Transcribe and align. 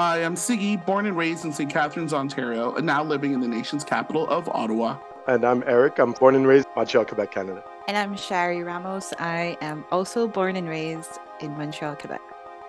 I 0.00 0.20
am 0.20 0.34
Sigi, 0.34 0.82
born 0.86 1.04
and 1.04 1.14
raised 1.14 1.44
in 1.44 1.52
St. 1.52 1.70
Catharines, 1.70 2.14
Ontario, 2.14 2.74
and 2.74 2.86
now 2.86 3.04
living 3.04 3.34
in 3.34 3.40
the 3.40 3.46
nation's 3.46 3.84
capital 3.84 4.26
of 4.30 4.48
Ottawa. 4.48 4.96
And 5.28 5.44
I'm 5.44 5.62
Eric. 5.66 5.98
I'm 5.98 6.12
born 6.12 6.34
and 6.34 6.46
raised 6.46 6.66
in 6.68 6.72
Montreal, 6.74 7.04
Quebec, 7.04 7.32
Canada. 7.32 7.62
And 7.86 7.98
I'm 7.98 8.16
Shari 8.16 8.62
Ramos. 8.62 9.12
I 9.18 9.58
am 9.60 9.84
also 9.92 10.26
born 10.26 10.56
and 10.56 10.66
raised 10.66 11.18
in 11.40 11.50
Montreal, 11.58 11.96
Quebec. 11.96 12.22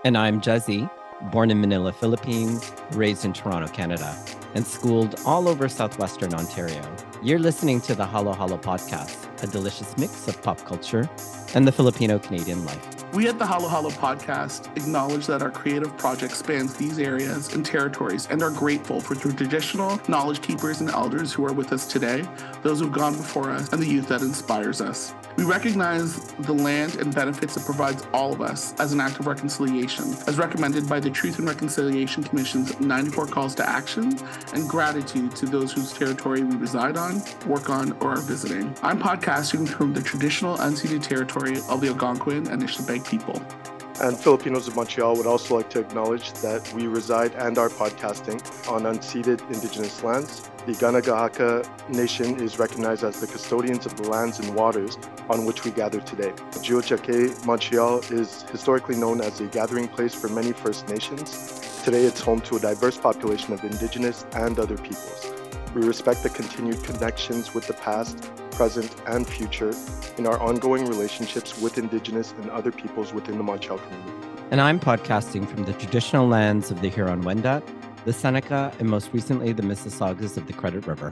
And 0.04 0.18
I'm 0.18 0.42
Jezzie, 0.42 0.90
born 1.32 1.52
in 1.52 1.62
Manila, 1.62 1.94
Philippines, 1.94 2.70
raised 2.92 3.24
in 3.24 3.32
Toronto, 3.32 3.70
Canada, 3.70 4.14
and 4.54 4.68
schooled 4.68 5.18
all 5.26 5.48
over 5.48 5.70
southwestern 5.70 6.34
Ontario. 6.34 6.84
You're 7.24 7.40
listening 7.40 7.80
to 7.82 7.96
the 7.96 8.06
Halo 8.06 8.34
Halo 8.34 8.58
podcast, 8.58 9.42
a 9.42 9.48
delicious 9.48 9.98
mix 9.98 10.28
of 10.28 10.42
pop 10.44 10.66
culture 10.66 11.10
and 11.56 11.66
the 11.66 11.72
Filipino 11.72 12.20
Canadian 12.20 12.66
life. 12.66 13.01
We 13.14 13.28
at 13.28 13.38
the 13.38 13.46
Halo 13.46 13.68
Halo 13.68 13.90
podcast 13.90 14.68
acknowledge 14.78 15.28
that 15.28 15.42
our 15.42 15.52
creative 15.52 15.98
project 15.98 16.32
spans 16.32 16.76
these 16.76 16.98
areas 16.98 17.54
and 17.54 17.66
territories 17.66 18.26
and 18.32 18.42
are 18.42 18.52
grateful 18.52 19.02
for 19.02 19.16
the 19.16 19.34
traditional 19.34 20.00
knowledge 20.08 20.42
keepers 20.42 20.80
and 20.80 20.90
elders 20.90 21.34
who 21.34 21.46
are 21.46 21.52
with 21.52 21.74
us 21.74 21.86
today, 21.86 22.24
those 22.64 22.80
who've 22.80 22.94
gone 22.94 23.18
before 23.18 23.52
us, 23.52 23.74
and 23.74 23.82
the 23.82 23.86
youth 23.86 24.08
that 24.08 24.22
inspires 24.22 24.80
us. 24.80 25.14
We 25.38 25.46
recognize 25.46 26.28
the 26.34 26.54
land 26.54 26.96
and 26.96 27.14
benefits 27.14 27.58
it 27.58 27.66
provides 27.66 28.06
all 28.14 28.34
of 28.34 28.42
us 28.42 28.74
as 28.80 28.92
an 28.92 29.00
act 29.00 29.20
of 29.20 29.28
reconciliation, 29.28 30.06
as 30.28 30.38
recommended 30.38 30.88
by 30.88 31.00
the 31.00 31.10
Truth 31.10 31.40
and 31.40 31.48
Reconciliation 31.48 32.24
Commission's 32.24 32.80
94 32.80 33.28
calls 33.28 33.56
to 33.56 33.68
action, 33.68 34.18
and 34.54 34.68
gratitude 34.68 35.36
to 35.38 35.46
those 35.46 35.72
whose 35.72 35.94
territory 35.94 36.44
we 36.44 36.56
reside 36.56 36.98
on, 36.98 37.22
work 37.46 37.70
on, 37.70 37.94
or 38.02 38.14
are 38.14 38.22
visiting. 38.22 38.76
I'm 38.84 39.00
podcasting 39.00 39.68
from 39.68 39.94
the 39.94 40.02
traditional 40.02 40.58
unceded 40.58 41.04
territory 41.04 41.58
of 41.70 41.82
the 41.82 41.88
Algonquin 41.88 42.48
and 42.48 42.62
Anishinaabe 42.62 43.08
people. 43.08 43.42
And 44.02 44.18
Filipinos 44.18 44.68
of 44.68 44.76
Montreal 44.76 45.16
would 45.18 45.28
also 45.28 45.56
like 45.56 45.70
to 45.70 45.80
acknowledge 45.80 46.34
that 46.42 46.74
we 46.74 46.88
reside 46.88 47.36
and 47.36 47.60
are 47.60 47.70
podcasting 47.70 48.42
on 48.68 48.82
unceded 48.82 49.40
Indigenous 49.54 50.04
lands. 50.04 50.50
The 50.66 50.74
Kanien'kehá:ka 50.74 51.64
Nation 51.90 52.40
is 52.42 52.58
recognized 52.58 53.04
as 53.04 53.20
the 53.20 53.28
custodians 53.28 53.86
of 53.86 53.96
the 53.98 54.10
lands 54.10 54.40
and 54.40 54.56
waters 54.56 54.98
on 55.30 55.46
which 55.46 55.64
we 55.66 55.70
gather 55.70 56.00
today. 56.00 56.34
Tiohtià:ke, 56.66 57.46
Montreal 57.46 58.00
is 58.10 58.42
historically 58.52 58.96
known 58.96 59.22
as 59.22 59.40
a 59.40 59.46
gathering 59.46 59.88
place 59.88 60.16
for 60.16 60.30
many 60.30 60.52
First 60.52 60.90
Nations. 60.90 61.62
Today 61.86 62.04
it's 62.04 62.22
home 62.22 62.42
to 62.42 62.56
a 62.56 62.60
diverse 62.60 62.98
population 62.98 63.54
of 63.54 63.64
Indigenous 63.64 64.26
and 64.34 64.58
other 64.58 64.78
peoples. 64.78 65.22
We 65.76 65.84
respect 65.84 66.24
the 66.24 66.30
continued 66.30 66.84
connections 66.84 67.54
with 67.54 67.68
the 67.68 67.76
past, 67.76 68.18
present, 68.52 68.94
and 69.08 69.28
future 69.28 69.74
in 70.18 70.28
our 70.28 70.40
ongoing 70.40 70.86
relationships 70.86 71.60
with 71.62 71.78
Indigenous 71.78 72.34
and 72.42 72.50
other 72.52 72.72
peoples 72.72 73.14
within 73.14 73.38
the 73.38 73.44
Montreal 73.44 73.80
community. 73.80 74.12
And 74.52 74.60
I'm 74.62 74.80
podcasting 74.80 75.48
from 75.48 75.64
the 75.64 75.74
traditional 75.74 76.28
lands 76.28 76.72
of 76.72 76.82
the 76.82 76.90
Huron 76.90 77.24
Wendat, 77.24 77.64
the 78.06 78.14
Seneca, 78.14 78.74
and 78.80 78.90
most 78.90 79.10
recently 79.14 79.54
the 79.54 79.64
Mississaugas 79.64 80.36
of 80.38 80.48
the 80.48 80.54
Credit 80.54 80.86
River. 80.86 81.12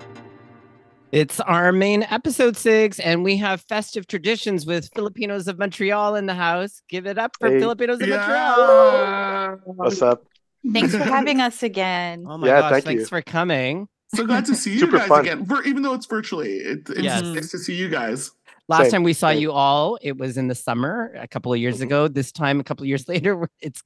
It's 1.11 1.39
our 1.39 1.71
main 1.71 2.03
episode 2.03 2.55
six, 2.55 2.99
and 2.99 3.23
we 3.23 3.37
have 3.37 3.61
festive 3.61 4.05
traditions 4.05 4.65
with 4.67 4.89
Filipinos 4.93 5.47
of 5.47 5.57
Montreal 5.57 6.15
in 6.15 6.27
the 6.27 6.35
house. 6.35 6.81
Give 6.87 7.07
it 7.07 7.17
up 7.17 7.31
for 7.39 7.49
Hey. 7.49 7.59
Filipinos 7.59 7.99
of 8.01 8.07
Yeah. 8.07 8.17
Montreal. 8.17 9.57
What's 9.75 10.01
up? 10.03 10.23
Thanks 10.71 10.91
for 10.93 11.03
having 11.03 11.39
us 11.41 11.63
again. 11.63 12.25
Oh 12.27 12.37
my 12.37 12.47
Yeah, 12.47 12.59
gosh, 12.61 12.71
thank 12.73 12.85
thanks 12.85 13.01
you. 13.01 13.07
for 13.07 13.21
coming. 13.21 13.87
So 14.15 14.25
glad 14.25 14.45
to 14.45 14.55
see 14.55 14.77
you 14.77 14.91
guys 14.91 15.07
fun. 15.07 15.21
again, 15.21 15.45
Vir- 15.45 15.63
even 15.63 15.83
though 15.83 15.93
it's 15.93 16.05
virtually. 16.05 16.57
It, 16.57 16.89
it's 16.89 17.01
Yes. 17.01 17.21
nice 17.23 17.51
to 17.51 17.57
see 17.59 17.75
you 17.75 17.89
guys. 17.89 18.31
Last 18.67 18.83
Same, 18.83 18.91
time 18.91 19.03
we 19.03 19.13
saw 19.13 19.29
same. 19.29 19.39
you 19.39 19.51
all, 19.51 19.97
it 20.01 20.17
was 20.17 20.37
in 20.37 20.47
the 20.47 20.53
summer 20.53 21.11
a 21.17 21.27
couple 21.27 21.51
of 21.51 21.59
years 21.59 21.79
Mhm. 21.79 21.83
ago. 21.83 22.07
This 22.07 22.31
time, 22.31 22.59
a 22.59 22.63
couple 22.63 22.83
of 22.83 22.87
years 22.87 23.07
later, 23.07 23.49
it's, 23.61 23.81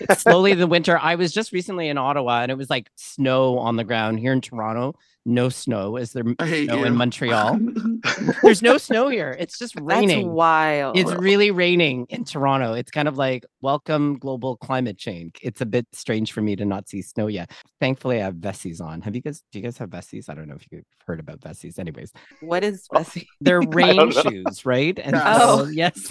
it's 0.00 0.22
slowly 0.22 0.54
the 0.54 0.66
winter. 0.68 0.96
I 0.96 1.16
was 1.16 1.32
just 1.32 1.50
recently 1.52 1.88
in 1.88 1.98
Ottawa 1.98 2.42
and 2.42 2.52
it 2.52 2.56
was 2.56 2.70
like 2.70 2.88
snow 2.96 3.58
on 3.58 3.74
the 3.76 3.82
ground 3.84 4.20
here 4.20 4.32
in 4.32 4.40
Toronto. 4.40 4.94
No 5.28 5.50
snow. 5.50 5.96
Is 5.96 6.14
there 6.14 6.24
I 6.38 6.64
snow 6.64 6.78
you. 6.78 6.84
in 6.86 6.96
Montreal? 6.96 7.58
There's 8.42 8.62
no 8.62 8.78
snow 8.78 9.08
here. 9.08 9.36
It's 9.38 9.58
just 9.58 9.74
That's 9.76 9.84
raining. 9.86 10.32
wild. 10.32 10.96
It's 10.96 11.12
really 11.12 11.50
raining 11.50 12.06
in 12.08 12.24
Toronto. 12.24 12.72
It's 12.72 12.90
kind 12.90 13.06
of 13.08 13.18
like 13.18 13.44
welcome 13.60 14.18
global 14.18 14.56
climate 14.56 14.96
change. 14.96 15.36
It's 15.42 15.60
a 15.60 15.66
bit 15.66 15.86
strange 15.92 16.32
for 16.32 16.40
me 16.40 16.56
to 16.56 16.64
not 16.64 16.88
see 16.88 17.02
snow 17.02 17.26
yet. 17.26 17.50
Thankfully, 17.78 18.22
I 18.22 18.24
have 18.24 18.36
Vessies 18.36 18.80
on. 18.80 19.02
Have 19.02 19.14
you 19.14 19.20
guys? 19.20 19.42
Do 19.52 19.58
you 19.58 19.62
guys 19.62 19.76
have 19.76 19.90
Vessies? 19.90 20.30
I 20.30 20.34
don't 20.34 20.48
know 20.48 20.54
if 20.56 20.66
you've 20.70 20.84
heard 21.06 21.20
about 21.20 21.40
Vessies. 21.40 21.78
Anyways, 21.78 22.10
what 22.40 22.64
is 22.64 22.86
oh, 22.90 22.98
Bessie? 23.00 23.28
they're 23.42 23.60
rain 23.68 24.10
shoes, 24.10 24.64
right? 24.64 24.98
And 24.98 25.14
Yeah. 25.14 25.38
so, 25.38 25.40
Oh. 25.42 25.66
yes, 25.66 26.10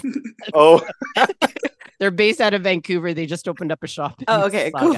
Oh, 0.54 0.86
they're 1.98 2.12
based 2.12 2.40
out 2.40 2.54
of 2.54 2.62
Vancouver. 2.62 3.12
They 3.14 3.26
just 3.26 3.48
opened 3.48 3.72
up 3.72 3.82
a 3.82 3.88
shop. 3.88 4.14
Oh, 4.28 4.34
in 4.36 4.40
Oh, 4.42 4.46
okay, 4.46 4.70
cool. 4.76 4.96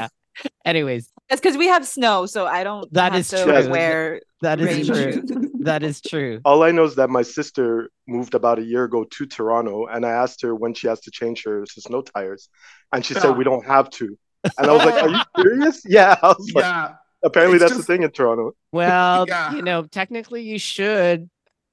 Anyways, 0.65 1.11
That's 1.31 1.41
because 1.41 1.57
we 1.57 1.69
have 1.69 1.87
snow, 1.87 2.27
so 2.27 2.45
I 2.47 2.65
don't 2.65 2.93
That 2.93 3.13
have 3.13 3.21
is 3.21 3.29
to 3.29 3.45
true. 3.45 3.71
wear 3.71 4.21
that 4.43 4.61
is 4.61 4.91
rain 4.91 5.23
true. 5.23 5.51
That 5.61 5.83
is 5.83 6.01
true. 6.01 6.41
all 6.45 6.63
I 6.63 6.71
know 6.73 6.85
is 6.85 6.95
that 6.97 7.11
my 7.11 7.21
sister 7.23 7.91
moved 8.09 8.35
about 8.35 8.59
a 8.59 8.63
year 8.63 8.85
ago 8.85 9.05
to 9.05 9.27
Toronto, 9.27 9.87
and 9.87 10.05
I 10.05 10.11
asked 10.11 10.43
her 10.43 10.55
when 10.55 10.75
she 10.75 10.89
has 10.89 11.01
to 11.03 11.11
change 11.11 11.45
her 11.45 11.65
snow 11.67 12.03
tires, 12.03 12.49
and 12.93 13.05
she 13.05 13.15
Yeah. 13.15 13.21
said 13.21 13.37
we 13.39 13.45
don't 13.45 13.65
have 13.67 13.91
to. 13.91 14.19
And 14.59 14.67
I 14.69 14.73
was 14.73 14.85
like, 14.87 15.03
"Are 15.03 15.09
you 15.11 15.21
serious?" 15.43 15.83
Yeah. 15.89 16.17
I 16.23 16.29
was 16.29 16.51
like, 16.55 16.65
yeah. 16.65 16.95
apparently 17.23 17.57
It's 17.57 17.63
that's 17.65 17.75
just- 17.77 17.87
the 17.87 17.93
thing 17.93 18.03
in 18.03 18.11
Toronto. 18.11 18.53
Well, 18.73 19.27
Yeah. 19.29 19.55
you 19.55 19.63
know, 19.63 19.83
technically 19.85 20.43
you 20.43 20.59
should 20.59 21.29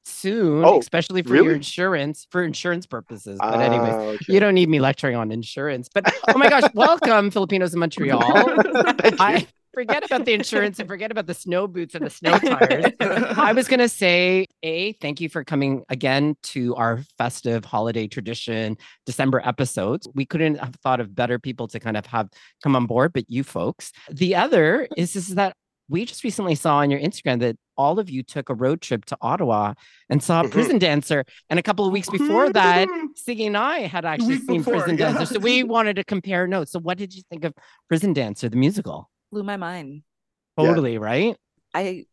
soon, 0.07 0.63
Oh, 0.65 0.79
especially 0.79 1.21
for 1.21 1.35
your 1.35 1.53
insurance 1.53 2.27
for 2.31 2.43
insurance 2.43 2.85
purposes. 2.85 3.37
But 3.41 3.59
anyways, 3.59 3.93
Ah, 3.93 3.99
okay. 3.99 4.33
you 4.33 4.39
don't 4.39 4.55
need 4.55 4.69
me 4.69 4.79
lecturing 4.79 5.15
on 5.15 5.31
insurance. 5.31 5.89
But 5.93 6.11
oh 6.29 6.37
my 6.37 6.49
gosh, 6.49 6.63
welcome 6.73 7.29
Filipinos 7.31 7.73
in 7.73 7.79
Montreal. 7.79 8.21
I 9.19 9.47
forget 9.73 10.03
about 10.03 10.25
the 10.25 10.33
insurance 10.33 10.79
and 10.79 10.87
forget 10.89 11.11
about 11.11 11.27
the 11.27 11.35
snow 11.35 11.67
boots 11.67 11.93
and 11.93 12.03
the 12.03 12.09
snow 12.09 12.39
tires. 12.39 12.93
I 12.99 13.53
was 13.53 13.67
going 13.67 13.79
to 13.79 13.87
say, 13.89 14.47
A, 14.63 14.93
thank 14.93 15.21
you 15.21 15.29
for 15.29 15.43
coming 15.43 15.83
again 15.89 16.35
to 16.43 16.73
our 16.75 17.01
festive 17.19 17.63
holiday 17.63 18.07
tradition 18.07 18.77
December 19.05 19.39
episodes. 19.45 20.07
We 20.15 20.25
couldn't 20.25 20.55
have 20.55 20.73
thought 20.77 20.99
of 20.99 21.13
better 21.13 21.37
people 21.37 21.67
to 21.67 21.79
kind 21.79 21.95
of 21.95 22.07
have 22.07 22.27
come 22.63 22.75
on 22.75 22.87
board, 22.87 23.13
but 23.13 23.25
you 23.29 23.43
folks. 23.43 23.91
The 24.09 24.33
other 24.35 24.87
is, 24.97 25.15
is 25.15 25.35
that 25.35 25.55
we 25.89 26.05
just 26.05 26.23
recently 26.23 26.55
saw 26.55 26.77
on 26.77 26.91
your 26.91 26.99
Instagram 26.99 27.39
that 27.39 27.55
all 27.77 27.99
of 27.99 28.09
you 28.09 28.23
took 28.23 28.49
a 28.49 28.53
road 28.53 28.81
trip 28.81 29.05
to 29.05 29.17
Ottawa 29.21 29.73
and 30.09 30.21
saw 30.21 30.43
Mhm. 30.43 30.51
Prison 30.51 30.79
Dancer. 30.79 31.23
And 31.49 31.59
a 31.59 31.63
couple 31.63 31.85
of 31.85 31.91
weeks 31.93 32.09
before 32.09 32.51
that, 32.51 32.87
Sigi 33.15 33.45
and 33.47 33.55
I 33.55 33.81
had 33.81 34.03
actually 34.03 34.37
seen 34.39 34.57
before, 34.57 34.73
Prison 34.73 34.97
yeah. 34.97 35.13
Dancer. 35.13 35.33
So 35.35 35.39
we 35.39 35.63
wanted 35.75 35.95
to 35.97 36.03
compare 36.03 36.47
notes. 36.47 36.71
So 36.71 36.79
what 36.79 36.97
did 36.97 37.13
you 37.15 37.21
think 37.29 37.45
of 37.45 37.53
Prison 37.87 38.13
Dancer, 38.13 38.49
the 38.49 38.57
musical? 38.57 39.09
Blew 39.31 39.43
my 39.43 39.57
mind. 39.57 40.03
Yeah. 40.57 40.65
Totally, 40.67 40.97
right? 40.97 41.35
I 41.73 42.05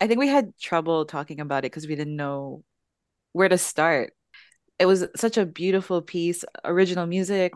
I 0.00 0.06
think 0.06 0.18
we 0.18 0.28
had 0.28 0.56
trouble 0.58 1.04
talking 1.04 1.40
about 1.40 1.58
it 1.58 1.70
because 1.72 1.86
we 1.86 1.94
didn't 1.94 2.16
know 2.16 2.64
where 3.32 3.48
to 3.48 3.58
start. 3.58 4.14
It 4.78 4.86
was 4.86 5.06
such 5.14 5.36
a 5.36 5.44
beautiful 5.44 6.00
piece, 6.00 6.42
original 6.64 7.06
music, 7.06 7.52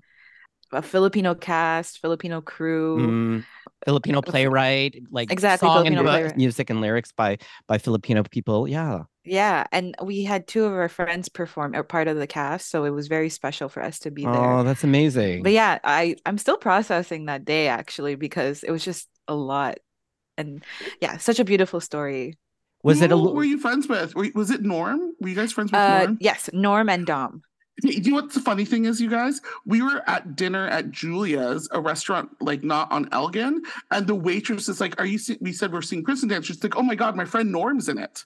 a 0.75 0.83
Filipino 0.83 1.35
cast, 1.35 1.99
Filipino 2.01 2.41
crew. 2.41 3.19
Mm, 3.39 3.47
Filipino 3.85 4.23
playwright, 4.23 5.03
like 5.11 5.31
Exactly, 5.31 5.69
song 5.69 5.87
and 5.87 5.97
Filipino 5.97 6.03
bu- 6.03 6.09
playwright. 6.11 6.37
music 6.37 6.71
and 6.71 6.81
lyrics 6.81 7.12
by 7.12 7.39
by 7.67 7.79
Filipino 7.79 8.23
people. 8.23 8.69
Yeah. 8.69 9.05
Yeah, 9.25 9.65
and 9.73 9.95
we 10.03 10.25
had 10.25 10.47
two 10.47 10.65
of 10.65 10.73
our 10.73 10.89
friends 10.89 11.31
perform 11.31 11.75
or 11.75 11.83
part 11.83 12.09
of 12.09 12.19
the 12.19 12.27
cast, 12.27 12.69
so 12.69 12.84
it 12.84 12.91
was 12.91 13.09
very 13.09 13.31
special 13.31 13.71
for 13.71 13.83
us 13.83 13.99
to 14.01 14.11
be 14.11 14.25
there. 14.25 14.59
Oh, 14.59 14.63
that's 14.65 14.84
amazing. 14.84 15.43
But 15.43 15.53
yeah, 15.53 15.79
I 15.83 16.17
I'm 16.27 16.37
still 16.39 16.59
processing 16.59 17.27
that 17.27 17.45
day 17.45 17.69
actually 17.69 18.17
because 18.17 18.63
it 18.63 18.71
was 18.71 18.84
just 18.84 19.09
a 19.27 19.34
lot. 19.34 19.79
And 20.37 20.65
yeah, 21.01 21.17
such 21.19 21.41
a 21.41 21.45
beautiful 21.45 21.81
story. 21.81 22.39
Was 22.83 23.01
it 23.01 23.13
a 23.13 23.17
were 23.17 23.45
you 23.45 23.59
friends 23.59 23.89
with? 23.89 24.15
Were, 24.15 24.29
was 24.34 24.51
it 24.51 24.63
Norm? 24.63 25.13
Were 25.21 25.29
you 25.29 25.34
guys 25.37 25.53
friends 25.53 25.73
with 25.73 25.81
Uh 25.81 25.89
Norm? 25.89 26.19
yes, 26.21 26.51
Norm 26.53 26.89
and 26.91 27.07
Dom. 27.07 27.43
Hey, 27.83 27.97
Do 27.99 28.03
you 28.03 28.11
know 28.11 28.23
what 28.23 28.33
the 28.33 28.41
funny 28.41 28.65
thing 28.65 28.85
is, 28.85 29.01
you 29.01 29.11
guys? 29.11 29.41
We 29.67 29.83
were 29.83 30.03
at 30.07 30.37
dinner 30.37 30.67
at 30.69 30.91
Julia's, 30.91 31.69
a 31.73 31.81
restaurant 31.81 32.31
like 32.41 32.62
not 32.62 32.91
on 32.93 33.09
Elgin, 33.12 33.62
and 33.91 34.07
the 34.07 34.15
waitress 34.15 34.69
is 34.69 34.81
like, 34.81 34.98
"Are 35.01 35.07
you?" 35.07 35.19
See-? 35.19 35.39
We 35.41 35.53
said 35.53 35.72
we're 35.72 35.83
seeing 35.83 36.04
Prison 36.04 36.28
Dance. 36.28 36.47
She's 36.47 36.63
like, 36.63 36.77
"Oh 36.77 36.83
my 36.83 36.95
god, 36.95 37.16
my 37.16 37.25
friend 37.25 37.51
Norm's 37.51 37.89
in 37.89 37.98
it," 37.98 38.25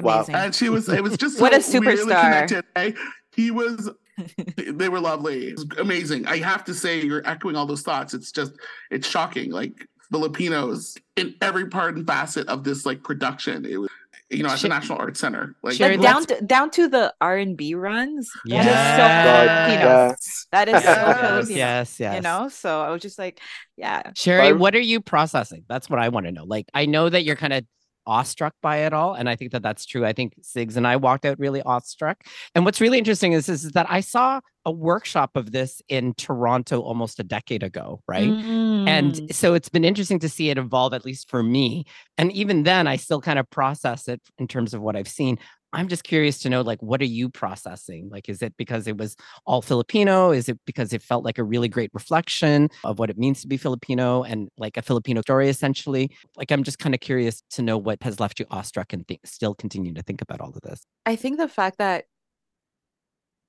Wow. 0.00 0.16
Amazing. 0.18 0.34
and 0.34 0.54
she 0.54 0.68
was. 0.70 0.88
It 0.88 1.02
was 1.02 1.16
just 1.16 1.40
What 1.42 1.54
a 1.54 1.60
so 1.62 1.80
weirdly 1.80 2.12
superstar. 2.14 2.22
connected, 2.22 2.64
eh? 2.76 2.92
He 3.34 3.50
was. 3.50 3.90
they 4.56 4.88
were 4.88 5.00
lovely. 5.00 5.48
It 5.48 5.56
was 5.56 5.66
amazing. 5.78 6.26
I 6.26 6.38
have 6.38 6.64
to 6.64 6.72
say, 6.72 7.02
you're 7.02 7.26
echoing 7.28 7.54
all 7.54 7.66
those 7.66 7.82
thoughts. 7.82 8.14
It's 8.14 8.32
just, 8.32 8.54
it's 8.90 9.06
shocking. 9.06 9.50
Like 9.50 9.86
Filipinos 10.10 10.96
in 11.16 11.34
every 11.42 11.66
part 11.68 11.96
and 11.96 12.06
facet 12.06 12.48
of 12.48 12.64
this 12.64 12.86
like 12.86 13.02
production. 13.02 13.66
It 13.66 13.76
was, 13.76 13.90
you 14.30 14.42
know, 14.42 14.48
at 14.50 14.58
the 14.58 14.68
National 14.68 14.98
Arts 14.98 15.20
Center. 15.20 15.54
Like 15.62 15.74
Sure, 15.74 15.88
Like, 15.90 16.00
down 16.00 16.26
to 16.26 16.40
down 16.42 16.70
to 16.72 16.88
the 16.88 17.14
R 17.20 17.36
and 17.36 17.56
B 17.56 17.74
runs. 17.74 18.28
That 18.46 18.60
is 18.60 18.66
Yes. 18.66 18.96
so 18.96 19.76
Filipino. 19.76 20.08
Yeah. 20.08 20.14
That 20.52 20.68
is 20.68 20.72
Yes. 20.72 20.84
so 20.84 21.20
Filipino. 21.26 21.56
yes, 21.56 22.00
yes. 22.00 22.14
You 22.16 22.20
know, 22.22 22.48
so 22.48 22.80
I 22.82 22.90
was 22.90 23.02
just 23.02 23.18
like, 23.18 23.40
yeah. 23.76 24.10
Shari, 24.16 24.46
I'm- 24.48 24.58
what 24.58 24.74
are 24.74 24.80
you 24.80 25.00
processing? 25.00 25.64
That's 25.68 25.88
what 25.88 26.00
I 26.00 26.08
want 26.08 26.26
to 26.26 26.32
know. 26.32 26.44
Like, 26.44 26.66
I 26.74 26.86
know 26.86 27.08
that 27.08 27.24
you're 27.24 27.36
kind 27.36 27.52
of 27.52 27.64
awestruck 28.06 28.54
by 28.62 28.78
it 28.78 28.92
all. 28.92 29.14
And 29.14 29.28
I 29.28 29.36
think 29.36 29.52
that 29.52 29.62
that's 29.62 29.86
true. 29.86 30.04
I 30.04 30.12
think 30.12 30.34
Sigs 30.42 30.76
and 30.76 30.86
I 30.86 30.96
walked 30.96 31.24
out 31.24 31.38
really 31.38 31.62
awestruck. 31.62 32.24
And 32.54 32.64
what's 32.64 32.80
really 32.80 32.98
interesting 32.98 33.32
is, 33.32 33.48
is, 33.48 33.64
is 33.64 33.72
that 33.72 33.86
I 33.88 34.00
saw 34.00 34.40
a 34.64 34.70
workshop 34.72 35.36
of 35.36 35.52
this 35.52 35.80
in 35.88 36.12
Toronto 36.14 36.80
almost 36.80 37.20
a 37.20 37.22
decade 37.22 37.62
ago, 37.62 38.02
right? 38.08 38.28
Mm. 38.28 38.88
And 38.88 39.34
so 39.34 39.54
it's 39.54 39.68
been 39.68 39.84
interesting 39.84 40.18
to 40.18 40.28
see 40.28 40.50
it 40.50 40.58
evolve, 40.58 40.92
at 40.92 41.04
least 41.04 41.30
for 41.30 41.42
me. 41.42 41.84
And 42.18 42.32
even 42.32 42.64
then, 42.64 42.88
I 42.88 42.96
still 42.96 43.20
kind 43.20 43.38
of 43.38 43.48
process 43.48 44.08
it 44.08 44.20
in 44.38 44.48
terms 44.48 44.74
of 44.74 44.80
what 44.80 44.96
I've 44.96 45.08
seen. 45.08 45.38
I'm 45.76 45.88
just 45.88 46.04
curious 46.04 46.38
to 46.40 46.50
know, 46.50 46.62
like, 46.62 46.82
what 46.82 47.00
are 47.00 47.04
you 47.04 47.28
processing? 47.28 48.08
Like, 48.10 48.28
is 48.28 48.42
it 48.42 48.54
because 48.56 48.86
it 48.86 48.96
was 48.96 49.14
all 49.46 49.62
Filipino? 49.62 50.30
Is 50.32 50.48
it 50.48 50.58
because 50.66 50.92
it 50.92 51.02
felt 51.02 51.24
like 51.24 51.38
a 51.38 51.44
really 51.44 51.68
great 51.68 51.90
reflection 51.92 52.70
of 52.82 52.98
what 52.98 53.10
it 53.10 53.18
means 53.18 53.42
to 53.42 53.46
be 53.46 53.56
Filipino 53.56 54.22
and 54.24 54.48
like 54.58 54.76
a 54.76 54.82
Filipino 54.82 55.20
story, 55.20 55.48
essentially? 55.48 56.10
Like, 56.36 56.50
I'm 56.50 56.62
just 56.64 56.78
kind 56.78 56.94
of 56.94 57.00
curious 57.00 57.42
to 57.50 57.62
know 57.62 57.78
what 57.78 58.02
has 58.02 58.18
left 58.18 58.40
you 58.40 58.46
awestruck 58.50 58.92
and 58.92 59.06
think, 59.06 59.20
still 59.26 59.54
continue 59.54 59.92
to 59.94 60.02
think 60.02 60.22
about 60.22 60.40
all 60.40 60.48
of 60.48 60.60
this. 60.62 60.82
I 61.04 61.14
think 61.16 61.38
the 61.38 61.48
fact 61.48 61.78
that 61.78 62.06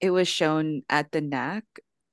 it 0.01 0.11
was 0.11 0.27
shown 0.27 0.83
at 0.89 1.11
the 1.11 1.21
NAC, 1.21 1.63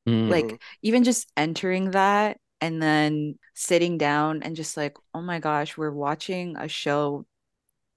Mm. 0.07 0.29
like 0.29 0.61
even 0.83 1.03
just 1.03 1.31
entering 1.35 1.93
that 1.93 2.37
and 2.61 2.83
then 2.83 3.39
sitting 3.55 3.97
down 3.97 4.43
and 4.43 4.55
just 4.55 4.77
like, 4.77 4.99
oh 5.15 5.23
my 5.23 5.39
gosh, 5.39 5.79
we're 5.79 5.91
watching 5.91 6.57
a 6.59 6.69
show 6.69 7.25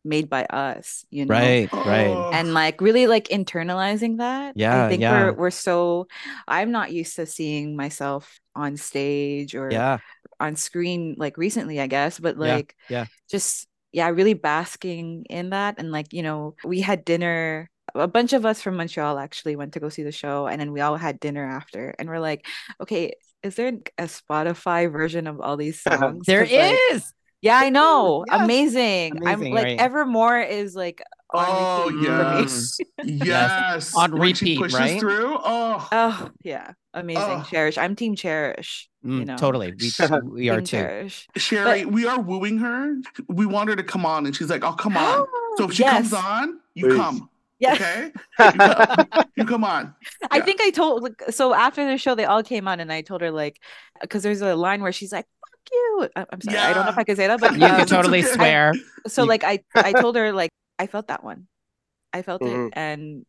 made 0.08 0.30
by 0.30 0.46
us, 0.46 1.06
you 1.12 1.26
know? 1.26 1.36
right, 1.36 1.70
right. 1.86 2.18
Oh. 2.18 2.32
and 2.34 2.54
like 2.54 2.82
really 2.82 3.08
like 3.08 3.28
internalizing 3.30 4.18
that 4.20 4.56
Yeah, 4.56 4.86
i 4.86 4.90
think 4.90 5.02
yeah. 5.02 5.12
we're 5.12 5.34
we're 5.34 5.52
so 5.52 6.08
i'm 6.48 6.72
not 6.72 6.92
used 6.92 7.16
to 7.18 7.26
seeing 7.26 7.76
myself 7.76 8.40
on 8.56 8.78
stage 8.78 9.56
or 9.56 9.70
Yeah, 9.72 10.00
on 10.40 10.56
screen 10.56 11.16
like 11.18 11.38
recently 11.38 11.80
i 11.80 11.88
guess 11.88 12.20
but 12.20 12.38
like 12.38 12.76
yeah. 12.90 13.06
just 13.30 13.68
yeah 13.92 14.10
really 14.10 14.34
basking 14.34 15.26
in 15.30 15.52
that 15.52 15.76
and 15.80 15.92
like 15.92 16.14
you 16.14 16.24
know 16.24 16.56
we 16.64 16.82
had 16.82 17.06
dinner 17.06 17.70
a 17.96 18.08
bunch 18.08 18.34
of 18.34 18.46
us 18.46 18.62
from 18.62 18.78
montreal 18.78 19.18
actually 19.18 19.56
went 19.56 19.74
to 19.74 19.80
go 19.80 19.90
see 19.90 20.04
the 20.04 20.12
show 20.12 20.46
and 20.48 20.60
then 20.62 20.72
we 20.72 20.82
all 20.82 20.98
had 20.98 21.20
dinner 21.20 21.44
after 21.46 21.96
and 21.98 22.10
we're 22.10 22.20
like 22.20 22.46
okay 22.82 23.14
is 23.44 23.56
there 23.56 23.70
a 23.98 24.04
spotify 24.04 24.92
version 24.92 25.26
of 25.28 25.40
all 25.42 25.58
these 25.58 25.82
songs 25.88 26.26
there 26.26 26.44
is. 26.44 26.52
like, 26.52 26.80
is. 26.92 27.14
Yeah 27.42 27.58
i 27.58 27.70
know 27.70 28.26
Yes. 28.28 28.42
amazing, 28.42 29.28
i'm 29.28 29.42
like 29.42 29.64
right. 29.66 29.80
evermore 29.80 30.40
is 30.40 30.76
like 30.76 31.02
on 31.34 31.46
Oh 31.50 31.86
repeat 31.90 32.00
yes, 32.46 32.80
yes. 33.04 33.96
On 33.96 34.12
When 34.12 34.22
repeat, 34.22 34.58
pushes 34.60 34.80
right? 34.80 35.00
through. 35.00 35.38
Oh, 35.44 35.88
Oh 35.92 36.30
yeah, 36.44 36.72
amazing. 36.94 37.24
Oh. 37.24 37.44
Cherish. 37.50 37.78
I'm 37.78 37.96
Team 37.96 38.16
Cherish. 38.16 38.90
you 39.04 39.10
Mm, 39.12 39.26
know, 39.28 39.36
Totally. 39.38 39.74
We, 39.80 39.92
we 40.32 40.50
are 40.50 40.58
Team 40.58 40.66
too. 40.66 40.78
Cherish. 40.78 41.28
Shari, 41.36 41.86
we 41.86 42.06
are 42.08 42.20
wooing 42.20 42.58
her. 42.60 42.96
We 43.28 43.46
want 43.46 43.70
her 43.70 43.76
to 43.76 43.84
come 43.84 44.06
on, 44.06 44.26
and 44.26 44.36
she's 44.36 44.50
like, 44.50 44.64
"I'll 44.64 44.74
come 44.74 44.96
on." 44.98 45.26
So 45.58 45.66
if 45.66 45.74
she 45.74 45.84
yes. 45.84 46.10
comes 46.10 46.14
on, 46.14 46.60
you 46.76 46.88
Please. 46.88 46.96
come. 46.96 47.30
Yeah. 47.60 47.74
Okay. 47.74 48.12
You 48.40 48.60
come, 48.60 49.08
you 49.36 49.46
come 49.46 49.64
on. 49.64 49.96
I 50.32 50.42
think 50.42 50.62
I 50.62 50.70
told 50.70 51.04
like, 51.04 51.22
so 51.32 51.54
after 51.54 51.86
the 51.90 51.98
show 51.98 52.16
they 52.16 52.26
all 52.26 52.44
came 52.44 52.68
on 52.68 52.80
and 52.80 52.92
I 52.92 53.02
told 53.02 53.22
her 53.22 53.32
like 53.32 53.60
because 54.02 54.24
there's 54.24 54.42
a 54.42 54.56
line 54.56 54.82
where 54.82 54.92
she's 54.92 55.12
like 55.12 55.26
fuck 55.68 55.72
you. 55.72 56.10
I- 56.16 56.26
I'm 56.32 56.42
sorry. 56.42 56.58
I 56.58 56.74
don't 56.74 56.86
know 56.86 56.92
if 56.92 56.98
I 56.98 57.04
can 57.04 57.16
say 57.16 57.28
that, 57.28 57.40
but 57.40 57.56
You 57.60 57.66
um, 57.66 57.76
could 57.78 57.88
totally 57.88 58.20
okay. 58.24 58.34
swear. 58.34 58.74
so 59.08 59.24
like 59.24 59.44
I 59.44 59.60
I 59.76 59.94
told 59.94 60.16
her 60.16 60.32
like 60.32 60.52
I 60.80 60.88
felt 60.88 61.08
that 61.08 61.24
one. 61.24 61.48
I 62.14 62.22
felt 62.22 62.42
Mhm. 62.42 62.68
it 62.68 62.74
and 62.76 63.26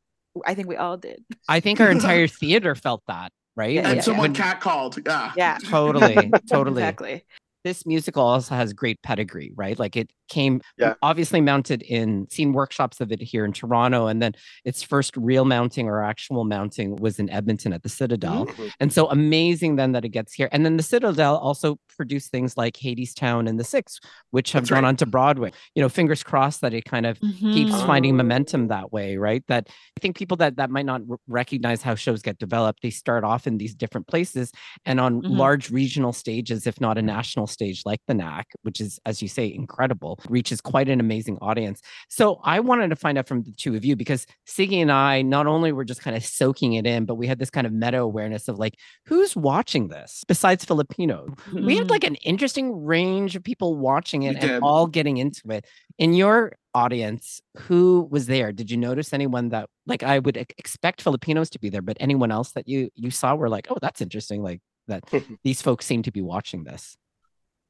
I 0.46 0.54
think 0.54 0.68
we 0.68 0.76
all 0.76 0.96
did. 0.96 1.24
I 1.48 1.60
think 1.60 1.80
our 1.80 1.90
entire 1.90 2.28
theater 2.28 2.74
felt 2.74 3.02
that, 3.08 3.32
right? 3.56 3.74
Yeah, 3.74 3.88
And 3.88 3.96
yeah, 3.96 4.02
someone 4.02 4.22
When- 4.22 4.34
cat 4.34 4.60
called. 4.60 4.98
Yeah. 5.04 5.32
Yeah. 5.36 5.58
Totally, 5.64 6.30
totally. 6.48 6.82
Exactly. 6.82 7.24
This 7.64 7.84
musical 7.84 8.22
also 8.22 8.54
has 8.54 8.72
great 8.72 9.02
pedigree, 9.02 9.52
right? 9.56 9.76
Like 9.78 9.96
it 9.96 10.10
came 10.28 10.60
Yeah. 10.76 10.94
obviously 11.02 11.40
mounted 11.40 11.82
in 11.82 12.26
seen 12.30 12.52
workshops 12.52 13.00
of 13.00 13.10
it 13.12 13.20
here 13.20 13.44
in 13.44 13.52
Toronto, 13.52 14.06
and 14.06 14.20
then 14.22 14.32
its 14.64 14.82
first 14.82 15.16
real 15.16 15.44
mounting 15.44 15.88
or 15.88 16.02
actual 16.02 16.44
mounting 16.44 16.96
was 16.96 17.18
in 17.18 17.28
Edmonton 17.30 17.72
at 17.72 17.82
the 17.82 17.88
Citadel. 17.88 18.46
Mhm. 18.46 18.70
And 18.80 18.92
so 18.92 19.08
amazing 19.10 19.76
then 19.76 19.92
that 19.92 20.04
it 20.04 20.10
gets 20.10 20.32
here. 20.34 20.48
And 20.52 20.64
then 20.64 20.76
the 20.76 20.82
Citadel 20.82 21.36
also 21.36 21.78
produced 21.96 22.30
things 22.30 22.56
like 22.56 22.74
Hadestown 22.74 23.48
and 23.48 23.58
the 23.58 23.64
Six, 23.64 23.98
which 24.30 24.52
have 24.52 24.62
That's 24.64 24.70
gone 24.70 24.82
right. 24.84 24.88
on 24.88 24.96
to 24.96 25.06
Broadway. 25.06 25.50
You 25.74 25.82
know, 25.82 25.88
fingers 25.88 26.22
crossed 26.22 26.60
that 26.60 26.72
it 26.74 26.84
kind 26.84 27.06
of 27.06 27.18
keeps 27.20 27.72
Mhm. 27.72 27.86
finding 27.86 28.14
Oh. 28.14 28.16
momentum 28.18 28.68
that 28.68 28.92
way, 28.92 29.16
right? 29.16 29.42
That 29.48 29.68
I 29.68 30.00
think 30.00 30.16
people 30.16 30.36
that 30.38 30.56
that 30.56 30.70
might 30.70 30.86
not 30.86 31.02
r- 31.10 31.18
recognize 31.26 31.82
how 31.82 31.94
shows 31.94 32.22
get 32.22 32.38
developed, 32.38 32.82
they 32.82 32.90
start 32.90 33.24
off 33.24 33.46
in 33.46 33.58
these 33.58 33.74
different 33.74 34.06
places 34.06 34.52
and 34.84 35.00
on 35.00 35.22
Mhm. 35.22 35.36
large 35.38 35.70
regional 35.70 36.12
stages, 36.12 36.66
if 36.66 36.80
not 36.80 36.98
a 36.98 37.02
national 37.02 37.46
stage 37.46 37.82
like 37.84 38.00
the 38.06 38.14
NAC, 38.14 38.46
which 38.62 38.80
is, 38.80 38.98
as 39.06 39.20
you 39.22 39.28
say, 39.28 39.52
incredible, 39.52 40.17
reaches 40.28 40.60
quite 40.60 40.88
an 40.88 41.00
amazing 41.00 41.38
audience. 41.40 41.80
So 42.08 42.40
I 42.44 42.60
wanted 42.60 42.88
to 42.90 42.96
find 42.96 43.18
out 43.18 43.28
from 43.28 43.42
the 43.42 43.52
two 43.52 43.74
of 43.76 43.84
you 43.84 43.96
because 43.96 44.26
Sigi 44.46 44.80
and 44.82 44.90
I 44.92 45.22
not 45.22 45.46
only 45.46 45.72
were 45.72 45.84
just 45.84 46.00
kind 46.02 46.16
of 46.16 46.24
soaking 46.24 46.74
it 46.74 46.86
in, 46.86 47.04
but 47.04 47.14
we 47.16 47.26
had 47.26 47.38
this 47.38 47.50
kind 47.50 47.66
of 47.66 47.72
meta 47.72 47.98
awareness 48.00 48.48
of 48.48 48.58
like, 48.58 48.76
who's 49.06 49.36
watching 49.36 49.88
this 49.88 50.24
besides 50.26 50.64
Filipino? 50.64 51.26
we 51.52 51.76
had 51.76 51.90
like 51.90 52.04
an 52.10 52.16
interesting 52.16 52.84
range 52.84 53.36
of 53.36 53.44
people 53.44 53.76
watching 53.76 54.22
it 54.24 54.30
We 54.34 54.40
and 54.40 54.48
did. 54.48 54.62
all 54.62 54.86
getting 54.86 55.16
into 55.18 55.50
it. 55.50 55.66
In 55.98 56.12
your 56.14 56.52
audience, 56.74 57.40
who 57.56 58.06
was 58.10 58.26
there? 58.26 58.52
Did 58.52 58.70
you 58.70 58.76
notice 58.76 59.12
anyone 59.12 59.48
that 59.48 59.68
like 59.86 60.02
I 60.02 60.18
would 60.20 60.36
expect 60.36 61.02
Filipinos 61.02 61.50
to 61.50 61.58
be 61.58 61.70
there, 61.70 61.82
but 61.82 61.96
anyone 61.98 62.30
else 62.30 62.52
that 62.52 62.68
you 62.68 62.90
you 62.94 63.10
saw 63.10 63.34
were 63.34 63.48
like, 63.48 63.66
oh, 63.70 63.78
that's 63.80 64.00
interesting. 64.00 64.42
Like 64.42 64.60
that 64.86 65.02
these 65.44 65.60
folks 65.60 65.86
seem 65.86 66.02
to 66.04 66.12
be 66.12 66.22
watching 66.22 66.64
this. 66.64 66.96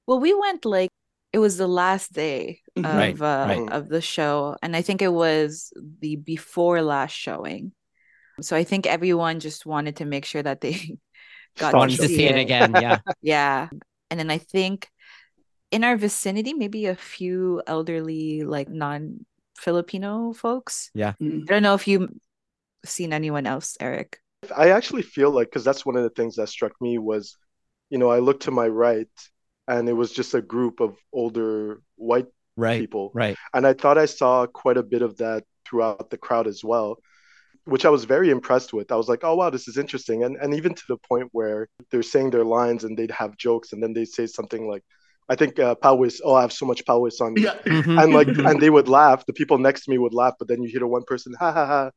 Well, 0.07 0.21
we 0.21 0.35
went 0.35 0.65
like 0.65 0.88
it 1.33 1.39
was 1.39 1.57
the 1.57 1.69
last 1.69 2.13
day 2.13 2.61
of 2.77 2.85
Mhm. 2.85 2.95
Right, 2.97 3.21
uh 3.21 3.47
right. 3.49 3.73
of 3.73 3.89
the 3.89 4.01
show, 4.01 4.57
and 4.63 4.77
I 4.77 4.83
think 4.83 5.03
it 5.03 5.13
was 5.13 5.73
the 6.01 6.17
before 6.17 6.83
last 6.83 7.13
showing. 7.13 7.73
So 8.41 8.57
I 8.57 8.65
think 8.65 8.87
everyone 8.87 9.41
just 9.41 9.67
wanted 9.67 9.97
to 9.97 10.05
make 10.05 10.25
sure 10.25 10.43
that 10.43 10.61
they 10.61 10.99
got 11.59 11.73
Fun 11.73 11.81
Wanted 11.81 11.97
to 11.97 12.03
to 12.03 12.09
see 12.09 12.17
see 12.17 12.25
it 12.27 12.37
it. 12.37 12.41
again. 12.41 12.73
Yeah. 12.81 12.99
Yeah. 13.23 13.69
And 14.11 14.19
then 14.21 14.31
I 14.31 14.39
think 14.39 14.89
in 15.71 15.85
our 15.85 15.97
vicinity, 15.97 16.55
maybe 16.55 16.87
a 16.87 16.95
few 16.95 17.63
elderly, 17.67 18.45
like 18.45 18.69
non 18.71 19.27
Filipino 19.59 20.33
folks. 20.33 20.91
Mm. 20.97 21.43
I 21.43 21.47
don't 21.47 21.63
know 21.63 21.75
if 21.75 21.89
you've 21.89 22.09
seen 22.85 23.13
anyone 23.13 23.47
else, 23.47 23.77
Eric. 23.81 24.19
I 24.57 24.71
actually 24.71 25.03
feel 25.03 25.31
like 25.31 25.49
because 25.49 25.65
that's 25.65 25.85
one 25.85 25.97
of 25.97 26.05
the 26.05 26.15
things 26.15 26.37
that 26.37 26.49
struck 26.49 26.73
me 26.81 26.97
was, 26.99 27.37
you 27.91 27.99
know, 27.99 28.09
I 28.09 28.21
looked 28.21 28.45
to 28.45 28.51
my 28.51 28.69
right 28.69 29.09
and 29.69 29.89
it 29.89 29.93
was 29.93 30.11
just 30.13 30.35
a 30.35 30.43
group 30.43 30.81
of 30.81 30.97
older 31.13 31.81
white 31.97 32.27
Right. 32.57 32.81
people. 32.81 33.13
Right. 33.15 33.37
And 33.55 33.65
I 33.65 33.73
thought 33.73 33.99
I 33.99 34.07
saw 34.07 34.45
quite 34.47 34.77
a 34.77 34.83
bit 34.83 35.03
of 35.03 35.17
that 35.19 35.45
throughout 35.65 36.11
the 36.11 36.19
crowd 36.19 36.49
as 36.49 36.65
well, 36.65 36.99
which 37.67 37.85
I 37.85 37.89
was 37.91 38.03
very 38.05 38.31
impressed 38.31 38.73
with. 38.73 38.91
I 38.91 38.97
was 38.97 39.09
like, 39.09 39.21
oh, 39.23 39.37
wow, 39.37 39.51
this 39.51 39.69
is 39.69 39.77
interesting. 39.79 40.25
And, 40.25 40.37
and 40.43 40.53
even 40.55 40.75
to 40.75 40.83
the 40.89 40.97
point 40.97 41.29
where 41.31 41.69
they're 41.93 42.03
saying 42.03 42.31
their 42.31 42.45
lines 42.45 42.83
and 42.83 42.99
they'd 42.99 43.13
have 43.13 43.37
jokes 43.37 43.73
and 43.73 43.81
then 43.81 43.93
they'd 43.93 44.09
say 44.09 44.27
something 44.27 44.67
like, 44.69 44.83
I 45.29 45.37
think 45.37 45.61
uh, 45.61 45.77
Pawis, 45.77 46.21
oh, 46.25 46.35
I 46.35 46.41
have 46.41 46.53
so 46.53 46.67
much 46.67 46.85
Pawis 46.85 47.21
on 47.21 47.35
me. 47.35 47.43
Yeah. 47.43 47.55
Mhm. 47.65 48.03
And 48.03 48.13
like, 48.13 48.27
and 48.49 48.61
they 48.61 48.71
would 48.71 48.89
laugh. 48.89 49.25
The 49.27 49.35
people 49.35 49.59
next 49.59 49.85
to 49.85 49.91
me 49.93 49.99
would 49.99 50.15
laugh, 50.15 50.35
but 50.39 50.49
then 50.49 50.61
you 50.63 50.69
hear 50.69 50.81
the 50.81 50.89
one 50.89 51.05
person, 51.07 51.35
ha 51.39 51.53
ha 51.53 51.65
ha. 51.67 51.91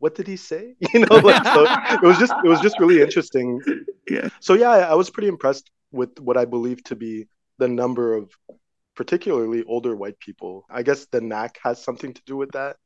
What 0.00 0.16
did 0.16 0.26
he 0.26 0.36
say? 0.36 0.74
You 0.94 1.00
know, 1.06 1.16
like 1.16 1.44
so 1.54 1.66
it 1.68 2.02
was 2.02 2.18
just 2.18 2.34
it 2.44 2.48
was 2.48 2.60
just 2.60 2.80
really 2.80 3.00
interesting. 3.00 3.60
Yeah. 4.10 4.28
So 4.40 4.52
yeah, 4.54 4.70
I, 4.70 4.78
I 4.80 4.94
was 4.94 5.08
pretty 5.08 5.28
impressed 5.28 5.70
with 5.94 6.18
what 6.20 6.36
I 6.36 6.44
believe 6.44 6.82
to 6.84 6.96
be 6.96 7.26
the 7.58 7.68
number 7.68 8.14
of 8.14 8.30
particularly 8.96 9.64
older 9.64 9.96
white 9.96 10.18
people. 10.18 10.64
I 10.70 10.82
guess 10.82 11.06
the 11.06 11.20
NAC 11.20 11.58
has 11.62 11.82
something 11.82 12.12
to 12.12 12.22
do 12.26 12.36
with 12.36 12.52
that. 12.52 12.76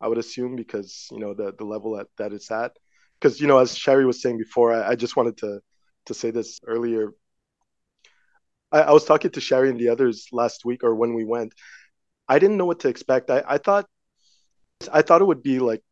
I 0.00 0.08
would 0.08 0.18
assume 0.18 0.56
because 0.56 1.08
you 1.10 1.18
know 1.18 1.34
the 1.34 1.52
the 1.58 1.64
level 1.64 1.96
that, 1.96 2.06
that 2.18 2.32
it's 2.32 2.50
at. 2.50 2.72
Because 3.20 3.40
you 3.40 3.46
know, 3.46 3.58
as 3.58 3.76
Shari 3.76 4.06
was 4.06 4.22
saying 4.22 4.38
before, 4.38 4.72
I, 4.72 4.90
I 4.90 4.94
just 4.94 5.16
wanted 5.16 5.38
to 5.38 5.60
to 6.06 6.14
say 6.14 6.30
this 6.30 6.60
earlier. 6.66 7.12
I, 8.70 8.82
I 8.82 8.92
was 8.92 9.04
talking 9.04 9.30
to 9.32 9.40
Shari 9.40 9.70
and 9.70 9.80
the 9.80 9.88
others 9.88 10.28
last 10.32 10.64
week 10.64 10.84
or 10.84 10.94
when 10.94 11.14
we 11.14 11.24
went. 11.24 11.54
I 12.28 12.38
didn't 12.38 12.58
know 12.58 12.66
what 12.66 12.80
to 12.80 12.88
expect. 12.88 13.30
I, 13.30 13.42
I 13.46 13.58
thought 13.58 13.86
I 14.92 15.02
thought 15.02 15.22
it 15.22 15.26
would 15.26 15.42
be 15.42 15.58
like 15.58 15.82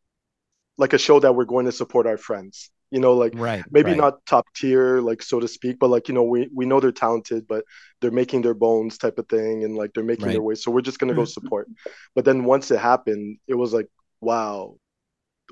like 0.78 0.92
a 0.92 0.98
show 0.98 1.18
that 1.20 1.34
we're 1.34 1.44
going 1.44 1.66
to 1.66 1.72
support 1.72 2.06
our 2.06 2.18
friends. 2.18 2.70
You 2.90 3.00
know, 3.00 3.14
like 3.14 3.34
Right. 3.34 3.66
maybe 3.70 3.90
right. 3.90 3.96
not 3.96 4.24
top 4.26 4.46
tier 4.54 5.00
like 5.00 5.22
so 5.22 5.40
to 5.40 5.48
speak 5.48 5.78
but 5.80 5.90
like 5.90 6.08
you 6.08 6.14
know 6.14 6.22
we 6.22 6.48
we 6.54 6.66
know 6.66 6.78
they're 6.80 6.92
talented 6.92 7.46
but 7.48 7.64
they're 8.00 8.10
making 8.12 8.42
their 8.42 8.54
bones 8.54 8.96
type 8.98 9.18
of 9.18 9.28
thing 9.28 9.64
and 9.64 9.76
like 9.76 9.92
they're 9.92 10.04
making 10.04 10.30
their 10.32 10.42
way 10.42 10.54
so 10.54 10.70
we're 10.70 10.80
just 10.80 10.98
going 11.00 11.08
to 11.08 11.14
go 11.14 11.24
Mhm. 11.24 11.26
support 11.26 11.68
but 12.14 12.24
then 12.24 12.44
once 12.44 12.70
it 12.70 12.78
happened 12.78 13.38
it 13.48 13.54
was 13.54 13.72
like 13.72 13.88
wow 14.20 14.76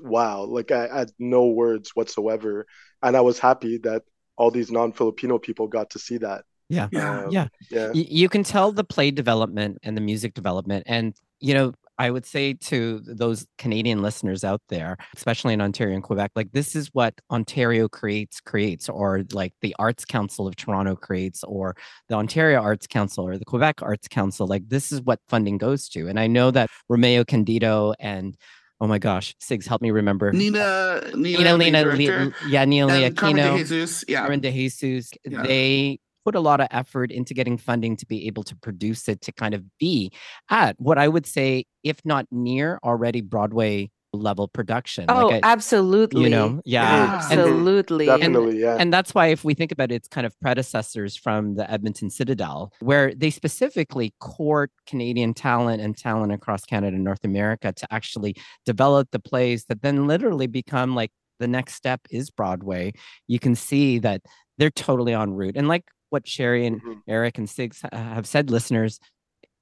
wow 0.01 0.43
like 0.43 0.71
I, 0.71 0.87
I 0.89 0.99
had 0.99 1.11
no 1.19 1.47
words 1.47 1.91
whatsoever 1.95 2.65
and 3.01 3.15
i 3.15 3.21
was 3.21 3.39
happy 3.39 3.77
that 3.79 4.03
all 4.37 4.51
these 4.51 4.71
non-filipino 4.71 5.37
people 5.39 5.67
got 5.67 5.91
to 5.91 5.99
see 5.99 6.17
that 6.17 6.43
Yeah. 6.69 6.89
Yeah. 6.91 7.09
Um, 7.09 7.31
Yeah. 7.31 7.47
yeah 7.69 7.93
Y- 7.93 8.07
you 8.09 8.29
can 8.29 8.43
tell 8.43 8.71
the 8.71 8.83
play 8.83 9.11
development 9.11 9.77
and 9.83 9.95
the 9.95 10.01
music 10.01 10.33
development 10.33 10.83
and 10.87 11.13
you 11.39 11.53
know 11.53 11.73
I 11.97 12.11
would 12.11 12.25
say 12.25 12.53
to 12.53 12.99
those 12.99 13.45
Canadian 13.57 14.01
listeners 14.01 14.43
out 14.43 14.61
there, 14.69 14.97
especially 15.15 15.53
in 15.53 15.61
Ontario 15.61 15.95
and 15.95 16.03
Quebec, 16.03 16.31
like 16.35 16.51
this 16.51 16.75
is 16.75 16.89
what 16.93 17.13
Ontario 17.31 17.87
creates 17.87 18.41
creates, 18.41 18.89
or 18.89 19.23
like 19.31 19.53
the 19.61 19.75
Arts 19.79 20.05
Council 20.05 20.47
of 20.47 20.55
Toronto 20.55 20.95
creates, 20.95 21.43
or 21.43 21.75
the 22.09 22.15
Ontario 22.15 22.61
Arts 22.61 22.87
Council 22.87 23.27
or 23.27 23.37
the 23.37 23.45
Quebec 23.45 23.81
Arts 23.81 24.07
Council. 24.07 24.47
Like 24.47 24.67
this 24.67 24.91
is 24.91 25.01
what 25.01 25.19
funding 25.29 25.57
goes 25.57 25.87
to. 25.89 26.07
And 26.07 26.19
I 26.19 26.27
know 26.27 26.51
that 26.51 26.69
Romeo 26.89 27.23
Candido 27.23 27.93
and 27.99 28.35
oh 28.81 28.87
my 28.87 28.99
gosh, 28.99 29.35
Sigs, 29.41 29.65
help 29.67 29.81
me 29.81 29.91
remember. 29.91 30.31
Nina, 30.31 30.59
uh, 30.59 31.11
Nina, 31.15 31.57
Nina, 31.57 31.95
Nina 31.95 32.33
yeah, 32.47 32.65
Nina 32.65 32.87
and 32.87 33.17
Carmen 33.17 33.53
de 33.53 33.57
Jesus, 33.59 34.03
yeah. 34.07 34.19
Carmen 34.19 34.41
de 34.41 34.51
Jesus. 34.51 35.11
Yeah. 35.23 35.43
They 35.43 35.99
put 36.25 36.35
a 36.35 36.39
lot 36.39 36.59
of 36.59 36.67
effort 36.71 37.11
into 37.11 37.33
getting 37.33 37.57
funding 37.57 37.95
to 37.97 38.05
be 38.05 38.27
able 38.27 38.43
to 38.43 38.55
produce 38.55 39.07
it 39.07 39.21
to 39.21 39.31
kind 39.31 39.53
of 39.53 39.63
be 39.77 40.11
at 40.49 40.75
what 40.79 40.97
I 40.97 41.07
would 41.07 41.25
say, 41.25 41.65
if 41.83 42.03
not 42.03 42.25
near 42.31 42.79
already 42.83 43.21
Broadway 43.21 43.91
level 44.15 44.47
production. 44.47 45.05
Oh, 45.09 45.27
like 45.27 45.45
I- 45.45 45.51
absolutely. 45.51 46.23
you 46.23 46.29
know, 46.29 46.61
yeah. 46.65 47.21
And- 47.31 47.39
absolutely. 47.41 48.05
Definitely, 48.07 48.59
yeah. 48.59 48.77
and 48.79 48.91
that's 48.91 49.13
why 49.13 49.27
if 49.27 49.43
we 49.43 49.53
think 49.53 49.71
about 49.71 49.91
its 49.91 50.07
kind 50.07 50.25
of 50.25 50.39
predecessors 50.39 51.15
from 51.15 51.55
the 51.55 51.69
Edmonton 51.69 52.09
Citadel, 52.09 52.71
where 52.79 53.13
they 53.13 53.29
specifically 53.29 54.13
court 54.19 54.71
Canadian 54.87 55.33
talent 55.33 55.81
and 55.81 55.95
talent 55.97 56.31
across 56.31 56.65
Canada 56.65 56.95
and 56.95 57.03
North 57.03 57.23
America 57.23 57.73
to 57.73 57.93
actually 57.93 58.35
develop 58.65 59.09
the 59.11 59.19
plays 59.19 59.65
that 59.65 59.81
then 59.81 60.07
literally 60.07 60.47
become 60.47 60.95
like 60.95 61.11
the 61.39 61.47
next 61.47 61.73
step 61.75 62.01
is 62.09 62.29
Broadway. 62.29 62.93
You 63.27 63.39
can 63.39 63.55
see 63.55 63.99
that 63.99 64.21
they're 64.57 64.69
totally 64.71 65.13
en 65.13 65.31
route. 65.33 65.57
And 65.57 65.67
like 65.67 65.83
what 66.09 66.27
Shari 66.27 66.65
and 66.65 66.81
Mhm. 66.81 67.01
Eric 67.07 67.37
and 67.37 67.47
Sigs 67.47 67.81
have 67.93 68.27
said, 68.27 68.49
listeners, 68.49 68.99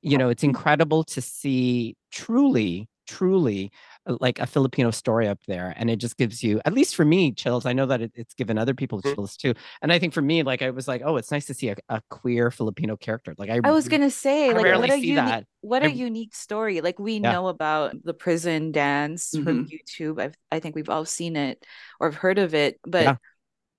you 0.02 0.18
know, 0.18 0.30
it's 0.30 0.44
incredible 0.44 1.04
to 1.06 1.22
see 1.22 1.96
truly, 2.12 2.88
truly 3.08 3.72
uh, 4.06 4.18
like 4.20 4.38
a 4.40 4.46
Filipino 4.46 4.92
story 4.92 5.28
up 5.30 5.40
there. 5.48 5.74
And 5.78 5.90
it 5.90 5.96
just 5.96 6.18
gives 6.18 6.44
you, 6.44 6.60
at 6.66 6.74
least 6.74 6.96
for 6.96 7.06
me, 7.06 7.32
chills. 7.32 7.66
I 7.66 7.72
know 7.72 7.86
that 7.86 8.02
it, 8.02 8.12
it's 8.16 8.34
given 8.34 8.58
other 8.58 8.74
people 8.74 9.02
Mhm. 9.02 9.16
chills 9.16 9.38
too. 9.38 9.54
And 9.82 9.94
I 9.94 10.00
think 10.00 10.14
for 10.14 10.22
me, 10.22 10.44
like 10.44 10.62
I 10.62 10.72
was 10.72 10.88
like, 10.90 11.02
oh, 11.06 11.16
it's 11.16 11.32
nice 11.32 11.46
to 11.46 11.54
see 11.54 11.70
a, 11.70 11.76
a 11.88 12.02
queer 12.10 12.52
Filipino 12.52 12.98
character. 12.98 13.34
Like 13.38 13.50
I, 13.50 13.62
I 13.64 13.72
was 13.72 13.88
gonna 13.88 14.10
say, 14.12 14.50
I 14.50 14.54
like, 14.54 14.66
what 14.80 14.90
a 14.90 14.94
see 14.94 15.00
unique, 15.08 15.16
that. 15.16 15.46
what 15.62 15.84
I- 15.84 15.88
a 15.88 15.90
unique 15.90 16.36
story. 16.36 16.82
Like 16.82 17.00
we 17.00 17.14
Yeah. 17.14 17.32
know 17.32 17.48
about 17.48 17.96
the 18.04 18.14
prison 18.14 18.74
dance 18.74 19.30
from 19.30 19.68
YouTube. 19.70 20.20
I've, 20.22 20.36
I 20.52 20.60
think 20.60 20.76
we've 20.76 20.90
all 20.90 21.06
seen 21.06 21.38
it 21.38 21.66
or 22.02 22.10
have 22.12 22.20
heard 22.20 22.40
of 22.40 22.54
it, 22.54 22.80
but 22.84 23.04
Yeah. 23.04 23.16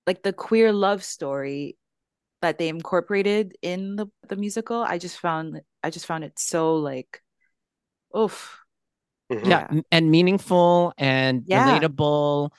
like 0.07 0.23
the 0.23 0.33
queer 0.33 0.71
love 0.73 1.03
story 1.03 1.77
that 2.45 2.59
they 2.59 2.69
incorporated 2.69 3.57
in 3.61 3.95
the 3.97 4.07
the 4.29 4.35
musical, 4.37 4.83
I 4.83 4.97
just 4.99 5.19
found 5.19 5.61
I 5.83 5.89
just 5.89 6.05
found 6.05 6.23
it 6.23 6.37
so 6.39 6.75
like, 6.77 7.21
oof. 8.17 8.59
Mhm. 9.31 9.49
yeah, 9.49 9.67
m- 9.71 9.83
and 9.91 10.11
meaningful 10.11 10.93
and 10.97 11.43
Yeah. 11.45 11.79
relatable, 11.81 12.51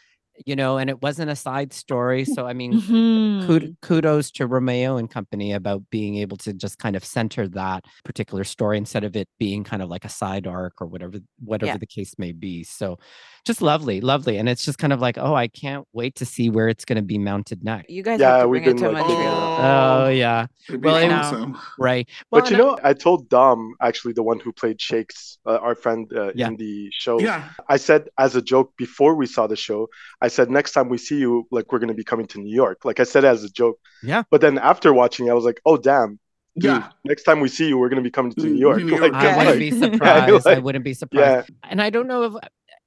you 0.44 0.54
know, 0.56 0.78
and 0.78 0.90
it 0.90 1.00
wasn't 1.02 1.30
a 1.30 1.36
side 1.36 1.72
story. 1.72 2.24
So 2.24 2.46
I 2.46 2.52
mean, 2.52 2.72
Mhm. 2.74 3.76
kudos 3.82 4.30
to 4.32 4.46
Romeo 4.46 4.96
and 4.96 5.10
company 5.10 5.52
about 5.52 5.82
being 5.90 6.16
able 6.16 6.36
to 6.38 6.52
just 6.52 6.78
kind 6.78 6.96
of 6.96 7.04
center 7.04 7.48
that 7.48 7.84
particular 8.04 8.44
story 8.44 8.76
instead 8.78 9.04
of 9.04 9.16
it 9.16 9.28
being 9.38 9.64
kind 9.64 9.82
of 9.82 9.88
like 9.88 10.04
a 10.04 10.08
side 10.08 10.46
arc 10.46 10.80
or 10.80 10.86
whatever 10.86 11.18
whatever 11.44 11.72
Yeah. 11.72 11.76
the 11.78 11.86
case 11.86 12.14
may 12.18 12.32
be. 12.32 12.64
So 12.64 12.98
just 13.44 13.62
lovely, 13.62 14.00
lovely. 14.00 14.38
And 14.38 14.48
it's 14.48 14.64
just 14.64 14.78
kind 14.78 14.92
of 14.92 15.00
like, 15.00 15.16
oh, 15.18 15.34
I 15.34 15.46
can't 15.48 15.86
wait 15.92 16.16
to 16.16 16.26
see 16.26 16.50
where 16.50 16.68
it's 16.68 16.84
going 16.84 16.96
to 16.96 17.02
be 17.02 17.16
mounted 17.18 17.62
next. 17.62 17.88
You 17.90 18.02
guys 18.02 18.18
Yeah, 18.20 18.32
have 18.32 18.42
to 18.42 18.48
we've 18.48 18.64
bring 18.64 18.76
it 18.76 18.80
been, 18.80 18.90
to 18.90 18.98
like, 18.98 19.06
Montreal. 19.06 20.04
Oh 20.06 20.08
yeah, 20.08 20.46
It'd 20.68 20.80
be 20.80 20.86
Well, 20.86 20.96
it- 20.96 21.12
awesome. 21.12 21.56
right. 21.78 22.08
Well, 22.30 22.42
But 22.42 22.50
you 22.50 22.56
know, 22.56 22.76
I 22.82 22.92
told 22.92 23.28
Dom, 23.28 23.74
actually 23.80 24.14
the 24.14 24.22
one 24.24 24.40
who 24.40 24.52
played 24.52 24.80
Shakes, 24.80 25.38
uh, 25.46 25.58
our 25.58 25.74
friend 25.76 26.10
uh, 26.12 26.32
Yeah. 26.34 26.48
in 26.48 26.56
the 26.56 26.88
show. 26.92 27.20
Yeah. 27.20 27.50
I 27.68 27.76
said 27.76 28.08
as 28.18 28.34
a 28.34 28.42
joke 28.42 28.72
before 28.76 29.14
we 29.14 29.26
saw 29.26 29.46
the 29.46 29.56
show, 29.56 29.88
I 30.20 30.25
said 30.28 30.50
next 30.50 30.72
time 30.72 30.88
we 30.88 30.98
see 30.98 31.18
you, 31.18 31.46
like 31.50 31.72
we're 31.72 31.78
gonna 31.78 31.94
be 31.94 32.04
coming 32.04 32.26
to 32.28 32.38
New 32.40 32.54
York. 32.54 32.84
Like 32.84 33.00
I 33.00 33.04
said 33.04 33.24
as 33.24 33.44
a 33.44 33.48
joke. 33.50 33.78
Yeah. 34.02 34.22
But 34.30 34.40
then 34.40 34.58
after 34.58 34.92
watching, 34.92 35.30
I 35.30 35.34
was 35.34 35.44
like, 35.44 35.60
oh 35.66 35.76
damn, 35.76 36.18
dude, 36.58 36.64
Yeah. 36.70 36.88
next 37.04 37.24
time 37.24 37.40
we 37.40 37.48
see 37.48 37.68
you, 37.68 37.78
we're 37.78 37.88
gonna 37.88 38.02
be 38.02 38.10
coming 38.10 38.32
to 38.32 38.40
New 38.42 38.54
York. 38.54 38.78
New 38.82 38.88
York, 38.88 39.00
Like, 39.00 39.14
I 39.14 39.36
wouldn't 39.36 39.46
like- 39.46 39.58
be 39.58 39.66
Yeah, 39.76 39.92
surprised. 39.92 40.46
I 40.46 40.58
wouldn't 40.58 40.84
be 40.84 40.94
surprised. 40.94 41.50
yeah, 41.50 41.70
and 41.70 41.80
I 41.82 41.90
don't 41.90 42.06
know 42.06 42.22
if 42.24 42.34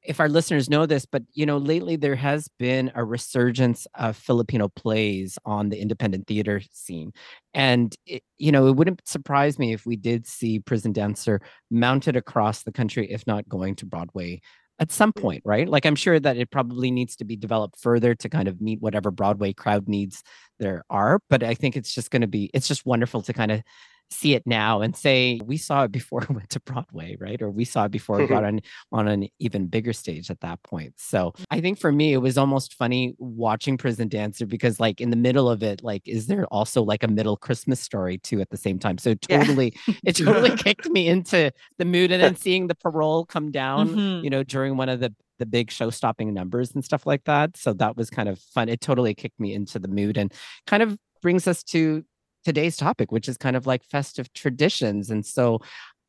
if 0.01 0.21
our 0.21 0.29
listeners 0.29 0.69
know 0.69 0.85
this, 0.85 1.05
but 1.05 1.23
you 1.33 1.45
know, 1.45 1.57
lately 1.57 1.97
there 1.97 2.15
has 2.15 2.47
been 2.57 2.89
a 2.95 3.03
resurgence 3.03 3.85
of 3.95 4.15
Filipino 4.15 4.69
plays 4.69 5.37
on 5.45 5.67
the 5.69 5.77
independent 5.77 6.25
theater 6.25 6.61
scene, 6.71 7.11
and 7.53 7.93
it, 8.05 8.23
you 8.37 8.51
know, 8.51 8.67
it 8.67 8.75
wouldn't 8.77 9.05
surprise 9.07 9.59
me 9.59 9.73
if 9.73 9.85
we 9.85 9.97
did 9.97 10.25
see 10.25 10.57
Prison 10.59 10.93
Dancer 10.93 11.41
mounted 11.69 12.15
across 12.15 12.63
the 12.63 12.71
country, 12.71 13.11
if 13.11 13.27
not 13.27 13.47
going 13.49 13.75
to 13.75 13.85
Broadway 13.85 14.39
at 14.79 14.91
some 14.91 15.11
point, 15.11 15.41
right? 15.45 15.67
Like 15.67 15.85
I'm 15.85 15.95
sure 15.95 16.19
that 16.19 16.37
it 16.37 16.51
probably 16.51 16.89
needs 16.89 17.15
to 17.17 17.25
be 17.25 17.35
developed 17.35 17.79
further 17.79 18.15
to 18.15 18.29
kind 18.29 18.47
of 18.47 18.61
meet 18.61 18.81
whatever 18.81 19.11
Broadway 19.11 19.53
crowd 19.53 19.87
needs 19.87 20.23
there 20.57 20.83
are, 20.89 21.19
but 21.29 21.43
I 21.43 21.53
think 21.53 21.75
it's 21.75 21.93
just 21.93 22.11
going 22.11 22.21
to 22.21 22.27
be 22.27 22.49
it's 22.53 22.67
just 22.67 22.85
wonderful 22.85 23.21
to 23.23 23.33
kind 23.33 23.51
of 23.51 23.61
see 24.11 24.33
it 24.33 24.43
now 24.45 24.81
and 24.81 24.95
say 24.95 25.39
we 25.45 25.57
saw 25.57 25.83
it 25.83 25.91
before 25.91 26.23
it 26.23 26.29
went 26.29 26.49
to 26.49 26.59
Broadway, 26.61 27.15
right? 27.19 27.41
Or 27.41 27.49
we 27.51 27.65
saw 27.65 27.85
it 27.85 27.91
before 27.91 28.21
it 28.21 28.29
got 28.29 28.43
on 28.43 28.61
on 28.91 29.07
an 29.07 29.27
even 29.39 29.67
bigger 29.67 29.93
stage 29.93 30.29
at 30.31 30.41
that 30.41 30.61
point. 30.63 30.93
So 30.97 31.33
I 31.51 31.61
think 31.61 31.79
for 31.79 31.91
me 31.91 32.13
it 32.13 32.17
was 32.17 32.37
almost 32.37 32.73
funny 32.73 33.15
watching 33.19 33.77
Prison 33.77 34.07
Dancer 34.07 34.45
because 34.45 34.79
like 34.79 34.99
in 35.01 35.09
the 35.09 35.15
middle 35.15 35.49
of 35.49 35.61
it, 35.63 35.83
like 35.83 36.01
is 36.07 36.27
there 36.27 36.45
also 36.47 36.81
like 36.83 37.03
a 37.03 37.07
middle 37.07 37.37
Christmas 37.37 37.79
story 37.79 38.17
too 38.17 38.41
at 38.41 38.49
the 38.49 38.57
same 38.57 38.79
time? 38.79 38.97
So 38.97 39.11
it 39.11 39.25
Yeah. 39.29 39.39
totally 39.39 39.73
it 40.03 40.15
totally 40.15 40.55
kicked 40.57 40.89
me 40.89 41.07
into 41.07 41.51
the 41.77 41.85
mood 41.85 42.11
and 42.11 42.21
then 42.21 42.35
seeing 42.35 42.67
the 42.67 42.75
parole 42.75 43.25
come 43.25 43.51
down, 43.51 43.89
Mhm. 43.89 44.23
you 44.23 44.29
know, 44.29 44.43
during 44.43 44.77
one 44.77 44.89
of 44.89 44.99
the 44.99 45.13
the 45.37 45.45
big 45.45 45.71
show 45.71 45.89
stopping 45.89 46.33
numbers 46.33 46.73
and 46.75 46.83
stuff 46.83 47.05
like 47.05 47.23
that. 47.23 47.55
So 47.55 47.71
that 47.73 47.95
was 47.95 48.09
kind 48.09 48.27
of 48.27 48.39
fun. 48.39 48.67
It 48.67 48.81
totally 48.81 49.13
kicked 49.13 49.39
me 49.39 49.53
into 49.53 49.79
the 49.79 49.87
mood 49.87 50.17
and 50.17 50.33
kind 50.67 50.83
of 50.83 50.97
brings 51.21 51.47
us 51.47 51.63
to 51.63 52.03
today's 52.45 52.77
topic, 52.77 53.11
which 53.11 53.27
is 53.29 53.37
kind 53.37 53.55
of 53.55 53.67
like 53.67 53.83
festive 53.83 54.31
traditions. 54.33 55.09
And 55.09 55.25
so 55.25 55.59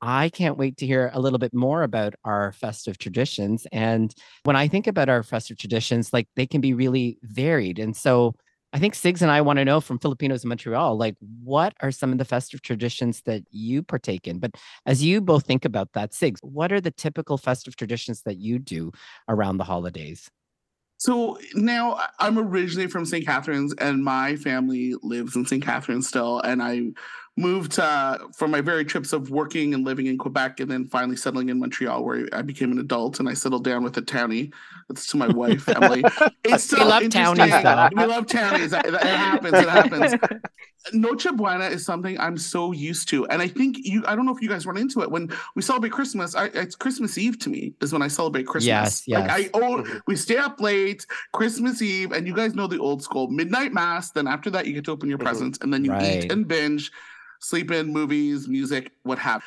I 0.03 0.31
can't 0.31 0.57
wait 0.57 0.77
to 0.79 0.87
hear 0.87 1.11
a 1.13 1.21
little 1.21 1.39
bit 1.39 1.53
more 1.53 1.83
about 1.83 2.15
our 2.25 2.53
festive 2.53 2.97
traditions. 2.99 3.67
And 3.73 4.15
when 4.45 4.57
I 4.57 4.67
think 4.67 4.87
about 4.87 5.09
our 5.11 5.23
festive 5.23 5.59
traditions, 5.59 6.13
like 6.13 6.27
they 6.37 6.47
can 6.47 6.61
be 6.63 6.73
really 6.73 7.19
varied. 7.23 7.79
And 7.79 7.95
so 7.95 8.35
I 8.73 8.79
think 8.79 8.95
Sigs 8.95 9.21
and 9.21 9.31
I 9.31 9.41
want 9.41 9.59
to 9.59 9.65
know 9.65 9.81
from 9.81 9.99
Filipinos 9.99 10.45
in 10.45 10.49
Montreal, 10.49 10.97
like 10.97 11.17
what 11.43 11.75
are 11.83 11.91
some 11.91 12.13
of 12.13 12.19
the 12.19 12.25
festive 12.25 12.63
traditions 12.63 13.21
that 13.27 13.43
you 13.51 13.83
partake 13.83 14.27
in? 14.29 14.39
But 14.39 14.53
as 14.87 15.03
you 15.05 15.21
both 15.21 15.45
think 15.45 15.65
about 15.65 15.93
that, 15.95 16.13
Sigs, 16.13 16.39
what 16.43 16.73
are 16.73 16.81
the 16.81 16.93
typical 16.93 17.37
festive 17.37 17.77
traditions 17.77 18.23
that 18.23 18.39
you 18.39 18.59
do 18.59 18.93
around 19.29 19.59
the 19.59 19.65
holidays? 19.65 20.31
So 21.01 21.39
now 21.55 21.99
I'm 22.19 22.39
originally 22.39 22.87
from 22.87 23.07
St. 23.07 23.25
Catharines, 23.25 23.73
and 23.79 24.05
my 24.05 24.37
family 24.37 24.95
lives 25.03 25.35
in 25.35 25.47
St. 25.47 25.65
Catharines 25.65 26.07
still. 26.07 26.41
And 26.41 26.63
I 26.63 26.91
moved 27.37 27.79
uh, 27.79 28.19
from 28.37 28.51
my 28.51 28.61
very 28.61 28.85
trips 28.85 29.13
of 29.13 29.31
working 29.31 29.73
and 29.73 29.85
living 29.85 30.07
in 30.07 30.19
Quebec, 30.19 30.61
and 30.61 30.71
then 30.71 30.87
finally 30.89 31.17
settling 31.17 31.49
in 31.49 31.59
Montreal, 31.59 32.05
where 32.05 32.29
I 32.33 32.43
became 32.43 32.71
an 32.73 32.79
adult 32.79 33.21
and 33.21 33.29
I 33.29 33.35
settled 33.35 33.65
down 33.65 33.83
with 33.83 33.97
a 33.97 34.03
townie. 34.03 34.53
That's 34.89 35.07
to 35.09 35.17
my 35.17 35.29
wife, 35.29 35.69
Emily. 35.69 36.05
It's 36.45 36.73
We 36.73 36.81
love 36.81 37.09
townies. 37.11 37.53
We 37.95 38.05
love 38.07 38.27
townies. 38.27 38.73
It, 38.73 38.95
happens. 38.95 39.59
It 39.59 39.69
happens. 39.69 40.15
Noche 40.95 41.27
Buena 41.35 41.67
is 41.67 41.85
something 41.85 42.19
I'm 42.19 42.39
so 42.39 42.73
used 42.73 43.09
to, 43.11 43.27
and 43.27 43.43
I 43.43 43.49
think 43.49 43.77
you. 43.81 44.03
I 44.07 44.17
don't 44.17 44.25
know 44.25 44.35
if 44.35 44.41
you 44.41 44.49
guys 44.49 44.65
run 44.65 44.79
into 44.79 45.03
it 45.03 45.11
when 45.11 45.29
we 45.55 45.61
celebrate 45.61 45.93
Christmas. 45.93 46.35
I, 46.35 46.47
it's 46.47 46.75
Christmas 46.75 47.19
Eve 47.19 47.39
to 47.41 47.51
me 47.51 47.75
is 47.83 47.93
when 47.93 48.01
I 48.01 48.09
celebrate 48.09 48.47
Christmas. 48.47 48.67
Yes, 48.67 49.05
Like 49.09 49.25
yes. 49.29 49.31
I 49.31 49.51
oh, 49.55 49.85
we 50.07 50.17
stay 50.17 50.39
up 50.39 50.61
late 50.61 51.05
Christmas 51.33 51.83
Eve, 51.83 52.13
and 52.13 52.27
you 52.27 52.35
guys 52.35 52.55
know 52.55 52.67
the 52.67 52.79
old 52.79 53.03
school 53.03 53.29
midnight 53.29 53.75
mass. 53.75 54.11
Then 54.11 54.27
after 54.27 54.49
that, 54.51 54.67
you 54.67 54.73
get 54.73 54.85
to 54.87 54.91
open 54.93 55.09
your 55.11 55.19
Mhm. 55.19 55.25
presents, 55.25 55.59
and 55.61 55.73
then 55.73 55.85
you 55.85 55.91
Right. 55.93 56.25
eat 56.25 56.33
and 56.33 56.49
binge, 56.49 56.91
sleep 57.41 57.71
in 57.71 57.93
movies, 57.93 58.49
music, 58.49 58.93
what 59.03 59.19
have. 59.19 59.43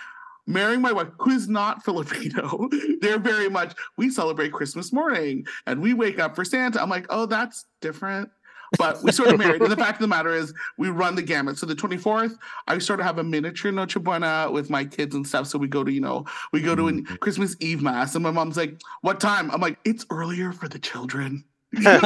Marrying 0.46 0.82
my 0.82 0.92
wife, 0.92 1.08
who 1.20 1.32
is 1.32 1.48
not 1.48 1.86
Filipino, 1.86 2.68
they're 3.02 3.20
very 3.20 3.50
much. 3.50 3.74
We 3.96 4.10
celebrate 4.10 4.52
Christmas 4.52 4.92
morning, 4.92 5.46
and 5.68 5.82
we 5.82 5.94
wake 5.94 6.20
up 6.20 6.36
for 6.36 6.44
Santa. 6.44 6.82
I'm 6.82 6.90
like, 6.90 7.06
oh, 7.10 7.26
that's 7.26 7.66
different. 7.80 8.30
But 8.78 9.04
we 9.04 9.12
sort 9.12 9.30
of 9.30 9.38
married. 9.38 9.62
and 9.62 9.72
the 9.72 9.78
fact 9.78 9.98
of 9.98 10.02
the 10.02 10.08
matter 10.08 10.34
is, 10.34 10.54
we 10.78 10.90
run 10.90 11.16
the 11.16 11.22
gamut. 11.22 11.58
So 11.60 11.66
the 11.68 11.76
24th, 11.76 12.38
I 12.68 12.80
sort 12.80 13.00
of 13.00 13.06
have 13.06 13.20
a 13.20 13.24
miniature 13.24 13.72
Noche 13.72 13.98
Buena 14.02 14.50
with 14.52 14.70
my 14.70 14.84
kids 14.84 15.14
and 15.16 15.26
stuff. 15.26 15.48
So 15.48 15.60
we 15.60 15.68
go 15.68 15.84
to, 15.84 15.92
you 15.92 16.02
know, 16.02 16.26
we 16.52 16.60
go 16.60 16.76
to 16.76 16.88
a 16.88 16.92
Mm. 16.92 17.20
Christmas 17.20 17.56
Eve 17.60 17.82
mass, 17.82 18.16
and 18.16 18.24
my 18.24 18.32
mom's 18.32 18.58
like, 18.58 18.82
"What 19.02 19.20
time?" 19.20 19.50
I'm 19.52 19.62
like, 19.62 19.78
"It's 19.86 20.06
earlier 20.10 20.52
for 20.52 20.68
the 20.68 20.80
children." 20.80 21.46
you, 21.72 21.82
you 21.82 22.00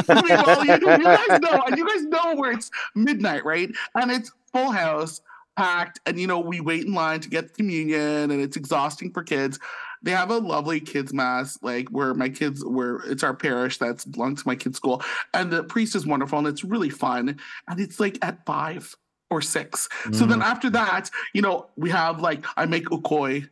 guys 1.04 1.40
know, 1.42 1.64
and 1.68 1.78
you 1.78 1.88
guys 1.88 2.04
know 2.04 2.36
where 2.36 2.52
it's 2.52 2.70
midnight, 2.96 3.44
right? 3.46 3.70
And 3.96 4.12
it's 4.12 4.32
full 4.54 4.72
house, 4.72 5.22
packed, 5.58 6.00
and 6.06 6.20
you 6.20 6.28
know 6.28 6.40
we 6.40 6.62
wait 6.62 6.86
in 6.86 6.94
line 6.94 7.20
to 7.22 7.30
get 7.30 7.54
communion, 7.56 8.32
and 8.32 8.42
it's 8.42 8.56
exhausting 8.58 9.12
for 9.12 9.24
kids. 9.24 9.60
They 10.04 10.12
have 10.12 10.30
a 10.30 10.38
lovely 10.38 10.80
kids 10.80 11.14
mass, 11.14 11.58
like 11.64 11.90
where 11.90 12.14
my 12.14 12.30
kids, 12.30 12.64
where 12.64 12.98
it's 13.12 13.24
our 13.24 13.34
parish 13.34 13.78
that's 13.80 14.06
belongs 14.06 14.44
to 14.44 14.48
my 14.48 14.56
kids' 14.56 14.78
school, 14.78 15.02
and 15.34 15.52
the 15.52 15.64
priest 15.64 15.96
is 15.96 16.06
wonderful, 16.06 16.38
and 16.40 16.48
it's 16.48 16.64
really 16.64 16.90
fun, 16.92 17.38
and 17.68 17.80
it's 17.80 18.00
like 18.00 18.18
at 18.22 18.46
five 18.46 18.96
or 19.30 19.42
six. 19.42 19.90
So 20.14 20.26
then 20.26 20.40
Mm. 20.40 20.44
after 20.46 20.70
that, 20.70 21.10
you 21.34 21.42
know, 21.42 21.68
we 21.76 21.90
have 21.90 22.22
like 22.22 22.46
I 22.56 22.66
make 22.66 22.86
ukoy 22.86 23.50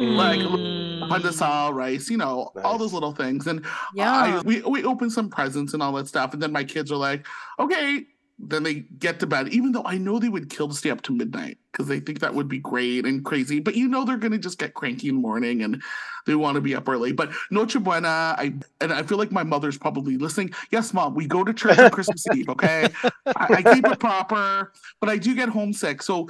Like, 0.00 0.40
Mm. 0.40 1.08
pandesal 1.10 1.72
rice, 1.74 2.10
you 2.10 2.16
know, 2.16 2.50
all 2.64 2.78
those 2.78 2.92
little 2.92 3.12
things. 3.12 3.46
And 3.46 3.64
Yeah. 3.94 4.12
I, 4.12 4.42
we 4.44 4.60
we 4.62 4.84
open 4.84 5.10
some 5.10 5.28
presents 5.30 5.74
and 5.74 5.82
all 5.82 5.92
that 5.92 6.08
stuff, 6.08 6.32
and 6.34 6.42
then 6.42 6.52
my 6.52 6.64
kids 6.64 6.90
are 6.92 6.96
like, 6.96 7.26
okay. 7.58 8.06
Then 8.42 8.64
they 8.64 8.74
get 8.98 9.20
to 9.20 9.26
bed, 9.26 9.48
even 9.48 9.72
though 9.72 9.84
I 9.84 9.98
know 9.98 10.18
they 10.18 10.28
would 10.28 10.50
kill 10.50 10.68
to 10.68 10.74
stay 10.74 10.90
up 10.90 11.02
to 11.02 11.12
midnight 11.12 11.58
because 11.72 11.88
they 11.88 12.00
think 12.00 12.20
that 12.20 12.34
would 12.34 12.48
be 12.48 12.58
great 12.58 13.06
and 13.06 13.24
crazy. 13.24 13.58
But 13.60 13.74
you 13.74 13.88
know 13.88 14.04
they're 14.04 14.16
gonna 14.18 14.38
just 14.38 14.58
get 14.58 14.74
cranky 14.74 15.08
in 15.08 15.16
the 15.16 15.20
morning 15.20 15.62
and 15.62 15.82
they 16.26 16.34
want 16.36 16.54
to 16.54 16.60
be 16.60 16.74
up 16.74 16.88
early. 16.88 17.12
But 17.12 17.32
Noche 17.50 17.74
Buena, 17.82 18.36
I 18.38 18.54
and 18.80 18.92
I 18.92 19.02
feel 19.02 19.18
like 19.18 19.32
my 19.32 19.42
mother's 19.42 19.78
probably 19.78 20.16
listening. 20.18 20.52
Yes, 20.70 20.94
mom, 20.94 21.14
we 21.14 21.26
go 21.26 21.42
to 21.42 21.52
church 21.52 21.78
on 21.78 21.90
Christmas 21.90 22.24
Eve. 22.34 22.48
Okay, 22.48 22.90
I, 23.26 23.46
I 23.56 23.62
keep 23.74 23.86
it 23.86 23.98
proper, 23.98 24.72
but 25.00 25.08
I 25.08 25.16
do 25.16 25.34
get 25.34 25.48
homesick. 25.48 26.02
So 26.02 26.28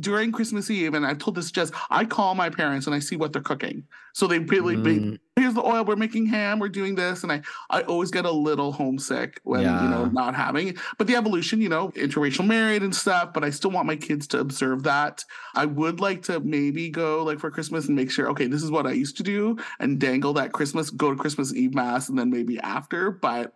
during 0.00 0.32
Christmas 0.32 0.70
Eve, 0.70 0.94
and 0.94 1.04
I've 1.04 1.18
told 1.18 1.34
this 1.36 1.50
just 1.50 1.74
I 1.90 2.04
call 2.04 2.34
my 2.34 2.48
parents 2.48 2.86
and 2.86 2.94
I 2.94 3.00
see 3.00 3.16
what 3.16 3.32
they're 3.32 3.42
cooking. 3.42 3.84
So 4.14 4.28
they 4.28 4.38
really, 4.38 4.76
Mm, 4.76 5.18
here's 5.34 5.54
the 5.54 5.62
oil, 5.64 5.84
we're 5.84 5.96
making 5.96 6.26
ham, 6.26 6.60
we're 6.60 6.68
doing 6.68 6.94
this, 6.94 7.24
and 7.24 7.32
I, 7.32 7.42
I 7.68 7.82
always 7.82 8.12
get 8.12 8.24
a 8.24 8.30
little 8.30 8.70
homesick 8.70 9.40
when 9.42 9.62
you 9.82 9.88
know 9.90 10.04
not 10.06 10.36
having. 10.36 10.68
it. 10.68 10.76
But 10.98 11.08
the 11.08 11.16
evolution, 11.16 11.60
you 11.60 11.68
know, 11.68 11.88
interracial 11.90 12.46
married 12.46 12.82
and 12.84 12.94
stuff. 12.94 13.32
But 13.34 13.42
I 13.42 13.50
still 13.50 13.72
want 13.72 13.88
my 13.88 13.96
kids 13.96 14.28
to 14.28 14.38
observe 14.38 14.83
that. 14.84 15.24
I 15.54 15.66
would 15.66 16.00
like 16.00 16.22
to 16.24 16.40
maybe 16.40 16.88
go 16.88 17.24
like 17.24 17.40
for 17.40 17.50
Christmas 17.50 17.86
and 17.86 17.96
make 17.96 18.10
sure, 18.10 18.30
okay, 18.30 18.46
this 18.46 18.62
is 18.62 18.70
what 18.70 18.86
I 18.86 18.92
used 18.92 19.16
to 19.18 19.22
do, 19.22 19.56
and 19.80 19.98
dangle 19.98 20.32
that 20.34 20.52
Christmas, 20.52 20.90
go 20.90 21.10
to 21.10 21.16
Christmas 21.16 21.54
Eve 21.54 21.74
mass, 21.74 22.08
and 22.08 22.18
then 22.18 22.30
maybe 22.30 22.58
after. 22.60 23.10
But 23.10 23.54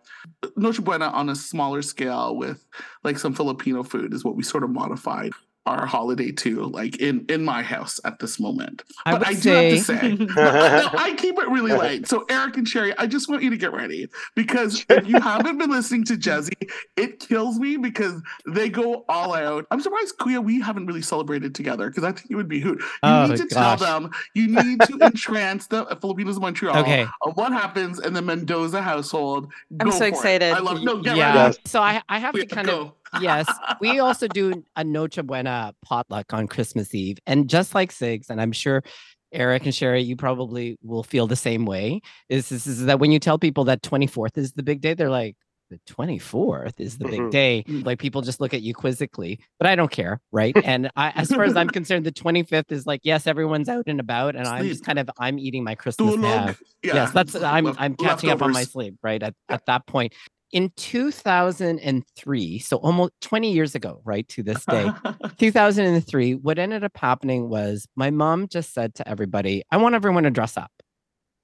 Noche 0.55 0.81
Buena 0.81 1.07
on 1.07 1.29
a 1.29 1.35
smaller 1.35 1.81
scale 1.81 2.35
with 2.35 2.65
like 3.03 3.17
some 3.17 3.33
Filipino 3.33 3.83
food 3.83 4.13
is 4.13 4.23
what 4.23 4.35
we 4.35 4.43
sort 4.43 4.63
of 4.63 4.69
modified 4.69 5.31
our 5.65 5.85
holiday 5.85 6.31
too, 6.31 6.63
like 6.63 6.97
in 6.97 7.25
in 7.29 7.43
my 7.45 7.61
house 7.61 7.99
at 8.05 8.17
this 8.19 8.39
moment. 8.39 8.81
I 9.05 9.11
But 9.11 9.27
I, 9.27 9.33
do 9.33 9.39
say- 9.39 9.69
have 9.77 9.85
to 9.85 10.25
say, 10.25 10.25
no, 10.35 10.89
I 10.97 11.13
keep 11.17 11.37
it 11.37 11.47
really 11.47 11.73
light. 11.73 12.07
So 12.07 12.25
Eric 12.29 12.57
and 12.57 12.67
Shari, 12.67 12.97
I 12.97 13.05
just 13.05 13.29
want 13.29 13.43
you 13.43 13.49
to 13.51 13.57
get 13.57 13.71
ready 13.73 14.07
because 14.35 14.83
if 14.89 15.07
you 15.07 15.19
haven't 15.19 15.57
been 15.59 15.69
listening 15.69 16.05
to 16.05 16.17
Jezzie, 16.17 16.53
it 16.97 17.19
kills 17.19 17.59
me 17.59 17.77
because 17.77 18.21
they 18.47 18.69
go 18.69 19.05
all 19.09 19.33
out. 19.35 19.67
I'm 19.69 19.79
surprised, 19.81 20.17
Kuya, 20.17 20.43
we 20.43 20.59
haven't 20.59 20.87
really 20.87 21.01
celebrated 21.03 21.53
together 21.53 21.89
because 21.89 22.03
I 22.03 22.13
think 22.13 22.31
it 22.31 22.35
would 22.35 22.49
be 22.49 22.59
hoot. 22.59 22.79
You 22.79 22.87
Oh, 23.03 23.27
need 23.27 23.37
to 23.37 23.45
gosh. 23.45 23.79
tell 23.79 24.01
them, 24.01 24.11
you 24.33 24.47
need 24.47 24.79
to 24.81 24.97
entrance 25.01 25.67
the 25.67 25.85
Filipinos 26.01 26.37
of 26.37 26.41
Montreal 26.41 26.77
Okay. 26.77 27.05
of 27.21 27.35
what 27.37 27.51
happens 27.51 27.99
in 27.99 28.13
the 28.13 28.21
Mendoza 28.21 28.81
household. 28.81 29.51
I'm 29.79 29.89
Go 29.89 29.91
so 29.91 29.97
for 29.99 30.03
it. 30.05 30.07
excited. 30.09 30.53
I 30.53 30.59
love 30.59 30.81
no, 30.81 31.01
get 31.01 31.17
yeah. 31.17 31.43
ready. 31.43 31.57
So 31.65 31.81
I, 31.81 32.01
I 32.09 32.17
have 32.19 32.33
to 32.33 32.45
Kuya, 32.45 32.49
kind 32.49 32.69
of 32.69 32.75
go. 32.87 32.93
Yes, 33.21 33.47
we 33.81 33.99
also 33.99 34.27
do 34.27 34.63
a 34.75 34.83
Noche 34.83 35.19
Buena 35.23 35.73
potluck 35.83 36.33
on 36.33 36.47
Christmas 36.47 36.93
Eve. 36.93 37.17
And 37.25 37.49
just 37.49 37.73
like 37.75 37.91
Sigs, 37.91 38.29
and 38.29 38.41
I'm 38.41 38.51
sure 38.51 38.83
Eric 39.31 39.65
and 39.65 39.75
Shari, 39.75 40.01
you 40.01 40.15
probably 40.15 40.77
will 40.83 41.03
feel 41.03 41.27
the 41.27 41.35
same 41.35 41.65
way, 41.65 42.01
is, 42.29 42.51
is, 42.51 42.65
is 42.67 42.85
that 42.85 42.99
when 42.99 43.11
you 43.11 43.19
tell 43.19 43.37
people 43.37 43.65
that 43.65 43.81
24th 43.81 44.37
is 44.37 44.53
the 44.53 44.63
big 44.63 44.81
day, 44.81 44.93
they're 44.93 45.09
like, 45.09 45.35
the 45.69 45.79
24th 45.87 46.79
is 46.79 46.97
the 46.97 47.05
big 47.05 47.19
Mhm. 47.19 47.31
day. 47.31 47.63
Mm. 47.67 47.85
Like 47.85 47.99
people 47.99 48.23
just 48.23 48.41
look 48.41 48.55
at 48.55 48.63
you 48.63 48.73
quizzically, 48.73 49.39
but 49.59 49.67
I 49.67 49.75
don't 49.75 49.91
care. 49.91 50.19
Right. 50.31 50.55
And 50.65 50.89
I, 50.95 51.11
as 51.11 51.29
far 51.29 51.43
as 51.43 51.55
I'm 51.55 51.69
concerned, 51.69 52.07
the 52.07 52.11
25th 52.11 52.71
is 52.71 52.87
like, 52.87 53.01
yes, 53.03 53.27
everyone's 53.27 53.69
out 53.69 53.83
and 53.85 53.99
about. 53.99 54.35
And 54.35 54.47
I'm 54.47 54.65
just 54.67 54.83
kind 54.83 54.97
of, 54.97 55.11
I'm 55.19 55.37
eating 55.37 55.63
my 55.63 55.75
Christmas. 55.75 56.15
Yeah. 56.15 56.53
Yes, 56.81 57.11
that's 57.11 57.35
I'm 57.35 57.67
I'm 57.77 57.93
catching 57.95 58.31
up 58.31 58.41
on 58.41 58.51
my 58.51 58.63
sleep, 58.63 58.95
right? 59.03 59.21
At 59.21 59.35
at 59.47 59.65
that 59.67 59.85
point. 59.85 60.15
In 60.51 60.71
2003, 60.77 62.59
so 62.59 62.77
almost 62.77 63.13
20 63.21 63.51
years 63.51 63.75
ago, 63.75 64.01
right 64.03 64.27
to 64.29 64.41
this 64.41 64.65
day, 64.65 64.89
2003, 65.37 66.35
what 66.35 66.57
ended 66.57 66.83
up 66.83 66.97
happening 66.97 67.49
was 67.49 67.87
my 67.95 68.09
mom 68.09 68.47
just 68.47 68.73
said 68.73 68.95
to 68.95 69.07
everybody, 69.07 69.63
I 69.69 69.77
want 69.77 69.95
everyone 69.95 70.23
to 70.23 70.31
dress 70.31 70.57
up. 70.57 70.71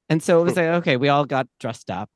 And 0.09 0.24
so 0.24 0.41
it 0.41 0.43
was 0.43 0.55
like, 0.55 0.67
okay, 0.67 0.97
we 0.97 1.09
all 1.09 1.25
got 1.25 1.47
dressed 1.59 1.91
up. 1.91 2.09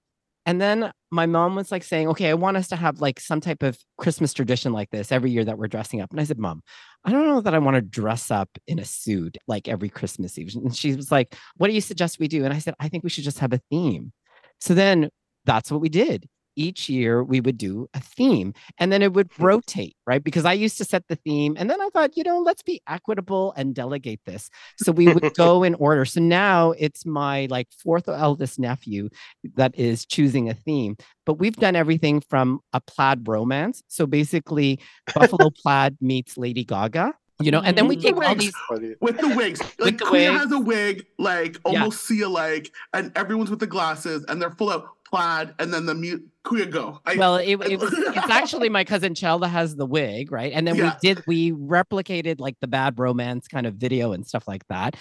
And 0.46 0.60
then 0.60 0.92
my 1.12 1.26
mom 1.26 1.56
was 1.56 1.72
like 1.72 1.84
saying, 1.84 2.08
okay, 2.08 2.30
I 2.30 2.34
want 2.34 2.58
us 2.58 2.68
to 2.70 2.76
have 2.76 3.02
like 3.02 3.20
some 3.20 3.42
type 3.42 3.62
of 3.62 3.78
Christmas 3.98 4.34
tradition 4.34 4.74
like 4.74 4.90
this 4.90 5.12
every 5.12 5.30
year 5.32 5.46
that 5.46 5.58
we're 5.58 5.68
dressing 5.68 6.02
up. 6.02 6.10
And 6.12 6.20
I 6.20 6.24
said, 6.24 6.40
Mom, 6.40 6.62
I 7.04 7.12
don't 7.12 7.28
know 7.28 7.42
that 7.42 7.54
I 7.54 7.60
want 7.60 7.76
to 7.76 7.82
dress 7.82 8.32
up 8.32 8.50
in 8.68 8.80
a 8.80 8.86
suit 8.86 9.38
like 9.48 9.68
every 9.68 9.90
Christmas 9.90 10.38
Eve. 10.40 10.56
And 10.56 10.76
she 10.76 10.96
was 10.96 11.12
like, 11.12 11.36
What 11.58 11.68
do 11.68 11.74
you 11.74 11.82
suggest 11.82 12.20
we 12.20 12.28
do? 12.28 12.46
And 12.46 12.54
I 12.54 12.60
said, 12.60 12.74
I 12.80 12.90
think 12.90 13.04
we 13.04 13.12
should 13.12 13.24
just 13.24 13.40
have 13.40 13.54
a 13.54 13.62
theme. 13.70 14.12
So 14.60 14.74
then 14.74 15.10
that's 15.46 15.72
what 15.72 15.82
we 15.82 15.90
did. 15.90 16.28
Each 16.60 16.90
year 16.90 17.24
we 17.24 17.40
would 17.40 17.58
do 17.58 17.88
a 17.94 18.02
theme 18.02 18.54
and 18.78 18.92
then 18.92 19.02
it 19.02 19.14
would 19.14 19.32
hmm. 19.32 19.46
rotate, 19.46 19.96
right? 20.06 20.22
Because 20.22 20.44
I 20.44 20.52
used 20.52 20.78
to 20.80 20.84
set 20.84 21.08
the 21.08 21.16
theme 21.16 21.56
and 21.58 21.70
then 21.70 21.80
I 21.80 21.88
thought, 21.94 22.18
you 22.18 22.24
know, 22.24 22.40
let's 22.40 22.62
be 22.62 22.82
equitable 22.86 23.54
and 23.56 23.74
delegate 23.74 24.20
this. 24.26 24.50
So 24.78 24.92
we 24.92 25.08
would 25.08 25.34
go 25.36 25.64
in 25.64 25.76
order. 25.76 26.04
So 26.04 26.20
now 26.20 26.72
it's 26.72 27.06
my 27.06 27.48
like 27.50 27.70
fourth 27.72 28.10
eldest 28.10 28.60
nephew 28.60 29.08
that 29.56 29.74
is 29.80 30.06
choosing 30.06 30.50
a 30.50 30.54
theme. 30.54 30.98
But 31.26 31.36
we've 31.36 31.56
done 31.56 31.78
everything 31.78 32.22
from 32.30 32.60
a 32.74 32.82
plaid 32.82 33.26
romance. 33.26 33.82
So 33.88 34.06
basically, 34.06 34.80
Buffalo 35.14 35.50
plaid 35.56 35.96
meets 36.02 36.38
Lady 36.38 36.66
Gaga, 36.66 37.14
you 37.42 37.52
know, 37.52 37.62
and 37.62 37.78
then 37.78 37.88
we 37.88 37.96
take 37.96 38.16
all 38.18 38.36
these. 38.36 38.54
With 39.00 39.18
the 39.20 39.34
wigs. 39.36 39.62
Like 39.80 39.98
the 39.98 40.06
Kuya 40.06 40.12
wigs. 40.32 40.40
has 40.42 40.52
a 40.52 40.60
wig, 40.60 41.06
like 41.18 41.56
Yeah. 41.66 41.80
almost 41.80 42.06
see 42.06 42.22
alike, 42.22 42.72
and 42.94 43.12
everyone's 43.16 43.50
with 43.50 43.60
the 43.60 43.68
glasses, 43.68 44.26
and 44.28 44.42
they're 44.42 44.52
full 44.52 44.70
of 44.70 44.84
plaid, 45.10 45.56
and 45.58 45.74
then 45.74 45.86
the 45.86 45.96
mute 45.96 46.28
Kuya 46.46 46.70
go. 46.70 47.00
I, 47.06 47.16
Well, 47.16 47.38
it, 47.38 47.56
it 47.66 47.80
was, 47.80 47.92
it's 47.98 48.30
actually 48.30 48.70
my 48.70 48.84
cousin 48.84 49.16
Chell 49.16 49.40
that 49.40 49.48
has 49.50 49.76
the 49.76 49.86
wig, 49.86 50.32
right? 50.32 50.52
And 50.54 50.68
then 50.68 50.76
Yeah. 50.76 50.96
we 51.02 51.08
did, 51.14 51.24
we 51.28 51.52
replicated 51.52 52.40
like 52.40 52.56
the 52.62 52.68
bad 52.68 53.00
romance 53.00 53.48
kind 53.48 53.66
of 53.66 53.76
video 53.76 54.12
and 54.12 54.26
stuff 54.28 54.48
like 54.48 54.68
that. 54.68 54.96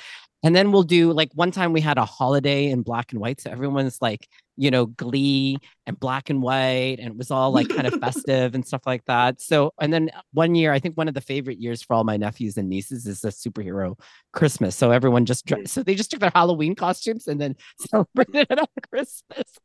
And 0.45 0.55
then 0.55 0.71
we'll 0.71 0.85
do 0.85 1.13
like 1.13 1.31
one 1.35 1.51
time 1.51 1.73
we 1.73 1.81
had 1.81 1.99
a 1.99 2.05
holiday 2.05 2.71
in 2.71 2.83
black 2.83 3.11
and 3.13 3.21
white. 3.21 3.41
So 3.41 3.51
everyone's 3.51 4.01
like, 4.01 4.29
you 4.57 4.71
know, 4.71 4.87
glee 4.87 5.59
and 5.87 5.99
black 5.99 6.31
and 6.31 6.41
white. 6.41 6.99
And 7.01 7.09
it 7.09 7.17
was 7.17 7.31
all 7.31 7.51
like 7.51 7.69
kind 7.69 7.87
of 7.87 7.95
festive 8.01 8.55
and 8.55 8.67
stuff 8.67 8.83
like 8.87 9.05
that. 9.07 9.41
So, 9.41 9.73
and 9.81 9.93
then 9.93 10.11
uh, 10.15 10.21
one 10.33 10.55
year, 10.55 10.73
I 10.73 10.79
think 10.79 10.97
one 10.97 11.09
of 11.09 11.15
the 11.15 11.21
favorite 11.21 11.59
years 11.59 11.83
for 11.83 11.95
all 11.95 12.05
my 12.05 12.17
nephews 12.17 12.57
and 12.57 12.69
nieces 12.69 13.07
is 13.07 13.25
a 13.25 13.29
superhero 13.29 13.99
Christmas. 14.33 14.77
So 14.77 14.93
everyone 14.93 15.27
just, 15.27 15.45
dre- 15.45 15.63
mm. 15.63 15.69
so 15.69 15.83
they 15.83 15.97
just 15.97 16.11
took 16.11 16.21
their 16.21 16.33
Halloween 16.33 16.77
costumes 16.77 17.27
and 17.27 17.41
then 17.41 17.57
celebrated 17.91 18.47
it 18.51 18.59
on 18.61 18.67
Christmas. 18.91 19.59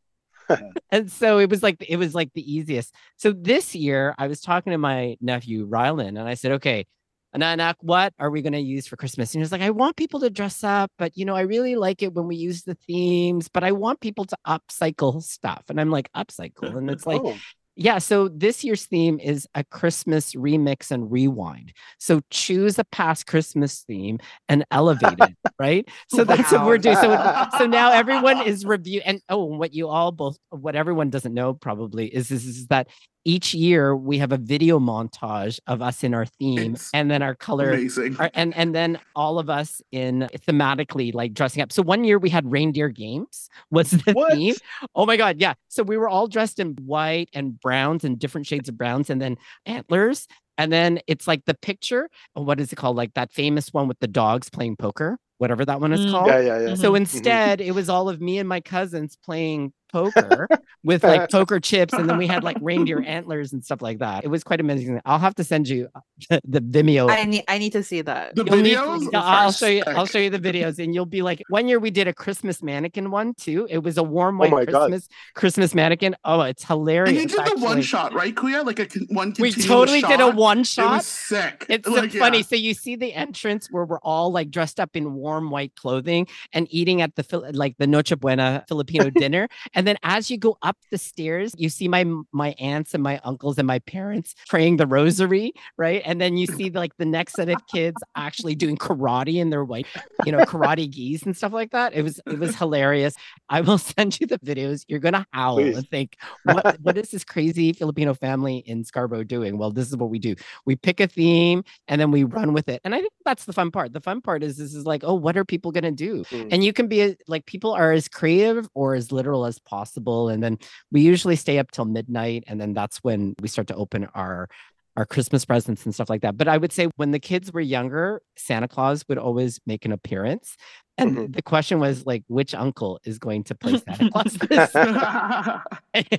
and 0.91 1.11
so 1.11 1.37
it 1.37 1.51
was 1.51 1.61
like, 1.61 1.85
it 1.87 1.97
was 1.97 2.15
like 2.15 2.33
the 2.33 2.51
easiest. 2.51 2.95
So 3.17 3.31
this 3.31 3.75
year, 3.75 4.15
I 4.17 4.25
was 4.25 4.41
talking 4.41 4.71
to 4.71 4.79
my 4.79 5.17
nephew, 5.21 5.67
Rylan, 5.67 6.09
and 6.09 6.27
I 6.27 6.33
said, 6.33 6.53
okay, 6.53 6.87
Ananak, 7.35 7.71
uh, 7.71 7.73
what 7.81 8.13
are 8.19 8.29
we 8.29 8.41
going 8.41 8.53
to 8.53 8.59
use 8.59 8.87
for 8.87 8.95
Christmas? 8.95 9.33
And 9.33 9.39
he 9.39 9.43
was 9.43 9.51
like, 9.51 9.61
I 9.61 9.71
want 9.71 9.95
people 9.95 10.19
to 10.21 10.29
dress 10.29 10.63
up, 10.63 10.91
but 10.97 11.17
you 11.17 11.25
know, 11.25 11.35
I 11.35 11.41
really 11.41 11.75
like 11.75 12.03
it 12.03 12.13
when 12.13 12.27
we 12.27 12.35
use 12.35 12.63
the 12.63 12.75
themes, 12.87 13.47
but 13.47 13.63
I 13.63 13.71
want 13.71 14.01
people 14.01 14.25
to 14.25 14.37
upcycle 14.47 15.21
stuff. 15.21 15.63
And 15.69 15.79
I'm 15.79 15.89
like, 15.89 16.11
upcycle. 16.13 16.75
And 16.77 16.89
it's 16.89 17.05
like, 17.05 17.21
Oh, 17.23 17.35
yeah. 17.75 17.97
So 17.97 18.27
this 18.27 18.63
year's 18.63 18.85
theme 18.85 19.19
is 19.19 19.47
a 19.55 19.63
Christmas 19.63 20.33
remix 20.33 20.91
and 20.91 21.11
rewind. 21.11 21.73
So 21.97 22.21
choose 22.29 22.77
a 22.77 22.83
past 22.83 23.25
Christmas 23.25 23.81
theme 23.81 24.19
and 24.47 24.63
elevate 24.69 25.17
it, 25.19 25.35
right? 25.59 25.87
So 26.07 26.23
that's 26.23 26.51
what 26.51 26.65
we're 26.65 26.77
doing. 26.77 26.97
So 26.97 27.47
so 27.57 27.65
now 27.65 27.91
everyone 27.91 28.41
is 28.45 28.63
review 28.63 29.01
and 29.03 29.21
oh, 29.27 29.45
what 29.45 29.73
you 29.73 29.87
all 29.87 30.11
both 30.11 30.37
what 30.49 30.75
everyone 30.75 31.09
doesn't 31.09 31.33
know 31.33 31.55
probably 31.55 32.13
is 32.13 32.29
is, 32.29 32.45
is 32.45 32.67
that 32.67 32.89
each 33.25 33.53
year 33.53 33.95
we 33.95 34.17
have 34.17 34.31
a 34.31 34.37
video 34.37 34.79
montage 34.79 35.59
of 35.67 35.81
us 35.81 36.03
in 36.03 36.13
our 36.13 36.25
theme 36.25 36.73
It's 36.75 36.89
and 36.93 37.09
then 37.09 37.21
our 37.21 37.35
color 37.35 37.71
amazing. 37.71 38.17
our- 38.17 38.29
and 38.33 38.53
and 38.55 38.75
then 38.75 38.99
all 39.15 39.39
of 39.39 39.49
us 39.49 39.81
in 39.91 40.27
thematically 40.47 41.13
like 41.13 41.33
dressing 41.33 41.61
up. 41.61 41.71
So 41.71 41.81
one 41.83 42.03
year 42.03 42.19
we 42.19 42.29
had 42.29 42.51
reindeer 42.51 42.89
games 42.89 43.49
was 43.71 43.91
the 43.91 44.13
What? 44.13 44.33
theme. 44.33 44.55
Oh 44.95 45.05
my 45.05 45.17
god, 45.17 45.39
yeah. 45.39 45.53
So 45.69 45.83
we 45.83 45.97
were 45.97 46.09
all 46.09 46.27
dressed 46.27 46.59
in 46.59 46.71
white 46.85 47.29
and 47.33 47.59
browns 47.59 48.03
and 48.03 48.19
different 48.19 48.47
shades 48.47 48.67
of 48.69 48.77
browns 48.77 49.09
and 49.09 49.21
then 49.21 49.37
antlers. 49.65 50.27
And 50.57 50.71
then 50.71 50.99
it's 51.07 51.27
like 51.27 51.45
the 51.45 51.55
picture. 51.55 52.09
What 52.33 52.59
is 52.59 52.71
it 52.71 52.75
called? 52.75 52.95
Like 52.95 53.13
that 53.15 53.31
famous 53.31 53.69
one 53.73 53.87
with 53.87 53.99
the 53.99 54.07
dogs 54.07 54.49
playing 54.51 54.75
poker, 54.75 55.17
whatever 55.39 55.65
that 55.65 55.79
one 55.81 55.93
is 55.93 56.05
Mm. 56.05 56.11
called. 56.11 56.27
yeah, 56.27 56.39
yeah, 56.39 56.59
yeah. 56.59 56.73
So 56.75 56.91
Mhm. 56.93 56.97
instead, 56.97 57.59
it 57.61 57.71
was 57.73 57.89
all 57.89 58.07
of 58.09 58.21
me 58.21 58.37
and 58.37 58.47
my 58.47 58.61
cousins 58.61 59.17
playing 59.25 59.73
poker 59.93 60.49
with 60.83 61.03
like 61.03 61.29
poker 61.31 61.59
chips, 61.61 61.93
and 61.93 62.09
then 62.09 62.17
we 62.17 62.27
had 62.27 62.43
like 62.43 62.57
reindeer 62.59 63.01
antlers 63.01 63.53
and 63.53 63.63
stuff 63.63 63.81
like 63.81 63.99
that. 63.99 64.25
It 64.25 64.27
was 64.27 64.43
quite 64.43 64.59
amazing. 64.59 64.99
I'll 65.05 65.19
have 65.19 65.35
to 65.35 65.43
send 65.45 65.69
you 65.69 65.87
uh, 66.29 66.39
the 66.43 66.59
Vimeo. 66.59 67.09
I 67.09 67.23
need 67.23 67.43
I 67.47 67.57
need 67.57 67.71
to 67.73 67.83
see 67.83 68.01
that. 68.01 68.35
The 68.35 68.43
You'll 68.43 68.57
need- 68.57 68.75
videos. 68.77 69.09
Yeah, 69.13 69.21
I'll 69.23 69.51
show 69.53 69.67
you. 69.67 69.83
I'll 69.87 70.05
show 70.05 70.17
you 70.19 70.29
the 70.29 70.39
videos, 70.39 70.83
and 70.83 70.93
you'll 70.93 71.05
be 71.05 71.21
like, 71.21 71.41
one 71.49 71.67
year 71.69 71.79
we 71.79 71.91
did 71.91 72.07
a 72.07 72.13
Christmas 72.13 72.61
mannequin 72.61 73.11
one 73.11 73.33
too. 73.35 73.67
It 73.69 73.83
was 73.83 73.97
a 73.97 74.03
warm 74.03 74.41
Oh 74.41 74.49
white 74.49 74.67
God. 74.67 74.89
Christmas 74.89 75.07
Christmas 75.35 75.75
mannequin. 75.75 76.15
Oh, 76.25 76.41
it's 76.41 76.63
hilarious. 76.65 77.09
And 77.21 77.31
you 77.31 77.37
did 77.37 77.57
the 77.57 77.63
one 77.63 77.81
shot, 77.81 78.13
right, 78.13 78.33
Kuya? 78.35 78.65
Like 78.65 78.79
a 78.79 78.87
one. 79.13 79.29
We 79.39 79.51
continuous 79.51 79.65
totally 79.67 80.01
did 80.01 80.19
a 80.19 80.23
shot? 80.31 80.35
one 80.35 80.59
It 80.61 80.67
shot. 80.67 80.97
was 80.97 81.05
sick. 81.05 81.65
It's 81.69 81.87
so 81.87 81.93
Like, 81.93 82.13
yeah. 82.13 82.19
funny. 82.19 82.43
So 82.43 82.55
you 82.55 82.73
see 82.73 82.95
the 82.95 83.13
entrance 83.13 83.67
where 83.71 83.85
we're 83.85 83.99
all 83.99 84.31
like 84.31 84.49
dressed 84.49 84.79
up 84.79 84.95
in 84.95 85.13
warm 85.13 85.49
white 85.51 85.75
clothing 85.75 86.27
and 86.51 86.67
eating 86.71 87.01
at 87.01 87.15
the 87.15 87.51
like 87.53 87.75
the 87.77 87.87
Noche 87.87 88.13
Buena 88.19 88.63
Filipino 88.67 89.09
dinner, 89.15 89.47
and 89.73 89.82
And 89.83 89.87
then 89.89 89.97
as 90.03 90.31
you 90.31 90.37
go 90.37 90.57
up 90.61 90.77
the 90.91 90.97
stairs, 90.97 91.53
you 91.57 91.67
see 91.67 91.89
my 91.89 92.05
my 92.31 92.55
aunts 92.57 92.93
and 92.93 93.03
my 93.03 93.19
uncles 93.25 93.57
and 93.57 93.67
my 93.67 93.79
parents 93.79 94.33
praying 94.47 94.77
the 94.77 94.87
rosary, 94.87 95.51
right? 95.77 96.01
And 96.05 96.21
then 96.21 96.37
you 96.37 96.47
see 96.47 96.69
like 96.69 96.95
the 96.95 97.03
next 97.05 97.33
set 97.33 97.49
of 97.49 97.57
kids 97.67 97.97
actually 98.15 98.55
doing 98.55 98.77
karate 98.77 99.41
in 99.41 99.49
their 99.49 99.65
white, 99.65 99.85
you 100.25 100.31
know, 100.31 100.37
karate 100.45 100.89
gis 100.89 101.23
and 101.23 101.35
stuff 101.35 101.51
like 101.51 101.71
that. 101.71 101.93
It 101.93 102.01
was 102.01 102.21
it 102.25 102.39
was 102.39 102.55
hilarious. 102.55 103.13
I 103.49 103.59
will 103.59 103.77
send 103.97 104.21
you 104.21 104.25
the 104.25 104.39
videos. 104.39 104.85
You're 104.87 105.01
gonna 105.01 105.27
howl 105.33 105.57
Please. 105.57 105.75
and 105.75 105.89
think, 105.89 106.15
what 106.43 106.79
what 106.79 106.97
is 106.97 107.11
this 107.11 107.25
crazy 107.25 107.73
Filipino 107.73 108.13
family 108.13 108.59
in 108.59 108.85
Scarborough 108.85 109.25
doing? 109.25 109.57
Well, 109.57 109.71
this 109.71 109.89
is 109.89 109.97
what 109.97 110.11
we 110.11 110.17
do. 110.17 110.33
We 110.65 110.77
pick 110.77 111.01
a 111.01 111.07
theme 111.07 111.65
and 111.89 111.99
then 111.99 112.09
we 112.09 112.23
run 112.23 112.53
with 112.53 112.69
it. 112.69 112.79
And 112.85 112.95
I 112.95 112.99
think 112.99 113.11
that's 113.25 113.43
the 113.43 113.51
fun 113.51 113.69
part. 113.69 113.91
The 113.91 113.99
fun 113.99 114.21
part 114.21 114.43
is 114.43 114.55
this 114.55 114.73
is 114.73 114.85
like, 114.85 115.03
oh, 115.03 115.15
what 115.15 115.35
are 115.35 115.43
people 115.43 115.73
gonna 115.73 115.91
do? 115.91 116.23
Mm. 116.31 116.47
And 116.53 116.63
you 116.63 116.71
can 116.71 116.87
be 116.87 117.17
like 117.27 117.45
people 117.47 117.73
are 117.73 117.91
as 117.91 118.07
creative 118.07 118.69
or 118.73 118.95
as 118.95 119.11
literal 119.11 119.45
as 119.45 119.59
possible. 119.59 119.72
And 119.81 120.43
then 120.43 120.57
we 120.91 121.01
usually 121.01 121.35
stay 121.35 121.59
up 121.59 121.71
till 121.71 121.85
midnight. 121.85 122.43
And 122.47 122.59
then 122.59 122.73
that's 122.73 122.97
when 122.97 123.35
we 123.41 123.47
start 123.47 123.67
to 123.67 123.75
open 123.75 124.05
our 124.13 124.49
our 124.95 125.05
Christmas 125.05 125.43
presents 125.43 125.85
and 125.85 125.93
stuff 125.93 126.09
like 126.09 126.21
that. 126.21 126.37
But 126.37 126.47
I 126.47 126.57
would 126.57 126.71
say 126.71 126.89
when 126.97 127.11
the 127.11 127.19
kids 127.19 127.51
were 127.51 127.61
younger, 127.61 128.21
Santa 128.35 128.67
Claus 128.67 129.03
would 129.07 129.17
always 129.17 129.59
make 129.65 129.85
an 129.85 129.91
appearance. 129.91 130.55
And 130.97 131.17
mm-hmm. 131.17 131.31
the 131.31 131.41
question 131.41 131.79
was 131.79 132.05
like, 132.05 132.23
which 132.27 132.53
uncle 132.53 132.99
is 133.03 133.17
going 133.17 133.43
to 133.45 133.55
play 133.55 133.79
Santa 133.79 134.09
Claus 134.13 134.33
this? 134.49 134.71
I 134.75 135.61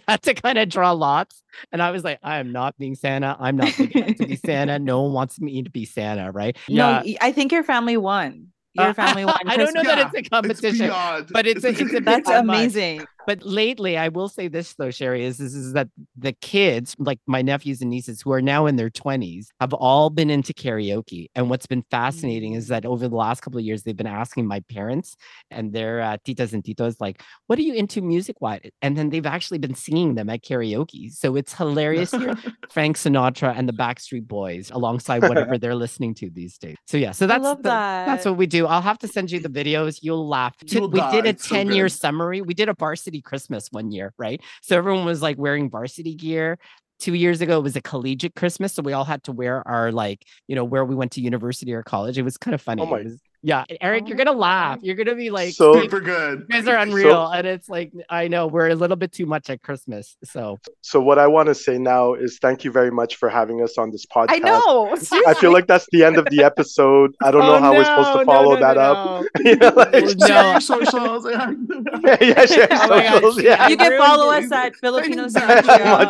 had 0.08 0.22
to 0.22 0.34
kind 0.34 0.58
of 0.58 0.68
draw 0.68 0.90
lots. 0.90 1.42
And 1.70 1.80
I 1.80 1.92
was 1.92 2.02
like, 2.02 2.18
I 2.22 2.38
am 2.38 2.50
not 2.50 2.76
being 2.76 2.96
Santa. 2.96 3.36
I'm 3.38 3.56
not 3.56 3.72
to 3.74 3.86
be 3.86 4.36
Santa. 4.36 4.80
No 4.80 5.02
one 5.02 5.12
wants 5.12 5.40
me 5.40 5.62
to 5.62 5.70
be 5.70 5.84
Santa, 5.84 6.32
right? 6.32 6.56
No, 6.68 7.02
yeah. 7.04 7.18
I 7.20 7.30
think 7.30 7.52
your 7.52 7.62
family 7.62 7.96
won 7.96 8.48
your 8.74 8.94
family 8.94 9.24
won. 9.24 9.36
I 9.46 9.56
don't 9.56 9.72
know 9.74 9.82
yeah, 9.82 9.96
that 9.96 10.14
it's 10.14 10.26
a 10.26 10.30
competition, 10.30 10.90
it's 10.92 11.30
but 11.30 11.46
it's, 11.46 11.64
it's 11.64 11.80
a, 11.80 11.84
it's 11.84 11.94
a 11.94 12.00
that's 12.00 12.28
amazing. 12.28 13.04
But 13.26 13.42
lately, 13.44 13.96
I 13.96 14.08
will 14.08 14.28
say 14.28 14.48
this 14.48 14.74
though, 14.74 14.90
Shari, 14.90 15.24
is, 15.24 15.40
is 15.40 15.54
is 15.54 15.72
that 15.72 15.88
the 16.16 16.32
kids, 16.32 16.94
like 16.98 17.20
my 17.26 17.42
nephews 17.42 17.80
and 17.80 17.90
nieces, 17.90 18.20
who 18.20 18.32
are 18.32 18.42
now 18.42 18.66
in 18.66 18.76
their 18.76 18.90
twenties, 18.90 19.50
have 19.60 19.72
all 19.72 20.10
been 20.10 20.30
into 20.30 20.52
karaoke. 20.52 21.28
And 21.34 21.50
what's 21.50 21.66
been 21.66 21.84
fascinating 21.90 22.52
mm. 22.52 22.56
is 22.56 22.68
that 22.68 22.84
over 22.84 23.08
the 23.08 23.16
last 23.16 23.40
couple 23.40 23.58
of 23.58 23.64
years, 23.64 23.82
they've 23.82 23.96
been 23.96 24.06
asking 24.06 24.46
my 24.46 24.60
parents 24.60 25.16
and 25.50 25.72
their 25.72 26.00
uh, 26.00 26.16
titas 26.26 26.52
and 26.52 26.62
titos, 26.62 26.96
like, 27.00 27.22
"What 27.46 27.58
are 27.58 27.62
you 27.62 27.74
into 27.74 28.02
music 28.02 28.40
wise?" 28.40 28.60
And 28.82 28.96
then 28.96 29.10
they've 29.10 29.26
actually 29.26 29.58
been 29.58 29.74
singing 29.74 30.14
them 30.14 30.28
at 30.28 30.42
karaoke. 30.42 31.12
So 31.12 31.36
it's 31.36 31.54
hilarious. 31.54 32.10
Frank 32.70 32.96
Sinatra 32.96 33.56
and 33.56 33.68
the 33.68 33.72
Backstreet 33.72 34.26
Boys 34.26 34.70
alongside 34.70 35.22
whatever 35.22 35.58
they're 35.58 35.74
listening 35.74 36.14
to 36.16 36.30
these 36.30 36.58
days. 36.58 36.76
So 36.86 36.96
yeah, 36.96 37.12
so 37.12 37.26
that's 37.26 37.42
the, 37.42 37.54
that. 37.62 38.06
that's 38.06 38.24
what 38.24 38.36
we 38.36 38.46
do. 38.46 38.66
I'll 38.66 38.82
have 38.82 38.98
to 38.98 39.08
send 39.08 39.30
you 39.30 39.40
the 39.40 39.48
videos. 39.48 40.00
You'll 40.02 40.28
laugh. 40.28 40.54
You'll 40.64 40.90
we 40.90 41.00
die. 41.00 41.12
did 41.12 41.26
a 41.26 41.32
10 41.32 41.68
so 41.68 41.74
year 41.74 41.88
summary. 41.88 42.42
We 42.42 42.54
did 42.54 42.68
a 42.68 42.74
varsity 42.74 43.13
Christmas 43.20 43.68
one 43.70 43.90
year, 43.90 44.12
right? 44.18 44.40
So 44.62 44.76
everyone 44.76 45.04
was 45.04 45.22
like 45.22 45.38
wearing 45.38 45.70
varsity 45.70 46.14
gear. 46.14 46.58
Two 47.00 47.14
years 47.14 47.40
ago 47.40 47.58
it 47.58 47.62
was 47.62 47.74
a 47.74 47.82
collegiate 47.82 48.36
christmas 48.36 48.72
so 48.72 48.80
we 48.80 48.92
all 48.92 49.04
had 49.04 49.24
to 49.24 49.32
wear 49.32 49.66
our 49.66 49.90
like 49.90 50.24
you 50.46 50.54
know 50.54 50.64
where 50.64 50.84
we 50.84 50.94
went 50.94 51.10
to 51.12 51.20
university 51.20 51.74
or 51.74 51.82
college. 51.82 52.16
It 52.18 52.22
was 52.22 52.36
kind 52.38 52.54
of 52.54 52.60
oh 52.60 52.64
funny. 52.64 52.82
Oh 52.82 52.86
my, 52.86 53.02
was, 53.02 53.20
yeah, 53.44 53.64
Eric, 53.82 54.04
oh 54.04 54.08
you're 54.08 54.16
gonna 54.16 54.32
laugh. 54.32 54.78
You're 54.80 54.96
gonna 54.96 55.14
be 55.14 55.28
like, 55.28 55.52
so 55.52 55.78
super 55.78 56.00
good. 56.00 56.46
You 56.48 56.62
guys 56.62 56.66
are 56.66 56.78
unreal, 56.78 57.26
so, 57.26 57.32
and 57.32 57.46
it's 57.46 57.68
like 57.68 57.92
I 58.08 58.26
know 58.26 58.46
we're 58.46 58.70
a 58.70 58.74
little 58.74 58.96
bit 58.96 59.12
too 59.12 59.26
much 59.26 59.50
at 59.50 59.60
Christmas. 59.60 60.16
So, 60.24 60.58
so 60.80 60.98
what 61.02 61.18
I 61.18 61.26
want 61.26 61.48
to 61.48 61.54
say 61.54 61.76
now 61.76 62.14
is 62.14 62.38
thank 62.38 62.64
you 62.64 62.72
very 62.72 62.90
much 62.90 63.16
for 63.16 63.28
having 63.28 63.62
us 63.62 63.76
on 63.76 63.90
this 63.90 64.06
podcast. 64.06 64.30
I 64.30 64.38
know. 64.38 64.96
I 65.26 65.34
feel 65.34 65.52
like 65.52 65.66
that's 65.66 65.86
the 65.92 66.04
end 66.04 66.16
of 66.16 66.24
the 66.30 66.42
episode. 66.42 67.14
I 67.22 67.30
don't 67.30 67.42
oh, 67.42 67.46
know 67.48 67.60
how 67.60 67.72
no, 67.72 67.78
we're 67.78 67.84
supposed 67.84 68.18
to 68.18 68.24
follow 68.24 68.54
no, 68.54 68.60
no, 68.60 68.66
that 68.66 68.78
up. 68.78 69.24
you 69.44 69.56
know, 69.56 69.68
like, 69.76 70.16
no. 70.16 70.58
socials. 70.58 71.26
yeah, 71.28 72.16
yeah, 72.22 72.46
share 72.46 72.68
oh 72.70 72.88
socials. 72.88 73.42
Yeah. 73.42 73.68
You 73.68 73.76
can 73.76 73.98
follow 73.98 74.32
us 74.32 74.50
at 74.52 74.74
Filipino 74.76 75.28
Central 75.28 75.86
on 75.86 76.06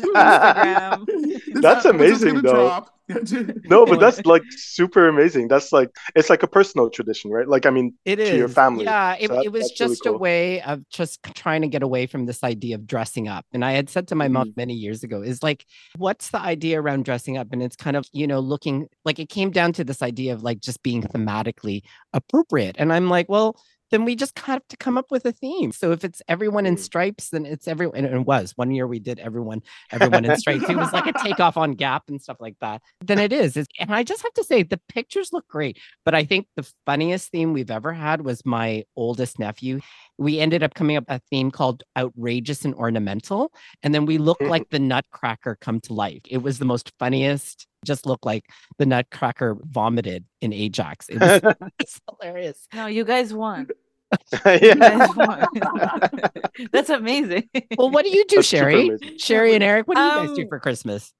Instagram. 0.00 1.60
That's 1.60 1.84
amazing, 1.84 2.36
though. 2.36 2.68
Drop. 2.68 2.95
no, 3.64 3.86
but 3.86 4.00
that's 4.00 4.24
like 4.26 4.42
super 4.50 5.08
amazing. 5.08 5.46
That's 5.48 5.72
like 5.72 5.90
it's 6.16 6.28
like 6.28 6.42
a 6.42 6.48
personal 6.48 6.90
tradition, 6.90 7.30
right? 7.30 7.46
Like 7.46 7.64
I 7.64 7.70
mean, 7.70 7.94
it 8.04 8.18
is 8.18 8.30
to 8.30 8.36
your 8.36 8.48
family. 8.48 8.84
Yeah, 8.84 9.16
it, 9.18 9.28
so 9.28 9.36
that, 9.36 9.44
it 9.44 9.52
was 9.52 9.70
just 9.70 9.80
really 9.80 9.96
cool. 10.04 10.14
a 10.14 10.18
way 10.18 10.62
of 10.62 10.88
just 10.88 11.22
trying 11.34 11.62
to 11.62 11.68
get 11.68 11.82
away 11.82 12.06
from 12.06 12.26
this 12.26 12.42
idea 12.42 12.74
of 12.74 12.86
dressing 12.86 13.28
up. 13.28 13.46
And 13.52 13.64
I 13.64 13.72
had 13.72 13.88
said 13.88 14.08
to 14.08 14.14
my 14.16 14.26
mm-hmm. 14.26 14.32
mom 14.32 14.54
many 14.56 14.74
years 14.74 15.04
ago, 15.04 15.22
is 15.22 15.42
like, 15.42 15.64
what's 15.96 16.30
the 16.30 16.40
idea 16.40 16.80
around 16.80 17.04
dressing 17.04 17.36
up? 17.36 17.48
And 17.52 17.62
it's 17.62 17.76
kind 17.76 17.96
of 17.96 18.08
you 18.12 18.26
know 18.26 18.40
looking 18.40 18.88
like 19.04 19.20
it 19.20 19.28
came 19.28 19.50
down 19.50 19.72
to 19.74 19.84
this 19.84 20.02
idea 20.02 20.32
of 20.32 20.42
like 20.42 20.60
just 20.60 20.82
being 20.82 21.02
thematically 21.02 21.82
appropriate. 22.12 22.74
And 22.78 22.92
I'm 22.92 23.08
like, 23.08 23.28
well 23.28 23.56
then 23.90 24.04
we 24.04 24.16
just 24.16 24.38
have 24.40 24.66
to 24.68 24.76
come 24.76 24.98
up 24.98 25.10
with 25.10 25.24
a 25.24 25.32
theme. 25.32 25.72
So 25.72 25.92
if 25.92 26.04
it's 26.04 26.22
everyone 26.28 26.66
in 26.66 26.76
mm. 26.76 26.78
stripes, 26.78 27.30
then 27.30 27.46
it's 27.46 27.68
everyone. 27.68 27.96
And 27.96 28.06
it 28.06 28.26
was 28.26 28.52
one 28.56 28.70
year 28.70 28.86
we 28.86 28.98
did 28.98 29.18
everyone, 29.18 29.62
everyone 29.90 30.24
in 30.24 30.36
stripes. 30.38 30.68
it 30.68 30.76
was 30.76 30.92
like 30.92 31.06
a 31.06 31.12
takeoff 31.22 31.56
on 31.56 31.72
Gap 31.72 32.04
and 32.08 32.20
stuff 32.20 32.38
like 32.40 32.56
that. 32.60 32.82
Then 33.00 33.18
it 33.18 33.32
is. 33.32 33.56
It's, 33.56 33.68
and 33.78 33.94
I 33.94 34.02
just 34.02 34.22
have 34.22 34.32
to 34.34 34.44
say 34.44 34.62
the 34.62 34.80
pictures 34.88 35.30
look 35.32 35.46
great. 35.48 35.78
But 36.04 36.14
I 36.14 36.24
think 36.24 36.46
the 36.56 36.70
funniest 36.84 37.30
theme 37.30 37.52
we've 37.52 37.70
ever 37.70 37.92
had 37.92 38.22
was 38.22 38.44
my 38.44 38.84
oldest 38.96 39.38
nephew. 39.38 39.80
We 40.18 40.40
ended 40.40 40.62
up 40.62 40.74
coming 40.74 40.96
up 40.96 41.04
a 41.08 41.20
theme 41.30 41.50
called 41.50 41.82
outrageous 41.96 42.64
and 42.64 42.74
ornamental. 42.74 43.52
And 43.82 43.94
then 43.94 44.06
we 44.06 44.18
looked 44.18 44.42
like 44.42 44.68
the 44.70 44.78
nutcracker 44.78 45.58
come 45.60 45.80
to 45.80 45.92
life. 45.92 46.22
It 46.28 46.38
was 46.38 46.58
the 46.58 46.64
most 46.64 46.92
funniest 46.98 47.66
just 47.86 48.06
looked 48.06 48.26
like 48.26 48.44
the 48.78 48.86
Nutcracker 48.86 49.56
vomited 49.62 50.24
in 50.40 50.52
Ajax. 50.52 51.08
It 51.08 51.20
was, 51.20 51.40
it's 51.78 52.00
hilarious. 52.10 52.66
No, 52.74 52.86
you 52.86 53.04
guys 53.04 53.32
won. 53.32 53.68
you. 54.46 54.74
That's 56.70 56.90
amazing. 56.90 57.48
Well, 57.76 57.90
what 57.90 58.04
do 58.04 58.10
you 58.10 58.24
do, 58.26 58.36
That's 58.36 58.48
Shari? 58.48 58.90
Shari 59.18 59.54
and 59.54 59.64
Eric, 59.64 59.88
what 59.88 59.96
do 59.96 60.02
you 60.02 60.08
um, 60.08 60.26
guys 60.26 60.36
do 60.36 60.42
um, 60.42 60.48
for 60.48 60.60
Christmas? 60.60 61.12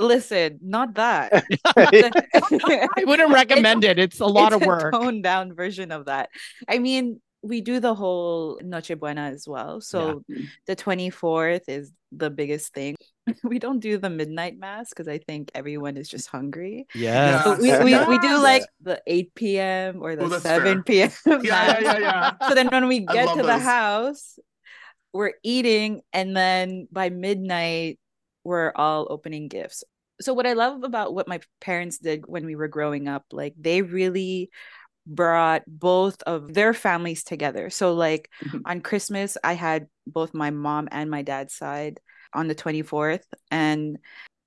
Listen, 0.00 0.58
not 0.60 0.94
that. 0.94 1.44
I 1.76 2.88
wouldn't 3.06 3.32
recommend 3.32 3.84
it's, 3.84 3.90
it. 3.92 3.98
It's 3.98 4.20
a 4.20 4.26
lot 4.26 4.52
it's 4.52 4.62
of 4.62 4.66
work. 4.66 4.92
toned 4.92 5.22
down 5.22 5.54
version 5.54 5.92
of 5.92 6.06
that. 6.06 6.30
I 6.68 6.78
mean, 6.78 7.20
we 7.44 7.60
do 7.60 7.78
the 7.78 7.94
whole 7.94 8.58
Noche 8.62 8.92
Buena 8.98 9.30
as 9.34 9.46
well. 9.46 9.80
So 9.80 10.24
yeah. 10.28 10.46
the 10.66 10.74
24th 10.74 11.68
is 11.68 11.92
the 12.10 12.30
biggest 12.30 12.72
thing. 12.72 12.96
We 13.42 13.58
don't 13.58 13.80
do 13.80 13.96
the 13.96 14.10
midnight 14.10 14.58
mass 14.58 14.90
because 14.90 15.08
I 15.08 15.16
think 15.16 15.50
everyone 15.54 15.96
is 15.96 16.10
just 16.10 16.28
hungry. 16.28 16.86
Yeah. 16.94 17.42
So 17.42 17.56
we, 17.56 17.72
we, 17.78 18.04
we 18.04 18.18
do 18.18 18.38
like 18.38 18.64
the 18.82 19.00
8 19.06 19.34
p.m. 19.34 20.02
or 20.02 20.14
the 20.14 20.24
oh, 20.24 20.38
7 20.38 20.82
p.m. 20.82 21.10
Yeah, 21.26 21.40
yeah, 21.40 21.80
yeah, 21.80 21.98
yeah. 21.98 22.48
So 22.48 22.54
then 22.54 22.68
when 22.68 22.86
we 22.86 23.00
get 23.00 23.28
to 23.30 23.36
those. 23.36 23.46
the 23.46 23.58
house, 23.58 24.38
we're 25.14 25.32
eating, 25.42 26.02
and 26.12 26.36
then 26.36 26.86
by 26.92 27.08
midnight, 27.08 27.98
we're 28.44 28.72
all 28.76 29.06
opening 29.08 29.48
gifts. 29.48 29.84
So 30.20 30.34
what 30.34 30.46
I 30.46 30.52
love 30.52 30.84
about 30.84 31.14
what 31.14 31.26
my 31.26 31.40
parents 31.62 31.98
did 31.98 32.24
when 32.26 32.44
we 32.44 32.56
were 32.56 32.68
growing 32.68 33.08
up, 33.08 33.24
like 33.32 33.54
they 33.58 33.80
really 33.80 34.50
brought 35.06 35.62
both 35.66 36.22
of 36.22 36.54
their 36.54 36.72
families 36.72 37.24
together. 37.24 37.70
So 37.70 37.94
like 37.94 38.30
mm-hmm. 38.44 38.58
on 38.64 38.80
Christmas, 38.80 39.36
I 39.44 39.54
had 39.54 39.88
both 40.06 40.34
my 40.34 40.50
mom 40.50 40.88
and 40.90 41.10
my 41.10 41.22
dad's 41.22 41.54
side 41.54 42.00
on 42.32 42.48
the 42.48 42.54
24th 42.54 43.24
and 43.50 43.98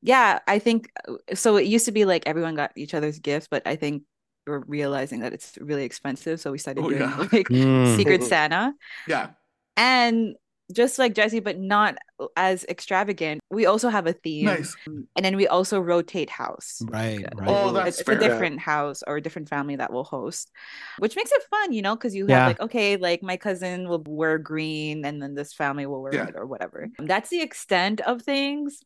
yeah, 0.01 0.39
I 0.47 0.59
think 0.59 0.89
so 1.33 1.57
it 1.57 1.65
used 1.65 1.85
to 1.85 1.91
be 1.91 2.05
like 2.05 2.23
everyone 2.27 2.55
got 2.55 2.71
each 2.75 2.93
other's 2.93 3.19
gifts, 3.19 3.47
but 3.49 3.63
I 3.65 3.75
think 3.75 4.03
we're 4.45 4.63
realizing 4.67 5.21
that 5.21 5.33
it's 5.33 5.57
really 5.59 5.83
expensive, 5.83 6.39
so 6.39 6.51
we 6.51 6.57
started 6.57 6.83
oh, 6.83 6.89
doing 6.89 7.01
yeah. 7.01 7.17
like 7.31 7.47
mm. 7.49 7.95
Secret 7.97 8.23
Santa. 8.23 8.73
Yeah. 9.07 9.29
And 9.75 10.35
just 10.71 10.99
like 10.99 11.15
Jesse, 11.15 11.39
but 11.39 11.59
not 11.59 11.97
as 12.35 12.63
extravagant. 12.65 13.41
We 13.49 13.65
also 13.65 13.89
have 13.89 14.07
a 14.07 14.13
theme, 14.13 14.45
nice. 14.45 14.75
and 14.85 15.23
then 15.23 15.35
we 15.35 15.47
also 15.47 15.79
rotate 15.79 16.29
house. 16.29 16.81
Right, 16.85 17.25
right. 17.35 17.49
Oh, 17.49 17.71
that's 17.71 17.99
it's, 17.99 18.05
fair. 18.05 18.15
a 18.15 18.19
different 18.19 18.59
house 18.59 19.03
or 19.07 19.17
a 19.17 19.21
different 19.21 19.49
family 19.49 19.75
that 19.77 19.91
will 19.91 20.03
host, 20.03 20.51
which 20.99 21.15
makes 21.15 21.31
it 21.31 21.43
fun, 21.49 21.73
you 21.73 21.81
know, 21.81 21.95
because 21.95 22.15
you 22.15 22.27
have 22.27 22.47
like 22.47 22.59
okay, 22.59 22.97
like 22.97 23.23
my 23.23 23.37
cousin 23.37 23.87
will 23.87 24.03
wear 24.07 24.37
green, 24.37 25.05
and 25.05 25.21
then 25.21 25.35
this 25.35 25.53
family 25.53 25.85
will 25.85 26.01
wear 26.01 26.13
yeah. 26.13 26.25
red 26.25 26.35
or 26.35 26.45
whatever. 26.45 26.89
That's 26.99 27.29
the 27.29 27.41
extent 27.41 28.01
of 28.01 28.21
things. 28.21 28.81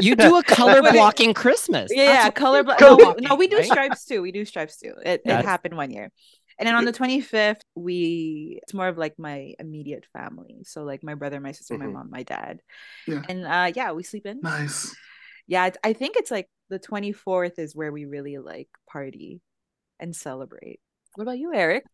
You 0.00 0.16
do 0.16 0.36
a 0.36 0.42
color 0.42 0.82
blocking 0.82 1.34
Christmas. 1.34 1.90
Yeah, 1.94 2.04
yeah 2.04 2.30
color. 2.30 2.64
Blo- 2.64 2.76
no, 2.80 2.96
we, 2.96 3.26
no, 3.26 3.34
we 3.36 3.46
do 3.46 3.62
stripes 3.62 4.04
too. 4.04 4.22
We 4.22 4.32
do 4.32 4.44
stripes 4.44 4.78
too. 4.78 4.94
It, 5.04 5.22
it 5.24 5.44
happened 5.44 5.76
one 5.76 5.90
year. 5.90 6.10
And 6.58 6.66
then 6.66 6.74
on 6.74 6.84
the 6.84 6.92
25th, 6.92 7.60
we 7.74 8.60
it's 8.62 8.74
more 8.74 8.88
of 8.88 8.98
like 8.98 9.18
my 9.18 9.54
immediate 9.58 10.06
family. 10.12 10.62
So 10.64 10.84
like 10.84 11.02
my 11.02 11.14
brother, 11.14 11.40
my 11.40 11.52
sister, 11.52 11.74
mm-hmm. 11.74 11.86
my 11.86 11.92
mom, 11.92 12.10
my 12.10 12.22
dad. 12.22 12.60
Yeah. 13.06 13.22
And 13.28 13.46
uh 13.46 13.72
yeah, 13.74 13.92
we 13.92 14.02
sleep 14.02 14.26
in. 14.26 14.40
Nice. 14.42 14.94
Yeah, 15.46 15.70
I 15.82 15.92
think 15.92 16.16
it's 16.16 16.30
like 16.30 16.48
the 16.70 16.78
24th 16.78 17.58
is 17.58 17.74
where 17.74 17.92
we 17.92 18.04
really 18.04 18.38
like 18.38 18.68
party 18.88 19.40
and 19.98 20.14
celebrate. 20.14 20.80
What 21.14 21.24
about 21.24 21.38
you, 21.38 21.52
Eric? 21.52 21.84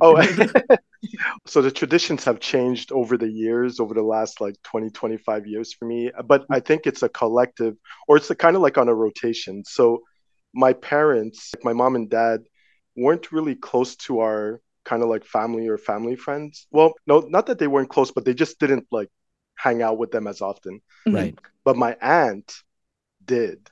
oh, 0.00 0.16
so 1.46 1.60
the 1.60 1.70
traditions 1.70 2.24
have 2.24 2.40
changed 2.40 2.90
over 2.92 3.18
the 3.18 3.28
years, 3.28 3.80
over 3.80 3.92
the 3.92 4.02
last 4.02 4.40
like 4.40 4.56
20, 4.62 4.90
25 4.90 5.46
years 5.46 5.74
for 5.74 5.84
me. 5.84 6.10
But 6.24 6.46
I 6.50 6.60
think 6.60 6.86
it's 6.86 7.02
a 7.02 7.08
collective, 7.08 7.76
or 8.08 8.16
it's 8.16 8.30
a, 8.30 8.34
kind 8.34 8.56
of 8.56 8.62
like 8.62 8.78
on 8.78 8.88
a 8.88 8.94
rotation. 8.94 9.62
So 9.64 10.02
my 10.54 10.72
parents, 10.72 11.50
like 11.54 11.64
my 11.64 11.72
mom 11.72 11.96
and 11.96 12.08
dad, 12.08 12.42
weren't 12.96 13.32
really 13.32 13.54
close 13.54 13.96
to 13.96 14.20
our 14.20 14.60
kind 14.84 15.02
of 15.02 15.08
like 15.08 15.24
family 15.24 15.68
or 15.68 15.78
family 15.78 16.16
friends. 16.16 16.66
Well, 16.70 16.94
no, 17.06 17.20
not 17.20 17.46
that 17.46 17.58
they 17.58 17.68
weren't 17.68 17.88
close, 17.88 18.10
but 18.10 18.24
they 18.24 18.34
just 18.34 18.58
didn't 18.58 18.86
like 18.90 19.08
hang 19.54 19.82
out 19.82 19.98
with 19.98 20.10
them 20.10 20.26
as 20.26 20.40
often. 20.40 20.80
Mhm. 21.06 21.14
Right. 21.14 21.38
But 21.64 21.76
my 21.76 21.96
aunt 22.00 22.52
did. 23.24 23.70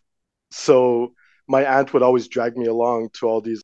So 0.50 1.14
my 1.48 1.64
aunt 1.64 1.92
would 1.92 2.02
always 2.02 2.28
drag 2.28 2.56
me 2.56 2.66
along 2.66 3.11
to 3.14 3.26
all 3.28 3.40
these. 3.40 3.62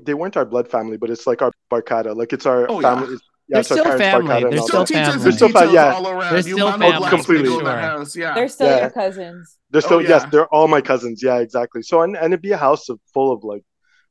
They 0.00 0.14
weren't 0.14 0.36
our 0.36 0.44
blood 0.44 0.68
family, 0.68 0.96
but 0.96 1.10
it's 1.10 1.26
like 1.26 1.42
our 1.42 1.52
barkada. 1.70 2.14
Like 2.16 2.32
it's 2.32 2.46
our 2.46 2.66
Oh, 2.70 2.80
yeah. 2.80 2.94
family. 2.94 3.14
it's- 3.14 3.20
They're 3.48 3.62
still 3.62 3.84
family. 3.84 4.42
They're 4.50 4.58
all 4.58 4.66
Still 4.66 4.80
that. 4.80 4.86
still 4.88 5.04
teachers 5.04 5.06
family. 5.14 5.24
and 5.26 5.34
Still 5.34 5.48
fa- 5.50 5.58
teachers 5.60 5.72
yeah. 5.74 6.02
around. 6.02 6.20
They're 6.20 6.36
you 6.36 6.42
still 6.42 6.66
want 6.66 6.80
family. 6.82 6.92
to 6.92 6.98
blast 6.98 7.14
Completely. 7.14 7.48
the 7.50 7.58
Sure. 7.60 7.76
house. 7.78 8.16
Yeah. 8.16 8.34
They're 8.34 8.48
still 8.48 8.66
Yeah. 8.68 8.80
your 8.80 8.90
cousins. 8.90 9.58
They're 9.70 9.80
still 9.82 9.96
Oh, 9.98 10.00
yes, 10.00 10.26
they're 10.32 10.46
all 10.48 10.66
my 10.68 10.80
cousins. 10.80 11.22
Yeah, 11.22 11.38
exactly. 11.38 11.82
So 11.82 12.02
and, 12.02 12.16
and 12.16 12.26
it'd 12.32 12.42
be 12.42 12.50
a 12.52 12.56
house 12.56 12.88
of 12.88 12.98
full 13.14 13.30
of 13.32 13.44
like 13.44 13.62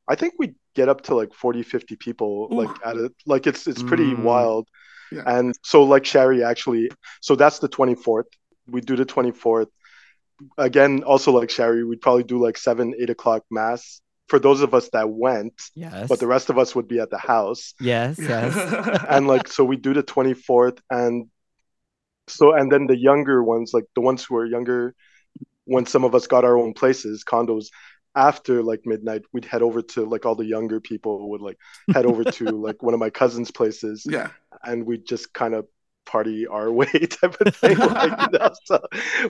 I 0.08 0.14
think 0.14 0.34
we 0.38 0.54
get 0.74 0.88
up 0.88 1.02
to 1.02 1.14
like 1.14 1.32
40, 1.34 1.62
50 1.62 1.96
people 1.96 2.48
like 2.50 2.70
at 2.84 2.96
it. 2.96 3.12
Like 3.26 3.46
it's 3.46 3.66
it's 3.66 3.82
pretty 3.82 4.14
Mm. 4.14 4.22
wild. 4.22 4.68
Yeah. 5.12 5.22
And 5.26 5.54
so 5.62 5.84
like 5.84 6.04
Shari 6.04 6.42
actually 6.44 6.90
so 7.20 7.34
that's 7.36 7.58
the 7.58 7.68
24th. 7.68 8.24
We 8.68 8.80
do 8.80 8.96
the 8.96 9.06
24th. 9.06 9.68
Again, 10.58 11.02
also 11.04 11.32
like 11.32 11.50
Shari, 11.50 11.82
we'd 11.84 12.00
probably 12.02 12.24
do 12.24 12.38
like 12.42 12.58
seven, 12.58 12.94
eight 13.00 13.10
o'clock 13.10 13.42
mass 13.50 14.00
for 14.28 14.38
those 14.38 14.60
of 14.60 14.74
us 14.74 14.88
that 14.92 15.08
went, 15.08 15.54
Yes. 15.74 16.08
but 16.08 16.18
the 16.18 16.26
rest 16.26 16.50
of 16.50 16.58
us 16.58 16.74
would 16.74 16.88
be 16.88 16.98
at 16.98 17.10
the 17.10 17.18
house. 17.18 17.74
yes, 17.80 18.18
yes. 18.18 18.54
and 19.08 19.26
like 19.28 19.46
so 19.48 19.64
we 19.64 19.76
do 19.76 19.94
the 19.94 20.02
24th 20.02 20.78
and 20.90 21.28
so 22.28 22.52
and 22.52 22.70
then 22.72 22.86
the 22.88 22.96
younger 22.96 23.42
ones 23.42 23.70
like 23.72 23.84
the 23.94 24.00
ones 24.00 24.24
who 24.24 24.34
are 24.36 24.44
younger 24.44 24.94
when 25.64 25.86
some 25.86 26.02
of 26.04 26.12
us 26.14 26.26
got 26.26 26.44
our 26.44 26.58
own 26.58 26.74
places 26.74 27.22
condos 27.24 27.66
after 28.16 28.62
like 28.62 28.80
midnight 28.86 29.22
we'd 29.32 29.44
head 29.44 29.62
over 29.62 29.82
to 29.82 30.04
like 30.06 30.24
all 30.24 30.34
the 30.34 30.44
younger 30.44 30.80
people 30.80 31.28
would 31.30 31.42
like 31.42 31.58
head 31.92 32.06
over 32.06 32.24
to 32.24 32.44
like 32.66 32.82
one 32.82 32.94
of 32.94 33.00
my 33.00 33.10
cousins 33.10 33.50
places. 33.50 34.04
Yeah. 34.08 34.30
and 34.64 34.84
we'd 34.86 35.06
just 35.06 35.32
kind 35.34 35.54
of 35.54 35.66
party 36.06 36.46
our 36.46 36.72
way 36.80 36.86
type 36.86 37.36
of 37.40 37.54
thing 37.54 37.78
like, 37.78 38.32
you 38.32 38.38
know, 38.38 38.50
so 38.64 38.80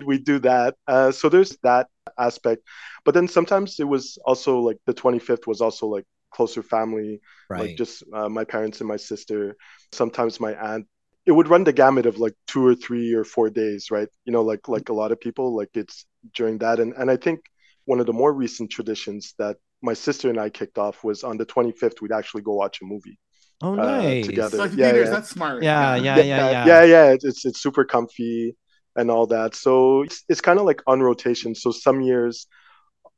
we 0.07 0.19
do 0.19 0.39
that. 0.39 0.77
Uh, 0.87 1.11
so 1.11 1.29
there's 1.29 1.57
that 1.63 1.89
aspect. 2.19 2.63
But 3.05 3.15
then 3.15 3.27
sometimes 3.27 3.81
it 3.81 3.89
was 3.89 4.19
also 4.25 4.61
like 4.61 4.79
the 4.87 4.95
25th 4.95 5.47
was 5.47 5.61
also 5.61 5.87
like 5.89 6.05
closer 6.31 6.63
family 6.63 7.21
right. 7.49 7.61
like 7.61 7.77
just 7.77 8.03
uh, 8.13 8.29
my 8.29 8.45
parents 8.45 8.81
and 8.81 8.89
my 8.89 8.97
sister 8.97 9.57
sometimes 9.93 10.39
my 10.39 10.55
aunt. 10.55 10.87
It 11.25 11.33
would 11.33 11.49
run 11.49 11.65
the 11.65 11.73
gamut 11.73 12.07
of 12.07 12.19
like 12.19 12.35
two 12.47 12.65
or 12.65 12.77
three 12.77 13.13
or 13.13 13.25
four 13.25 13.51
days 13.51 13.91
right? 13.91 14.09
You 14.25 14.33
know 14.33 14.43
like 14.43 14.69
like 14.69 14.91
a 14.91 14.95
lot 14.95 15.11
of 15.11 15.21
people 15.21 15.57
like 15.57 15.71
it's 15.75 16.07
during 16.35 16.59
that. 16.59 16.79
And 16.79 16.93
and 16.93 17.11
i 17.11 17.17
think 17.17 17.41
one 17.87 18.01
of 18.01 18.07
the 18.07 18.13
more 18.13 18.33
recent 18.33 18.71
traditions 18.71 19.35
that 19.39 19.57
my 19.83 19.95
sister 19.95 20.31
and 20.31 20.41
i 20.41 20.49
kicked 20.51 20.79
off 20.79 21.05
was 21.05 21.25
on 21.25 21.37
the 21.39 21.47
25th 21.47 22.01
we'd 22.03 22.13
actually 22.13 22.43
go 22.43 22.55
watch 22.55 22.81
a 22.83 22.85
movie 22.85 23.19
oh, 23.63 23.75
uh, 23.77 23.77
nice. 23.77 24.27
together. 24.27 24.59
Like 24.59 24.73
the 24.73 24.79
Yeah, 24.79 24.93
theaters, 24.93 25.09
yeah. 25.09 25.15
that's 25.15 25.31
smart. 25.31 25.63
Yeah, 25.63 25.97
yeah, 25.97 26.17
yeah 26.19 26.51
yeah. 26.51 26.67
yeah 26.67 26.83
yeah 26.85 27.07
it's 27.13 27.25
it's, 27.25 27.45
it's 27.45 27.61
super 27.63 27.85
comfy 27.85 28.57
and 28.97 29.11
all 29.11 29.27
that 29.29 29.55
so 29.55 30.03
it's, 30.03 30.25
it's 30.29 30.41
kind 30.41 30.59
of 30.59 30.65
like 30.67 30.83
on 30.87 31.01
rotation 31.03 31.55
so 31.55 31.71
some 31.71 32.01
years 32.01 32.47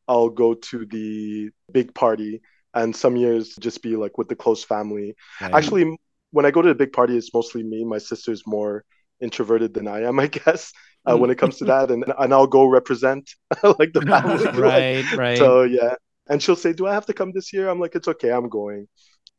i'll 0.08 0.28
go 0.28 0.54
to 0.54 0.86
the 0.86 1.50
big 1.72 1.94
party 1.94 2.40
and 2.74 2.94
some 2.94 3.16
years 3.16 3.56
just 3.60 3.82
be 3.82 3.96
like 3.96 4.18
with 4.18 4.28
the 4.28 4.36
close 4.36 4.64
family 4.64 5.14
Right. 5.40 5.52
Actually, 5.54 5.96
when 6.30 6.44
I 6.46 6.50
go 6.50 6.60
to 6.62 6.68
a 6.70 6.74
big 6.74 6.92
party, 6.92 7.16
it's 7.16 7.32
mostly 7.32 7.62
me. 7.62 7.84
My 7.84 7.98
sister's 7.98 8.42
more 8.46 8.84
introverted 9.20 9.72
than 9.74 9.88
I 9.88 10.02
am, 10.02 10.20
I 10.24 10.26
guess, 10.26 10.72
uh, 11.06 11.16
when 11.16 11.30
it 11.30 11.38
comes 11.38 11.56
to 11.58 11.64
that. 11.66 11.90
And 11.90 12.04
and 12.18 12.32
I'll 12.34 12.46
go 12.46 12.66
represent 12.66 13.30
like 13.78 13.92
the 13.92 14.02
family. 14.02 14.44
like, 14.44 14.56
right, 14.56 15.12
right. 15.16 15.38
So 15.38 15.62
yeah. 15.62 15.94
And 16.30 16.42
she'll 16.42 16.56
say, 16.56 16.72
"Do 16.74 16.86
I 16.86 16.92
have 16.92 17.06
to 17.06 17.14
come 17.14 17.32
this 17.32 17.52
year?" 17.52 17.68
I'm 17.68 17.80
like, 17.80 17.94
"It's 17.94 18.08
okay. 18.08 18.30
I'm 18.30 18.48
going." 18.48 18.86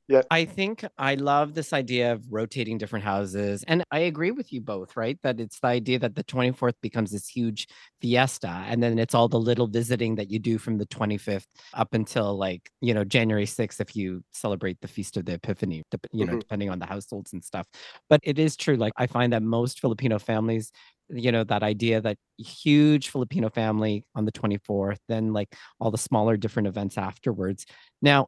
Yeah. 0.07 0.23
I 0.31 0.45
think 0.45 0.83
I 0.97 1.13
love 1.13 1.53
this 1.53 1.71
idea 1.71 2.13
of 2.13 2.25
rotating 2.31 2.79
different 2.79 3.05
houses. 3.05 3.63
And 3.67 3.83
I 3.91 3.99
agree 3.99 4.31
with 4.31 4.51
you 4.51 4.59
both, 4.59 4.97
right? 4.97 5.19
That 5.21 5.39
it's 5.39 5.59
the 5.59 5.67
idea 5.67 5.99
that 5.99 6.15
the 6.15 6.23
24th 6.23 6.73
becomes 6.81 7.11
this 7.11 7.27
huge 7.27 7.67
fiesta. 8.01 8.47
And 8.67 8.81
then 8.81 8.97
it's 8.97 9.13
all 9.13 9.27
the 9.27 9.39
little 9.39 9.67
visiting 9.67 10.15
that 10.15 10.31
you 10.31 10.39
do 10.39 10.57
from 10.57 10.79
the 10.79 10.87
25th 10.87 11.45
up 11.75 11.93
until 11.93 12.35
like, 12.35 12.71
you 12.81 12.95
know, 12.95 13.03
January 13.03 13.45
6th, 13.45 13.79
if 13.79 13.95
you 13.95 14.23
celebrate 14.33 14.81
the 14.81 14.87
Feast 14.87 15.15
of 15.15 15.25
the 15.25 15.33
Epiphany, 15.33 15.83
you 16.11 16.25
know, 16.25 16.33
Mhm. 16.33 16.39
depending 16.39 16.71
on 16.71 16.79
the 16.79 16.87
households 16.87 17.31
and 17.33 17.43
stuff. 17.43 17.67
But 18.09 18.19
it 18.23 18.39
is 18.39 18.57
true. 18.57 18.77
Like, 18.77 18.93
I 18.97 19.05
find 19.05 19.31
that 19.33 19.43
most 19.43 19.79
Filipino 19.79 20.17
families, 20.17 20.71
you 21.09 21.31
know, 21.31 21.43
that 21.43 21.63
idea 21.63 22.01
that 22.01 22.17
huge 22.37 23.09
Filipino 23.09 23.49
family 23.49 24.05
on 24.15 24.25
the 24.25 24.31
24th, 24.31 24.99
then 25.07 25.33
like 25.33 25.53
all 25.79 25.91
the 25.91 25.97
smaller 25.97 26.37
different 26.37 26.67
events 26.67 26.97
afterwards. 26.97 27.65
Now, 28.01 28.27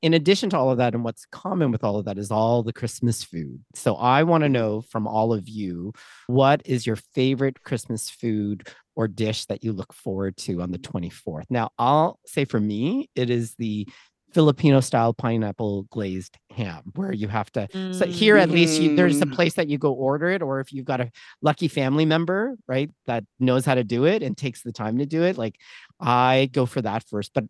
in 0.00 0.14
addition 0.14 0.50
to 0.50 0.56
all 0.56 0.70
of 0.70 0.78
that, 0.78 0.94
and 0.94 1.02
what's 1.02 1.26
common 1.26 1.72
with 1.72 1.82
all 1.82 1.96
of 1.96 2.04
that 2.04 2.18
is 2.18 2.30
all 2.30 2.62
the 2.62 2.72
Christmas 2.72 3.24
food. 3.24 3.64
So 3.74 3.96
I 3.96 4.22
want 4.22 4.42
to 4.42 4.46
mm-hmm. 4.46 4.52
know 4.52 4.80
from 4.82 5.06
all 5.08 5.32
of 5.32 5.48
you, 5.48 5.92
what 6.28 6.62
is 6.64 6.86
your 6.86 6.96
favorite 7.14 7.62
Christmas 7.62 8.08
food 8.08 8.68
or 8.94 9.08
dish 9.08 9.46
that 9.46 9.64
you 9.64 9.72
look 9.72 9.92
forward 9.92 10.36
to 10.38 10.62
on 10.62 10.70
the 10.70 10.78
24th? 10.78 11.46
Now, 11.50 11.70
I'll 11.78 12.20
say 12.26 12.44
for 12.44 12.60
me, 12.60 13.10
it 13.16 13.28
is 13.28 13.54
the 13.58 13.88
Filipino 14.34 14.80
style 14.80 15.14
pineapple 15.14 15.84
glazed 15.90 16.36
ham, 16.50 16.82
where 16.94 17.12
you 17.12 17.28
have 17.28 17.50
to. 17.52 17.66
So 17.90 18.06
here, 18.06 18.36
at 18.36 18.50
least, 18.50 18.78
you, 18.78 18.90
there's 18.94 19.22
a 19.22 19.26
Mm. 19.26 19.32
place 19.32 19.54
that 19.54 19.68
you 19.68 19.78
go 19.78 19.92
order 19.92 20.28
it, 20.30 20.42
or 20.42 20.60
if 20.60 20.72
you've 20.72 20.84
got 20.84 21.00
a 21.00 21.10
lucky 21.42 21.68
family 21.68 22.04
member, 22.04 22.56
right, 22.66 22.90
that 23.06 23.24
knows 23.40 23.64
how 23.64 23.74
to 23.74 23.84
do 23.84 24.04
it 24.04 24.22
and 24.22 24.36
takes 24.36 24.62
the 24.62 24.72
time 24.72 24.98
to 24.98 25.06
do 25.06 25.22
it, 25.22 25.38
like 25.38 25.56
I 26.00 26.50
go 26.52 26.66
for 26.66 26.82
that 26.82 27.04
first. 27.08 27.32
But 27.34 27.44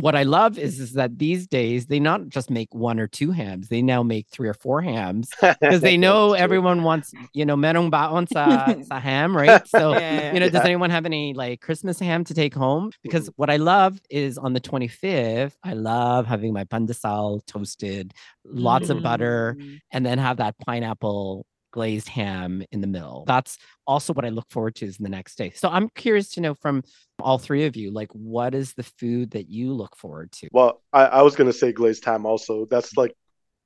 what 0.00 0.14
I 0.14 0.22
love 0.24 0.58
is, 0.58 0.78
is 0.80 0.92
that 0.92 1.18
these 1.18 1.46
days 1.46 1.86
they 1.86 1.98
not 2.00 2.28
just 2.28 2.50
make 2.50 2.68
one 2.74 3.00
or 3.00 3.06
two 3.06 3.30
hams, 3.30 3.68
they 3.68 3.82
now 3.82 4.02
make 4.02 4.28
three 4.28 4.48
or 4.48 4.54
four 4.54 4.80
hams 4.82 5.30
because 5.60 5.80
they 5.80 5.96
know 5.96 6.34
everyone 6.34 6.82
wants, 6.82 7.12
you 7.32 7.44
know, 7.44 7.56
merong 7.56 7.90
baon 7.90 8.26
sa, 8.26 8.74
sa 8.88 9.00
ham, 9.00 9.36
right? 9.36 9.66
So, 9.68 9.92
Yeah, 9.92 10.34
you 10.34 10.40
know, 10.40 10.48
does 10.48 10.64
anyone 10.64 10.90
have 10.90 11.06
any 11.06 11.34
like 11.34 11.60
Christmas 11.60 11.98
ham 11.98 12.24
to 12.24 12.34
take 12.34 12.54
home? 12.54 12.92
Because 13.02 13.30
what 13.36 13.50
I 13.50 13.56
love 13.56 14.00
is 14.10 14.38
on 14.38 14.52
the 14.52 14.60
25th, 14.60 15.56
I 15.64 15.72
love 15.72 16.26
having 16.26 16.52
my 16.52 16.64
pandesal 16.64 17.44
toasted, 17.46 18.12
lots 18.44 18.90
of 18.90 19.02
butter, 19.02 19.56
Mm. 19.58 19.80
and 19.92 20.04
then 20.04 20.18
have 20.18 20.36
that 20.38 20.54
pineapple 20.66 21.46
glazed 21.76 22.08
ham 22.08 22.62
in 22.72 22.80
the 22.80 22.86
middle. 22.86 23.24
That's 23.26 23.58
also 23.86 24.14
what 24.14 24.24
I 24.24 24.30
look 24.30 24.46
forward 24.50 24.74
to 24.76 24.86
is 24.86 24.96
the 24.96 25.10
next 25.10 25.36
day. 25.36 25.50
So 25.54 25.68
I'm 25.68 25.90
curious 25.90 26.30
to 26.30 26.40
know 26.40 26.54
from 26.54 26.82
all 27.20 27.36
three 27.38 27.66
of 27.66 27.76
you, 27.76 27.90
like 27.92 28.08
what 28.12 28.54
is 28.54 28.72
the 28.72 28.82
food 28.82 29.32
that 29.32 29.50
you 29.50 29.74
look 29.74 29.94
forward 29.94 30.32
to? 30.38 30.48
Well, 30.52 30.82
I, 30.94 31.02
I 31.18 31.22
was 31.22 31.36
gonna 31.36 31.52
say 31.52 31.72
glazed 31.72 32.02
ham. 32.06 32.24
Also, 32.24 32.64
that's 32.70 32.96
like 32.96 33.14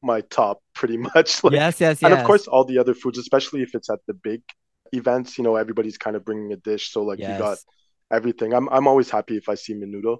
my 0.03 0.23
top, 0.23 0.61
pretty 0.75 0.97
much. 0.97 1.45
Like, 1.45 1.53
yes, 1.53 1.81
yes, 1.81 2.03
yes. 2.03 2.03
and 2.03 2.13
of 2.19 2.27
course, 2.27 2.49
all 2.49 2.65
the 2.65 2.79
other 2.79 2.95
foods, 2.95 3.17
especially 3.19 3.63
if 3.63 3.77
it's 3.77 3.89
at 3.89 4.01
the 4.09 4.15
big 4.15 4.43
events. 4.93 5.39
You 5.39 5.45
know, 5.45 5.55
everybody's 5.55 5.97
kind 5.99 6.17
of 6.17 6.25
bringing 6.25 6.53
a 6.53 6.57
dish. 6.57 6.91
So 6.91 7.03
like, 7.05 7.21
you 7.21 7.39
got 7.39 7.59
everything. 8.11 8.53
I'm 8.53 8.69
I'm 8.71 8.89
always 8.89 9.09
happy 9.09 9.37
if 9.37 9.49
I 9.49 9.55
see 9.55 9.75
menudo. 9.75 10.17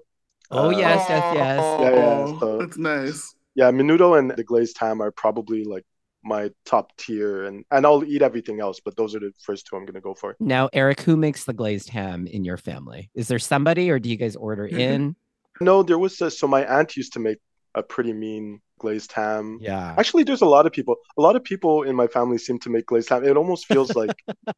Oh, 0.49 0.67
Uh, 0.67 0.69
yes, 0.69 1.05
yes, 1.09 1.35
yes. 1.35 1.59
Oh, 1.61 1.83
Yeah, 1.83 1.95
yeah, 1.95 2.39
so- 2.39 2.57
That's 2.59 2.77
nice. 2.77 3.35
yeah, 3.55 3.69
menudo 3.71 4.17
and 4.17 4.31
the 4.31 4.45
glazed 4.45 4.77
ham 4.77 5.01
are 5.01 5.11
probably 5.11 5.65
like 5.65 5.85
my 6.23 6.51
top 6.65 6.95
tier, 6.97 7.45
and 7.45 7.65
and 7.71 7.85
I'll 7.85 8.03
eat 8.03 8.21
everything 8.21 8.59
else, 8.59 8.79
but 8.83 8.95
those 8.95 9.15
are 9.15 9.19
the 9.19 9.31
first 9.43 9.67
two 9.67 9.75
I'm 9.75 9.85
gonna 9.85 10.01
go 10.01 10.13
for. 10.13 10.35
Now, 10.39 10.69
Eric, 10.73 11.01
who 11.01 11.17
makes 11.17 11.45
the 11.45 11.53
glazed 11.53 11.89
ham 11.89 12.27
in 12.27 12.43
your 12.43 12.57
family? 12.57 13.09
Is 13.15 13.27
there 13.27 13.39
somebody 13.39 13.89
or 13.89 13.99
do 13.99 14.09
you 14.09 14.17
guys 14.17 14.35
order 14.35 14.67
Mhm. 14.67 14.79
in? 14.79 15.15
No, 15.59 15.83
there 15.83 15.99
was 15.99 16.19
a, 16.21 16.31
so 16.31 16.47
my 16.47 16.65
aunt 16.65 16.95
used 16.95 17.13
to 17.13 17.19
make 17.19 17.37
a 17.75 17.83
pretty 17.83 18.13
mean 18.13 18.61
glazed 18.79 19.11
ham. 19.11 19.59
Yeah. 19.61 19.95
Actually, 19.97 20.23
there's 20.23 20.41
a 20.41 20.45
lot 20.47 20.65
of 20.65 20.71
people. 20.71 20.95
A 21.17 21.21
lot 21.21 21.35
of 21.35 21.43
people 21.43 21.83
in 21.83 21.95
my 21.95 22.07
family 22.07 22.37
seem 22.37 22.57
to 22.59 22.69
make 22.69 22.87
glazed 22.87 23.09
ham. 23.09 23.23
It 23.23 23.37
almost 23.37 23.67
feels 23.67 23.95
like 23.95 24.15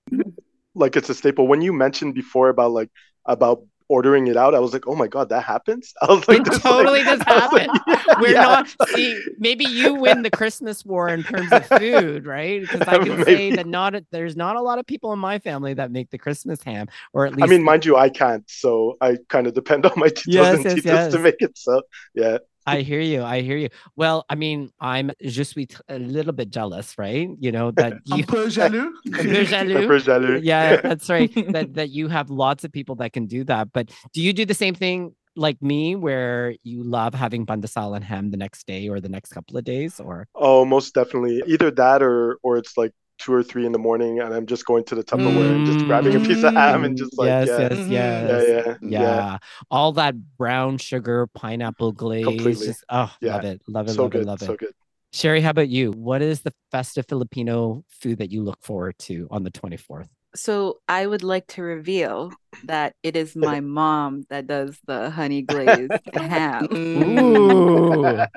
like 0.76 0.96
it's 0.96 1.10
a 1.10 1.14
staple. 1.14 1.48
When 1.48 1.62
you 1.62 1.74
mentioned 1.74 2.16
before 2.16 2.50
about 2.50 2.72
like 2.72 2.90
about 3.26 3.64
ordering 3.90 4.28
it 4.28 4.38
out, 4.38 4.56
I 4.56 4.60
was 4.60 4.74
like, 4.74 4.88
oh 4.88 4.96
my 4.96 5.08
god, 5.08 5.30
that 5.30 5.44
happens. 5.44 5.94
I 6.02 6.08
was 6.14 6.28
like, 6.28 6.40
It 6.40 6.46
this, 6.46 6.60
totally 6.62 7.04
like- 7.04 7.20
does 7.20 7.20
was 7.28 7.52
like, 7.54 7.70
happen. 7.70 8.22
We're 8.22 8.32
yeah. 8.34 8.42
not 8.42 8.76
see. 8.90 9.22
Maybe 9.38 9.66
you 9.66 9.96
win 9.96 10.22
the 10.22 10.30
Christmas 10.32 10.86
war 10.86 11.10
in 11.10 11.24
terms 11.24 11.52
of 11.52 11.66
food, 11.68 12.26
right? 12.26 12.62
Because 12.62 12.82
I 12.82 12.98
can 13.04 13.24
say 13.24 13.52
that 13.56 13.68
not 13.68 13.96
there's 14.12 14.36
not 14.36 14.56
a 14.56 14.62
lot 14.62 14.80
of 14.80 14.86
people 14.86 15.14
in 15.14 15.20
my 15.20 15.40
family 15.40 15.74
that 15.76 15.92
make 15.92 16.10
the 16.10 16.18
Christmas 16.18 16.62
ham, 16.64 16.88
or 17.14 17.26
at 17.26 17.34
least 17.36 17.44
I 17.44 17.48
mean, 17.48 17.64
mind 17.64 17.86
you, 17.86 17.96
I 17.98 18.10
can't, 18.10 18.44
so 18.50 18.98
I 19.02 19.18
kind 19.30 19.48
of 19.48 19.54
depend 19.54 19.86
on 19.86 19.94
my 19.98 20.08
titos 20.10 20.24
Yes, 20.28 20.66
and 20.66 20.84
yes. 20.86 21.14
to 21.14 21.20
make 21.20 21.36
it. 21.40 21.58
So 21.58 21.82
yeah, 22.14 22.38
I 22.66 22.82
hear 22.82 23.00
you. 23.02 23.24
I 23.24 23.42
hear 23.42 23.58
you. 23.58 23.70
Well, 23.96 24.26
I 24.30 24.36
mean, 24.36 24.72
I'm 24.80 25.12
just 25.22 25.58
a 25.58 26.00
little 26.00 26.34
bit 26.34 26.50
jealous, 26.50 26.96
right? 26.98 27.30
You 27.40 27.52
know 27.52 27.72
that 27.80 27.94
you, 28.06 28.16
Un 28.16 28.24
peu 28.28 28.48
jaloux. 28.50 28.92
Un 29.08 29.12
peu 29.12 29.44
jaloux. 29.46 29.82
Pepper 29.82 30.00
jaloux. 30.00 30.40
yeah, 30.44 30.82
that's 30.82 31.10
right. 31.10 31.32
that 31.54 31.74
that 31.76 31.90
you 31.90 32.08
have 32.08 32.30
lots 32.30 32.64
of 32.64 32.72
people 32.72 32.96
that 32.96 33.14
can 33.14 33.26
do 33.28 33.44
that. 33.46 33.72
But 33.74 33.92
do 34.14 34.22
you 34.22 34.34
do 34.34 34.46
the 34.46 34.54
same 34.54 34.76
thing 34.76 35.16
like 35.36 35.60
me, 35.64 35.96
where 35.96 36.54
you 36.64 36.84
love 36.84 37.16
having 37.16 37.44
pandesal 37.48 37.96
and 37.96 38.06
ham 38.06 38.30
the 38.30 38.38
next 38.38 38.68
day 38.68 38.88
or 38.88 39.00
the 39.02 39.10
next 39.10 39.34
couple 39.34 39.58
of 39.58 39.64
days, 39.64 40.00
or 40.00 40.28
Oh, 40.36 40.64
most 40.64 40.94
definitely. 40.94 41.42
Either 41.48 41.72
that 41.72 42.04
or 42.04 42.38
or 42.44 42.58
it's 42.58 42.78
like 42.78 42.92
two 43.24 43.34
or 43.34 43.44
three 43.44 43.66
in 43.66 43.72
the 43.72 43.78
morning, 43.80 44.20
and 44.20 44.34
I'm 44.34 44.46
just 44.46 44.66
going 44.66 44.84
to 44.86 44.96
the 44.96 45.04
Tupperware 45.04 45.56
and 45.56 45.66
just 45.66 45.86
grabbing 45.86 46.16
a 46.16 46.20
piece 46.20 46.44
of 46.44 46.54
ham 46.54 46.84
and 46.84 46.98
just 46.98 47.18
like 47.18 47.28
yes, 47.28 47.48
yeah, 47.48 47.60
yes, 47.60 47.72
Mhm. 47.80 47.90
yes. 47.90 47.90
yeah, 47.90 48.42
yeah, 48.48 48.78
Yeah. 48.82 49.02
yeah. 49.02 49.38
all 49.72 49.92
that 49.94 50.16
brown 50.38 50.78
sugar 50.78 51.28
pineapple 51.34 51.92
glaze. 51.94 52.26
Completely. 52.26 52.68
Just 52.68 52.84
oh, 52.90 53.12
Yeah. 53.22 53.36
love 53.36 53.46
it, 53.46 53.62
love 53.68 53.88
it, 53.88 53.94
So 53.94 54.04
love 54.04 54.12
good, 54.12 54.22
it, 54.22 54.28
love 54.28 54.40
so 54.40 54.56
good. 54.56 54.74
Shari, 55.14 55.42
how 55.42 55.52
about 55.52 55.70
you? 55.70 55.92
What 55.92 56.22
is 56.24 56.42
the 56.42 56.54
festive 56.72 57.06
Filipino 57.08 57.84
food 57.88 58.18
that 58.18 58.32
you 58.32 58.42
look 58.42 58.62
forward 58.64 58.98
to 59.00 59.28
on 59.30 59.44
the 59.44 59.52
24th? 59.52 60.10
So 60.36 60.80
I 60.88 61.06
would 61.06 61.22
like 61.24 61.46
to 61.56 61.62
reveal 61.62 62.32
that 62.66 62.96
it 63.04 63.16
is 63.16 63.36
my 63.36 63.60
mom 63.60 64.24
that 64.30 64.48
does 64.48 64.80
the 64.88 65.10
honey 65.12 65.42
glazed 65.44 65.92
ham. 66.14 66.68
Ooh. 66.74 68.20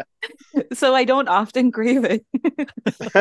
So 0.73 0.95
I 0.95 1.05
don't 1.05 1.29
often 1.29 1.71
crave 1.71 2.03
it. 2.05 2.25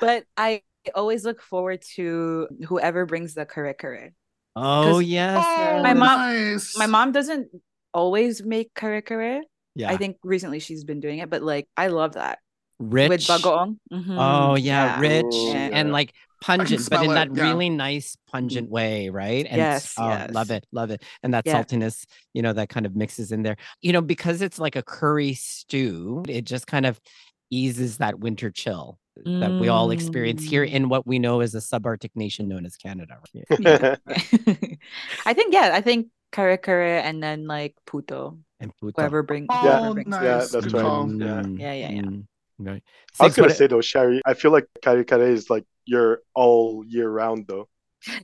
but 0.00 0.24
I 0.36 0.62
always 0.94 1.24
look 1.24 1.40
forward 1.40 1.82
to 1.96 2.48
whoever 2.68 3.06
brings 3.06 3.34
the 3.34 3.46
kare 3.46 3.74
kare. 3.74 4.12
Oh, 4.56 4.92
'Cause 5.00 5.02
yes. 5.04 5.42
Oh, 5.44 5.82
My 5.82 5.94
mom- 5.94 6.18
nice. 6.20 6.76
My 6.76 6.86
mom 6.86 7.12
doesn't 7.12 7.48
always 7.92 8.42
make 8.44 8.74
kare 8.74 9.02
kare. 9.02 9.42
Yeah. 9.74 9.90
I 9.90 9.96
think 9.96 10.18
recently 10.22 10.60
she's 10.60 10.84
been 10.84 11.00
doing 11.00 11.18
it, 11.18 11.30
but 11.30 11.42
like 11.42 11.66
I 11.76 11.88
love 11.88 12.12
that 12.14 12.38
Rich. 12.78 13.08
with 13.08 13.20
bagoong. 13.22 13.78
Mhm. 13.92 14.16
Oh, 14.16 14.54
yeah. 14.54 15.00
Rich 15.00 15.24
Ooh, 15.34 15.52
and 15.52 15.90
like 15.92 16.12
pungent, 16.44 16.88
but 16.90 17.04
in 17.04 17.10
it, 17.10 17.14
that 17.14 17.28
yeah. 17.34 17.42
really 17.42 17.70
nice, 17.70 18.16
pungent 18.30 18.70
way, 18.70 19.08
right? 19.08 19.46
And 19.48 19.56
Yes, 19.56 19.94
oh, 19.98 20.08
yes. 20.08 20.32
love 20.32 20.50
it, 20.50 20.66
love 20.72 20.90
it. 20.90 21.02
And 21.22 21.32
that 21.34 21.46
Yeah. 21.46 21.62
saltiness, 21.62 22.04
you 22.32 22.42
know, 22.42 22.52
that 22.52 22.68
kind 22.68 22.86
of 22.86 22.94
mixes 22.94 23.32
in 23.32 23.42
there. 23.42 23.56
You 23.80 23.92
know, 23.92 24.02
because 24.02 24.42
it's 24.42 24.58
like 24.58 24.76
a 24.76 24.82
curry 24.82 25.34
stew, 25.34 26.22
it 26.28 26.44
just 26.44 26.66
kind 26.66 26.86
of 26.86 27.00
eases 27.50 27.98
that 27.98 28.18
winter 28.18 28.50
chill 28.50 28.98
that 29.24 29.60
we 29.60 29.68
all 29.68 29.90
experience 29.92 30.42
here 30.42 30.66
Mm. 30.66 30.72
in 30.72 30.88
what 30.88 31.06
we 31.06 31.20
know 31.20 31.40
as 31.40 31.54
a 31.54 31.58
subarctic 31.58 32.10
nation 32.16 32.48
known 32.48 32.66
as 32.66 32.76
Canada. 32.76 33.18
right? 33.34 33.44
Yeah. 33.58 33.96
I 35.26 35.34
think 35.34 35.54
yeah, 35.54 35.70
I 35.72 35.80
think 35.80 36.08
kare 36.32 36.56
kare 36.56 36.98
and 36.98 37.22
then 37.22 37.46
like 37.46 37.76
puto. 37.86 38.38
And 38.58 38.74
puto. 38.76 39.00
Whoever 39.00 39.22
bring 39.22 39.46
Oh, 39.50 39.56
whoever 39.56 39.94
brings 39.94 40.08
nice. 40.08 40.22
Yeah, 40.22 40.38
that's 40.60 40.72
right. 40.74 40.82
call. 40.82 41.06
Yeah. 41.12 41.42
Mm, 41.46 41.58
Yeah, 41.60 41.72
yeah, 41.72 41.90
yeah. 41.90 42.02
mm, 42.02 42.26
Right. 42.58 42.82
I 43.20 43.24
was 43.24 43.34
gonna 43.36 43.48
what- 43.48 43.56
say 43.56 43.66
though, 43.66 43.80
Shari, 43.80 44.20
I 44.24 44.34
feel 44.34 44.52
like 44.52 44.66
kare 44.82 45.02
kare 45.04 45.22
is 45.22 45.50
like 45.50 45.64
your 45.84 46.20
all 46.34 46.84
year 46.86 47.10
round 47.10 47.46
though. 47.48 47.68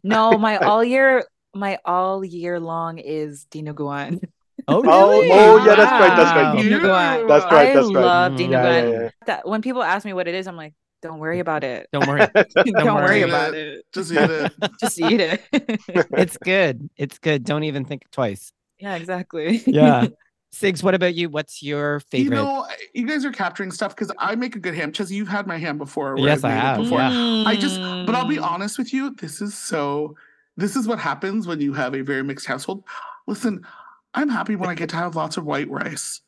No, 0.04 0.38
my 0.38 0.56
all 0.70 0.84
year 0.84 1.24
my 1.54 1.78
all 1.84 2.24
year 2.24 2.60
long 2.60 2.98
is 2.98 3.46
dinuguan. 3.50 4.22
Oh, 4.68 4.82
Oh, 4.86 5.10
really? 5.20 5.30
oh, 5.32 5.56
yeah, 5.64 5.74
that's 5.74 5.90
right, 5.90 6.16
that's 6.16 6.30
right. 6.36 6.54
Wow. 6.54 6.62
Dinuguan. 6.62 7.28
That's 7.28 7.44
right, 7.46 7.68
I 7.70 7.74
that's 7.74 7.86
right. 7.86 8.04
love 8.04 8.32
Mm, 8.32 8.38
dinuguan. 8.38 8.50
yeah, 8.50 8.82
yeah, 8.88 9.00
yeah. 9.02 9.10
That 9.26 9.48
when 9.48 9.62
people 9.62 9.82
ask 9.82 10.04
me 10.04 10.12
what 10.12 10.28
it 10.28 10.34
is, 10.34 10.46
I'm 10.46 10.56
like, 10.56 10.74
don't 11.02 11.18
worry 11.18 11.38
about 11.40 11.64
it. 11.64 11.88
Don't 11.94 12.06
worry. 12.06 12.20
Don't, 12.54 12.94
worry 12.94 12.94
worry. 12.94 13.22
about 13.22 13.54
it. 13.54 13.86
Just 13.92 14.12
eat 14.12 14.18
it. 14.18 14.52
Just 14.78 15.00
eat 15.00 15.18
it. 15.20 15.40
it's 16.12 16.36
good. 16.36 16.90
It's 16.96 17.18
good. 17.18 17.42
Don't 17.44 17.64
even 17.64 17.86
think 17.86 18.02
twice. 18.12 18.52
yeah, 18.78 18.96
exactly. 18.96 19.62
Yeah. 19.66 20.08
Sigs, 20.52 20.82
what 20.82 20.94
about 20.94 21.14
you? 21.14 21.28
What's 21.28 21.62
your 21.62 22.00
favorite? 22.00 22.36
You 22.36 22.42
know, 22.42 22.66
you 22.92 23.06
guys 23.06 23.24
are 23.24 23.30
capturing 23.30 23.70
stuff 23.70 23.94
because 23.94 24.10
I 24.18 24.34
make 24.34 24.56
a 24.56 24.58
good 24.58 24.74
ham. 24.74 24.90
Chelsea, 24.92 25.14
you've 25.14 25.28
had 25.28 25.46
my 25.46 25.58
ham 25.58 25.78
before. 25.78 26.18
Yes, 26.18 26.42
I've 26.42 26.50
I 26.52 26.54
have, 26.54 26.76
Before. 26.78 26.98
yeah. 26.98 27.44
I 27.46 27.54
just, 27.56 27.80
but 27.80 28.14
I'll 28.16 28.26
be 28.26 28.36
Mm. 28.36 28.42
honest 28.50 28.76
with 28.76 28.92
you, 28.92 29.14
this 29.14 29.40
is 29.40 29.56
so, 29.56 30.16
this 30.56 30.74
is 30.74 30.88
what 30.88 30.98
happens 30.98 31.46
when 31.46 31.60
you 31.60 31.72
have 31.74 31.94
a 31.94 32.00
very 32.02 32.24
mixed 32.24 32.46
household. 32.46 32.82
Listen, 33.28 33.64
I'm 34.14 34.28
happy 34.28 34.56
when 34.56 34.68
I 34.68 34.74
get 34.74 34.88
to 34.90 34.96
have 34.96 35.14
lots 35.14 35.36
of 35.36 35.44
white 35.44 35.70
rice. 35.70 36.20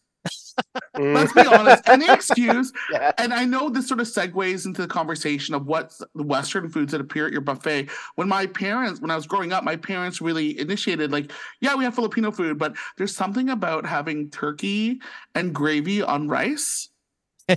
Mm. 0.96 1.14
Let's 1.14 1.32
be 1.32 1.40
honest. 1.46 1.88
Any 1.88 2.08
excuse. 2.12 2.72
Yeah. 2.90 3.12
And 3.18 3.32
I 3.32 3.44
know 3.44 3.68
this 3.70 3.88
sort 3.88 4.00
of 4.00 4.06
segues 4.06 4.66
into 4.66 4.82
the 4.82 4.88
conversation 4.88 5.54
of 5.54 5.66
what's 5.66 6.02
the 6.14 6.22
Western 6.22 6.68
foods 6.68 6.92
that 6.92 7.00
appear 7.00 7.26
at 7.26 7.32
your 7.32 7.40
buffet. 7.40 7.88
When 8.16 8.28
my 8.28 8.46
parents, 8.46 9.00
when 9.00 9.10
I 9.10 9.16
was 9.16 9.26
growing 9.26 9.52
up, 9.52 9.64
my 9.64 9.76
parents 9.76 10.20
really 10.20 10.58
initiated, 10.58 11.10
like, 11.12 11.32
yeah, 11.60 11.74
we 11.74 11.84
have 11.84 11.94
Filipino 11.94 12.30
food, 12.30 12.58
but 12.58 12.74
there's 12.98 13.14
something 13.16 13.48
about 13.50 13.86
having 13.86 14.30
turkey 14.30 15.00
and 15.34 15.54
gravy 15.54 16.02
on 16.02 16.28
rice. 16.28 16.88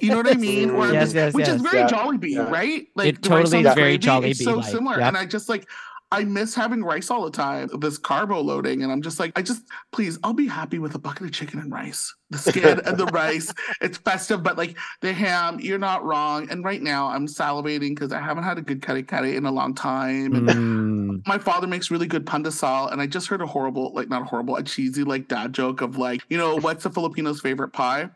You 0.02 0.10
know 0.10 0.18
what 0.18 0.28
I 0.32 0.36
mean? 0.36 0.74
Where 0.78 0.88
I'm 0.88 0.94
Yes, 0.94 1.04
just- 1.08 1.16
yes, 1.16 1.34
which 1.34 1.48
yes. 1.48 1.56
is 1.58 1.62
very 1.62 1.80
Yeah. 1.80 1.88
Jollibee, 1.88 2.30
Yeah. 2.32 2.50
right? 2.50 2.88
It 2.98 3.22
the 3.22 3.30
rice 3.30 3.50
totally 3.52 3.66
is 3.68 3.76
very 3.76 3.98
gravy, 3.98 4.32
It's 4.32 4.44
so 4.44 4.56
Jollibee-like. 4.56 4.72
similar. 4.72 5.00
Yep. 5.00 5.08
And 5.08 5.18
I 5.18 5.26
just 5.26 5.48
like, 5.50 5.70
I 6.12 6.24
miss 6.24 6.54
having 6.54 6.84
rice 6.84 7.10
all 7.10 7.26
the 7.26 7.32
time, 7.32 7.70
this 7.80 7.98
carbo 7.98 8.40
loading. 8.40 8.84
And 8.84 8.92
I'm 8.92 9.02
just 9.02 9.20
like, 9.20 9.32
I 9.36 9.42
just, 9.42 9.64
please, 9.92 10.20
I'll 10.24 10.34
be 10.34 10.48
happy 10.48 10.80
with 10.80 10.96
a 10.96 11.00
bucket 11.00 11.24
of 11.24 11.32
chicken 11.32 11.60
and 11.60 11.72
rice. 11.72 12.14
The 12.30 12.38
skin 12.38 12.80
and 12.86 12.98
the 12.98 13.08
rice. 13.08 13.54
It's 13.82 13.98
festive, 13.98 14.42
but 14.44 14.58
like 14.58 14.78
the 15.02 15.14
ham, 15.14 15.60
you're 15.60 15.80
not 15.80 16.04
wrong. 16.04 16.50
And 16.50 16.64
right 16.64 16.82
now 16.82 17.08
I'm 17.08 17.28
salivating 17.28 17.90
because 17.90 18.12
I 18.12 18.22
haven't 18.22 18.44
had 18.44 18.58
a 18.58 18.62
good 18.62 18.82
kare 18.82 19.02
kare 19.04 19.26
in 19.26 19.46
a 19.46 19.52
long 19.52 19.76
time. 19.76 20.36
And 20.36 20.48
Mm, 20.48 21.28
my 21.28 21.38
father 21.38 21.68
makes 21.68 21.92
really 21.92 22.08
good 22.08 22.26
pandesal. 22.26 22.92
And 22.92 23.02
I 23.02 23.08
just 23.08 23.28
heard 23.28 23.42
a 23.42 23.46
horrible, 23.46 23.94
like 23.94 24.10
not 24.10 24.28
horrible, 24.28 24.56
a 24.56 24.64
cheesy 24.64 25.04
like 25.04 25.28
dad 25.28 25.54
joke 25.54 25.82
of 25.82 25.98
like, 25.98 26.22
you 26.30 26.38
know, 26.38 26.56
what's 26.58 26.84
the 26.84 26.90
Filipinos' 26.90 27.42
favorite 27.42 27.70
pie? 27.70 28.10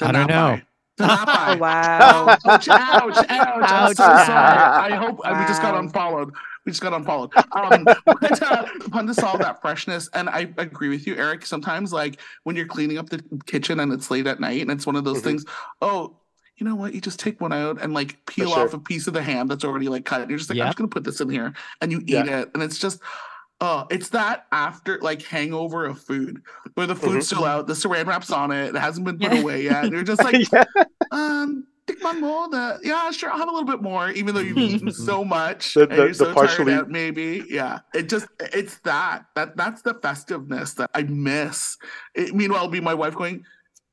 I 0.00 0.12
don't 0.12 0.28
know. 0.28 0.58
Tanapay. 0.58 0.62
Oh, 0.98 1.56
wow. 1.58 2.38
Ouch, 2.46 2.68
ouch, 2.68 2.68
ouch. 2.68 3.26
I'm 3.28 3.88
so 3.88 4.02
sorry. 4.02 4.28
I 4.28 4.94
hope 4.96 5.20
uh, 5.24 5.36
we 5.38 5.46
just 5.46 5.60
got 5.62 5.74
unfollowed. 5.74 6.32
We 6.64 6.72
just 6.72 6.82
got 6.82 6.92
unfollowed. 6.94 7.32
Um, 7.52 7.84
but 8.04 8.42
uh, 8.42 8.66
to 9.02 9.14
solve 9.14 9.40
that 9.40 9.60
freshness. 9.60 10.08
And 10.14 10.28
I 10.28 10.48
agree 10.56 10.88
with 10.88 11.06
you, 11.06 11.14
Eric. 11.16 11.44
Sometimes, 11.46 11.92
like 11.92 12.20
when 12.44 12.56
you're 12.56 12.66
cleaning 12.66 12.98
up 12.98 13.08
the 13.10 13.22
kitchen 13.46 13.80
and 13.80 13.92
it's 13.92 14.10
late 14.10 14.26
at 14.26 14.40
night, 14.40 14.62
and 14.62 14.70
it's 14.70 14.86
one 14.86 14.96
of 14.96 15.04
those 15.04 15.18
Mhm. 15.20 15.24
things, 15.24 15.44
oh, 15.82 16.16
you 16.56 16.66
know 16.66 16.74
what? 16.74 16.94
You 16.94 17.00
just 17.00 17.20
take 17.20 17.40
one 17.40 17.52
out 17.52 17.80
and 17.82 17.92
like 17.92 18.24
peel 18.26 18.50
sure. 18.50 18.64
off 18.64 18.72
a 18.74 18.78
piece 18.78 19.06
of 19.06 19.12
the 19.12 19.22
ham 19.22 19.46
that's 19.46 19.64
already 19.64 19.88
like 19.88 20.06
cut. 20.06 20.22
And 20.22 20.30
you're 20.30 20.38
just 20.38 20.48
like, 20.50 20.58
I'm 20.58 20.68
just 20.68 20.78
going 20.78 20.88
to 20.88 20.94
put 20.94 21.04
this 21.04 21.20
in 21.20 21.28
here. 21.28 21.52
And 21.82 21.92
you 21.92 21.98
eat 22.00 22.08
Yeah. 22.08 22.40
it. 22.40 22.50
And 22.54 22.62
it's 22.62 22.78
just, 22.78 23.00
Oh, 23.60 23.86
it's 23.90 24.10
that 24.10 24.46
after 24.52 24.98
like 25.00 25.22
hangover 25.22 25.86
of 25.86 25.98
food 25.98 26.42
where 26.74 26.86
the 26.86 26.94
food's 26.94 27.24
Mhm. 27.24 27.36
still 27.36 27.44
out, 27.46 27.66
the 27.66 27.72
saran 27.72 28.06
wrap's 28.06 28.30
on 28.30 28.50
it, 28.50 28.74
it 28.74 28.78
hasn't 28.78 29.06
been 29.06 29.18
put 29.18 29.32
Yeah. 29.32 29.40
away 29.40 29.62
yet. 29.64 29.84
And 29.84 29.92
you're 29.94 30.02
just 30.02 30.22
like, 30.24 30.52
yeah. 30.52 30.64
um, 31.10 31.64
tikman 31.86 32.20
mo 32.20 32.48
the 32.50 32.78
yeah, 32.82 33.10
sure, 33.12 33.30
I'll 33.30 33.38
have 33.38 33.48
a 33.48 33.52
little 33.52 33.66
bit 33.66 33.80
more, 33.80 34.10
even 34.10 34.34
though 34.34 34.42
you've 34.42 34.58
eaten 34.58 34.92
so 34.92 35.24
much 35.24 35.72
The- 35.72 35.84
and 35.88 35.92
you're 35.96 36.08
the 36.08 36.14
so 36.14 36.34
partially- 36.34 36.72
tired 36.72 36.80
out, 36.86 36.90
maybe. 36.90 37.44
Yeah. 37.48 37.78
It 37.94 38.10
just 38.10 38.26
it's 38.52 38.76
that. 38.80 39.24
That 39.34 39.56
that's 39.56 39.80
the 39.80 39.94
festiveness 39.94 40.74
that 40.74 40.90
I 40.94 41.04
miss. 41.04 41.78
It, 42.14 42.34
meanwhile, 42.34 42.60
it'll 42.64 42.70
be 42.72 42.80
my 42.80 42.92
wife 42.94 43.14
going, 43.14 43.42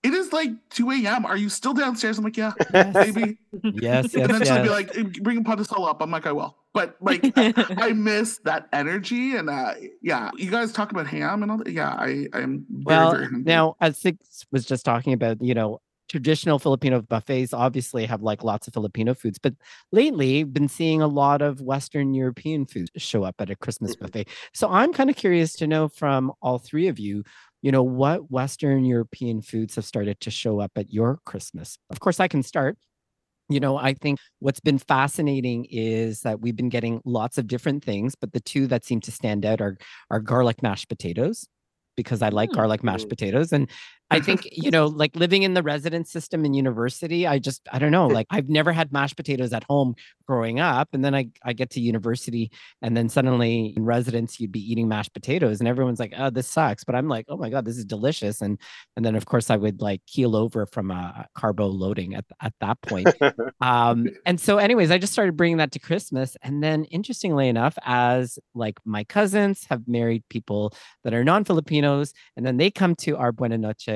It 0.04 0.14
is 0.14 0.34
like 0.34 0.50
2 0.72 0.92
a.m. 0.92 1.26
Are 1.26 1.38
you 1.38 1.50
still 1.50 1.74
downstairs? 1.74 2.18
I'm 2.18 2.24
like, 2.26 2.38
Yeah, 2.38 2.54
maybe. 2.74 3.38
yes, 3.64 4.14
yes, 4.14 4.14
and 4.14 4.34
then 4.34 4.46
she'll 4.46 4.62
be 4.64 4.70
like, 4.70 4.96
"Eh, 4.98 5.04
bring 5.22 5.38
a 5.38 5.44
pot 5.44 5.60
of 5.60 5.68
salt 5.68 5.88
up. 5.88 6.02
I'm 6.02 6.12
like, 6.12 6.26
I 6.28 6.32
will. 6.34 6.58
But 6.74 6.98
like 7.02 7.34
I 7.78 7.94
miss 7.94 8.40
that 8.46 8.68
energy 8.74 9.36
and 9.36 9.50
uh 9.50 9.76
yeah, 10.02 10.32
you 10.38 10.50
guys 10.52 10.72
talk 10.74 10.92
about 10.92 11.08
ham 11.08 11.42
and 11.44 11.52
all 11.52 11.58
that. 11.60 11.72
Yeah, 11.72 11.90
I 11.94 12.28
I'm 12.34 12.66
very, 12.70 12.98
well, 12.98 13.12
very 13.12 13.24
hungry. 13.26 13.44
now 13.44 13.76
as 13.80 14.02
Sigs 14.02 14.46
was 14.52 14.66
just 14.66 14.84
talking 14.84 15.14
about, 15.14 15.42
you 15.42 15.54
know, 15.54 15.80
traditional 16.10 16.60
Filipino 16.60 17.02
buffets 17.02 17.54
obviously 17.54 18.06
have 18.06 18.22
like 18.22 18.44
lots 18.44 18.68
of 18.68 18.74
Filipino 18.74 19.14
foods, 19.14 19.40
but 19.40 19.54
lately 19.92 20.44
been 20.44 20.68
seeing 20.68 21.02
a 21.02 21.08
lot 21.08 21.42
of 21.42 21.62
Western 21.62 22.14
European 22.14 22.66
foods 22.66 22.92
show 22.98 23.24
up 23.24 23.36
at 23.40 23.50
a 23.50 23.56
Christmas 23.56 23.96
Mhm. 23.96 24.00
buffet. 24.00 24.28
So 24.54 24.70
I'm 24.70 24.94
kind 24.94 25.10
of 25.10 25.16
curious 25.16 25.54
to 25.58 25.68
know 25.68 25.88
from 25.88 26.32
all 26.42 26.58
three 26.60 26.88
of 26.88 27.00
you, 27.00 27.24
you 27.64 27.72
know, 27.72 27.82
what 27.82 28.30
Western 28.30 28.86
European 28.86 29.42
foods 29.42 29.76
have 29.78 29.86
started 29.86 30.20
to 30.20 30.30
show 30.30 30.60
up 30.60 30.74
at 30.76 30.94
your 30.94 31.20
Christmas. 31.26 31.80
Of 31.90 32.00
course, 32.02 32.20
I 32.20 32.28
can 32.28 32.44
start. 32.44 32.78
You 33.50 33.60
know, 33.60 33.78
I 33.78 33.94
think 33.94 34.20
what's 34.40 34.60
been 34.60 34.78
fascinating 34.78 35.66
is 35.70 36.22
that 36.22 36.42
we've 36.42 36.56
been 36.56 36.70
getting 36.70 37.02
lots 37.06 37.38
of 37.38 37.48
different 37.48 37.84
things, 37.84 38.16
but 38.16 38.34
the 38.34 38.40
two 38.42 38.68
that 38.68 38.86
seem 38.86 39.02
to 39.02 39.12
stand 39.12 39.46
out 39.46 39.62
are 39.62 39.78
are 40.12 40.20
garlic 40.20 40.62
mashed 40.62 40.90
potatoes 40.90 41.48
because 41.96 42.22
I 42.22 42.30
like 42.30 42.52
Mm. 42.52 42.56
garlic 42.56 42.84
mashed 42.84 43.10
potatoes 43.10 43.54
and 43.54 43.70
I 44.12 44.20
think, 44.20 44.48
you 44.52 44.70
know, 44.70 44.86
like 44.86 45.16
living 45.16 45.44
in 45.44 45.54
the 45.54 45.64
residence 45.64 46.12
system 46.12 46.46
in 46.46 46.54
university, 46.54 47.26
I 47.26 47.40
just 47.40 47.68
I 47.72 47.80
don't 47.80 47.92
know, 47.92 48.08
like 48.20 48.28
I've 48.30 48.50
never 48.50 48.72
had 48.72 48.92
mashed 48.92 49.18
potatoes 49.18 49.54
at 49.54 49.64
home 49.64 49.96
growing 50.28 50.60
up 50.60 50.90
and 50.94 51.04
then 51.04 51.16
I 51.16 51.30
I 51.44 51.54
get 51.54 51.70
to 51.72 51.82
university 51.82 52.52
and 52.82 52.96
then 52.96 53.10
suddenly 53.10 53.74
in 53.76 53.86
residence 53.86 54.40
you'd 54.40 54.52
be 54.52 54.72
eating 54.72 54.88
mashed 54.88 55.14
potatoes 55.14 55.60
and 55.60 55.68
everyone's 55.68 56.00
like, 56.00 56.14
"Oh, 56.18 56.30
this 56.30 56.48
sucks." 56.48 56.84
But 56.84 56.96
I'm 56.96 57.08
like, 57.08 57.26
"Oh 57.30 57.38
my 57.38 57.50
god, 57.50 57.66
this 57.66 57.78
is 57.78 57.86
delicious." 57.86 58.42
And 58.42 58.60
and 58.96 59.06
then 59.06 59.16
of 59.16 59.26
course 59.26 59.50
I 59.50 59.58
would 59.58 59.82
like 59.82 60.02
keel 60.06 60.36
over 60.36 60.66
from 60.66 60.92
a 60.92 61.28
carbo 61.36 61.68
loading 61.68 62.16
at 62.16 62.26
at 62.42 62.54
that 62.62 62.82
point 62.82 63.08
um 63.62 64.08
and 64.26 64.40
so 64.40 64.58
anyways 64.58 64.92
i 64.92 64.98
just 64.98 65.14
started 65.14 65.36
bringing 65.38 65.58
that 65.58 65.72
to 65.72 65.80
christmas 65.80 66.36
and 66.42 66.64
then 66.64 66.86
interestingly 66.86 67.48
enough 67.48 67.78
as 67.84 68.40
like 68.56 68.78
my 68.86 69.04
cousins 69.04 69.66
have 69.70 69.88
married 69.88 70.24
people 70.30 70.74
that 71.04 71.14
are 71.14 71.24
non-filipinos 71.24 72.14
and 72.36 72.46
then 72.46 72.58
they 72.58 72.72
come 72.72 72.96
to 72.96 73.18
our 73.18 73.32
buena 73.32 73.58
noche 73.58 73.93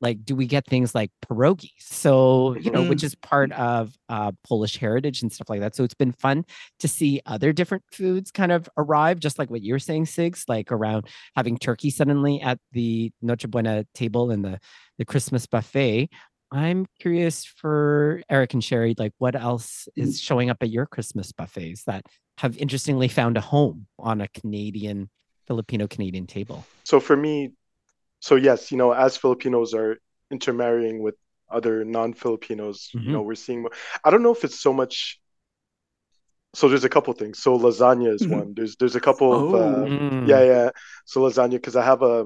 like 0.00 0.24
do 0.24 0.36
we 0.36 0.46
get 0.46 0.66
things 0.66 0.94
like 0.94 1.10
pierogies? 1.24 1.70
So 1.80 2.56
you 2.56 2.70
know 2.70 2.88
which 2.88 3.02
is 3.02 3.14
part 3.14 3.52
of 3.52 3.92
uh, 4.08 4.32
polish 4.46 4.76
heritage 4.76 5.22
and 5.22 5.32
stuff 5.32 5.48
like 5.48 5.60
that. 5.60 5.74
So 5.74 5.84
it's 5.84 5.94
been 5.94 6.12
fun 6.12 6.44
to 6.80 6.88
see 6.88 7.20
other 7.26 7.52
different 7.52 7.84
foods 7.92 8.30
kind 8.30 8.52
of 8.52 8.68
arrive 8.76 9.18
just 9.20 9.38
like 9.38 9.50
what 9.50 9.62
you're 9.62 9.78
saying 9.78 10.06
sigs 10.06 10.44
like 10.48 10.70
around 10.72 11.08
having 11.36 11.58
turkey 11.58 11.90
suddenly 11.90 12.40
at 12.40 12.58
the 12.72 13.10
noche 13.22 13.46
buena 13.48 13.84
table 13.94 14.30
and 14.30 14.44
the 14.44 14.60
the 14.98 15.04
christmas 15.04 15.46
buffet. 15.46 16.08
I'm 16.50 16.86
curious 16.98 17.44
for 17.44 18.22
Eric 18.30 18.54
and 18.54 18.64
Shari, 18.64 18.94
like 18.96 19.12
what 19.18 19.36
else 19.36 19.86
is 19.96 20.18
showing 20.18 20.48
up 20.48 20.58
at 20.62 20.70
your 20.70 20.86
Christmas 20.86 21.30
buffets 21.30 21.84
that 21.84 22.06
have 22.38 22.56
interestingly 22.56 23.08
found 23.08 23.36
a 23.36 23.40
home 23.40 23.86
on 23.98 24.20
a 24.20 24.28
Canadian, 24.28 25.10
Filipino 25.46 25.86
Canadian 25.86 26.26
table? 26.26 26.64
So 26.84 27.00
for 27.00 27.16
me, 27.16 27.52
so 28.20 28.36
yes, 28.36 28.70
you 28.72 28.78
know, 28.78 28.92
as 28.92 29.16
Filipinos 29.16 29.74
are 29.74 29.98
intermarrying 30.30 31.02
with 31.02 31.14
other 31.50 31.84
non-Filipinos, 31.84 32.90
Mhm. 32.94 33.04
you 33.04 33.12
know, 33.12 33.22
we're 33.22 33.34
seeing. 33.34 33.66
I 34.04 34.10
don't 34.10 34.22
know 34.22 34.32
if 34.32 34.44
it's 34.44 34.60
so 34.60 34.72
much. 34.72 35.18
So 36.54 36.68
there's 36.68 36.84
a 36.84 36.88
couple 36.88 37.12
things. 37.14 37.38
So 37.40 37.58
lasagna 37.58 38.12
is 38.14 38.22
Mhm. 38.26 38.30
one. 38.38 38.54
There's 38.54 38.76
there's 38.76 38.96
a 38.96 39.00
couple 39.00 39.32
of 39.32 39.54
Oh. 39.54 39.58
uh, 39.58 39.84
Mm. 39.86 40.26
yeah 40.28 40.42
yeah. 40.44 40.70
So 41.04 41.20
lasagna 41.20 41.52
because 41.52 41.76
I 41.76 41.84
have 41.84 42.02
a 42.02 42.24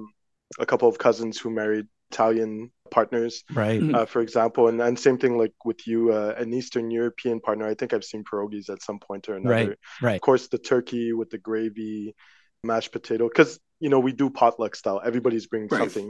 a 0.59 0.67
couple 0.67 0.89
of 0.89 0.99
cousins 0.99 1.39
who 1.39 1.51
married 1.51 1.87
Italian 2.11 2.71
partners, 2.91 3.43
Right. 3.55 3.81
Mm. 3.81 3.95
uh, 3.97 4.05
for 4.07 4.21
example, 4.21 4.69
and 4.69 4.81
and 4.83 4.99
same 4.99 5.19
thing 5.19 5.39
like 5.39 5.55
with 5.65 5.87
you, 5.87 6.13
uh, 6.13 6.35
an 6.37 6.53
Eastern 6.53 6.91
European 6.91 7.41
partner. 7.41 7.67
I 7.67 7.75
think 7.75 7.93
I've 7.95 8.05
seen 8.05 8.23
pierogies 8.23 8.69
at 8.69 8.83
some 8.83 8.99
point 8.99 9.29
or 9.29 9.35
another. 9.37 9.69
Right. 9.71 9.79
Right. 10.03 10.15
Of 10.17 10.21
course, 10.21 10.49
the 10.49 10.59
turkey 10.59 11.13
with 11.13 11.31
the 11.31 11.39
gravy, 11.39 12.15
mashed 12.65 12.93
potato, 12.93 13.29
because 13.29 13.59
you 13.83 13.89
know 13.93 14.01
we 14.09 14.13
do 14.23 14.27
potluck 14.31 14.75
style. 14.77 15.01
Everybody's 15.05 15.47
bringing 15.51 15.69
Right. 15.71 15.81
something, 15.81 16.09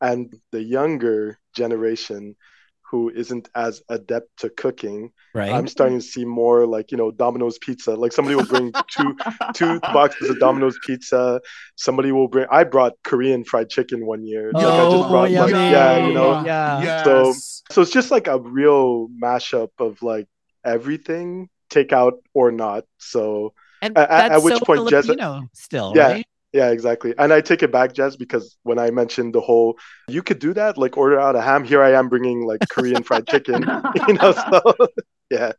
and 0.00 0.22
the 0.54 0.62
younger 0.62 1.38
generation 1.60 2.36
who 2.90 3.10
isn't 3.22 3.48
as 3.56 3.82
adept 3.88 4.28
to 4.42 4.48
cooking, 4.48 5.10
Right. 5.34 5.50
I'm 5.56 5.66
starting 5.66 5.98
to 5.98 6.06
see 6.14 6.24
more 6.24 6.66
like 6.74 6.92
you 6.92 6.98
know 7.00 7.10
Domino's 7.10 7.58
pizza. 7.58 7.92
Like 8.02 8.12
somebody 8.12 8.36
will 8.38 8.46
bring 8.54 8.68
two 8.96 9.10
two 9.58 9.80
boxes 9.80 10.30
of 10.30 10.38
Domino's 10.38 10.78
pizza. 10.86 11.40
Somebody 11.86 12.10
will 12.12 12.28
bring. 12.28 12.46
I 12.58 12.62
brought 12.74 12.92
Korean 13.02 13.42
fried 13.50 13.68
chicken 13.70 14.06
one 14.06 14.22
year. 14.24 14.52
Like, 14.52 14.64
I 14.64 14.68
just 14.68 14.96
Oh, 15.06 15.08
brought, 15.10 15.30
like, 15.32 15.50
yeah, 15.50 16.06
you 16.06 16.14
know. 16.14 16.44
Yeah. 16.44 16.82
Yes. 16.88 17.04
So- 17.04 17.32
So 17.74 17.82
it's 17.82 17.90
just 18.00 18.10
like 18.16 18.28
a 18.28 18.38
real 18.38 19.08
mashup 19.24 19.70
of 19.86 19.92
like 20.12 20.28
everything, 20.64 21.48
takeout 21.74 22.12
or 22.34 22.52
not. 22.52 22.84
So 22.98 23.52
And 23.82 23.98
At- 23.98 24.30
at 24.32 24.42
which 24.44 24.54
so 24.58 24.64
point, 24.64 24.88
Jess- 24.88 25.06
Filipino 25.06 25.48
still, 25.52 25.92
Yeah. 25.96 26.06
right? 26.12 26.26
Yeah, 26.56 26.70
exactly. 26.70 27.12
And 27.18 27.32
I 27.32 27.40
take 27.50 27.62
it 27.62 27.70
back, 27.70 27.92
Jess, 27.92 28.16
because 28.16 28.56
when 28.68 28.78
I 28.78 28.88
mentioned 28.90 29.34
the 29.34 29.40
whole, 29.48 29.78
you 30.08 30.22
could 30.22 30.38
do 30.38 30.54
that, 30.54 30.78
like 30.78 30.96
order 30.96 31.18
out 31.20 31.36
a 31.36 31.42
ham. 31.42 31.64
Here 31.64 31.82
I 31.82 31.92
am 31.92 32.08
bringing 32.08 32.38
like 32.50 32.62
Korean 32.74 33.02
fried 33.02 33.26
chicken. 33.32 33.60
You 34.08 34.14
know, 34.14 34.32
so 34.32 34.56
yeah. 35.30 35.52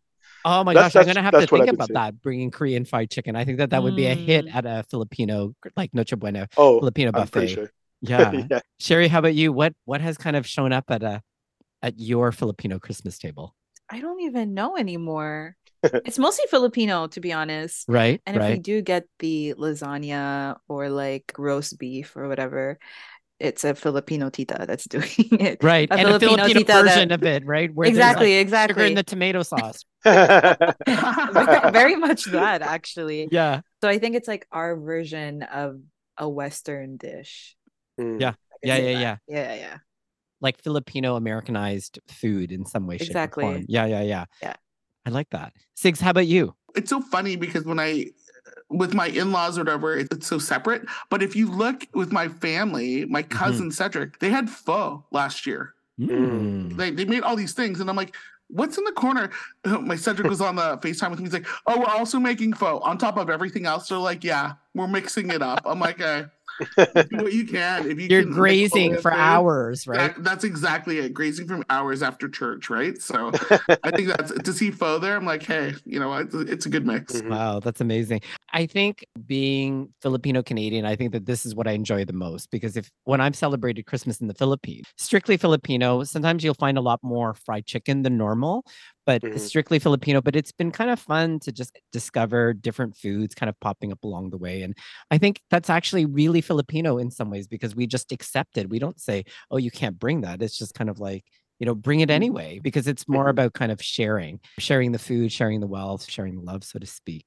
Oh 0.43 0.63
my 0.63 0.73
That's- 0.73 0.93
gosh, 0.93 1.01
I'm 1.01 1.07
gonna 1.07 1.21
have 1.29 1.33
to 1.39 1.45
think 1.45 1.67
about 1.67 1.87
seeing. 1.89 1.93
that. 2.01 2.21
Bringing 2.21 2.49
Korean 2.51 2.83
fried 2.85 3.09
chicken. 3.11 3.35
I 3.35 3.43
think 3.45 3.57
that 3.59 3.69
that 3.71 3.83
would 3.83 3.95
be 3.95 4.07
a 4.07 4.15
hit 4.15 4.45
Mm. 4.45 4.55
at 4.55 4.65
a 4.65 4.83
Filipino, 4.89 5.53
like 5.75 5.93
Noche 5.93 6.13
Buena 6.17 6.47
Oh, 6.57 6.79
Filipino 6.79 7.09
I'm 7.13 7.21
buffet. 7.21 7.47
sure. 7.47 7.69
Yeah. 8.01 8.31
yeah. 8.51 8.59
Shari, 8.79 9.07
how 9.07 9.19
about 9.19 9.35
you? 9.35 9.51
What 9.51 9.73
what 9.85 10.01
has 10.01 10.17
kind 10.17 10.35
of 10.35 10.45
shown 10.47 10.71
up 10.71 10.85
at 10.89 11.03
a 11.03 11.21
at 11.81 11.99
your 11.99 12.31
Filipino 12.31 12.79
Christmas 12.79 13.17
table? 13.17 13.55
I 13.89 14.01
don't 14.01 14.21
even 14.21 14.53
know 14.53 14.77
anymore. 14.77 15.55
it's 16.05 16.19
mostly 16.19 16.45
Filipino, 16.49 17.07
to 17.07 17.19
be 17.19 17.33
honest. 17.33 17.85
Right. 17.87 18.21
And 18.25 18.37
if 18.37 18.41
we 18.43 18.49
right. 18.49 18.61
do 18.61 18.81
get 18.81 19.05
the 19.19 19.53
lasagna 19.57 20.57
or 20.67 20.89
like 20.89 21.33
roast 21.37 21.77
beef 21.79 22.15
or 22.15 22.27
whatever, 22.27 22.79
it's 23.39 23.63
a 23.63 23.75
Filipino 23.75 24.29
tita 24.29 24.65
that's 24.67 24.85
doing 24.89 25.05
it. 25.39 25.63
Right. 25.63 25.89
a 25.91 25.93
and 25.93 26.07
a 26.07 26.19
Filipino 26.19 26.37
Filipino 26.37 26.59
tita 26.59 26.73
that- 26.73 26.83
version 26.85 27.11
of 27.11 27.23
it, 27.23 27.45
right? 27.45 27.73
Where 27.73 27.87
exactly, 27.87 28.35
like, 28.35 28.41
exactly. 28.41 28.73
sugar 28.73 28.85
in 28.87 28.95
the 28.95 29.03
tomato 29.03 29.43
sauce. 29.43 29.85
very, 30.03 31.71
very 31.71 31.95
much 31.95 32.25
that 32.25 32.61
actually. 32.61 33.27
yeah. 33.31 33.61
So 33.81 33.89
I 33.89 33.99
think 33.99 34.15
it's 34.15 34.27
like 34.27 34.47
our 34.51 34.75
version 34.75 35.43
of 35.43 35.79
a 36.17 36.27
Western 36.27 36.97
dish. 36.97 37.55
Mm. 37.99 38.21
Yeah. 38.21 38.29
I 38.29 38.33
can 38.67 38.85
Yeah, 38.85 38.89
yeah, 38.89 39.17
yeah, 39.27 39.55
yeah. 39.55 39.77
Like 40.41 40.61
Filipino 40.61 41.15
Americanized 41.15 41.99
food 42.07 42.51
in 42.51 42.65
some 42.65 42.87
way, 42.87 42.97
shape, 42.97 43.07
or 43.07 43.11
Exactly. 43.11 43.43
form. 43.43 43.65
Yeah, 43.67 43.85
yeah, 43.85 44.01
yeah. 44.01 44.25
Yeah. 44.41 44.55
I 45.07 45.09
like 45.09 45.29
that. 45.29 45.53
Sigs, 45.75 46.01
how 46.01 46.11
about 46.11 46.27
you? 46.27 46.53
it's 46.77 46.89
so 46.89 47.01
funny 47.01 47.35
because 47.35 47.65
when 47.65 47.79
I, 47.79 48.07
with 48.69 48.93
my 48.93 49.07
in 49.07 49.31
laws 49.31 49.57
or 49.57 49.61
whatever, 49.61 49.97
it's 49.97 50.27
so 50.27 50.37
separate. 50.37 50.83
But 51.09 51.23
if 51.23 51.35
you 51.35 51.49
look 51.49 51.87
with 51.93 52.11
my 52.11 52.27
family, 52.27 53.05
my 53.05 53.23
cousin 53.23 53.71
Cedric, 53.71 54.19
they 54.19 54.29
had 54.29 54.49
pho 54.49 55.03
last 55.11 55.47
year. 55.47 55.73
Mm. 55.99 56.75
They, 56.77 56.91
they 56.91 57.05
made 57.05 57.23
all 57.23 57.35
these 57.35 57.53
things. 57.53 57.79
And 57.79 57.89
I'm 57.89 57.95
like, 57.95 58.15
what's 58.49 58.77
in 58.77 58.83
the 58.83 58.91
corner? 58.91 59.31
My 59.65 59.95
Cedric 59.95 60.27
was 60.27 60.41
on 60.41 60.57
the 60.57 60.77
FaceTime 60.77 61.09
with 61.09 61.19
me. 61.19 61.25
He's 61.25 61.33
like, 61.33 61.47
oh, 61.65 61.79
we're 61.79 61.85
also 61.85 62.19
making 62.19 62.53
pho 62.53 62.79
on 62.79 62.99
top 62.99 63.17
of 63.17 63.29
everything 63.31 63.65
else. 63.65 63.87
They're 63.87 63.97
like, 63.97 64.23
yeah, 64.23 64.53
we're 64.75 64.87
mixing 64.87 65.31
it 65.31 65.41
up. 65.41 65.61
I'm 65.65 65.79
like, 65.79 65.99
eh, 65.99 66.25
do 67.09 67.17
what 67.17 67.33
you 67.33 67.45
can. 67.45 67.89
If 67.89 67.99
you 67.99 68.07
You're 68.07 68.23
can 68.23 68.31
grazing 68.31 68.95
pho 68.95 69.01
for 69.01 69.11
food, 69.11 69.17
hours, 69.17 69.87
right? 69.87 70.15
That, 70.15 70.23
that's 70.23 70.43
exactly 70.43 70.99
it. 70.99 71.13
Grazing 71.13 71.47
from 71.47 71.63
hours 71.69 72.01
after 72.01 72.27
church, 72.27 72.69
right? 72.69 72.99
So 73.01 73.31
I 73.83 73.91
think 73.91 74.09
that's 74.09 74.31
to 74.31 74.53
see 74.53 74.71
pho 74.71 74.99
there. 74.99 75.15
I'm 75.15 75.25
like, 75.25 75.43
hey, 75.43 75.73
you 75.85 75.99
know, 75.99 76.09
what? 76.09 76.27
it's 76.33 76.65
a 76.65 76.69
good 76.69 76.85
mix. 76.85 77.13
Mhm. 77.13 77.29
Wow, 77.29 77.59
that's 77.59 77.81
amazing. 77.81 78.21
I 78.53 78.65
think 78.65 79.05
being 79.25 79.93
Filipino 80.01 80.41
Canadian, 80.41 80.85
I 80.85 80.95
think 80.95 81.11
that 81.11 81.25
this 81.25 81.45
is 81.45 81.55
what 81.55 81.67
I 81.67 81.71
enjoy 81.71 82.05
the 82.05 82.13
most 82.13 82.49
because 82.51 82.77
if 82.77 82.89
when 83.03 83.21
I've 83.21 83.35
celebrated 83.35 83.85
Christmas 83.85 84.19
in 84.21 84.27
the 84.27 84.33
Philippines, 84.33 84.85
strictly 84.97 85.37
Filipino, 85.37 86.03
sometimes 86.03 86.43
you'll 86.43 86.53
find 86.53 86.77
a 86.77 86.81
lot 86.81 86.99
more 87.03 87.33
fried 87.33 87.65
chicken 87.65 88.03
than 88.03 88.17
normal, 88.17 88.65
but 89.07 89.23
Mhm. 89.23 89.39
strictly 89.39 89.79
Filipino. 89.79 90.21
But 90.21 90.35
it's 90.35 90.51
been 90.51 90.71
kind 90.71 90.91
of 90.91 90.99
fun 90.99 91.39
to 91.39 91.51
just 91.51 91.79
discover 91.91 92.53
different 92.53 92.95
foods 92.95 93.33
kind 93.33 93.49
of 93.49 93.59
popping 93.59 93.91
up 93.91 94.03
along 94.03 94.29
the 94.29 94.37
way. 94.37 94.61
And 94.61 94.77
I 95.09 95.17
think 95.17 95.41
that's 95.49 95.71
actually 95.71 96.05
really 96.05 96.41
Filipino 96.41 96.99
in 96.99 97.09
some 97.09 97.31
ways 97.31 97.47
because 97.47 97.75
we 97.75 97.87
just 97.87 98.11
accept 98.11 98.57
it. 98.59 98.69
We 98.69 98.77
don't 98.79 98.99
say, 98.99 99.23
oh, 99.49 99.57
you 99.57 99.71
can't 99.71 99.97
bring 99.97 100.21
that. 100.21 100.43
It's 100.43 100.59
just 100.59 100.75
kind 100.75 100.89
of 100.91 100.99
like, 100.99 101.25
you 101.59 101.65
know, 101.65 101.73
bring 101.73 102.01
it 102.01 102.11
anyway, 102.11 102.59
because 102.61 102.87
it's 102.87 103.07
more 103.07 103.25
Mhm. 103.27 103.31
about 103.31 103.53
kind 103.53 103.71
of 103.71 103.81
sharing, 103.81 104.39
sharing 104.59 104.91
the 104.91 104.99
food, 104.99 105.31
sharing 105.31 105.59
the 105.61 105.67
wealth, 105.67 106.07
sharing 106.07 106.35
the 106.35 106.41
love, 106.43 106.63
so 106.63 106.77
to 106.77 106.85
speak. 106.85 107.25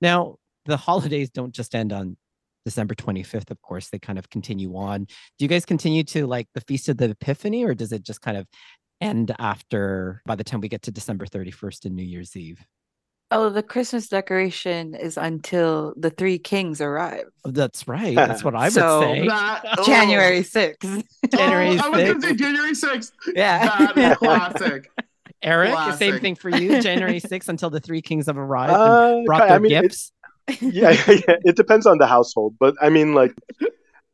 Now, 0.00 0.36
the 0.64 0.78
holidays 0.78 1.30
don't 1.30 1.54
just 1.54 1.74
end 1.74 1.92
on 1.92 2.16
December 2.64 2.94
25th, 2.94 3.50
of 3.50 3.60
course, 3.62 3.88
they 3.88 3.98
kind 3.98 4.18
of 4.18 4.28
continue 4.30 4.76
on. 4.76 5.04
Do 5.04 5.44
you 5.44 5.48
guys 5.48 5.64
continue 5.64 6.04
to 6.04 6.26
like 6.26 6.48
the 6.54 6.60
Feast 6.62 6.88
of 6.90 6.98
the 6.98 7.10
Epiphany, 7.10 7.64
or 7.64 7.74
does 7.74 7.92
it 7.92 8.02
just 8.02 8.20
kind 8.20 8.36
of 8.36 8.46
end 9.00 9.34
after 9.38 10.22
by 10.26 10.34
the 10.34 10.44
time 10.44 10.60
we 10.60 10.68
get 10.68 10.82
to 10.82 10.90
December 10.90 11.26
31st 11.26 11.84
and 11.86 11.96
New 11.96 12.02
Year's 12.04 12.36
Eve? 12.36 12.64
Oh, 13.30 13.50
the 13.50 13.62
Christmas 13.62 14.08
decoration 14.08 14.94
is 14.94 15.18
until 15.18 15.92
the 15.98 16.08
three 16.08 16.38
kings 16.38 16.80
arrive. 16.80 17.24
Oh, 17.44 17.50
that's 17.50 17.86
right. 17.86 18.14
That's 18.16 18.42
what 18.42 18.54
I 18.56 18.64
would 18.64 18.72
So- 18.72 19.00
say. 19.02 19.26
That, 19.28 19.64
oh. 19.78 19.84
January 19.86 20.40
6th. 20.40 21.04
January 21.30 21.78
Oh, 21.78 21.84
I 21.84 21.88
was 21.90 22.00
gonna 22.00 22.14
6th. 22.14 22.22
say 22.22 22.34
January 22.34 22.72
6th. 22.72 23.12
yeah. 23.34 23.86
That 23.94 23.98
is 24.12 24.16
classic. 24.16 24.90
Eric, 25.42 25.70
the 25.72 25.96
same 25.96 26.18
thing 26.20 26.34
for 26.34 26.48
you. 26.48 26.80
January 26.80 27.20
6th 27.20 27.48
until 27.48 27.70
the 27.70 27.80
three 27.80 28.00
kings 28.02 28.26
have 28.26 28.38
arrived 28.38 28.72
and 28.72 28.80
Uh, 28.82 29.22
brought 29.26 29.42
I 29.42 29.48
their 29.48 29.60
mean, 29.60 29.72
it- 29.72 29.82
gifts. 29.82 30.10
yeah, 30.60 30.90
yeah, 31.06 31.36
it 31.44 31.54
depends 31.56 31.84
on 31.86 31.98
the 31.98 32.06
household, 32.06 32.54
but 32.58 32.74
I 32.80 32.88
mean, 32.88 33.14
like, 33.14 33.34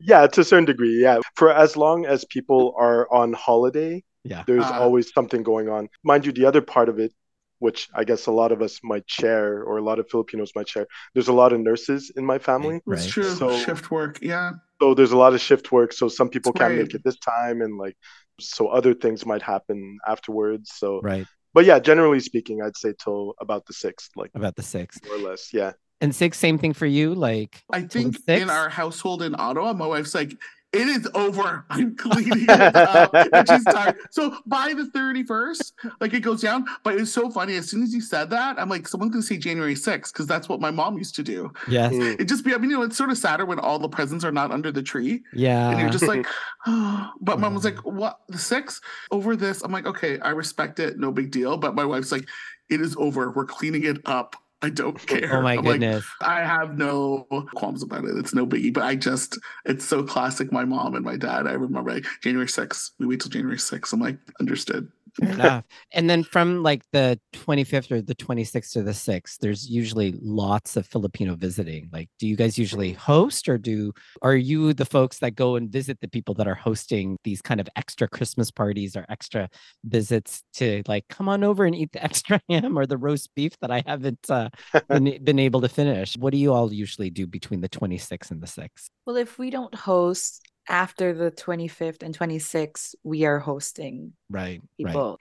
yeah, 0.01 0.27
to 0.27 0.41
a 0.41 0.45
certain 0.45 0.65
degree, 0.65 1.01
yeah. 1.01 1.21
For 1.37 1.51
as 1.53 1.77
long 1.77 2.05
as 2.07 2.25
people 2.25 2.75
are 2.77 3.07
on 3.15 3.33
holiday, 3.33 4.03
Yeah. 4.25 4.43
there's 4.47 4.65
Ah. 4.65 4.81
always 4.81 5.13
something 5.13 5.43
going 5.43 5.69
on. 5.69 5.89
Mind 6.03 6.25
you, 6.27 6.33
the 6.33 6.47
other 6.47 6.63
part 6.63 6.89
of 6.89 6.99
it, 6.99 7.13
which 7.59 7.89
I 7.95 8.05
guess 8.05 8.27
a 8.27 8.33
lot 8.33 8.53
of 8.53 8.63
us 8.63 8.81
might 8.83 9.05
share, 9.09 9.63
or 9.63 9.79
a 9.79 9.83
lot 9.83 9.99
of 9.99 10.09
Filipinos 10.11 10.53
might 10.57 10.69
share, 10.69 10.87
there's 11.15 11.29
a 11.29 11.33
lot 11.33 11.53
of 11.53 11.61
nurses 11.61 12.11
in 12.17 12.25
my 12.25 12.39
family. 12.39 12.81
That's 12.87 13.03
Right. 13.05 13.11
true. 13.11 13.31
So- 13.31 13.57
Shift 13.59 13.91
work. 13.91 14.19
Yeah. 14.23 14.53
So 14.81 14.95
there's 14.95 15.13
a 15.13 15.17
lot 15.17 15.35
of 15.35 15.41
shift 15.41 15.71
work. 15.73 15.93
So 15.93 16.09
some 16.09 16.29
people 16.29 16.53
That's 16.53 16.61
can't 16.61 16.73
right. 16.75 16.83
make 16.83 16.95
it 16.95 17.05
this 17.05 17.19
time, 17.19 17.63
and 17.63 17.79
like, 17.79 17.97
so 18.41 18.69
other 18.69 18.93
things 18.95 19.25
might 19.25 19.43
happen 19.43 19.99
afterwards. 20.07 20.73
So, 20.75 21.01
Right. 21.03 21.27
but 21.55 21.65
yeah, 21.65 21.79
generally 21.79 22.21
speaking, 22.21 22.61
I'd 22.63 22.77
say 22.77 22.93
till 23.03 23.35
about 23.41 23.67
the 23.67 23.73
sixth, 23.73 24.11
like 24.17 24.31
About 24.35 24.57
the 24.57 24.63
sixth. 24.63 25.05
more 25.07 25.15
or 25.17 25.19
less. 25.31 25.53
Yeah. 25.55 25.73
And 26.01 26.13
Sigs, 26.13 26.35
same 26.35 26.59
thing 26.59 26.73
for 26.75 26.87
you. 26.87 27.15
Like 27.15 27.63
I 27.73 27.83
think 27.83 28.17
in 28.29 28.51
our 28.51 28.69
household 28.69 29.23
in 29.23 29.35
Ottawa, 29.39 29.73
my 29.73 29.87
wife's 29.87 30.15
like, 30.15 30.37
it 30.75 30.89
is 30.89 31.09
over. 31.15 31.65
I'm 31.71 31.97
cleaning 31.97 32.45
it 32.49 32.77
up. 32.77 33.15
and 33.15 33.49
she's 33.49 33.65
tired. 33.65 33.97
So 34.11 34.37
by 34.47 34.75
the 34.75 34.91
31st, 34.95 35.73
like 36.01 36.15
it 36.15 36.21
goes 36.21 36.41
down. 36.41 36.67
But 36.83 36.97
it's 36.97 37.13
so 37.13 37.31
funny. 37.31 37.57
As 37.57 37.69
soon 37.69 37.83
as 37.83 37.95
you 37.95 38.01
said 38.01 38.31
that, 38.31 38.59
I'm 38.59 38.69
like, 38.69 38.89
someone's 38.89 39.13
gonna 39.13 39.23
say 39.23 39.37
January 39.37 39.75
6th, 39.75 40.13
because 40.13 40.27
that's 40.27 40.49
what 40.49 40.61
my 40.61 40.71
mom 40.71 40.99
used 40.99 41.15
to 41.17 41.23
do. 41.23 41.53
yes. 41.69 41.93
Mm. 41.93 42.21
It 42.21 42.25
just 42.25 42.45
be, 42.45 42.55
I 42.55 42.59
mean, 42.59 42.71
you 42.71 42.77
know, 42.79 42.83
it's 42.83 42.97
sort 42.97 43.11
of 43.11 43.19
sadder 43.19 43.45
when 43.47 43.59
all 43.59 43.79
the 43.79 43.89
presents 43.89 44.25
are 44.25 44.33
not 44.33 44.51
under 44.51 44.73
the 44.73 44.83
tree. 44.83 45.23
Yeah. 45.33 45.71
And 45.71 45.81
you're 45.81 45.91
just 45.91 46.07
like, 46.07 46.27
oh. 46.67 47.11
but 47.21 47.39
mom 47.41 47.55
was 47.55 47.65
like, 47.65 47.79
what? 47.85 48.21
The 48.29 48.39
six 48.39 48.81
over 49.11 49.37
this? 49.37 49.63
I'm 49.63 49.73
like, 49.73 49.87
okay, 49.87 50.19
I 50.21 50.31
respect 50.31 50.79
it. 50.81 50.99
No 50.99 51.13
big 51.13 51.31
deal. 51.31 51.57
But 51.57 51.75
my 51.75 51.85
wife's 51.85 52.13
like, 52.13 52.29
it 52.69 52.81
is 52.81 52.97
over. 52.97 53.31
We're 53.31 53.45
cleaning 53.45 53.85
it 53.85 53.99
up. 54.07 54.37
I 54.65 54.71
don't 54.71 54.97
oh, 54.97 55.05
care. 55.05 55.37
oh 55.37 55.43
my 55.43 55.53
I'm 55.53 55.65
like, 55.65 55.81
goodness. 55.81 56.07
I 56.23 56.41
have 56.41 56.79
no 56.79 57.27
qualms 57.55 57.83
about 57.83 58.05
it. 58.05 58.17
It's 58.17 58.35
no 58.35 58.47
biggie. 58.47 58.73
But 58.73 58.85
I 58.85 58.95
just, 58.95 59.39
it's 59.67 59.85
so 59.85 60.03
classic. 60.03 60.51
My 60.51 60.65
mom 60.65 60.95
and 60.95 61.05
my 61.05 61.17
dad. 61.17 61.47
I 61.47 61.53
remember 61.53 61.93
like, 61.93 62.07
January 62.23 62.47
6th. 62.47 62.93
We 62.99 63.07
wait 63.07 63.21
till 63.21 63.31
January 63.31 63.59
6th. 63.59 63.93
I'm 63.93 64.01
like, 64.01 64.17
understood. 64.41 64.91
Fair 65.21 65.31
enough. 65.33 65.65
And 65.93 66.11
then 66.11 66.25
from 66.25 66.63
like 66.63 66.83
the 66.93 67.21
25th 67.33 67.93
or 67.93 68.03
the 68.03 68.15
26th 68.15 68.73
to 68.73 68.83
the 68.83 68.93
6th, 68.93 69.39
there's 69.39 69.69
usually 69.69 70.15
lots 70.21 70.77
of 70.77 70.87
Filipino 70.87 71.37
visiting. 71.37 71.89
Like, 71.93 72.09
do 72.19 72.27
you 72.27 72.37
guys 72.37 72.59
usually 72.59 72.93
host 72.93 73.49
or 73.49 73.57
do, 73.57 73.93
are 74.23 74.35
you 74.35 74.73
the 74.75 74.85
folks 74.85 75.19
that 75.21 75.37
go 75.37 75.57
and 75.57 75.71
visit 75.71 76.01
the 76.01 76.09
people 76.09 76.35
that 76.35 76.49
are 76.49 76.55
hosting 76.55 77.17
these 77.23 77.41
kind 77.41 77.61
of 77.61 77.69
extra 77.77 78.09
Christmas 78.09 78.51
parties 78.51 78.97
or 78.97 79.07
extra 79.09 79.49
visits 79.85 80.43
to 80.55 80.83
like 80.89 81.07
come 81.09 81.29
on 81.29 81.45
over 81.45 81.65
and 81.65 81.77
eat 81.77 81.93
the 81.93 82.03
extra 82.05 82.41
ham 82.49 82.77
or 82.77 82.87
the 82.87 82.99
roast 82.99 83.35
beef 83.35 83.53
that 83.61 83.71
I 83.71 83.83
haven't 83.87 84.29
uh, 84.29 84.51
been, 84.89 85.23
been 85.23 85.39
able 85.39 85.61
to 85.61 85.69
finish? 85.69 86.17
What 86.17 86.33
do 86.33 86.39
you 86.39 86.53
all 86.53 86.73
usually 86.73 87.11
do 87.11 87.27
between 87.27 87.61
the 87.61 87.69
26th 87.69 88.31
and 88.31 88.41
the 88.41 88.47
6th? 88.47 88.91
Well, 89.07 89.17
if 89.17 89.39
we 89.39 89.51
don't 89.51 89.75
host, 89.75 90.43
after 90.69 91.13
the 91.15 91.31
25th 91.31 92.03
and 92.03 92.17
26th, 92.17 92.95
we 93.03 93.25
are 93.25 93.39
hosting 93.39 94.13
Right. 94.31 94.63
Right. 94.79 94.93
people. 94.93 95.19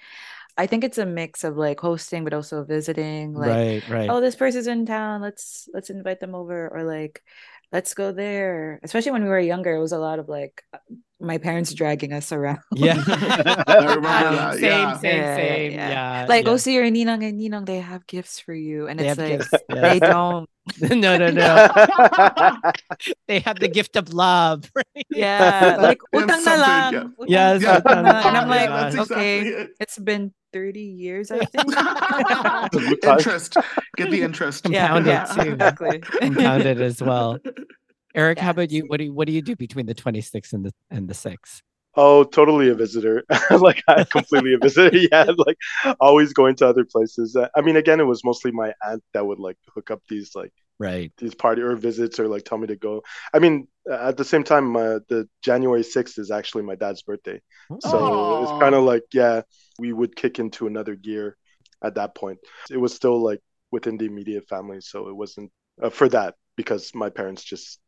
I 0.58 0.68
think 0.68 0.84
it's 0.84 1.00
a 1.00 1.06
mix 1.06 1.44
of 1.44 1.58
like 1.58 1.80
hosting, 1.80 2.24
but 2.24 2.34
also 2.34 2.64
visiting. 2.64 3.34
Like, 3.34 3.50
right. 3.50 3.90
Right. 3.90 4.10
oh, 4.10 4.22
this 4.22 4.36
person's 4.36 4.68
in 4.68 4.86
town. 4.86 5.22
Let's 5.22 5.68
let's 5.74 5.90
invite 5.90 6.20
them 6.20 6.36
over, 6.36 6.70
or 6.70 6.84
like, 6.84 7.24
let's 7.72 7.94
go 7.96 8.12
there. 8.12 8.80
Especially 8.84 9.12
when 9.12 9.24
we 9.24 9.30
were 9.30 9.40
younger, 9.40 9.74
it 9.76 9.80
was 9.82 9.94
a 9.94 9.98
lot 9.98 10.20
of 10.20 10.30
like 10.30 10.64
uh, 10.74 10.78
my 11.20 11.40
parents 11.40 11.74
dragging 11.74 12.14
us 12.14 12.32
around. 12.32 12.60
yeah. 12.76 13.02
I 13.68 13.96
remember 13.96 14.60
Same, 14.60 14.62
yeah. 14.62 14.98
same, 15.00 15.18
Yeah, 15.18 15.36
same. 15.36 15.72
Oh, 15.74 15.76
yeah. 15.76 15.90
Yeah. 15.90 16.26
like, 16.30 16.46
yeah. 16.46 16.52
go 16.52 16.58
see 16.58 16.74
your 16.76 16.86
ninang 16.86 17.28
and 17.28 17.40
ninang. 17.42 17.66
They 17.66 17.80
have 17.80 18.06
gifts 18.06 18.40
for 18.40 18.54
you, 18.54 18.88
and 18.88 19.00
They 19.00 19.10
it's 19.10 19.18
like 19.18 19.40
gifts, 19.40 19.50
they 19.70 20.00
don't. 20.00 20.50
no, 20.82 21.18
no, 21.18 21.30
no. 21.30 21.68
they 23.28 23.40
have 23.40 23.60
the 23.60 23.68
gift 23.68 23.96
of 23.96 24.14
love. 24.14 24.72
Right? 24.76 25.06
Yeah, 25.10 25.78
like 25.82 26.00
And 26.14 26.30
utang 26.30 26.46
na 26.46 26.56
lang. 26.56 26.94
yeah. 26.94 27.06
Yes, 27.28 27.62
na 27.62 27.80
utang 27.82 28.00
lang. 28.00 28.04
na 28.04 28.28
and 28.28 28.38
I'm 28.38 28.50
like, 28.50 28.70
Yeah, 28.70 29.02
okay, 29.04 29.40
exactly 29.40 29.48
it. 29.50 29.70
it's 29.80 30.00
been 30.00 30.34
30 30.54 30.80
years, 30.80 31.32
I 31.32 31.44
think. 31.46 31.68
interest. 33.04 33.58
Get 33.98 34.12
the 34.12 34.22
interest. 34.22 34.64
Compound 34.64 35.06
yeah, 35.06 35.24
it 35.24 35.38
yeah, 35.38 35.44
too. 35.44 35.52
exactly. 35.52 36.00
Compounded 36.00 36.82
as 36.82 37.02
well. 37.02 37.40
Eric, 38.16 38.40
how 38.40 38.52
about 38.52 38.72
you? 38.72 38.86
What 38.88 38.98
do 38.98 39.06
you 39.06 39.14
what 39.14 39.28
do 39.28 39.34
you 39.34 39.42
do 39.42 39.56
between 39.56 39.86
the 39.88 39.96
26th 39.96 40.54
and 40.54 40.66
the 40.66 40.74
and 40.92 41.08
the 41.10 41.14
6th? 41.18 41.62
Oh, 41.96 42.24
totally 42.24 42.70
a 42.70 42.76
visitor. 42.76 43.24
like 43.52 43.84
I 43.88 44.04
completely 44.12 44.54
a 44.54 44.58
visitor. 44.60 44.98
Yeah, 45.12 45.26
like 45.38 45.58
always 46.00 46.34
going 46.34 46.56
to 46.58 46.68
other 46.68 46.86
places. 46.86 47.36
Uh, 47.36 47.50
I 47.56 47.62
mean, 47.62 47.76
again, 47.76 48.00
it 48.00 48.04
was 48.06 48.24
mostly 48.26 48.52
my 48.52 48.74
aunt 48.86 49.04
that 49.14 49.26
would 49.26 49.40
like 49.40 49.58
hook 49.76 49.92
up 49.92 50.02
these 50.10 50.32
like 50.36 50.52
Right. 50.80 51.14
these 51.20 51.36
party 51.36 51.62
or 51.62 51.76
visits 51.76 52.20
or 52.20 52.28
like 52.28 52.46
tell 52.46 52.58
me 52.58 52.68
to 52.68 52.76
go. 52.78 53.04
I 53.34 53.40
mean, 53.40 53.68
uh, 53.90 54.10
at 54.10 54.18
the 54.18 54.26
same 54.26 54.44
time, 54.44 54.76
uh, 54.76 55.00
the 55.10 55.28
January 55.44 55.84
sixth 55.84 56.20
is 56.20 56.32
actually 56.32 56.64
my 56.64 56.76
dad's 56.76 57.04
birthday, 57.04 57.42
so 57.80 58.00
Aw. 58.04 58.40
it's 58.42 58.54
kind 58.62 58.76
of 58.76 58.84
like 58.84 59.04
yeah, 59.14 59.44
we 59.80 59.94
would 59.94 60.16
kick 60.16 60.40
into 60.40 60.68
another 60.68 60.96
gear 60.96 61.38
at 61.84 61.96
that 61.96 62.16
point. 62.16 62.40
It 62.72 62.78
was 62.78 62.94
still 62.96 63.22
like 63.24 63.42
within 63.72 63.98
the 63.98 64.06
immediate 64.06 64.48
family, 64.50 64.82
so 64.82 65.10
it 65.10 65.16
wasn't 65.16 65.52
uh, 65.82 65.90
for 65.90 66.10
that 66.10 66.36
because 66.58 66.92
my 66.96 67.10
parents 67.10 67.44
just 67.44 67.80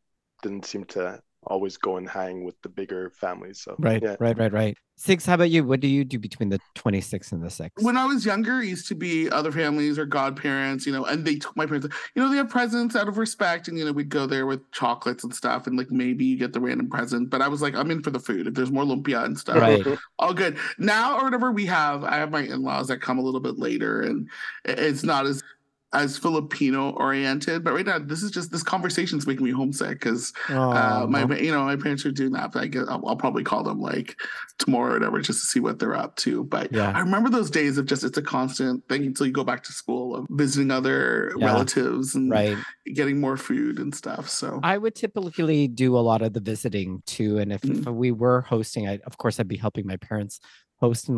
didn't 0.42 0.66
seem 0.66 0.84
to 0.86 1.22
always 1.46 1.76
go 1.76 1.96
and 1.96 2.08
hang 2.08 2.44
with 2.44 2.60
the 2.62 2.68
bigger 2.68 3.10
families. 3.10 3.60
So 3.60 3.76
Right, 3.78 4.02
yeah. 4.02 4.16
right, 4.18 4.36
right, 4.36 4.52
right. 4.52 4.76
Sigs, 4.98 5.26
how 5.26 5.34
about 5.34 5.50
you? 5.50 5.62
What 5.62 5.80
do 5.80 5.88
you 5.88 6.04
do 6.04 6.18
between 6.18 6.48
the 6.48 6.58
26th 6.74 7.30
and 7.32 7.42
the 7.42 7.48
6th? 7.50 7.82
When 7.82 7.98
I 7.98 8.06
was 8.06 8.24
younger, 8.24 8.60
it 8.60 8.66
used 8.66 8.88
to 8.88 8.94
be 8.94 9.28
other 9.30 9.52
families 9.52 9.98
or 9.98 10.06
godparents, 10.06 10.86
you 10.86 10.92
know, 10.92 11.04
and 11.04 11.22
they 11.22 11.36
took 11.36 11.54
my 11.54 11.66
parents, 11.66 11.88
you 12.14 12.22
know, 12.22 12.30
they 12.30 12.36
have 12.38 12.48
presents 12.48 12.96
out 12.96 13.06
of 13.06 13.18
respect, 13.18 13.68
and 13.68 13.78
you 13.78 13.84
know, 13.84 13.92
we'd 13.92 14.08
go 14.08 14.26
there 14.26 14.46
with 14.46 14.70
chocolates 14.72 15.22
and 15.22 15.34
stuff, 15.34 15.66
and 15.66 15.76
like 15.76 15.90
maybe 15.90 16.24
you 16.24 16.38
get 16.38 16.54
the 16.54 16.60
random 16.60 16.88
present. 16.88 17.28
But 17.28 17.42
I 17.42 17.48
was 17.48 17.60
like, 17.60 17.74
I'm 17.74 17.90
in 17.90 18.02
for 18.02 18.10
the 18.10 18.18
food. 18.20 18.46
If 18.46 18.54
there's 18.54 18.72
more 18.72 18.84
lumpia 18.84 19.22
and 19.24 19.38
stuff, 19.38 19.56
Right. 19.58 19.86
all 20.18 20.32
good. 20.32 20.56
Now 20.78 21.18
or 21.18 21.24
whatever 21.24 21.52
we 21.52 21.66
have, 21.66 22.02
I 22.02 22.16
have 22.16 22.30
my 22.30 22.40
in-laws 22.42 22.88
that 22.88 23.02
come 23.02 23.18
a 23.18 23.22
little 23.22 23.40
bit 23.40 23.58
later, 23.58 24.00
and 24.00 24.30
it's 24.64 25.04
not 25.04 25.26
as 25.26 25.42
as 25.92 26.18
Filipino 26.18 26.90
oriented. 26.90 27.62
But 27.64 27.72
right 27.72 27.86
now, 27.86 27.98
this 27.98 28.22
is 28.22 28.30
just 28.30 28.50
this 28.50 28.62
conversation's 28.62 29.26
making 29.26 29.44
me 29.44 29.52
homesick 29.52 30.00
because 30.00 30.32
uh, 30.48 31.06
my 31.08 31.24
you 31.36 31.52
know 31.52 31.64
my 31.64 31.76
parents 31.76 32.04
are 32.04 32.10
doing 32.10 32.32
that. 32.32 32.52
But 32.52 32.62
I 32.64 32.66
guess 32.66 32.84
I'll, 32.88 33.06
I'll 33.06 33.16
probably 33.16 33.44
call 33.44 33.62
them 33.62 33.80
like 33.80 34.16
tomorrow 34.58 34.90
or 34.90 34.98
whatever 34.98 35.20
just 35.20 35.40
to 35.40 35.46
see 35.46 35.60
what 35.60 35.78
they're 35.78 35.94
up 35.94 36.16
to. 36.16 36.44
But 36.44 36.72
Yeah. 36.72 36.92
I 36.94 37.00
remember 37.00 37.30
those 37.30 37.50
days 37.50 37.78
of 37.78 37.86
just 37.86 38.04
it's 38.04 38.18
a 38.18 38.22
constant 38.22 38.86
thing 38.88 39.04
until 39.06 39.26
you 39.26 39.32
go 39.32 39.44
back 39.44 39.62
to 39.64 39.72
school 39.72 40.14
of 40.16 40.26
visiting 40.30 40.70
other 40.70 41.32
Yeah. 41.38 41.46
relatives 41.46 42.14
and 42.14 42.30
right. 42.30 42.56
getting 42.94 43.20
more 43.20 43.36
food 43.36 43.78
and 43.78 43.94
stuff. 43.94 44.28
So 44.28 44.60
I 44.62 44.78
would 44.78 44.94
typically 44.94 45.68
do 45.68 45.96
a 45.96 46.00
lot 46.00 46.20
of 46.22 46.32
the 46.32 46.40
visiting 46.40 47.02
too. 47.06 47.38
And 47.38 47.52
if, 47.52 47.62
Mm. 47.62 47.80
if 47.80 47.86
we 47.86 48.10
were 48.12 48.42
hosting, 48.42 48.88
I 48.88 48.98
of 49.06 49.18
course 49.18 49.38
I'd 49.40 49.48
be 49.48 49.56
helping 49.56 49.86
my 49.86 49.96
parents 49.96 50.40
host 50.80 51.08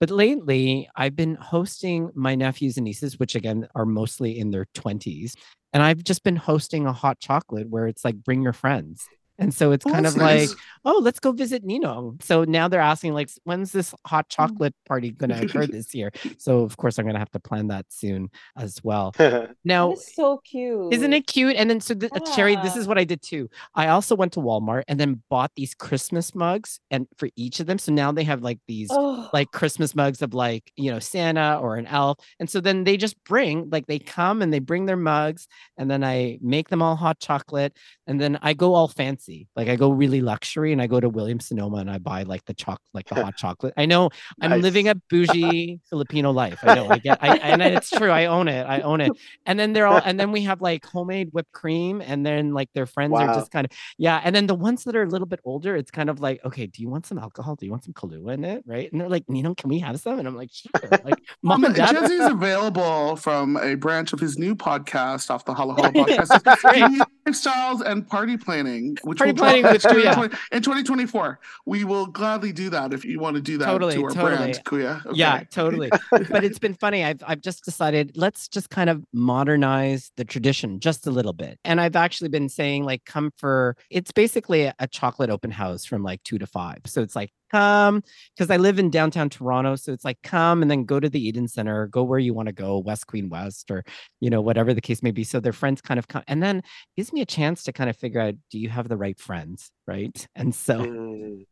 but 0.00 0.10
lately 0.10 0.88
I've 0.96 1.16
been 1.16 1.36
hosting 1.36 2.10
my 2.14 2.34
nephews 2.34 2.76
and 2.76 2.84
nieces, 2.84 3.18
which 3.18 3.34
again 3.34 3.68
are 3.74 3.86
mostly 3.86 4.38
in 4.38 4.50
their 4.50 4.66
20s. 4.74 5.34
And 5.72 5.82
I've 5.82 6.02
just 6.02 6.24
been 6.24 6.36
hosting 6.36 6.86
a 6.86 6.92
hot 6.92 7.20
chocolate 7.20 7.68
where 7.68 7.86
it's 7.86 8.04
like 8.04 8.16
bring 8.24 8.42
your 8.42 8.52
friends. 8.52 9.06
And 9.38 9.54
so 9.54 9.70
it's 9.72 9.86
Oh, 9.86 9.90
kind 9.90 10.04
that's 10.04 10.16
of 10.16 10.20
like, 10.22 10.50
oh, 10.84 11.00
let's 11.02 11.20
go 11.20 11.32
visit 11.32 11.64
Nino. 11.64 12.16
So 12.20 12.44
now 12.44 12.66
they're 12.68 12.80
asking, 12.80 13.14
like, 13.14 13.30
when's 13.44 13.70
this 13.72 13.94
hot 14.06 14.28
chocolate 14.28 14.74
party 14.86 15.12
going 15.12 15.30
to 15.30 15.40
occur 15.42 15.66
this 15.66 15.94
year? 15.94 16.10
So 16.38 16.60
of 16.60 16.76
course 16.76 16.98
I'm 16.98 17.04
going 17.04 17.14
to 17.14 17.20
have 17.20 17.30
to 17.30 17.40
plan 17.40 17.68
that 17.68 17.86
soon 17.88 18.30
as 18.56 18.82
well. 18.82 19.14
Now, 19.64 19.88
That 19.90 19.98
is 19.98 20.14
so 20.14 20.38
cute. 20.44 20.92
isn't 20.92 21.12
it 21.12 21.26
cute? 21.26 21.56
And 21.56 21.68
then 21.70 21.80
so 21.80 21.94
th- 21.94 22.12
uh, 22.14 22.20
Shari, 22.34 22.56
this 22.56 22.74
is 22.76 22.88
what 22.88 22.98
I 22.98 23.04
did 23.04 23.22
too. 23.22 23.48
I 23.74 23.88
also 23.88 24.16
went 24.16 24.32
to 24.32 24.40
Walmart 24.40 24.82
and 24.88 24.98
then 24.98 25.22
bought 25.28 25.52
these 25.56 25.74
Christmas 25.74 26.34
mugs 26.34 26.80
and 26.90 27.06
for 27.16 27.28
each 27.36 27.60
of 27.60 27.66
them. 27.66 27.78
So 27.78 27.92
now 27.92 28.10
they 28.12 28.24
have 28.24 28.42
like 28.42 28.58
these 28.66 28.88
Oh, 28.90 29.28
like 29.32 29.50
Christmas 29.52 29.94
mugs 29.94 30.22
of 30.22 30.32
like, 30.34 30.72
you 30.76 30.90
know, 30.90 30.98
Santa 30.98 31.58
or 31.60 31.76
an 31.76 31.86
elf. 31.86 32.18
And 32.40 32.48
so 32.48 32.60
then 32.60 32.84
they 32.84 32.96
just 32.96 33.22
bring, 33.24 33.68
like 33.70 33.86
they 33.86 33.98
come 33.98 34.40
and 34.42 34.52
they 34.52 34.58
bring 34.58 34.86
their 34.86 34.96
mugs 34.96 35.46
and 35.76 35.90
then 35.90 36.02
I 36.02 36.38
make 36.40 36.68
them 36.68 36.82
all 36.82 36.96
hot 36.96 37.20
chocolate. 37.20 37.76
And 38.06 38.18
then 38.20 38.38
I 38.40 38.54
go 38.54 38.74
all 38.74 38.88
fancy. 38.88 39.27
Like 39.56 39.68
I 39.68 39.76
go 39.76 39.90
really 39.90 40.20
luxury 40.20 40.72
and 40.72 40.80
I 40.80 40.86
go 40.86 41.00
to 41.00 41.08
Williams 41.08 41.46
Sonoma 41.46 41.78
and 41.78 41.90
I 41.90 41.98
buy 41.98 42.22
like 42.22 42.44
the 42.46 42.54
choc 42.54 42.80
like 42.94 43.08
the 43.08 43.16
hot 43.16 43.36
chocolate. 43.42 43.74
I 43.76 43.86
know 43.86 44.10
I'm 44.40 44.60
living 44.60 44.88
a 44.88 44.94
bougie 44.94 45.80
Filipino 45.88 46.30
life. 46.30 46.58
I 46.62 46.74
know 46.74 46.88
I 46.88 46.98
get 46.98 47.18
I 47.22 47.36
and 47.38 47.62
it's 47.62 47.90
true. 47.90 48.10
I 48.10 48.26
own 48.26 48.48
it. 48.48 48.64
I 48.64 48.80
own 48.80 49.00
it. 49.00 49.12
And 49.46 49.58
then 49.58 49.72
they're 49.72 49.86
all 49.86 50.00
and 50.04 50.18
then 50.18 50.32
we 50.32 50.42
have 50.42 50.60
like 50.60 50.84
homemade 50.84 51.30
whipped 51.32 51.52
cream 51.52 52.00
and 52.00 52.24
then 52.24 52.52
like 52.54 52.70
their 52.74 52.86
friends 52.86 53.14
are 53.14 53.34
just 53.34 53.50
kind 53.50 53.64
of 53.64 53.70
yeah. 53.96 54.20
And 54.24 54.34
then 54.34 54.46
the 54.46 54.54
ones 54.54 54.84
that 54.84 54.96
are 54.96 55.02
a 55.02 55.08
little 55.08 55.26
bit 55.26 55.40
older, 55.44 55.76
it's 55.76 55.90
kind 55.90 56.10
of 56.10 56.20
like, 56.20 56.44
okay, 56.44 56.66
do 56.66 56.82
you 56.82 56.88
want 56.88 57.06
some 57.06 57.18
alcohol? 57.18 57.56
Do 57.56 57.66
you 57.66 57.70
want 57.70 57.84
some 57.84 57.92
Kahlua 57.92 58.34
in 58.34 58.44
it? 58.44 58.64
Right. 58.66 58.90
And 58.90 59.00
they're 59.00 59.08
like, 59.08 59.28
Nino, 59.28 59.54
can 59.54 59.68
we 59.68 59.78
have 59.80 59.98
some? 60.00 60.18
And 60.18 60.28
I'm 60.28 60.36
like, 60.36 60.50
sure. 60.52 60.88
Like 61.04 61.20
mom 61.42 61.64
oh 61.64 61.68
and 61.68 61.76
dad. 61.76 61.94
Jezzie 61.94 62.14
is 62.14 62.26
available 62.30 63.16
from 63.16 63.56
a 63.56 63.74
branch 63.74 64.12
of 64.12 64.20
his 64.20 64.38
new 64.38 64.54
podcast 64.54 65.30
off 65.30 65.44
the 65.44 65.54
Halo 65.54 65.74
Halo 65.74 65.90
podcast. 65.90 66.42
That's 66.42 66.64
right. 66.64 66.78
Unique 66.78 67.02
Lifestyles 67.26 67.82
and 67.82 68.06
party 68.06 68.36
planning, 68.36 68.96
which 69.02 69.17
Party 69.18 69.32
planning, 69.34 69.62
drop 69.62 69.72
which- 69.74 69.84
in, 69.86 69.98
yeah. 70.00 70.14
2020 70.14 70.36
in 70.52 70.62
2024. 70.62 71.40
We 71.66 71.84
will 71.84 72.06
gladly 72.06 72.52
do 72.52 72.70
that 72.70 72.92
if 72.92 73.04
you 73.04 73.20
want 73.20 73.36
to 73.36 73.42
do 73.42 73.58
that 73.58 73.66
Totally, 73.66 73.94
to 73.94 74.04
our 74.04 74.10
totally. 74.10 74.36
brand, 74.36 74.64
Kuya. 74.64 75.02
Yeah, 75.14 75.42
totally. 75.50 75.90
but 76.10 76.44
it's 76.44 76.58
been 76.58 76.74
funny. 76.74 77.04
I've 77.04 77.22
I've 77.26 77.40
just 77.40 77.64
decided 77.64 78.12
let's 78.16 78.48
just 78.48 78.70
kind 78.70 78.88
of 78.90 79.04
modernize 79.12 80.10
the 80.16 80.24
tradition 80.24 80.80
just 80.80 81.06
a 81.06 81.10
little 81.10 81.32
bit. 81.32 81.58
And 81.64 81.80
I've 81.80 81.96
actually 81.96 82.28
been 82.28 82.48
saying 82.48 82.84
like 82.84 83.04
come 83.04 83.30
for 83.36 83.76
it's 83.90 84.12
basically 84.12 84.64
a, 84.78 84.88
chocolate 84.90 85.30
open 85.30 85.50
house 85.50 85.84
from 85.84 86.02
like 86.02 86.22
2 86.24 86.38
to 86.38 86.46
5. 86.46 86.78
So 86.86 87.02
it's 87.02 87.14
like 87.14 87.30
come 87.50 88.02
because 88.36 88.50
I 88.50 88.56
live 88.56 88.78
in 88.78 88.90
downtown 88.90 89.30
Toronto, 89.30 89.76
so 89.76 89.92
it's 89.92 90.04
like 90.04 90.18
come 90.22 90.62
and 90.62 90.70
then 90.70 90.84
go 90.84 91.00
to 91.00 91.08
the 91.08 91.20
Eaton 91.20 91.48
Centre, 91.48 91.86
go 91.86 92.02
where 92.02 92.18
you 92.18 92.34
want 92.34 92.46
to 92.46 92.52
go, 92.52 92.78
West 92.78 93.06
Queen 93.06 93.28
West 93.28 93.70
or 93.70 93.84
you 94.20 94.30
know 94.30 94.40
whatever 94.40 94.72
the 94.74 94.80
case 94.80 95.02
may 95.02 95.10
be. 95.10 95.24
So 95.24 95.40
their 95.40 95.52
friends 95.52 95.80
kind 95.80 95.98
of 95.98 96.08
come 96.08 96.22
and 96.28 96.42
then 96.42 96.62
gives 96.96 97.12
me 97.12 97.20
a 97.20 97.26
chance 97.26 97.62
to 97.64 97.72
kind 97.72 97.90
of 97.90 97.96
figure 97.96 98.20
out 98.20 98.34
do 98.50 98.58
you 98.58 98.68
have 98.68 98.88
the 98.88 98.96
right 98.96 99.18
friends, 99.18 99.70
right? 99.86 100.26
And 100.34 100.54
so 100.54 100.78
Mm. 100.78 101.46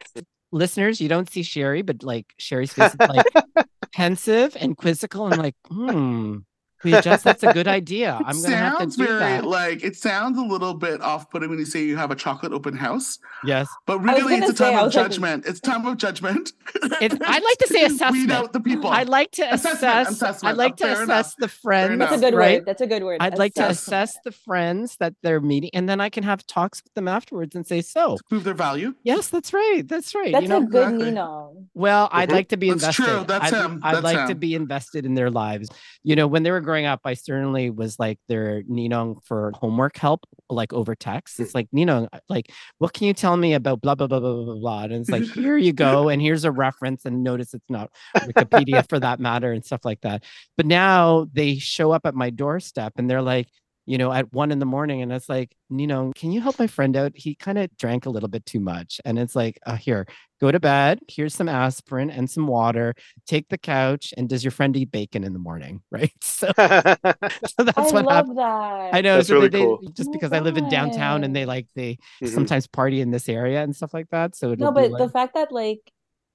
listeners, 0.52 1.00
you 1.00 1.08
don't 1.08 1.28
see 1.30 1.42
Shari, 1.42 1.82
but 1.82 2.02
like 2.02 2.32
Shari's 2.38 2.72
face 2.72 2.94
is 2.94 3.00
like 3.08 3.26
pensive 3.94 4.56
and 4.58 4.76
quizzical 4.76 5.26
and 5.26 5.38
like, 5.38 5.56
hmm, 5.68 6.38
we 6.86 7.00
just 7.02 7.24
that's 7.24 7.42
a 7.42 7.52
good 7.52 7.68
idea. 7.68 8.18
I'm 8.26 8.40
gonna 8.42 8.56
have 8.56 8.72
to 8.74 8.78
sounds 8.78 8.96
do 8.96 9.06
very 9.06 9.18
that. 9.20 9.44
like 9.44 9.82
it 9.84 9.96
sounds 9.96 10.38
a 10.38 10.42
little 10.42 10.74
bit 10.74 11.00
off-putting 11.02 11.50
when 11.50 11.58
you 11.58 11.64
say 11.66 11.82
you 11.84 11.96
have 11.96 12.10
a 12.10 12.16
chocolate 12.16 12.52
open 12.52 12.76
house, 12.76 13.18
yes. 13.44 13.68
but 13.86 13.98
really 14.00 14.36
it's 14.36 14.50
a 14.50 14.56
say, 14.56 14.64
time 14.70 14.76
I 14.76 14.80
of 14.80 14.86
was 14.86 14.94
like- 14.94 15.04
judgment. 15.10 15.46
it's 15.46 15.60
time 15.60 15.86
of 15.86 15.96
judgment. 15.98 16.52
It's- 17.00 17.18
I'd 17.20 17.42
like 17.42 17.58
to 17.58 17.68
say 17.68 17.82
Weed 17.86 17.92
assessment. 17.92 18.30
out 18.32 18.52
the 18.52 18.60
people. 18.60 18.90
I'd 18.90 19.08
like 19.08 19.30
to 19.32 19.42
Assessment, 19.52 19.76
assess. 19.78 20.10
assessment. 20.12 20.52
I'd 20.52 20.56
like 20.58 20.76
to 20.76 20.84
assess 20.92 21.04
enough. 21.06 21.34
the 21.38 21.48
friends. 21.48 21.98
That's 21.98 22.12
a 22.12 22.18
good 22.30 22.34
right? 22.34 22.58
word. 22.60 22.66
That's 22.66 22.80
a 22.80 22.86
good 22.86 23.02
word. 23.02 23.18
I'd 23.20 23.38
like 23.38 23.54
to 23.54 23.64
Assess. 23.68 23.82
assess 23.86 24.18
the 24.24 24.32
friends 24.32 24.96
that 25.00 25.14
they're 25.22 25.40
meeting, 25.40 25.70
and 25.74 25.88
then 25.88 26.00
I 26.00 26.08
can 26.08 26.22
have 26.24 26.46
talks 26.46 26.82
with 26.84 26.92
them 26.94 27.08
afterwards 27.08 27.54
and 27.56 27.66
say, 27.66 27.80
"So, 27.80 28.16
prove 28.28 28.44
their 28.44 28.54
value. 28.54 28.94
yes, 29.02 29.28
that's 29.28 29.52
right, 29.52 29.82
that's 29.86 30.14
right." 30.14 30.32
That's 30.32 30.42
you 30.42 30.48
know, 30.48 30.58
a 30.58 30.66
good 30.66 30.84
exactly. 30.94 31.04
Nino. 31.10 31.56
Well, 31.74 32.08
I'd 32.12 32.28
Mhm. 32.28 32.32
like 32.32 32.48
to 32.48 32.56
be 32.56 32.70
That's 32.70 32.82
invested. 32.82 33.04
true. 33.04 33.24
That's 33.26 33.52
I'd, 33.52 33.64
him. 33.64 33.80
I'd 33.82 33.94
That's 33.96 34.04
like 34.04 34.28
to 34.28 34.34
be 34.34 34.54
invested 34.54 35.06
in 35.06 35.14
their 35.14 35.30
lives. 35.30 35.68
You 36.02 36.14
know, 36.16 36.26
when 36.26 36.42
they 36.42 36.50
were 36.50 36.60
growing 36.60 36.75
up, 36.84 37.00
I 37.04 37.14
certainly 37.14 37.70
was 37.70 37.98
like 37.98 38.18
their 38.28 38.62
Ninong 38.64 39.24
for 39.24 39.52
homework 39.54 39.96
help, 39.96 40.26
like 40.50 40.72
over 40.72 40.94
text. 40.94 41.40
It's 41.40 41.54
like, 41.54 41.68
Ninong, 41.74 42.08
uh, 42.12 42.18
like, 42.28 42.52
what 42.78 42.92
can 42.92 43.06
you 43.06 43.14
tell 43.14 43.36
me 43.36 43.54
about 43.54 43.80
blah, 43.80 43.94
blah, 43.94 44.06
blah, 44.06 44.20
blah, 44.20 44.34
blah, 44.34 44.44
blah, 44.44 44.60
blah. 44.60 44.82
And 44.84 44.92
it's 44.92 45.10
like, 45.10 45.22
here 45.22 45.56
you 45.56 45.72
go. 45.72 46.08
And 46.08 46.20
here's 46.20 46.44
a 46.44 46.50
reference. 46.50 47.04
And 47.04 47.22
notice 47.22 47.54
it's 47.54 47.70
not 47.70 47.90
Wikipedia 48.16 48.86
for 48.88 49.00
that 49.00 49.20
matter 49.20 49.52
and 49.52 49.64
stuff 49.64 49.84
like 49.84 50.00
that. 50.02 50.24
But 50.56 50.66
now 50.66 51.28
they 51.32 51.56
show 51.56 51.92
up 51.92 52.04
at 52.04 52.14
my 52.14 52.30
doorstep 52.30 52.94
and 52.96 53.08
they're 53.08 53.22
like, 53.22 53.48
you 53.86 53.96
know, 53.98 54.12
at 54.12 54.32
one 54.32 54.50
in 54.52 54.58
the 54.58 54.66
morning. 54.66 55.00
And 55.02 55.12
it's 55.12 55.28
like, 55.28 55.54
you 55.70 55.86
know, 55.86 56.12
can 56.16 56.32
you 56.32 56.40
help 56.40 56.58
my 56.58 56.66
friend 56.66 56.96
out? 56.96 57.12
He 57.14 57.34
kind 57.34 57.56
of 57.58 57.74
drank 57.78 58.06
a 58.06 58.10
little 58.10 58.28
bit 58.28 58.44
too 58.44 58.60
much. 58.60 59.00
And 59.04 59.18
it's 59.18 59.34
like, 59.36 59.58
uh, 59.64 59.76
here, 59.76 60.06
go 60.40 60.50
to 60.52 60.60
bed. 60.60 61.00
Here's 61.08 61.34
some 61.34 61.48
aspirin 61.48 62.10
and 62.10 62.28
some 62.28 62.46
water. 62.46 62.94
Take 63.26 63.48
the 63.48 63.58
couch. 63.58 64.12
And 64.16 64.28
does 64.28 64.44
your 64.44 64.50
friend 64.50 64.76
eat 64.76 64.90
bacon 64.90 65.24
in 65.24 65.32
the 65.32 65.38
morning? 65.38 65.82
Right. 65.90 66.12
So, 66.20 66.48
so 66.56 66.62
that's 66.64 67.76
what 67.76 67.78
I 67.78 67.90
what 67.92 68.04
love 68.04 68.06
happened. 68.08 68.38
that. 68.38 68.94
I 68.94 69.00
know. 69.00 69.16
That's 69.16 69.28
so 69.28 69.34
really 69.34 69.48
they, 69.48 69.60
they- 69.60 69.64
cool. 69.64 69.80
just 69.94 70.08
Oh 70.08 70.10
my 70.10 70.12
because 70.12 70.32
I 70.32 70.40
live 70.40 70.56
in 70.56 70.68
downtown 70.68 71.24
and 71.24 71.34
they 71.34 71.46
like, 71.46 71.66
they 71.74 71.98
Mhm. 72.22 72.28
sometimes 72.34 72.66
party 72.66 73.00
in 73.00 73.10
this 73.10 73.28
area 73.28 73.62
and 73.62 73.74
stuff 73.74 73.94
like 73.94 74.10
that. 74.10 74.36
So 74.36 74.54
No, 74.54 74.72
be 74.72 74.88
but 74.88 74.98
the 74.98 75.08
fact 75.08 75.34
that 75.34 75.52
like 75.52 75.80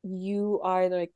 you 0.03 0.59
are 0.63 0.89
like 0.89 1.11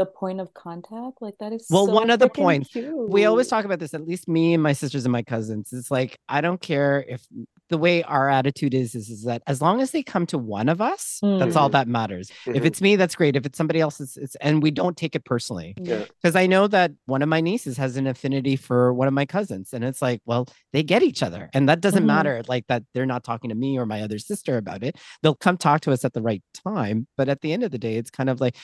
the 0.00 0.06
point 0.06 0.40
of 0.40 0.54
contact, 0.54 1.20
like 1.20 1.34
that 1.40 1.52
is 1.52 1.66
Well, 1.68 1.86
so 1.86 1.92
one 1.92 2.08
of 2.10 2.18
the 2.18 2.30
freaking 2.30 2.42
points- 2.42 2.74
we 3.16 3.26
always 3.26 3.48
talk 3.48 3.64
about 3.66 3.78
this 3.80 3.92
at 3.92 4.06
least 4.08 4.28
me 4.28 4.54
and 4.54 4.62
my 4.62 4.72
sisters 4.72 5.04
and 5.04 5.12
my 5.12 5.22
cousins 5.22 5.72
it's 5.72 5.90
like 5.90 6.18
i 6.28 6.40
don't 6.40 6.60
care 6.60 7.04
if 7.14 7.26
the 7.68 7.78
way 7.78 8.02
our 8.04 8.28
attitude 8.30 8.72
is 8.74 8.94
is, 8.94 9.10
is 9.10 9.22
that 9.24 9.42
as 9.46 9.60
long 9.60 9.80
as 9.80 9.90
they 9.90 10.02
come 10.02 10.24
to 10.26 10.38
one 10.38 10.68
of 10.68 10.80
us 10.80 11.18
that's 11.22 11.54
all 11.56 11.68
Mhm. 11.68 11.72
that 11.72 11.88
matters 11.88 12.30
if 12.46 12.62
Mhm. 12.62 12.64
it's 12.68 12.80
me 12.80 12.96
that's 12.96 13.14
great 13.14 13.36
if 13.36 13.44
it's 13.46 13.58
somebody 13.58 13.80
else 13.80 14.00
it's, 14.00 14.16
it's 14.16 14.36
and 14.36 14.62
we 14.62 14.70
don't 14.70 14.96
take 14.96 15.14
it 15.14 15.24
personally 15.24 15.74
Yeah. 15.80 16.04
because 16.22 16.34
i 16.34 16.46
know 16.46 16.66
that 16.68 16.92
one 17.06 17.22
of 17.22 17.28
my 17.28 17.40
nieces 17.40 17.76
has 17.76 17.96
an 17.96 18.06
affinity 18.06 18.56
for 18.56 18.92
one 18.94 19.08
of 19.08 19.14
my 19.14 19.26
cousins 19.26 19.72
and 19.74 19.84
it's 19.84 20.00
like 20.08 20.20
well 20.24 20.46
they 20.72 20.82
get 20.82 21.02
each 21.02 21.22
other 21.22 21.50
and 21.54 21.68
that 21.68 21.80
doesn't 21.80 22.04
Mhm. 22.04 22.14
matter 22.16 22.42
like 22.48 22.66
that 22.68 22.82
they're 22.94 23.06
not 23.14 23.22
talking 23.24 23.50
to 23.50 23.56
me 23.64 23.78
or 23.78 23.84
my 23.86 24.00
other 24.02 24.18
sister 24.18 24.56
about 24.56 24.82
it 24.82 24.96
they'll 25.22 25.34
come 25.46 25.56
talk 25.56 25.80
to 25.82 25.92
us 25.92 26.04
at 26.04 26.12
the 26.14 26.22
right 26.22 26.42
time 26.64 27.06
but 27.18 27.28
at 27.28 27.40
the 27.42 27.52
end 27.52 27.62
of 27.62 27.70
the 27.70 27.78
day 27.86 27.94
it's 27.96 28.10
kind 28.10 28.30
of 28.30 28.40
like 28.40 28.56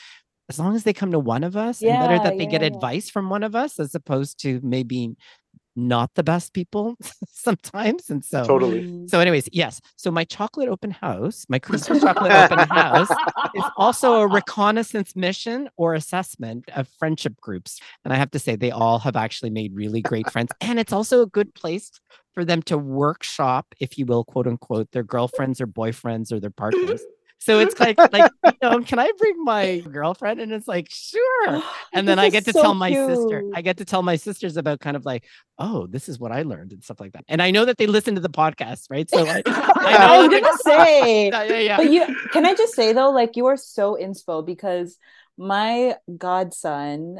as 0.49 0.59
long 0.59 0.75
as 0.75 0.83
they 0.83 0.93
come 0.93 1.11
to 1.11 1.19
one 1.19 1.43
of 1.43 1.57
us 1.57 1.81
and 1.81 1.99
better 1.99 2.17
that 2.23 2.37
they 2.37 2.45
get 2.45 2.61
yeah, 2.61 2.69
yeah. 2.69 2.75
advice 2.75 3.09
from 3.09 3.29
one 3.29 3.43
of 3.43 3.55
us 3.55 3.79
as 3.79 3.93
opposed 3.93 4.39
to 4.41 4.59
maybe 4.63 5.15
not 5.77 6.09
the 6.15 6.23
best 6.23 6.53
people 6.53 6.97
sometimes 7.31 8.09
and 8.09 8.25
so 8.25 8.43
Totally. 8.43 8.81
Mm. 8.81 9.09
so 9.09 9.19
anyways 9.19 9.47
yes 9.51 9.79
so 9.95 10.09
my 10.09 10.23
chocolate 10.23 10.69
open 10.69 10.89
house 10.89 11.45
my 11.49 11.59
christmas 11.59 12.01
chocolate 12.01 12.31
open 12.51 12.67
house 12.67 13.11
is 13.53 13.63
also 13.77 14.15
a 14.15 14.27
reconnaissance 14.27 15.15
mission 15.15 15.69
or 15.77 15.93
assessment 15.93 16.65
of 16.75 16.89
friendship 16.97 17.39
groups 17.39 17.79
and 18.03 18.11
i 18.11 18.17
have 18.17 18.31
to 18.31 18.39
say 18.39 18.55
they 18.55 18.71
all 18.71 18.97
have 18.97 19.15
actually 19.15 19.51
made 19.51 19.73
really 19.75 20.01
great 20.01 20.29
friends 20.31 20.51
and 20.61 20.79
it's 20.79 20.91
also 20.91 21.21
a 21.21 21.27
good 21.27 21.53
place 21.53 21.91
for 22.33 22.43
them 22.43 22.63
to 22.63 22.75
workshop 22.77 23.67
if 23.79 23.99
you 23.99 24.05
will 24.07 24.23
quote 24.23 24.47
unquote 24.47 24.91
their 24.91 25.03
girlfriends 25.03 25.61
or 25.61 25.67
boyfriends 25.67 26.31
or 26.31 26.39
their 26.39 26.49
partners 26.49 27.01
so 27.39 27.59
it's 27.59 27.79
like 27.79 27.97
like 28.11 28.31
you 28.45 28.51
know 28.61 28.79
can 28.81 28.99
i 28.99 29.11
bring 29.17 29.43
my 29.43 29.79
girlfriend 29.79 30.39
and 30.39 30.51
it's 30.51 30.67
like 30.67 30.87
sure 30.89 31.61
and 31.93 32.07
then 32.07 32.19
I 32.19 32.29
get 32.29 32.45
to 32.45 32.53
so 32.53 32.61
tell 32.61 32.73
my 32.73 32.91
sister. 32.93 33.43
I 33.53 33.61
get 33.61 33.77
to 33.77 33.85
tell 33.85 34.03
my 34.03 34.15
sisters 34.15 34.57
about 34.57 34.79
kind 34.79 34.95
of 34.95 35.05
like, 35.05 35.25
oh, 35.57 35.87
this 35.87 36.09
is 36.09 36.19
what 36.19 36.31
I 36.31 36.43
learned 36.43 36.71
and 36.73 36.83
stuff 36.83 36.99
like 36.99 37.13
that. 37.13 37.23
And 37.27 37.41
I 37.41 37.51
know 37.51 37.65
that 37.65 37.77
they 37.77 37.87
listen 37.87 38.15
to 38.15 38.21
the 38.21 38.29
podcast, 38.29 38.85
right? 38.89 39.09
So 39.09 39.25
I, 39.25 39.41
I 39.45 40.17
was 40.17 40.29
gonna 40.29 40.57
say, 40.63 41.27
yeah, 41.29 41.43
yeah, 41.43 41.59
yeah. 41.59 41.77
but 41.77 41.91
you 41.91 42.05
can 42.31 42.45
I 42.45 42.53
just 42.53 42.75
say 42.75 42.93
though, 42.93 43.11
like 43.11 43.35
you 43.35 43.45
are 43.47 43.57
so 43.57 43.97
inspo 43.99 44.45
because 44.45 44.97
my 45.37 45.95
godson, 46.17 47.19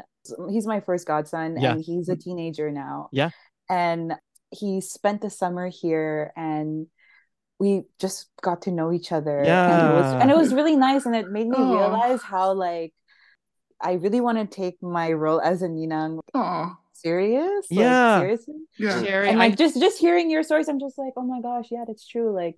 he's 0.50 0.66
my 0.66 0.80
first 0.80 1.06
godson, 1.06 1.56
Yeah. 1.60 1.72
and 1.72 1.84
he's 1.84 2.08
a 2.08 2.16
teenager 2.16 2.70
now. 2.70 3.08
Yeah. 3.12 3.30
And 3.70 4.14
he 4.50 4.80
spent 4.80 5.20
the 5.20 5.30
summer 5.30 5.68
here 5.68 6.32
and 6.36 6.86
we 7.58 7.82
just 7.98 8.28
got 8.40 8.62
to 8.62 8.70
know 8.70 8.92
each 8.92 9.10
other. 9.12 9.38
And 9.40 9.46
it 9.90 9.94
was 10.00 10.22
and 10.22 10.30
it 10.30 10.36
was 10.36 10.54
really 10.54 10.76
nice 10.76 11.06
and 11.06 11.14
it 11.16 11.30
made 11.30 11.48
me 11.48 11.56
Aw. 11.58 11.78
realize 11.78 12.22
how 12.22 12.52
like 12.52 12.92
I 13.80 13.92
really 13.94 14.20
want 14.20 14.38
to 14.38 14.46
take 14.46 14.82
my 14.82 15.12
role 15.12 15.40
as 15.40 15.62
a 15.62 15.68
Ninang 15.68 16.20
Aw. 16.34 16.76
serious. 16.92 17.66
like, 17.70 17.78
Yeah. 17.80 18.18
seriously. 18.20 18.54
Yeah. 18.78 19.02
Shari, 19.02 19.28
And 19.28 19.36
I- 19.42 19.46
like 19.48 19.56
just 19.56 19.78
just 19.80 19.98
hearing 19.98 20.30
your 20.30 20.42
stories, 20.42 20.68
I'm 20.68 20.80
just 20.80 20.98
like, 20.98 21.12
oh 21.16 21.22
my 21.22 21.40
gosh, 21.40 21.66
yeah, 21.70 21.84
that's 21.86 22.06
true. 22.06 22.32
Like 22.34 22.56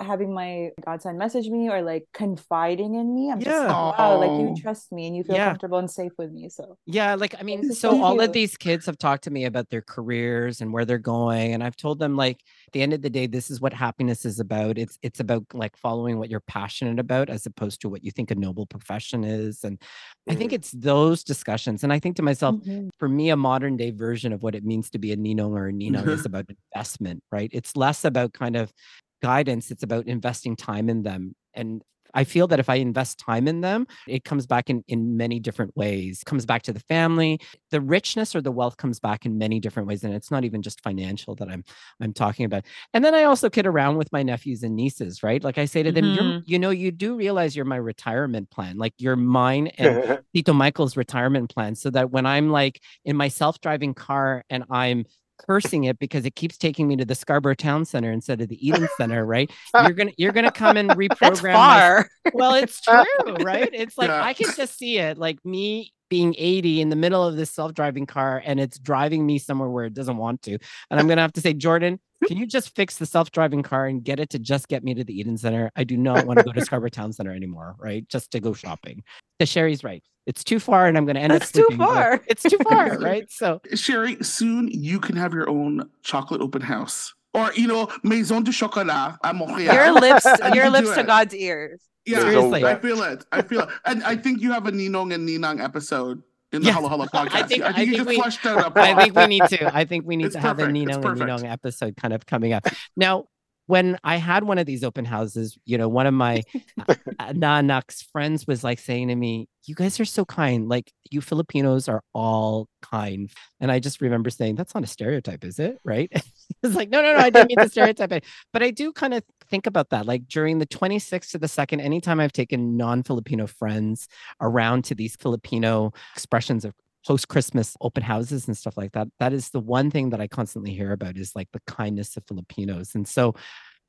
having 0.00 0.32
my 0.34 0.70
godson 0.84 1.18
message 1.18 1.48
me 1.48 1.68
or 1.70 1.82
like 1.82 2.06
confiding 2.14 2.94
in 2.94 3.14
me. 3.14 3.30
I'm 3.30 3.42
just 3.42 3.64
like, 3.64 3.78
wow, 3.78 4.16
like 4.18 4.38
you 4.38 4.54
trust 4.56 4.92
me 4.92 5.06
and 5.06 5.16
you 5.16 5.22
feel 5.24 5.36
Yeah. 5.36 5.50
comfortable 5.50 5.78
and 5.78 5.90
safe 5.90 6.12
with 6.18 6.32
me. 6.32 6.48
So 6.48 6.78
Yeah, 6.86 7.14
like 7.14 7.34
I 7.38 7.42
mean, 7.42 7.62
so 7.64 7.74
so 7.74 8.02
all 8.02 8.20
of 8.20 8.32
these 8.32 8.56
kids 8.56 8.86
have 8.86 8.98
talked 8.98 9.24
to 9.24 9.30
me 9.30 9.44
about 9.44 9.70
their 9.70 9.82
careers 9.82 10.60
and 10.60 10.72
where 10.72 10.84
they're 10.84 10.98
going, 10.98 11.52
and 11.52 11.62
I've 11.62 11.76
told 11.76 11.98
them 11.98 12.16
like 12.16 12.42
at 12.66 12.72
the 12.72 12.82
end 12.82 12.92
of 12.92 13.02
the 13.02 13.10
day, 13.10 13.26
this 13.26 13.50
is 13.50 13.60
what 13.60 13.72
happiness 13.72 14.24
is 14.24 14.40
about. 14.40 14.78
It's 14.78 14.98
it's 15.02 15.20
about 15.20 15.44
like 15.52 15.76
following 15.76 16.18
what 16.18 16.30
you're 16.30 16.40
passionate 16.40 16.98
about 16.98 17.28
as 17.30 17.46
opposed 17.46 17.80
to 17.82 17.88
what 17.88 18.02
you 18.02 18.10
think 18.10 18.30
a 18.30 18.34
noble 18.34 18.66
profession 18.66 19.24
is. 19.24 19.62
And 19.62 19.80
I 20.28 20.34
think 20.34 20.52
Mhm. 20.52 20.54
it's 20.54 20.70
those 20.72 21.22
discussions. 21.22 21.84
And 21.84 21.92
I 21.92 21.98
think 21.98 22.16
to 22.16 22.22
myself, 22.22 22.56
Mhm. 22.56 22.90
for 22.98 23.08
me, 23.08 23.30
a 23.30 23.36
modern 23.36 23.76
day 23.76 23.90
version 23.90 24.32
of 24.32 24.42
what 24.42 24.54
it 24.54 24.64
means 24.64 24.90
to 24.90 24.98
be 24.98 25.12
a 25.12 25.16
Nino 25.16 25.50
or 25.52 25.68
a 25.68 25.72
Ninong 25.72 26.10
is 26.12 26.24
about 26.24 26.46
investment, 26.74 27.22
right? 27.30 27.50
It's 27.52 27.76
less 27.76 28.04
about 28.04 28.32
kind 28.32 28.56
of 28.56 28.72
guidance, 29.20 29.70
it's 29.70 29.82
about 29.82 30.06
investing 30.06 30.56
time 30.56 30.88
in 30.88 31.02
them. 31.02 31.34
And 31.54 31.82
I 32.12 32.24
feel 32.24 32.48
that 32.48 32.58
if 32.58 32.68
I 32.68 32.74
invest 32.74 33.20
time 33.20 33.46
in 33.46 33.60
them, 33.60 33.86
it 34.08 34.24
comes 34.24 34.44
back 34.44 34.68
in, 34.68 34.82
in 34.88 35.16
many 35.16 35.38
different 35.38 35.76
ways. 35.76 36.22
It 36.22 36.24
comes 36.24 36.44
back 36.44 36.62
to 36.62 36.72
the 36.72 36.80
family. 36.80 37.38
The 37.70 37.80
richness 37.80 38.34
or 38.34 38.40
the 38.40 38.50
wealth 38.50 38.78
comes 38.78 38.98
back 38.98 39.24
in 39.26 39.38
many 39.38 39.60
different 39.60 39.86
ways. 39.86 40.02
And 40.02 40.12
it's 40.12 40.28
not 40.28 40.44
even 40.44 40.60
just 40.60 40.82
financial 40.82 41.36
that 41.36 41.48
I'm 41.48 41.62
I'm 42.00 42.12
talking 42.12 42.46
about. 42.46 42.64
And 42.92 43.04
then 43.04 43.14
I 43.14 43.22
also 43.24 43.48
kid 43.48 43.64
around 43.64 43.96
with 43.96 44.10
my 44.10 44.24
nephews 44.24 44.64
and 44.64 44.74
nieces, 44.74 45.22
right? 45.22 45.42
Like 45.44 45.56
I 45.56 45.66
say 45.66 45.84
to 45.84 45.92
them, 45.92 46.12
you're, 46.12 46.24
Mhm. 46.24 46.42
you 46.46 46.58
know, 46.58 46.70
you 46.70 46.90
do 46.90 47.14
realize 47.14 47.54
you're 47.54 47.64
my 47.64 47.76
retirement 47.76 48.50
plan. 48.50 48.76
Like 48.76 48.94
you're 48.98 49.14
mine 49.14 49.68
and 49.78 50.18
Tito 50.34 50.52
Michael's 50.52 50.96
retirement 50.96 51.54
plan 51.54 51.76
so 51.76 51.90
that 51.90 52.10
when 52.10 52.26
I'm 52.26 52.50
like 52.50 52.80
in 53.04 53.16
my 53.16 53.28
self-driving 53.28 53.94
car 53.94 54.42
and 54.50 54.64
I'm 54.68 55.04
cursing 55.46 55.84
it 55.84 55.98
because 55.98 56.24
it 56.26 56.34
keeps 56.34 56.56
taking 56.56 56.86
me 56.88 56.96
to 56.96 57.04
the 57.04 57.14
Scarborough 57.14 57.54
Town 57.54 57.84
Center 57.84 58.12
instead 58.12 58.40
of 58.40 58.48
the 58.48 58.66
Eaton 58.66 58.88
Centre, 58.96 59.24
right? 59.26 59.50
You're 59.74 59.92
gonna 59.92 60.12
you're 60.18 60.32
gonna 60.32 60.52
come 60.52 60.76
and 60.76 60.90
reprogram 60.96 61.18
That's 61.20 61.42
my- 61.42 62.04
well, 62.34 62.54
it's 62.54 62.80
true, 62.80 63.04
right? 63.42 63.70
It's 63.72 63.96
like 63.98 64.08
Yeah. 64.08 64.22
I 64.24 64.32
can 64.34 64.50
just 64.54 64.78
see 64.78 64.98
it 64.98 65.18
like 65.18 65.44
me 65.44 65.92
being 66.08 66.34
80 66.36 66.80
in 66.80 66.88
the 66.88 66.96
middle 66.96 67.24
of 67.24 67.36
this 67.36 67.50
self-driving 67.52 68.04
car 68.06 68.42
and 68.44 68.58
it's 68.58 68.78
driving 68.80 69.24
me 69.24 69.38
somewhere 69.38 69.68
where 69.70 69.84
it 69.84 69.94
doesn't 69.94 70.16
want 70.16 70.42
to. 70.42 70.58
And 70.90 70.98
I'm 70.98 71.06
gonna 71.06 71.20
have 71.22 71.32
to 71.34 71.40
say, 71.40 71.54
Jordan, 71.54 72.00
can 72.26 72.36
you 72.36 72.46
just 72.46 72.74
fix 72.74 72.98
the 72.98 73.06
self-driving 73.06 73.62
car 73.62 73.86
and 73.86 74.02
get 74.02 74.18
it 74.20 74.28
to 74.30 74.38
just 74.38 74.68
get 74.68 74.82
me 74.82 74.92
to 74.94 75.04
the 75.04 75.18
Eaton 75.18 75.38
Centre? 75.38 75.70
I 75.76 75.84
do 75.84 75.96
not 75.96 76.26
want 76.26 76.38
to 76.38 76.44
go 76.44 76.52
to 76.52 76.60
Scarborough 76.64 76.90
Town 76.90 77.12
Center 77.12 77.32
anymore, 77.32 77.76
right? 77.78 78.06
Just 78.08 78.32
to 78.32 78.40
go 78.40 78.52
shopping. 78.52 79.02
The 79.38 79.46
Shari's 79.46 79.82
right. 79.84 80.02
It's 80.30 80.44
too 80.44 80.60
far 80.60 80.86
and 80.86 80.96
I'm 80.96 81.04
gonna 81.06 81.18
end 81.20 81.32
That's 81.32 81.48
up 81.48 81.52
too 81.52 81.60
sleeping, 81.62 81.78
but 81.78 81.86
far. 81.94 82.20
It's 82.28 82.42
too 82.44 82.58
far, 82.62 82.98
right? 83.00 83.28
So 83.30 83.60
Shari, 83.74 84.16
soon 84.22 84.68
you 84.68 85.00
can 85.00 85.16
have 85.16 85.34
your 85.34 85.50
own 85.50 85.90
chocolate 86.02 86.40
open 86.40 86.62
house. 86.62 87.12
Or, 87.34 87.52
you 87.54 87.66
know, 87.66 87.88
Maison 88.04 88.42
du 88.42 88.52
Chocolat 88.52 89.18
à 89.24 89.32
Montréal. 89.32 89.74
Your 89.74 89.92
lips, 90.00 90.26
your 90.54 90.70
lips 90.70 90.94
to. 90.94 91.02
God's 91.02 91.34
ears. 91.34 91.80
Yeah, 92.06 92.20
Seriously. 92.20 92.64
I 92.64 92.76
feel 92.76 93.02
it. 93.02 93.24
I 93.32 93.42
feel 93.42 93.60
it. 93.62 93.68
And 93.84 94.02
I 94.04 94.16
think 94.16 94.40
you 94.40 94.52
have 94.52 94.66
a 94.66 94.72
Ninong 94.72 95.12
and 95.14 95.28
Ninang 95.28 95.62
episode 95.62 96.22
in 96.52 96.62
the 96.62 96.66
Yes. 96.66 96.76
Halo 96.76 96.88
Halo 96.88 97.04
I 97.12 97.28
podcast. 97.28 97.48
think- 97.48 97.62
I 97.62 97.68
I 97.68 97.72
think 97.72 97.90
you 97.90 97.96
think 97.96 97.96
just 97.98 98.08
we- 98.08 98.16
fleshed 98.20 98.46
out 98.46 98.58
a 98.62 98.66
I 98.66 98.70
plot. 98.70 99.02
think 99.02 99.14
we 99.16 99.26
need 99.26 99.44
to. 99.48 99.74
I 99.76 99.84
think 99.84 100.06
we 100.06 100.16
need 100.16 100.26
It's 100.26 100.34
to 100.36 100.40
have 100.40 100.58
a 100.58 100.62
perfect. 100.66 100.76
It's 100.88 100.96
Ninong 100.96 101.02
and. 101.02 101.44
Ninong 101.44 101.52
episode 101.52 101.96
kind 101.96 102.14
of 102.14 102.26
coming 102.26 102.52
up. 102.52 102.66
Now, 102.96 103.26
when 103.70 103.96
I 104.02 104.16
had 104.16 104.42
one 104.42 104.58
of 104.58 104.66
these 104.66 104.82
open 104.82 105.04
houses, 105.04 105.56
you 105.64 105.78
know, 105.78 105.88
one 105.88 106.08
of 106.08 106.12
my 106.12 106.42
uh, 106.88 106.94
Nanak's 107.32 108.02
friends 108.02 108.44
was 108.44 108.64
like 108.64 108.80
saying 108.80 109.08
to 109.08 109.14
me, 109.14 109.48
You 109.64 109.76
guys 109.76 110.00
are 110.00 110.04
so 110.04 110.24
kind. 110.24 110.68
Like, 110.68 110.92
you 111.08 111.20
Filipinos 111.20 111.88
are 111.88 112.02
all 112.12 112.66
kind. 112.82 113.30
And 113.60 113.70
I 113.70 113.78
just 113.78 114.00
remember 114.00 114.28
saying, 114.28 114.56
That's 114.56 114.74
not 114.74 114.82
a 114.82 114.88
stereotype, 114.88 115.44
is 115.44 115.60
it? 115.60 115.78
Right? 115.84 116.10
it's 116.64 116.74
like, 116.74 116.90
No, 116.90 117.00
no, 117.00 117.14
no, 117.14 117.20
I 117.20 117.30
didn't 117.30 117.46
mean 117.46 117.58
to 117.58 117.68
stereotype 117.68 118.10
it. 118.10 118.24
But 118.52 118.64
I 118.64 118.72
do 118.72 118.92
kind 118.92 119.14
of 119.14 119.22
think 119.48 119.68
about 119.68 119.90
that. 119.90 120.04
Like, 120.04 120.26
during 120.26 120.58
the 120.58 120.66
26th 120.66 121.30
to 121.30 121.38
the 121.38 121.46
2nd, 121.46 121.80
anytime 121.80 122.18
I've 122.18 122.32
taken 122.32 122.76
non 122.76 123.04
Filipino 123.04 123.46
friends 123.46 124.08
around 124.40 124.84
to 124.86 124.96
these 124.96 125.14
Filipino 125.14 125.92
expressions 126.16 126.64
of 126.64 126.74
post 127.06 127.28
Christmas 127.28 127.76
open 127.80 128.02
houses 128.02 128.46
and 128.46 128.56
stuff 128.56 128.76
like 128.76 128.92
that. 128.92 129.08
That 129.18 129.32
is 129.32 129.50
the 129.50 129.60
one 129.60 129.90
thing 129.90 130.10
that 130.10 130.20
I 130.20 130.28
constantly 130.28 130.72
hear 130.72 130.92
about 130.92 131.16
is 131.16 131.34
like 131.34 131.48
the 131.52 131.60
kindness 131.66 132.16
of 132.16 132.24
Filipinos. 132.26 132.94
And 132.94 133.06
so 133.06 133.34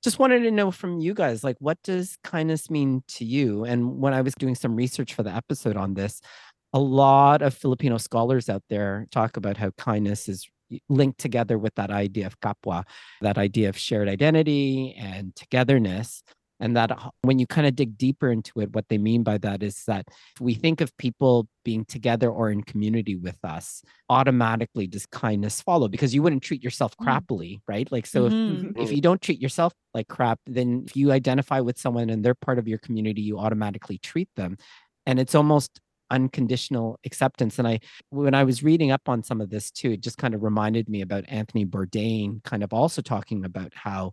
just 0.04 0.18
wanted 0.18 0.40
to 0.44 0.52
know 0.52 0.72
from 0.72 1.00
you 1.00 1.14
guys, 1.14 1.44
like, 1.44 1.58
what 1.60 1.78
does 1.84 2.18
kindness 2.24 2.70
mean 2.70 3.04
to 3.08 3.26
you? 3.26 3.66
And 3.66 4.00
when 4.00 4.14
I 4.14 4.22
was 4.22 4.34
doing 4.34 4.56
some 4.56 4.76
research 4.76 5.14
for 5.14 5.24
the 5.24 5.32
episode 5.32 5.78
on 5.78 5.94
this, 5.94 6.22
a 6.74 6.80
lot 6.80 7.42
of 7.42 7.54
Filipino 7.54 7.98
scholars 7.98 8.50
out 8.50 8.64
there 8.70 9.06
talk 9.12 9.38
about 9.38 9.58
how 9.58 9.72
kindness 9.72 10.28
is 10.28 10.48
linked 10.90 11.20
together 11.20 11.58
with 11.58 11.76
that 11.76 11.92
idea 11.92 12.26
of 12.26 12.40
kapwa, 12.40 12.84
that 13.22 13.38
idea 13.38 13.70
of 13.70 13.78
shared 13.78 14.08
identity 14.08 14.96
and 14.98 15.36
togetherness. 15.36 16.24
And 16.62 16.78
that 16.78 16.92
when 17.24 17.40
you 17.40 17.48
kind 17.48 17.68
of 17.68 17.76
dig 17.76 17.98
deeper 17.98 18.32
into 18.32 18.62
it, 18.62 18.74
what 18.74 18.86
they 18.88 19.00
mean 19.00 19.24
by 19.24 19.40
that 19.40 19.64
is 19.64 19.84
that 19.88 20.08
we 20.40 20.54
think 20.54 20.80
of 20.80 20.96
people 20.98 21.48
being 21.66 21.86
together 21.86 22.30
or 22.30 22.52
in 22.52 22.64
community 22.64 23.16
with 23.16 23.38
us, 23.44 23.82
automatically 24.10 24.88
does 24.88 25.06
kindness 25.08 25.62
follow? 25.62 25.88
Because 25.88 26.14
you 26.16 26.22
wouldn't 26.22 26.44
treat 26.44 26.64
yourself 26.64 26.96
Mm. 26.98 27.06
crappily, 27.06 27.60
right? 27.68 27.92
Like, 27.92 28.06
so 28.06 28.28
if 28.28 28.34
Mhm. 28.34 28.74
if 28.78 28.92
you 28.92 29.02
don't 29.02 29.22
treat 29.22 29.42
yourself 29.42 29.74
like 29.94 30.08
crap, 30.08 30.40
then 30.46 30.84
if 30.86 30.96
you 30.96 31.12
identify 31.12 31.60
with 31.60 31.78
someone 31.80 32.10
and 32.12 32.24
they're 32.24 32.36
part 32.36 32.60
of 32.60 32.68
your 32.68 32.78
community, 32.78 33.22
you 33.22 33.40
automatically 33.40 33.98
treat 33.98 34.30
them. 34.36 34.58
And 35.06 35.20
it's 35.20 35.36
almost 35.36 35.82
unconditional 36.12 37.00
acceptance. 37.06 37.58
And 37.58 37.68
I, 37.68 37.80
when 38.10 38.36
I 38.36 38.44
was 38.44 38.64
reading 38.64 38.92
up 38.92 39.08
on 39.08 39.24
some 39.24 39.42
of 39.42 39.50
this 39.50 39.72
too, 39.72 39.92
it 39.92 40.02
just 40.02 40.18
kind 40.18 40.36
of 40.36 40.44
reminded 40.44 40.90
me 40.90 41.02
about 41.02 41.24
Anthony 41.28 41.66
Bourdain, 41.66 42.44
kind 42.44 42.64
of 42.64 42.74
also 42.74 43.02
talking 43.02 43.46
about 43.46 43.72
how 43.74 44.12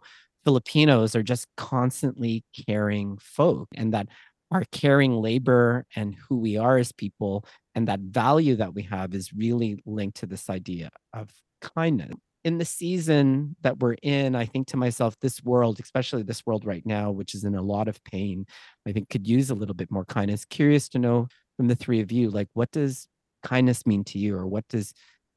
Filipinos 0.49 1.15
are 1.15 1.23
just 1.23 1.47
constantly 1.57 2.43
caring 2.67 3.19
folk 3.19 3.69
and 3.77 3.93
that 3.93 4.09
our 4.51 4.65
caring 4.73 5.13
labor 5.13 5.85
and 5.95 6.15
who 6.15 6.39
we 6.39 6.57
are 6.57 6.79
as 6.79 6.91
people 6.91 7.45
and 7.75 7.87
that 7.87 8.01
value 8.01 8.57
that 8.57 8.75
we 8.75 8.83
have 8.83 9.15
is 9.15 9.33
really 9.33 9.79
linked 9.85 10.17
to 10.19 10.27
this 10.27 10.49
idea 10.49 10.89
of 11.13 11.29
kindness 11.61 12.15
in 12.45 12.59
the 12.59 12.65
season 12.65 13.57
that 13.63 13.79
we're 13.81 13.97
in, 14.03 14.35
I 14.35 14.47
think 14.47 14.69
to 14.69 14.77
myself, 14.77 15.17
this 15.21 15.43
world, 15.43 15.81
especially 15.81 16.23
this 16.23 16.47
world 16.47 16.65
right 16.65 16.87
now, 16.87 17.11
which 17.11 17.35
is 17.35 17.45
in 17.45 17.55
a 17.55 17.63
lot 17.63 17.89
of 17.89 18.03
pain, 18.05 18.47
I 18.87 18.93
think 18.93 19.11
could 19.11 19.27
use 19.27 19.51
a 19.51 19.55
little 19.55 19.75
bit 19.75 19.91
more 19.91 20.05
kindness. 20.05 20.45
Curious 20.45 20.89
to 20.91 20.99
know 20.99 21.29
from 21.57 21.67
the 21.69 21.75
three 21.75 22.01
of 22.01 22.13
you, 22.13 22.31
like, 22.31 22.49
what 22.55 22.71
does 22.71 23.07
kindness 23.43 23.87
mean 23.87 24.05
to 24.05 24.19
you, 24.19 24.37
or 24.37 24.47
what 24.47 24.67
does 24.69 24.95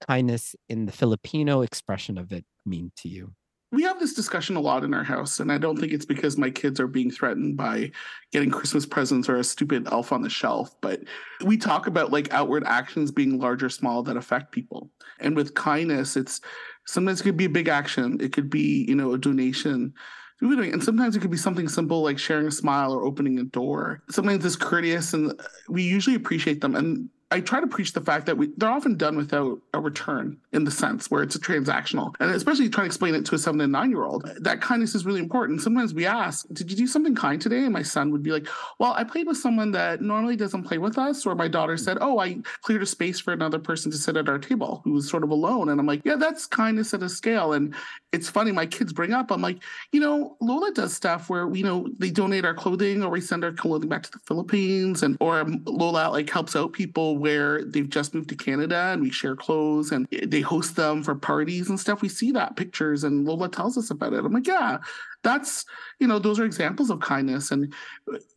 kindness 0.08 0.56
in 0.70 0.86
the 0.86 0.92
Filipino 0.92 1.62
expression 1.62 2.18
of 2.18 2.32
it 2.32 2.46
mean 2.66 2.92
to 2.98 3.10
you? 3.10 3.34
We 3.72 3.84
have 3.84 4.00
this 4.00 4.14
discussion 4.14 4.58
a 4.58 4.60
lot 4.60 4.84
in 4.84 4.94
our 4.94 5.04
house, 5.04 5.40
and 5.40 5.52
I 5.52 5.58
don't 5.58 5.78
think 5.80 5.94
it's 5.94 6.06
because 6.06 6.38
my 6.38 6.50
kids 6.50 6.80
are 6.80 6.88
being 6.88 7.10
threatened 7.10 7.56
by 7.56 7.92
getting 8.32 8.52
Christmas 8.52 8.86
presents 8.86 9.30
or 9.30 9.38
a 9.38 9.44
stupid 9.44 9.88
elf 9.92 10.12
on 10.12 10.22
the 10.22 10.30
shelf, 10.30 10.76
but 10.82 11.02
we 11.46 11.56
talk 11.56 11.88
about 11.88 12.12
like 12.12 12.34
outward 12.34 12.64
actions 12.66 13.12
being 13.12 13.40
large 13.40 13.64
or 13.64 13.70
small 13.70 14.04
that 14.04 14.18
affect 14.18 14.52
people. 14.52 14.90
And 15.20 15.36
with 15.36 15.54
kindness, 15.54 16.18
it's 16.18 16.42
sometimes 16.86 17.22
it 17.22 17.24
could 17.24 17.38
be 17.38 17.46
a 17.46 17.50
big 17.50 17.70
action, 17.70 18.18
it 18.20 18.34
could 18.34 18.50
be, 18.50 18.86
you 18.90 18.96
know, 18.96 19.14
a 19.14 19.18
donation. 19.18 19.94
And 20.42 20.84
sometimes 20.84 21.16
it 21.16 21.20
could 21.20 21.30
be 21.30 21.38
something 21.38 21.70
simple 21.70 22.02
like 22.02 22.18
sharing 22.18 22.48
a 22.48 22.52
smile 22.52 22.92
or 22.92 23.06
opening 23.06 23.38
a 23.38 23.44
door. 23.44 24.02
Sometimes 24.10 24.44
it's 24.44 24.56
courteous, 24.56 25.14
and 25.14 25.40
we 25.70 25.84
usually 25.84 26.16
appreciate 26.16 26.62
them. 26.62 26.76
And 26.76 27.10
I 27.32 27.40
try 27.40 27.62
to 27.62 27.68
preach 27.68 27.94
the 27.94 28.02
fact 28.02 28.26
that 28.26 28.38
we 28.38 28.50
they're 28.58 28.70
often 28.70 28.98
done 28.98 29.16
without 29.16 29.60
a 29.74 29.80
return 29.80 30.38
in 30.52 30.66
the 30.66 30.72
sense 30.72 31.10
where 31.10 31.24
it's 31.24 31.36
a 31.36 31.40
transactional. 31.40 32.14
And 32.20 32.30
especially 32.32 32.68
trying 32.68 32.86
to 32.86 32.88
explain 32.88 33.16
it 33.16 33.26
to 33.28 33.36
a 33.36 33.38
seven 33.38 33.62
and 33.62 33.72
nine 33.72 33.90
year 33.90 34.04
old, 34.04 34.30
that 34.42 34.60
kindness 34.60 34.96
is 34.96 35.06
really 35.06 35.22
important. 35.22 35.62
Sometimes 35.62 35.94
we 35.94 36.06
ask, 36.06 36.46
Did 36.52 36.70
you 36.70 36.76
do 36.76 36.88
something 36.88 37.16
kind 37.16 37.42
today? 37.42 37.64
And 37.64 37.72
my 37.72 37.84
son 37.84 38.12
would 38.12 38.22
be 38.22 38.32
like, 38.32 38.48
Well, 38.80 38.94
I 38.94 39.06
played 39.06 39.28
with 39.28 39.38
someone 39.38 39.72
that 39.72 40.02
normally 40.02 40.36
doesn't 40.36 40.64
play 40.64 40.78
with 40.78 40.98
us. 40.98 41.26
Or 41.26 41.34
my 41.34 41.48
daughter 41.48 41.78
said, 41.78 41.98
Oh, 42.02 42.20
I 42.20 42.38
cleared 42.62 42.84
a 42.84 42.86
space 42.86 43.20
for 43.20 43.32
another 43.32 43.60
person 43.60 43.92
to 43.92 43.98
sit 43.98 44.18
at 44.18 44.28
our 44.28 44.40
table 44.40 44.82
who 44.84 44.92
was 44.92 45.10
sort 45.10 45.24
of 45.24 45.30
alone. 45.30 45.70
And 45.70 45.80
I'm 45.80 45.88
like, 45.88 46.02
Yeah, 46.04 46.18
that's 46.18 46.46
kindness 46.46 46.94
at 46.94 47.02
a 47.02 47.10
scale. 47.10 47.54
And 47.54 47.74
it's 48.12 48.30
funny, 48.30 48.52
my 48.52 48.66
kids 48.66 48.92
bring 48.92 49.14
up, 49.14 49.32
I'm 49.32 49.42
like, 49.42 49.60
you 49.94 50.02
know, 50.02 50.36
Lola 50.42 50.72
does 50.72 50.94
stuff 50.94 51.30
where, 51.30 51.54
you 51.56 51.64
know, 51.64 51.88
they 51.98 52.12
donate 52.12 52.44
our 52.44 52.54
clothing 52.54 53.04
or 53.04 53.10
we 53.10 53.22
send 53.22 53.46
our 53.46 53.54
clothing 53.54 53.88
back 53.88 54.04
to 54.04 54.12
the 54.12 54.20
Philippines 54.20 55.02
and 55.02 55.16
or 55.22 55.46
Lola 55.66 56.10
like 56.10 56.30
helps 56.30 56.56
out 56.56 56.74
people 56.74 57.21
where 57.22 57.64
they've 57.64 57.90
just 57.90 58.14
moved 58.14 58.30
to 58.30 58.36
Canada 58.36 58.90
and 58.92 59.02
we 59.02 59.12
share 59.12 59.36
clothes 59.36 59.92
and 59.92 60.08
they 60.28 60.42
host 60.42 60.76
them 60.76 61.04
for 61.04 61.16
parties 61.16 61.70
and 61.70 61.80
stuff. 61.80 62.02
We 62.02 62.10
see 62.10 62.32
that 62.32 62.56
pictures 62.56 63.04
and 63.04 63.26
Lola 63.26 63.48
tells 63.48 63.78
us 63.78 63.92
about 63.92 64.14
it. 64.14 64.26
I'm 64.26 64.34
like, 64.34 64.48
yeah, 64.48 64.80
that's, 65.24 65.66
you 66.00 66.08
know, 66.08 66.20
those 66.20 66.40
are 66.40 66.46
examples 66.46 66.90
of 66.90 67.00
kindness 67.00 67.52
and 67.52 67.74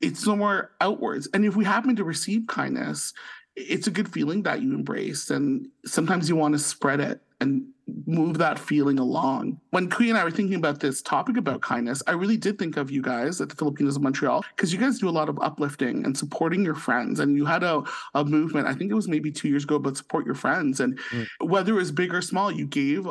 it's 0.00 0.22
somewhere 0.22 0.70
outwards. 0.80 1.28
And 1.34 1.44
if 1.44 1.56
we 1.56 1.64
happen 1.64 1.96
to 1.96 2.04
receive 2.04 2.46
kindness, 2.46 3.12
it's 3.56 3.86
a 3.86 3.90
good 3.90 4.12
feeling 4.12 4.42
that 4.42 4.62
you 4.62 4.74
embrace. 4.74 5.30
And 5.30 5.68
sometimes 5.86 6.28
you 6.28 6.36
want 6.36 6.54
to 6.54 6.58
spread 6.58 7.00
it 7.00 7.20
and 7.40 7.66
move 8.06 8.38
that 8.38 8.58
feeling 8.58 8.98
along. 8.98 9.60
When 9.70 9.88
Kui 9.88 10.08
and 10.08 10.18
I 10.18 10.24
were 10.24 10.30
thinking 10.30 10.56
about 10.56 10.80
this 10.80 11.02
topic 11.02 11.36
about 11.36 11.60
kindness, 11.60 12.02
I 12.06 12.12
really 12.12 12.36
did 12.36 12.58
think 12.58 12.76
of 12.76 12.90
you 12.90 13.02
guys 13.02 13.40
at 13.40 13.48
the 13.48 13.54
Filipinos 13.54 13.96
of 13.96 14.02
Montreal 14.02 14.44
because 14.56 14.72
you 14.72 14.78
guys 14.78 14.98
do 14.98 15.08
a 15.08 15.10
lot 15.10 15.28
of 15.28 15.38
uplifting 15.40 16.04
and 16.04 16.16
supporting 16.16 16.64
your 16.64 16.74
friends. 16.74 17.20
And 17.20 17.36
you 17.36 17.44
had 17.44 17.62
a, 17.62 17.82
a 18.14 18.24
movement, 18.24 18.66
I 18.66 18.74
think 18.74 18.90
it 18.90 18.94
was 18.94 19.08
maybe 19.08 19.30
two 19.30 19.48
years 19.48 19.64
ago, 19.64 19.78
but 19.78 19.96
support 19.96 20.24
your 20.24 20.34
friends. 20.34 20.80
And 20.80 20.98
mm. 21.10 21.26
whether 21.40 21.72
it 21.72 21.76
was 21.76 21.92
big 21.92 22.14
or 22.14 22.22
small, 22.22 22.50
you 22.50 22.66
gave 22.66 23.06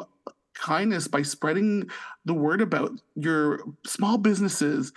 kindness 0.56 1.08
by 1.08 1.22
spreading 1.22 1.90
the 2.26 2.34
word 2.34 2.62
about 2.62 2.92
your 3.16 3.62
small 3.86 4.18
businesses 4.18 4.94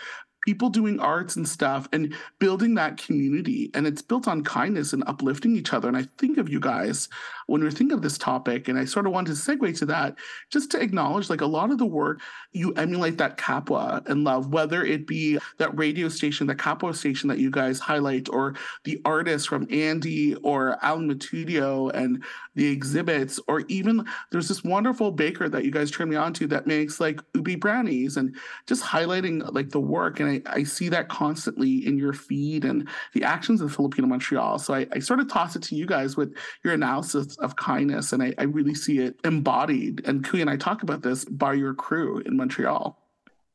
people 0.46 0.70
doing 0.70 0.98
arts 1.00 1.36
and 1.36 1.46
stuff 1.46 1.88
and 1.92 2.14
building 2.38 2.76
that 2.76 2.96
community. 2.96 3.70
And 3.74 3.86
it's 3.86 4.00
built 4.00 4.28
on 4.28 4.44
kindness 4.44 4.92
and 4.92 5.02
uplifting 5.06 5.56
each 5.56 5.74
other. 5.74 5.88
And 5.88 5.96
I 5.96 6.06
think 6.16 6.38
of 6.38 6.48
you 6.48 6.60
guys 6.60 7.08
when 7.46 7.62
we 7.62 7.70
think 7.70 7.92
of 7.92 8.02
this 8.02 8.18
topic, 8.18 8.68
and 8.68 8.78
I 8.78 8.84
sort 8.84 9.06
of 9.06 9.12
wanted 9.12 9.34
to 9.34 9.40
segue 9.40 9.78
to 9.78 9.86
that, 9.86 10.16
just 10.50 10.70
to 10.72 10.80
acknowledge 10.80 11.30
like 11.30 11.40
a 11.40 11.46
lot 11.46 11.70
of 11.70 11.78
the 11.78 11.86
work 11.86 12.20
you 12.52 12.72
emulate 12.72 13.18
that 13.18 13.36
Kapwa 13.36 14.04
and 14.08 14.24
love, 14.24 14.52
whether 14.52 14.84
it 14.84 15.06
be 15.06 15.38
that 15.58 15.76
radio 15.76 16.08
station, 16.08 16.46
the 16.46 16.54
Kapwa 16.54 16.94
station 16.94 17.28
that 17.28 17.38
you 17.38 17.50
guys 17.50 17.78
highlight, 17.78 18.28
or 18.28 18.54
the 18.84 19.00
artists 19.04 19.46
from 19.46 19.66
Andy 19.70 20.34
or 20.36 20.78
Alan 20.82 21.08
Matudio 21.08 21.92
and 21.92 22.22
the 22.54 22.66
exhibits, 22.66 23.38
or 23.48 23.60
even 23.68 24.04
there's 24.30 24.48
this 24.48 24.64
wonderful 24.64 25.10
baker 25.10 25.48
that 25.48 25.64
you 25.64 25.70
guys 25.70 25.90
turned 25.90 26.10
me 26.10 26.16
on 26.16 26.32
to 26.34 26.46
that 26.48 26.66
makes 26.66 27.00
like 27.00 27.20
ube 27.34 27.60
brownies 27.60 28.16
and 28.16 28.36
just 28.66 28.82
highlighting 28.82 29.52
like 29.52 29.70
the 29.70 29.80
work. 29.80 30.20
And 30.20 30.30
I, 30.30 30.35
I 30.46 30.64
see 30.64 30.88
that 30.90 31.08
constantly 31.08 31.86
in 31.86 31.98
your 31.98 32.12
feed 32.12 32.64
and 32.64 32.88
the 33.14 33.24
actions 33.24 33.60
of 33.60 33.74
Filipino 33.74 34.06
Montreal. 34.06 34.58
So 34.58 34.74
I, 34.74 34.86
I 34.92 34.98
sort 34.98 35.20
of 35.20 35.28
toss 35.28 35.56
it 35.56 35.62
to 35.64 35.74
you 35.74 35.86
guys 35.86 36.16
with 36.16 36.34
your 36.64 36.74
analysis 36.74 37.36
of 37.38 37.56
kindness. 37.56 38.12
And 38.12 38.22
I, 38.22 38.34
I 38.38 38.44
really 38.44 38.74
see 38.74 38.98
it 38.98 39.18
embodied. 39.24 40.06
And 40.06 40.24
Kui 40.24 40.40
and 40.40 40.50
I 40.50 40.56
talk 40.56 40.82
about 40.82 41.02
this 41.02 41.24
by 41.24 41.54
your 41.54 41.74
crew 41.74 42.18
in 42.20 42.36
Montreal. 42.36 42.98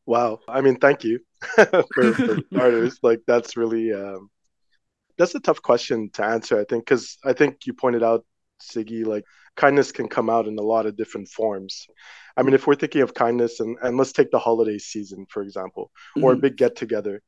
Wow. 0.06 0.40
I 0.48 0.62
mean, 0.62 0.78
thank 0.78 1.04
you 1.04 1.20
for, 1.56 2.14
for 2.14 2.38
starters. 2.54 3.00
Like, 3.02 3.22
that's 3.28 3.56
really, 3.56 3.94
um, 3.94 4.30
that's 5.18 5.36
a 5.36 5.40
tough 5.40 5.62
question 5.62 6.10
to 6.14 6.26
answer, 6.26 6.60
I 6.60 6.66
think, 6.66 6.86
because 6.86 7.18
I 7.24 7.34
think 7.34 7.66
you 7.66 7.74
pointed 7.74 8.04
out, 8.04 8.26
Sigi, 8.62 9.06
like, 9.06 9.24
kindness 9.56 9.92
can 9.92 10.08
come 10.08 10.30
out 10.30 10.48
in 10.48 10.58
a 10.58 10.62
lot 10.62 10.86
of 10.86 10.96
different 10.96 11.28
forms. 11.28 11.88
I 12.38 12.44
mean, 12.44 12.54
if 12.54 12.68
we're 12.68 12.76
thinking 12.76 13.02
of 13.02 13.14
kindness, 13.14 13.60
and, 13.60 13.78
and 13.82 13.98
let's 13.98 14.14
take 14.14 14.32
the 14.32 14.40
holiday 14.40 14.78
season, 14.78 15.26
for 15.30 15.42
example, 15.42 15.92
or 16.16 16.32
mm-hmm. 16.32 16.40
a 16.40 16.42
big 16.42 16.58
get 16.58 16.76
together. 16.76 17.22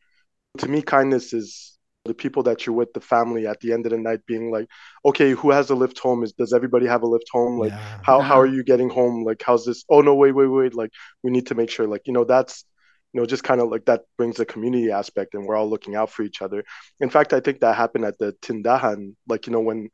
To 0.59 0.67
me, 0.67 0.81
kindness 0.81 1.33
is 1.33 1.77
the 2.05 2.13
people 2.13 2.43
that 2.43 2.65
you're 2.65 2.75
with, 2.75 2.93
the 2.93 3.01
family 3.01 3.47
at 3.47 3.59
the 3.61 3.71
end 3.71 3.85
of 3.85 3.91
the 3.91 3.97
night 3.97 4.25
being 4.25 4.51
like, 4.51 4.67
okay, 5.05 5.31
who 5.31 5.51
has 5.51 5.69
a 5.69 5.75
lift 5.75 5.99
home? 5.99 6.23
Is 6.23 6.33
does 6.33 6.53
everybody 6.53 6.85
have 6.85 7.03
a 7.03 7.07
lift 7.07 7.29
home? 7.31 7.57
Like 7.57 7.71
yeah. 7.71 7.99
how 8.03 8.19
how 8.19 8.39
are 8.39 8.45
you 8.45 8.63
getting 8.63 8.89
home? 8.89 9.23
Like 9.23 9.41
how's 9.45 9.65
this? 9.65 9.85
Oh 9.89 10.01
no, 10.01 10.13
wait, 10.15 10.33
wait, 10.33 10.47
wait. 10.47 10.75
Like 10.75 10.91
we 11.23 11.31
need 11.31 11.47
to 11.47 11.55
make 11.55 11.69
sure, 11.69 11.87
like, 11.87 12.01
you 12.05 12.13
know, 12.13 12.25
that's 12.25 12.65
you 13.13 13.21
know, 13.21 13.25
just 13.25 13.43
kind 13.43 13.61
of 13.61 13.69
like 13.69 13.85
that 13.85 14.01
brings 14.17 14.37
the 14.37 14.45
community 14.45 14.91
aspect 14.91 15.35
and 15.35 15.45
we're 15.45 15.55
all 15.55 15.69
looking 15.69 15.95
out 15.95 16.09
for 16.09 16.23
each 16.23 16.41
other. 16.41 16.63
In 16.99 17.09
fact, 17.09 17.31
I 17.31 17.39
think 17.39 17.59
that 17.59 17.75
happened 17.75 18.05
at 18.05 18.17
the 18.17 18.33
Tindahan, 18.41 19.15
like, 19.27 19.45
you 19.45 19.53
know, 19.53 19.59
when 19.59 19.89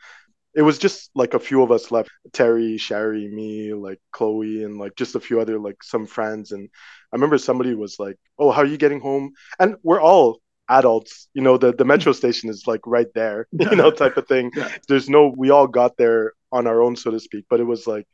it 0.59 0.63
was 0.63 0.77
just 0.77 1.09
like 1.15 1.33
a 1.35 1.39
few 1.39 1.63
of 1.63 1.71
us 1.71 1.89
left. 1.89 2.09
Terry 2.33 2.77
Shari 2.77 3.29
me 3.29 3.73
like 3.73 4.01
chloe 4.11 4.65
and 4.65 4.77
like 4.77 4.93
just 4.97 5.15
a 5.15 5.19
few 5.21 5.39
other 5.39 5.57
like 5.57 5.81
some 5.81 6.05
friends. 6.05 6.51
And 6.51 6.67
i 7.13 7.15
remember 7.15 7.37
somebody 7.37 7.73
was 7.73 7.95
like 7.97 8.17
oh 8.37 8.51
how 8.51 8.63
are 8.63 8.65
you 8.65 8.75
getting 8.77 8.99
home? 8.99 9.31
And 9.57 9.77
we're 9.83 10.01
all 10.01 10.41
adults. 10.67 11.29
You 11.33 11.43
know 11.43 11.57
the 11.57 11.71
the 11.73 11.85
metro 11.85 12.11
station 12.11 12.49
is 12.49 12.65
like 12.67 12.81
right 12.85 13.07
there 13.15 13.47
you 13.53 13.73
know 13.73 13.89
type 13.89 14.17
of 14.17 14.27
thing. 14.27 14.51
Yeah. 14.53 14.69
there's 14.89 15.07
no 15.07 15.33
we 15.37 15.49
all 15.49 15.65
got 15.65 15.95
there 15.95 16.33
on 16.51 16.67
our 16.67 16.81
own 16.81 16.97
so 16.97 17.09
to 17.11 17.21
speak. 17.21 17.45
But 17.49 17.61
it 17.61 17.69
was 17.73 17.87
like 17.87 18.05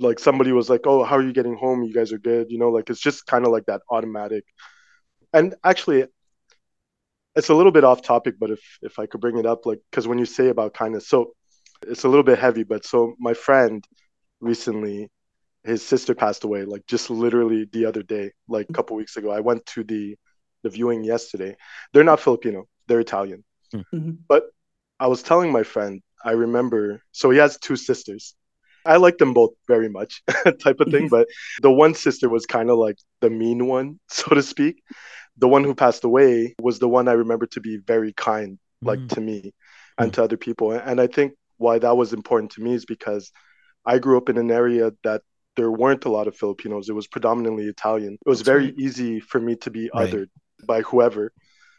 like 0.00 0.18
somebody 0.18 0.50
was 0.50 0.68
like 0.68 0.88
oh 0.88 1.04
how 1.04 1.16
are 1.18 1.22
you 1.22 1.32
getting 1.32 1.54
home? 1.56 1.84
You 1.84 1.94
guys 1.94 2.12
are 2.12 2.18
good 2.18 2.50
you 2.50 2.58
know 2.58 2.70
like 2.70 2.90
it's 2.90 3.00
just 3.00 3.26
kind 3.26 3.46
of 3.46 3.52
like 3.52 3.66
that 3.66 3.82
automatic. 3.92 4.44
And 5.32 5.54
actually 5.62 6.06
it's 7.36 7.50
a 7.50 7.54
little 7.54 7.70
bit 7.70 7.84
off 7.84 8.02
topic 8.02 8.36
but 8.40 8.50
if 8.50 8.60
if 8.80 8.98
i 8.98 9.04
could 9.04 9.20
bring 9.20 9.36
it 9.36 9.44
up 9.44 9.66
like 9.66 9.78
because 9.90 10.08
when 10.08 10.18
you 10.18 10.24
say 10.24 10.48
about 10.48 10.72
kindness 10.72 11.06
so 11.06 11.35
it's 11.82 12.04
a 12.04 12.08
little 12.08 12.24
bit 12.24 12.38
heavy 12.38 12.62
but 12.62 12.84
so 12.84 13.14
my 13.18 13.34
friend 13.34 13.84
recently 14.40 15.08
his 15.64 15.82
sister 15.82 16.14
passed 16.14 16.44
away 16.44 16.64
like 16.64 16.86
just 16.86 17.10
literally 17.10 17.66
the 17.72 17.84
other 17.84 18.02
day 18.02 18.30
like 18.48 18.66
a 18.68 18.72
couple 18.72 18.96
weeks 18.96 19.16
ago 19.16 19.30
i 19.30 19.40
went 19.40 19.64
to 19.66 19.82
the 19.84 20.16
the 20.66 20.70
viewing 20.70 21.04
yesterday. 21.04 21.56
They're 21.92 22.04
not 22.04 22.20
Filipino, 22.20 22.66
they're 22.88 23.00
Italian. 23.00 23.44
Hmm. 23.72 23.80
Mm-hmm. 23.94 24.12
But 24.28 24.44
I 24.98 25.06
was 25.06 25.22
telling 25.22 25.52
my 25.52 25.62
friend, 25.62 26.02
I 26.24 26.32
remember, 26.32 27.02
so 27.12 27.30
he 27.30 27.38
has 27.38 27.58
two 27.58 27.76
sisters. 27.76 28.34
I 28.84 28.96
like 28.96 29.18
them 29.18 29.34
both 29.34 29.52
very 29.68 29.88
much, 29.88 30.22
type 30.62 30.80
of 30.80 30.90
thing. 30.90 31.08
Mm-hmm. 31.08 31.14
But 31.16 31.28
the 31.62 31.70
one 31.70 31.94
sister 31.94 32.28
was 32.28 32.46
kind 32.46 32.70
of 32.70 32.78
like 32.78 32.98
the 33.20 33.30
mean 33.30 33.66
one, 33.66 34.00
so 34.08 34.34
to 34.34 34.42
speak. 34.42 34.82
The 35.38 35.48
one 35.48 35.64
who 35.64 35.74
passed 35.74 36.04
away 36.04 36.54
was 36.60 36.78
the 36.78 36.88
one 36.88 37.08
I 37.08 37.12
remember 37.12 37.46
to 37.48 37.60
be 37.60 37.76
very 37.76 38.12
kind, 38.12 38.58
like 38.80 38.98
mm. 38.98 39.08
to 39.10 39.20
me 39.20 39.52
and 39.98 40.10
mm. 40.10 40.14
to 40.14 40.24
other 40.24 40.38
people. 40.38 40.72
And 40.72 40.98
I 40.98 41.08
think 41.08 41.34
why 41.58 41.78
that 41.78 41.96
was 41.96 42.12
important 42.12 42.52
to 42.52 42.62
me 42.62 42.74
is 42.74 42.84
because 42.84 43.32
I 43.84 43.98
grew 43.98 44.16
up 44.16 44.28
in 44.28 44.38
an 44.38 44.50
area 44.50 44.92
that 45.04 45.22
there 45.56 45.70
weren't 45.70 46.04
a 46.04 46.10
lot 46.10 46.28
of 46.28 46.36
Filipinos. 46.36 46.88
It 46.88 46.94
was 46.94 47.06
predominantly 47.06 47.64
Italian. 47.64 48.14
It 48.14 48.28
was 48.28 48.40
That's 48.40 48.46
very 48.46 48.64
right. 48.66 48.74
easy 48.78 49.20
for 49.20 49.40
me 49.40 49.56
to 49.56 49.70
be 49.70 49.90
right. 49.94 50.10
othered 50.10 50.28
by 50.64 50.82
whoever. 50.82 51.32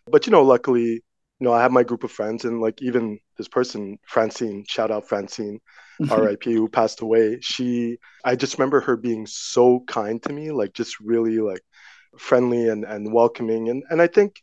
But 0.07 0.25
you 0.25 0.31
know, 0.31 0.43
luckily, 0.43 1.03
you 1.39 1.45
know, 1.45 1.53
I 1.53 1.61
have 1.61 1.71
my 1.71 1.83
group 1.83 2.03
of 2.03 2.11
friends, 2.11 2.45
and 2.45 2.61
like 2.61 2.81
even 2.81 3.19
this 3.37 3.47
person, 3.47 3.99
Francine, 4.07 4.65
shout 4.67 4.89
out 4.89 5.07
Francine, 5.07 5.59
R.I.P., 6.09 6.53
who 6.53 6.67
passed 6.67 7.01
away. 7.01 7.39
She, 7.41 7.97
I 8.23 8.35
just 8.35 8.57
remember 8.57 8.81
her 8.81 8.97
being 8.97 9.27
so 9.27 9.83
kind 9.87 10.21
to 10.23 10.33
me, 10.33 10.51
like 10.51 10.73
just 10.73 10.99
really 10.99 11.39
like 11.39 11.61
friendly 12.17 12.69
and 12.69 12.83
and 12.83 13.13
welcoming, 13.13 13.69
and 13.69 13.83
and 13.89 14.01
I 14.01 14.07
think, 14.07 14.41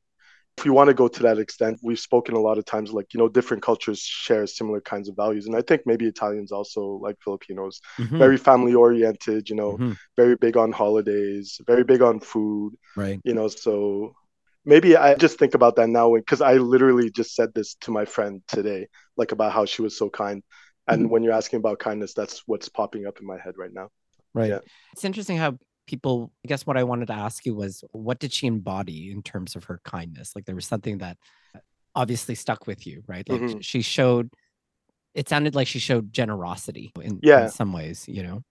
if 0.56 0.64
you 0.64 0.72
want 0.72 0.88
to 0.88 0.94
go 0.94 1.08
to 1.08 1.22
that 1.22 1.38
extent, 1.38 1.78
we've 1.82 1.98
spoken 1.98 2.34
a 2.36 2.40
lot 2.40 2.58
of 2.58 2.64
times 2.64 2.92
like, 2.92 3.12
you 3.12 3.18
know, 3.18 3.28
different 3.28 3.62
cultures 3.62 4.00
share 4.00 4.46
similar 4.46 4.80
kinds 4.80 5.08
of 5.08 5.16
values. 5.16 5.46
And 5.46 5.56
I 5.56 5.62
think 5.62 5.82
maybe 5.84 6.06
Italians 6.06 6.52
also, 6.52 6.98
like 7.02 7.16
Filipinos, 7.22 7.80
Mhm. 7.98 8.18
very 8.18 8.36
family 8.36 8.74
oriented, 8.74 9.50
you 9.50 9.56
know, 9.56 9.78
Mhm. 9.78 9.96
very 10.16 10.36
big 10.36 10.56
on 10.56 10.70
holidays, 10.72 11.60
very 11.66 11.82
big 11.84 12.02
on 12.02 12.20
food, 12.20 12.74
Right. 12.96 13.20
you 13.24 13.34
know, 13.34 13.48
so 13.48 14.14
maybe 14.64 14.96
I 14.96 15.14
just 15.16 15.38
think 15.38 15.54
about 15.54 15.76
that 15.76 15.88
now 15.88 16.14
because 16.14 16.40
I 16.40 16.54
literally 16.54 17.10
just 17.10 17.34
said 17.34 17.52
this 17.54 17.74
to 17.82 17.90
my 17.90 18.04
friend 18.04 18.40
today, 18.46 18.86
like 19.16 19.32
about 19.32 19.52
how 19.52 19.64
she 19.64 19.82
was 19.82 19.98
so 19.98 20.08
kind. 20.08 20.42
And 20.86 21.06
Mhm. 21.06 21.10
when 21.10 21.22
you're 21.24 21.32
asking 21.32 21.58
about 21.58 21.78
kindness, 21.80 22.14
that's 22.14 22.42
what's 22.46 22.68
popping 22.68 23.06
up 23.06 23.18
in 23.20 23.26
my 23.26 23.38
head 23.38 23.54
right 23.58 23.72
now. 23.72 23.90
Right. 24.34 24.50
Yeah. 24.50 24.60
It's 24.92 25.04
interesting 25.04 25.36
how 25.36 25.58
people, 25.86 26.32
I 26.44 26.48
guess 26.48 26.66
what 26.66 26.76
I 26.76 26.84
wanted 26.84 27.06
to 27.08 27.14
ask 27.14 27.44
you 27.46 27.54
was 27.54 27.84
what 27.92 28.18
did 28.18 28.32
she 28.32 28.46
embody 28.46 29.10
in 29.10 29.22
terms 29.22 29.56
of 29.56 29.64
her 29.64 29.80
kindness? 29.84 30.34
Like 30.34 30.44
there 30.46 30.54
was 30.54 30.66
something 30.66 30.98
that 30.98 31.18
obviously 31.94 32.34
stuck 32.34 32.66
with 32.66 32.86
you, 32.86 33.02
right? 33.06 33.28
Like 33.28 33.40
Mhm. 33.40 33.62
she 33.62 33.82
showed, 33.82 34.30
it 35.14 35.28
sounded 35.28 35.54
like 35.54 35.66
she 35.68 35.78
showed 35.78 36.12
generosity 36.12 36.92
in, 37.00 37.20
Yeah. 37.22 37.44
in 37.44 37.50
some 37.50 37.72
ways, 37.72 38.08
you 38.08 38.22
know? 38.22 38.42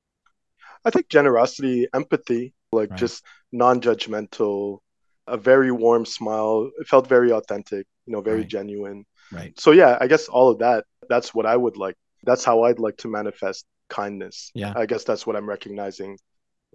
I 0.86 0.90
think 0.92 1.08
generosity, 1.10 1.88
empathy, 1.94 2.54
like 2.72 2.92
Right. 2.92 3.00
just 3.00 3.24
non-judgmental, 3.52 4.80
a 5.28 5.38
very 5.38 5.72
warm 5.72 6.06
smile. 6.06 6.70
It 6.80 6.88
felt 6.88 7.08
very 7.08 7.32
authentic, 7.32 7.88
you 8.06 8.14
know, 8.14 8.22
very 8.22 8.40
Right. 8.42 8.48
genuine. 8.48 9.06
Right. 9.32 9.58
So 9.60 9.72
yeah, 9.72 9.98
I 10.00 10.08
guess 10.08 10.28
all 10.28 10.50
of 10.50 10.60
that, 10.60 10.86
that's 11.10 11.34
what 11.34 11.46
I 11.46 11.58
would 11.58 11.78
like. 11.78 11.96
That's 12.24 12.44
how 12.44 12.64
I'd 12.64 12.80
like 12.80 12.98
to 12.98 13.08
manifest 13.08 13.66
kindness. 13.90 14.52
Yeah. 14.54 14.74
I 14.76 14.86
guess 14.86 15.04
that's 15.04 15.26
what 15.28 15.36
I'm 15.36 15.48
recognizing 15.48 16.18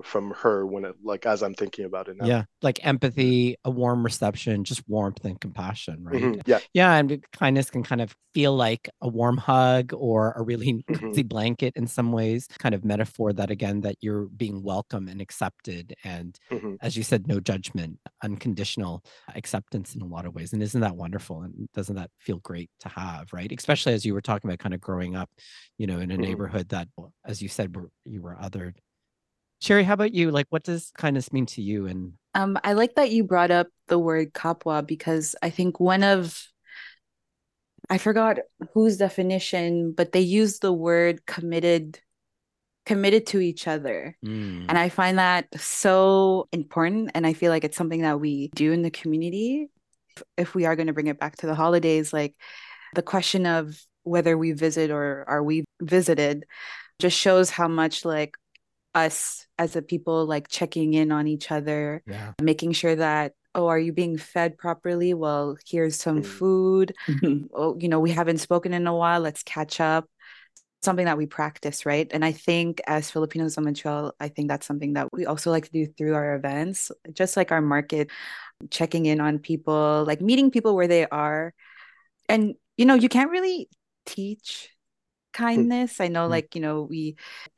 from 0.04 0.32
her 0.32 0.66
when 0.66 0.84
it 0.84 0.96
like 1.02 1.26
as 1.26 1.42
I'm 1.42 1.54
thinking 1.54 1.84
about 1.84 2.08
it 2.08 2.16
now. 2.16 2.30
Yeah. 2.30 2.44
Like 2.62 2.84
empathy, 2.84 3.54
a 3.64 3.70
warm 3.70 4.02
reception, 4.02 4.64
just 4.64 4.82
warmth 4.88 5.24
and 5.24 5.40
compassion, 5.40 6.02
right? 6.02 6.32
Mhm. 6.32 6.42
Yeah. 6.46 6.60
Yeah, 6.74 6.96
and 6.96 7.24
kindness 7.32 7.70
can 7.70 7.84
kind 7.84 8.00
of 8.00 8.16
feel 8.34 8.56
like 8.56 8.88
a 9.00 9.08
warm 9.08 9.36
hug 9.36 9.92
or 9.94 10.32
a 10.32 10.42
really 10.42 10.84
Mhm. 10.90 11.12
cozy 11.12 11.22
blanket 11.22 11.74
in 11.76 11.86
some 11.86 12.10
ways, 12.10 12.48
kind 12.58 12.74
of 12.74 12.84
metaphor 12.84 13.32
that 13.34 13.50
again 13.52 13.82
that 13.82 13.94
you're 14.00 14.26
being 14.26 14.64
welcome 14.64 15.06
and 15.06 15.20
accepted 15.20 15.94
and 16.02 16.36
Mhm. 16.50 16.78
as 16.80 16.96
you 16.96 17.04
said 17.04 17.26
no 17.28 17.38
judgment, 17.38 18.00
unconditional 18.24 19.04
acceptance 19.36 19.94
in 19.94 20.00
a 20.02 20.06
lot 20.06 20.26
of 20.26 20.34
ways. 20.34 20.52
And 20.52 20.60
isn't 20.62 20.80
that 20.80 20.96
wonderful 20.96 21.42
and 21.42 21.68
doesn't 21.72 21.94
that 21.96 22.10
feel 22.18 22.38
great 22.40 22.70
to 22.80 22.88
have, 22.88 23.32
right? 23.32 23.50
Especially 23.56 23.92
as 23.92 24.04
you 24.04 24.12
were 24.14 24.20
talking 24.20 24.48
about 24.50 24.58
kind 24.58 24.74
of 24.74 24.80
growing 24.80 25.14
up, 25.14 25.30
you 25.78 25.86
know, 25.86 26.00
in 26.00 26.10
a 26.10 26.18
Mhm. 26.18 26.18
neighborhood 26.18 26.70
that 26.70 26.88
as 27.24 27.40
you 27.42 27.48
said 27.48 27.76
were 27.76 27.90
you 28.04 28.22
were 28.22 28.36
othered. 28.40 28.76
Shari, 29.60 29.84
how 29.84 29.94
about 29.94 30.14
you? 30.14 30.30
Like 30.30 30.46
what 30.50 30.62
does 30.62 30.92
kindness 30.96 31.32
mean 31.32 31.46
to 31.46 31.62
you 31.62 31.86
and 31.86 32.12
Um, 32.34 32.58
I 32.62 32.74
like 32.74 32.94
that 32.94 33.10
you 33.10 33.24
brought 33.24 33.50
up 33.50 33.68
the 33.88 33.98
word 33.98 34.32
kapwa 34.32 34.86
because 34.86 35.34
I 35.42 35.50
think 35.50 35.80
one 35.80 36.04
of 36.04 36.46
I 37.90 37.98
forgot 37.98 38.38
whose 38.74 38.98
definition, 38.98 39.92
but 39.92 40.12
they 40.12 40.20
use 40.20 40.58
the 40.58 40.72
word 40.72 41.24
committed 41.26 42.00
committed 42.84 43.26
to 43.26 43.40
each 43.40 43.68
other. 43.68 44.16
Mm, 44.24 44.64
And 44.68 44.78
I 44.78 44.88
find 44.88 45.18
that 45.18 45.46
so 45.60 46.48
important. 46.52 47.10
And 47.14 47.26
I 47.26 47.34
feel 47.34 47.50
like 47.50 47.64
it's 47.64 47.76
something 47.76 48.00
that 48.00 48.18
we 48.18 48.48
do 48.54 48.72
in 48.72 48.82
the 48.82 48.90
community. 48.90 49.68
If- 50.16 50.22
If 50.36 50.54
we 50.54 50.64
are 50.64 50.74
going 50.74 50.86
to 50.86 50.94
bring 50.94 51.06
it 51.08 51.20
back 51.20 51.36
to 51.36 51.46
the 51.46 51.54
holidays, 51.54 52.12
like 52.12 52.34
the 52.94 53.02
question 53.02 53.44
of 53.46 53.78
whether 54.04 54.38
we 54.38 54.52
visit 54.52 54.90
or 54.90 55.24
are 55.28 55.42
we 55.42 55.64
visited 55.82 56.44
just 56.98 57.18
shows 57.18 57.50
how 57.50 57.68
much 57.68 58.04
like 58.04 58.36
us 58.94 59.46
as 59.58 59.76
a 59.76 59.82
people 59.82 60.26
like 60.26 60.48
checking 60.48 60.94
in 60.94 61.12
on 61.12 61.26
each 61.26 61.50
other, 61.50 62.02
yeah. 62.06 62.32
making 62.40 62.72
sure 62.72 62.96
that, 62.96 63.32
oh, 63.54 63.66
are 63.68 63.78
you 63.78 63.92
being 63.92 64.16
fed 64.18 64.56
properly? 64.58 65.14
Well, 65.14 65.56
here's 65.66 65.96
some 65.96 66.22
Mm. 66.22 66.26
food. 66.26 66.94
Oh, 67.54 67.76
you 67.78 67.88
know, 67.88 68.00
we 68.00 68.10
haven't 68.10 68.38
spoken 68.38 68.72
in 68.72 68.86
a 68.86 68.94
while. 68.94 69.20
Let's 69.20 69.42
catch 69.42 69.80
up. 69.80 70.08
Something 70.82 71.06
that 71.06 71.18
we 71.18 71.26
practice, 71.26 71.84
right? 71.84 72.08
And 72.12 72.24
I 72.24 72.30
think 72.30 72.80
as 72.86 73.10
Filipinos 73.10 73.56
in 73.58 73.64
Montreal, 73.64 74.12
I 74.20 74.28
think 74.28 74.48
that's 74.48 74.66
something 74.66 74.92
that 74.92 75.08
we 75.12 75.26
also 75.26 75.50
like 75.50 75.64
to 75.64 75.72
do 75.72 75.86
through 75.86 76.14
our 76.14 76.36
events, 76.36 76.92
just 77.12 77.36
like 77.36 77.50
our 77.50 77.60
market, 77.60 78.10
checking 78.70 79.06
in 79.06 79.20
on 79.20 79.40
people, 79.40 80.04
like 80.06 80.20
meeting 80.20 80.52
people 80.52 80.76
where 80.76 80.86
they 80.86 81.06
are. 81.08 81.52
And, 82.28 82.54
you 82.76 82.86
know, 82.86 82.94
you 82.94 83.08
can't 83.08 83.30
really 83.30 83.68
teach 84.06 84.70
kindness. 85.32 86.00
I 86.00 86.08
know, 86.08 86.26
Mm. 86.26 86.30
like, 86.30 86.54
you 86.54 86.60
know, 86.60 86.82
we, 86.82 87.16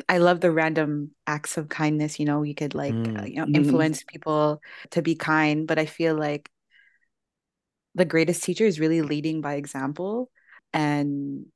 I 0.09 0.19
love 0.19 0.41
the 0.41 0.51
random 0.51 1.13
acts 1.27 1.57
of 1.57 1.69
kindness, 1.69 2.19
you 2.19 2.27
know, 2.27 2.43
you 2.43 2.55
could 2.55 2.75
like, 2.75 3.11
uh, 3.19 3.23
Mm. 3.23 3.31
you 3.31 3.37
know, 3.37 3.49
influence 3.55 4.03
people 4.05 4.61
to 4.91 5.03
be 5.03 5.15
kind, 5.15 5.67
but 5.67 5.79
I 5.79 5.87
feel 5.87 6.15
like 6.17 6.51
the 7.95 8.05
greatest 8.05 8.43
teacher 8.43 8.65
is 8.65 8.81
really 8.81 9.03
leading 9.03 9.41
by 9.41 9.55
example. 9.55 10.31
And 10.73 11.47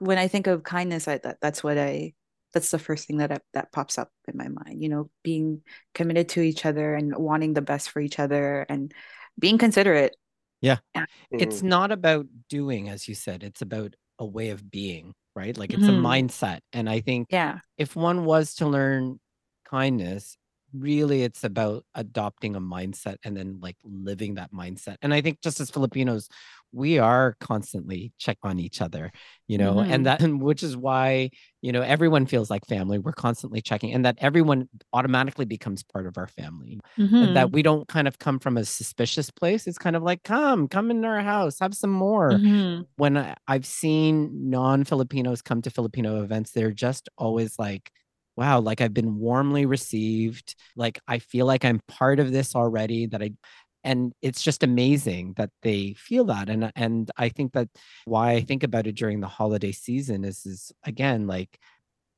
when 0.00 0.18
I 0.18 0.28
think 0.28 0.46
of 0.46 0.62
kindness, 0.62 1.08
I 1.08 1.18
that 1.18 1.38
that's 1.40 1.62
what 1.64 1.78
I 1.78 2.14
that's 2.52 2.70
the 2.70 2.78
first 2.78 3.06
thing 3.06 3.18
that 3.18 3.32
I, 3.32 3.38
that 3.52 3.72
pops 3.72 3.98
up 3.98 4.10
in 4.28 4.36
my 4.36 4.48
mind. 4.48 4.82
You 4.82 4.88
know, 4.88 5.10
being 5.22 5.62
committed 5.94 6.30
to 6.30 6.40
each 6.42 6.64
other 6.64 6.94
and 6.94 7.14
wanting 7.16 7.52
the 7.54 7.62
best 7.62 7.90
for 7.90 8.00
each 8.00 8.18
other 8.18 8.66
and 8.68 8.92
being 9.38 9.58
considerate. 9.58 10.16
Yeah. 10.60 10.78
It's 11.30 11.62
Mhm. 11.62 11.68
not 11.68 11.92
about 11.92 12.26
doing, 12.48 12.88
as 12.88 13.08
you 13.08 13.14
said, 13.14 13.42
it's 13.42 13.62
about 13.62 13.94
a 14.18 14.24
way 14.26 14.50
of 14.50 14.70
being, 14.70 15.14
right? 15.36 15.56
Like 15.56 15.72
it's 15.74 15.88
a 15.88 15.92
Mhm. 15.92 16.02
mindset. 16.02 16.60
And 16.72 16.88
I 16.88 17.00
think 17.00 17.28
Yeah. 17.30 17.60
if 17.78 17.94
one 17.96 18.24
was 18.24 18.54
to 18.56 18.66
learn 18.66 19.20
kindness, 19.64 20.36
really 20.74 21.22
it's 21.22 21.44
about 21.44 21.84
adopting 21.94 22.56
a 22.56 22.60
mindset 22.60 23.16
and 23.24 23.36
then 23.36 23.58
like 23.60 23.76
living 23.84 24.34
that 24.34 24.52
mindset. 24.52 24.96
And 25.02 25.14
I 25.14 25.20
think 25.20 25.40
just 25.42 25.60
as 25.60 25.70
Filipinos, 25.70 26.28
we 26.72 26.98
are 26.98 27.36
constantly 27.40 28.12
check 28.18 28.38
on 28.42 28.58
each 28.58 28.80
other, 28.82 29.10
you 29.48 29.58
know, 29.58 29.80
Mhm. 29.80 29.86
and 29.88 30.06
that 30.06 30.20
which 30.22 30.62
is 30.62 30.76
why, 30.76 31.30
you 31.62 31.72
know, 31.72 31.82
everyone 31.82 32.26
feels 32.26 32.50
like 32.50 32.66
family. 32.66 32.98
We're 32.98 33.12
constantly 33.12 33.60
checking 33.62 33.92
and 33.94 34.04
that 34.04 34.16
everyone 34.20 34.68
automatically 34.92 35.44
becomes 35.46 35.82
part 35.82 36.06
of 36.06 36.18
our 36.18 36.26
family. 36.28 36.80
And 37.20 37.34
that 37.36 37.52
we 37.52 37.62
don't 37.62 37.88
kind 37.88 38.06
of 38.08 38.18
come 38.18 38.38
from 38.38 38.58
a 38.58 38.64
suspicious 38.64 39.30
place. 39.30 39.66
It's 39.66 39.78
kind 39.78 39.96
of 39.96 40.02
like, 40.02 40.22
come, 40.22 40.68
come 40.68 40.90
in 40.90 41.04
our 41.04 41.20
house, 41.22 41.58
have 41.60 41.74
some 41.74 41.90
more 41.92 42.42
Mhm. 42.42 42.86
when 42.96 43.16
I, 43.16 43.36
I've 43.48 43.66
seen 43.66 44.50
non-Filipinos 44.50 45.42
come 45.42 45.62
to 45.62 45.70
Filipino 45.70 46.22
events, 46.22 46.52
they're 46.52 46.72
just 46.72 47.08
always 47.18 47.58
like, 47.58 47.92
wow, 48.36 48.60
like 48.60 48.80
I've 48.80 48.94
been 48.94 49.18
warmly 49.18 49.66
received. 49.66 50.54
Like 50.76 51.00
I 51.08 51.18
feel 51.18 51.46
like 51.46 51.64
I'm 51.64 51.80
part 51.88 52.20
of 52.20 52.32
this 52.32 52.54
already 52.54 53.06
that 53.06 53.22
I 53.22 53.30
and 53.84 54.12
it's 54.20 54.42
just 54.42 54.62
amazing 54.64 55.34
that 55.36 55.50
they 55.62 55.94
feel 55.96 56.24
that. 56.26 56.48
And 56.48 56.72
and 56.76 57.10
I 57.16 57.28
think 57.28 57.52
that 57.52 57.68
why 58.04 58.32
I 58.32 58.40
think 58.42 58.62
about 58.62 58.86
it 58.86 58.96
during 58.96 59.20
the 59.20 59.28
holiday 59.28 59.72
season 59.72 60.24
is 60.24 60.44
is 60.44 60.72
again 60.84 61.26
like 61.26 61.58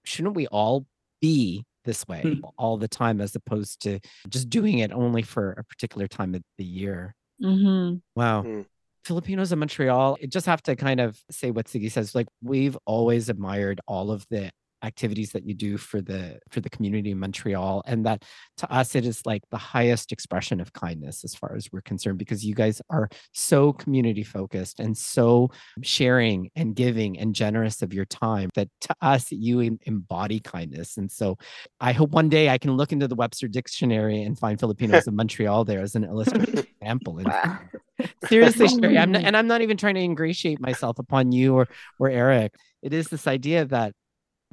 shouldn't 0.04 0.34
we 0.34 0.46
all 0.48 0.86
be 1.20 1.64
this 1.84 2.06
way 2.08 2.22
Mm. 2.24 2.40
all 2.58 2.76
the 2.78 2.88
time 2.88 3.20
as 3.20 3.34
opposed 3.34 3.82
to 3.82 4.00
just 4.28 4.48
doing 4.50 4.78
it 4.78 4.92
only 4.92 5.22
for 5.22 5.52
a 5.52 5.64
particular 5.64 6.06
time 6.08 6.34
of 6.34 6.42
the 6.56 6.64
year? 6.64 7.14
Mhm. 7.42 8.02
Wow. 8.16 8.42
Mm. 8.42 8.66
Filipinos 9.04 9.52
in 9.52 9.58
Montreal, 9.58 10.18
I 10.22 10.26
just 10.26 10.46
have 10.46 10.62
to 10.64 10.76
kind 10.76 11.00
of 11.00 11.18
say 11.30 11.50
what 11.50 11.66
Sigi 11.66 11.90
says. 11.90 12.14
Like 12.14 12.26
we've 12.42 12.76
always 12.84 13.28
admired 13.28 13.80
all 13.86 14.10
of 14.10 14.26
the 14.28 14.50
activities 14.82 15.32
that 15.32 15.44
you 15.44 15.54
do 15.54 15.76
for 15.76 16.00
the 16.00 16.38
for 16.50 16.60
the 16.60 16.70
community 16.70 17.10
in 17.10 17.18
Montreal. 17.18 17.82
And 17.86 18.06
that 18.06 18.24
to 18.58 18.72
us 18.72 18.94
it 18.94 19.04
is 19.04 19.24
like 19.26 19.42
the 19.50 19.56
highest 19.56 20.12
expression 20.12 20.60
of 20.60 20.72
kindness 20.72 21.24
as 21.24 21.34
far 21.34 21.54
as 21.54 21.70
we're 21.72 21.80
concerned, 21.80 22.18
because 22.18 22.44
you 22.44 22.54
guys 22.54 22.80
are 22.90 23.08
so 23.32 23.72
community 23.72 24.22
focused 24.22 24.80
and 24.80 24.96
so 24.96 25.50
sharing 25.82 26.50
and 26.56 26.74
giving 26.74 27.18
and 27.18 27.34
generous 27.34 27.82
of 27.82 27.92
your 27.92 28.04
time 28.04 28.50
that 28.54 28.68
to 28.82 28.94
us 29.00 29.30
you 29.32 29.78
embody 29.82 30.40
kindness. 30.40 30.96
And 30.96 31.10
so 31.10 31.38
I 31.80 31.92
hope 31.92 32.10
one 32.10 32.28
day 32.28 32.48
I 32.48 32.58
can 32.58 32.76
look 32.76 32.92
into 32.92 33.08
the 33.08 33.14
Webster 33.14 33.48
Dictionary 33.48 34.22
and 34.22 34.38
find 34.38 34.58
Filipinos 34.58 35.06
in 35.06 35.16
Montreal 35.16 35.64
there 35.64 35.80
as 35.80 35.94
an 35.94 36.04
illustrative 36.04 36.66
example. 36.80 37.20
Wow. 37.24 37.58
seriously 38.28 38.68
Shari, 38.68 38.98
I'm 38.98 39.12
not, 39.12 39.22
and 39.24 39.36
i'm 39.36 39.46
not 39.46 39.60
even 39.60 39.76
trying 39.76 39.94
to 39.94 40.00
ingratiate 40.00 40.60
myself 40.60 40.98
upon 40.98 41.32
you 41.32 41.54
or 41.54 41.68
or 41.98 42.08
eric 42.08 42.54
it 42.82 42.92
is 42.92 43.08
this 43.08 43.26
idea 43.26 43.64
that 43.66 43.92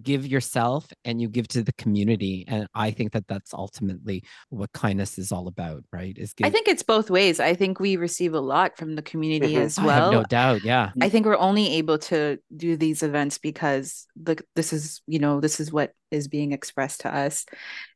give 0.03 0.27
yourself 0.27 0.85
and 1.05 1.21
you 1.21 1.29
give 1.29 1.47
to 1.47 1.63
the 1.63 1.71
community 1.73 2.43
and 2.47 2.67
i 2.75 2.91
think 2.91 3.13
that 3.13 3.25
that's 3.27 3.53
ultimately 3.53 4.21
what 4.49 4.71
kindness 4.73 5.17
is 5.17 5.31
all 5.31 5.47
about 5.47 5.83
right 5.93 6.17
is 6.17 6.33
give- 6.33 6.45
I 6.47 6.49
think 6.49 6.67
it's 6.67 6.83
both 6.83 7.09
ways. 7.09 7.39
I 7.39 7.53
think 7.53 7.79
we 7.79 7.95
receive 7.95 8.33
a 8.33 8.39
lot 8.41 8.77
from 8.77 8.95
the 8.95 9.01
community 9.01 9.53
Mhm. 9.53 9.61
as 9.61 9.77
I 9.77 9.81
have 9.83 9.87
well. 9.87 10.11
no 10.11 10.23
doubt 10.23 10.63
yeah 10.65 10.91
I 11.01 11.07
think 11.09 11.25
we're 11.25 11.37
only 11.37 11.75
able 11.75 11.97
to 12.09 12.37
do 12.55 12.75
these 12.75 13.03
events 13.03 13.37
because 13.37 14.05
the 14.21 14.37
this 14.55 14.73
is, 14.73 15.01
you 15.07 15.19
know, 15.19 15.39
this 15.39 15.59
is 15.59 15.71
what 15.71 15.91
is 16.11 16.27
being 16.27 16.51
expressed 16.51 17.01
to 17.01 17.13
us. 17.15 17.45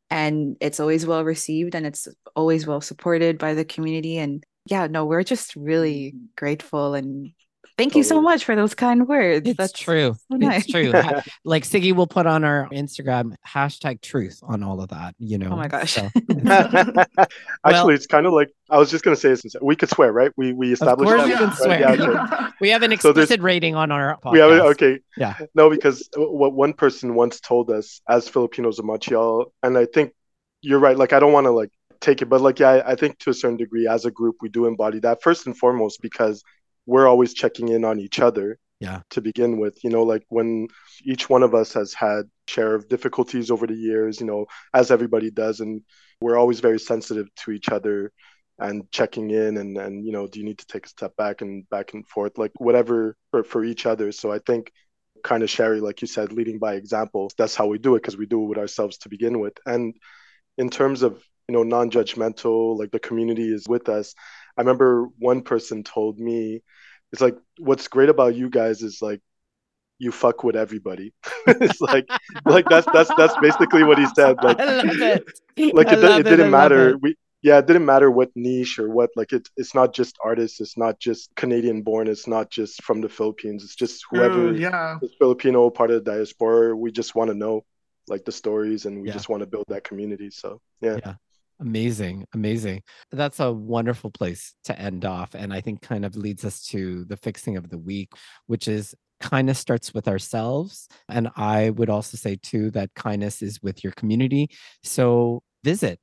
And 0.10 0.56
it's 0.62 0.80
always 0.80 1.06
well 1.06 1.24
received 1.24 1.76
and 1.76 1.86
it's 1.86 2.08
always 2.36 2.66
well 2.66 2.82
supported 2.82 3.38
by 3.38 3.54
the 3.54 3.66
community. 3.66 4.18
And 4.18 4.44
yeah, 4.66 4.88
no, 4.88 5.06
we're 5.06 5.24
just 5.24 5.56
really 5.56 6.16
grateful 6.36 6.94
and 6.96 7.32
Thank 7.78 7.96
you 7.96 8.04
so 8.04 8.22
much 8.22 8.44
for 8.44 8.58
those 8.58 8.76
kind 8.76 9.08
words. 9.08 9.48
It's 9.48 9.58
That's 9.58 9.72
true. 9.72 10.16
so 10.30 10.38
nice. 10.38 10.64
It's 10.64 10.72
true. 10.72 10.92
Like 11.46 11.64
Sigi 11.64 11.94
will 11.94 12.08
put 12.08 12.26
on 12.26 12.44
our 12.44 12.68
Instagram 12.74 13.36
hashtag 13.48 14.02
truth 14.02 14.40
on 14.44 14.64
all 14.64 14.82
of 14.82 14.90
that, 14.90 15.16
you 15.18 15.38
know. 15.38 15.52
Oh 15.52 15.56
my 15.56 15.70
gosh. 15.70 15.94
So, 15.94 16.10
Actually, 17.66 17.96
it's 17.96 18.06
kind 18.08 18.26
of 18.26 18.34
like 18.34 18.50
I 18.70 18.78
was 18.78 18.92
just 18.92 19.04
gonna 19.04 19.16
say 19.16 19.30
this. 19.30 19.44
We 19.62 19.76
could 19.78 19.90
swear, 19.90 20.12
right? 20.12 20.32
We 20.36 20.52
we 20.52 20.74
established 20.74 21.10
course 21.10 21.22
that. 21.22 21.30
you 21.30 21.36
can 21.38 21.48
right? 21.48 21.58
swear. 21.58 21.80
Yeah, 21.80 21.94
You 21.94 22.18
okay. 22.18 22.48
we 22.62 22.70
have 22.70 22.84
an 22.84 22.92
So 23.00 23.10
explicit 23.12 23.42
rating 23.42 23.76
on 23.76 23.92
our 23.92 24.18
podcast. 24.18 24.32
We 24.34 24.40
have 24.40 24.52
it. 24.52 24.62
Okay. 24.62 25.00
Yeah. 25.16 25.38
No, 25.56 25.70
because 25.70 26.10
what 26.18 26.54
one 26.54 26.74
person 26.74 27.16
once 27.16 27.40
told 27.40 27.70
us 27.72 28.02
as 28.10 28.28
Filipinos 28.28 28.80
of 28.80 28.86
Montreal, 28.86 29.54
and 29.64 29.78
I 29.78 29.86
think 29.86 30.14
you're 30.62 30.80
right. 30.80 30.98
Like 30.98 31.14
I 31.14 31.20
don't 31.20 31.34
want 31.34 31.46
to 31.46 31.52
like 31.52 31.72
take 32.02 32.22
it, 32.22 32.26
but 32.26 32.42
like 32.42 32.60
yeah, 32.60 32.70
I, 32.70 32.92
I 32.92 32.96
think 32.96 33.20
to 33.20 33.30
a 33.30 33.34
certain 33.34 33.58
degree, 33.58 33.88
as 33.88 34.04
a 34.06 34.12
group, 34.12 34.38
we 34.42 34.50
do 34.50 34.66
embody 34.66 35.00
that 35.00 35.22
first 35.22 35.46
and 35.46 35.58
foremost 35.58 36.02
because 36.02 36.44
we're 36.86 37.08
always 37.08 37.34
checking 37.34 37.70
in 37.70 37.86
on 37.86 38.00
each 38.00 38.20
other. 38.20 38.58
Yeah. 38.80 39.02
To 39.10 39.22
begin 39.22 39.60
with, 39.60 39.84
you 39.84 39.90
know, 39.90 40.04
like 40.04 40.24
when 40.30 40.70
each 41.04 41.30
one 41.30 41.44
of 41.44 41.54
us 41.54 41.74
has 41.74 41.94
had 41.94 42.30
share 42.48 42.76
of 42.76 42.88
difficulties 42.88 43.52
over 43.52 43.68
the 43.68 43.76
years, 43.76 44.22
you 44.22 44.26
know, 44.26 44.46
as 44.74 44.90
everybody 44.90 45.30
does, 45.32 45.60
and 45.60 45.82
we're 46.22 46.38
always 46.38 46.62
very 46.62 46.80
sensitive 46.80 47.28
to 47.44 47.52
each 47.52 47.68
other 47.68 48.14
and 48.60 48.90
checking 48.92 49.32
in 49.32 49.58
and 49.58 49.78
and 49.78 50.06
you 50.06 50.12
know 50.12 50.28
do 50.28 50.40
you 50.40 50.46
need 50.46 50.58
to 50.58 50.66
take 50.68 50.86
a 50.86 50.90
step 50.90 51.16
back 51.16 51.42
and 51.42 51.68
back 51.70 51.94
and 51.94 52.08
forth 52.08 52.38
like 52.38 52.52
whatever 52.58 53.16
for, 53.32 53.44
for 53.44 53.64
each 53.64 53.86
other 53.86 54.12
so 54.12 54.32
i 54.32 54.40
think 54.40 54.72
kind 55.24 55.44
of 55.44 55.50
Shari 55.50 55.80
like 55.80 56.02
you 56.02 56.08
said 56.08 56.32
leading 56.32 56.60
by 56.60 56.76
example 56.76 57.32
that's 57.38 57.56
how 57.56 57.68
we 57.68 57.78
do 57.78 57.96
it 57.96 58.00
because 58.00 58.18
we 58.18 58.26
do 58.26 58.44
it 58.44 58.48
with 58.48 58.58
ourselves 58.58 58.98
to 59.00 59.10
begin 59.10 59.40
with 59.40 59.54
and 59.66 59.96
in 60.58 60.70
terms 60.70 61.02
of 61.04 61.24
you 61.48 61.54
know 61.54 61.64
non-judgmental 61.64 62.78
like 62.78 62.92
the 62.92 63.00
community 63.00 63.52
is 63.52 63.68
with 63.68 63.90
us 63.90 64.14
i 64.60 64.62
remember 64.62 65.08
one 65.20 65.42
person 65.42 65.84
told 65.84 66.20
me 66.20 66.62
it's 67.14 67.22
like 67.24 67.38
what's 67.60 67.88
great 67.90 68.10
about 68.10 68.36
you 68.36 68.50
guys 68.52 68.84
is 68.84 69.02
like 69.02 69.22
you 70.00 70.12
fuck 70.12 70.44
with 70.44 70.56
everybody 70.56 71.14
it's 71.48 71.82
like 71.82 72.08
like 72.46 72.68
that's 72.70 72.88
that's 72.94 73.12
that's 73.18 73.38
basically 73.42 73.84
what 73.84 73.98
he 73.98 74.08
said 74.16 74.38
like 74.44 74.60
I 74.60 74.66
love 74.84 75.02
it. 75.02 75.24
like 75.76 75.88
I 75.90 75.96
it, 75.96 76.02
love 76.04 76.22
it 76.22 76.24
didn't 76.24 76.54
I 76.54 76.58
matter 76.62 76.90
it. 76.92 77.02
we 77.02 77.16
yeah 77.42 77.58
it 77.60 77.68
didn't 77.68 77.86
matter 77.86 78.12
what 78.12 78.30
niche 78.36 78.80
or 78.80 78.90
what 78.90 79.10
like 79.16 79.32
it, 79.34 79.48
it's 79.58 79.74
not 79.76 79.94
just 79.94 80.18
artists 80.24 80.62
it's 80.62 80.78
not 80.78 81.00
just 81.00 81.30
canadian 81.36 81.82
born 81.82 82.08
it's 82.08 82.28
not 82.28 82.50
just 82.52 82.84
from 82.84 83.02
the 83.02 83.10
philippines 83.10 83.64
it's 83.64 83.76
just 83.76 84.06
whoever 84.12 84.52
True, 84.52 84.56
yeah. 84.58 84.98
is 85.02 85.12
filipino 85.18 85.70
part 85.70 85.92
of 85.92 86.04
the 86.04 86.12
diaspora 86.12 86.76
we 86.76 86.92
just 86.92 87.16
want 87.16 87.30
to 87.30 87.36
know 87.36 87.66
like 88.08 88.26
the 88.26 88.32
stories 88.32 88.86
and 88.86 89.02
we 89.02 89.08
Yeah. 89.08 89.14
just 89.14 89.30
want 89.30 89.42
to 89.42 89.48
build 89.48 89.66
that 89.70 89.84
community 89.84 90.30
so 90.32 90.62
yeah, 90.82 90.98
Yeah. 91.06 91.16
Amazing, 91.62 92.26
amazing. 92.34 92.82
That's 93.12 93.40
a 93.40 93.52
wonderful 93.52 94.12
place 94.12 94.54
to 94.64 94.80
end 94.80 95.04
off. 95.04 95.36
And 95.36 95.54
I 95.54 95.60
think 95.60 95.82
kind 95.82 96.06
of 96.06 96.16
leads 96.16 96.46
us 96.46 96.66
to 96.68 97.04
the 97.06 97.18
fixing 97.18 97.58
of 97.58 97.70
the 97.70 97.78
week, 97.78 98.14
which 98.48 98.68
is 98.70 98.96
kindness 99.20 99.60
starts 99.60 99.94
with 99.94 100.08
ourselves. 100.08 100.88
And 101.10 101.30
I 101.36 101.72
would 101.72 101.90
also 101.90 102.16
say, 102.16 102.38
too, 102.42 102.72
that 102.72 102.94
kindness 102.96 103.42
is 103.42 103.62
with 103.62 103.84
your 103.84 103.92
community. 103.94 104.50
So 104.84 105.44
visit, 105.64 106.00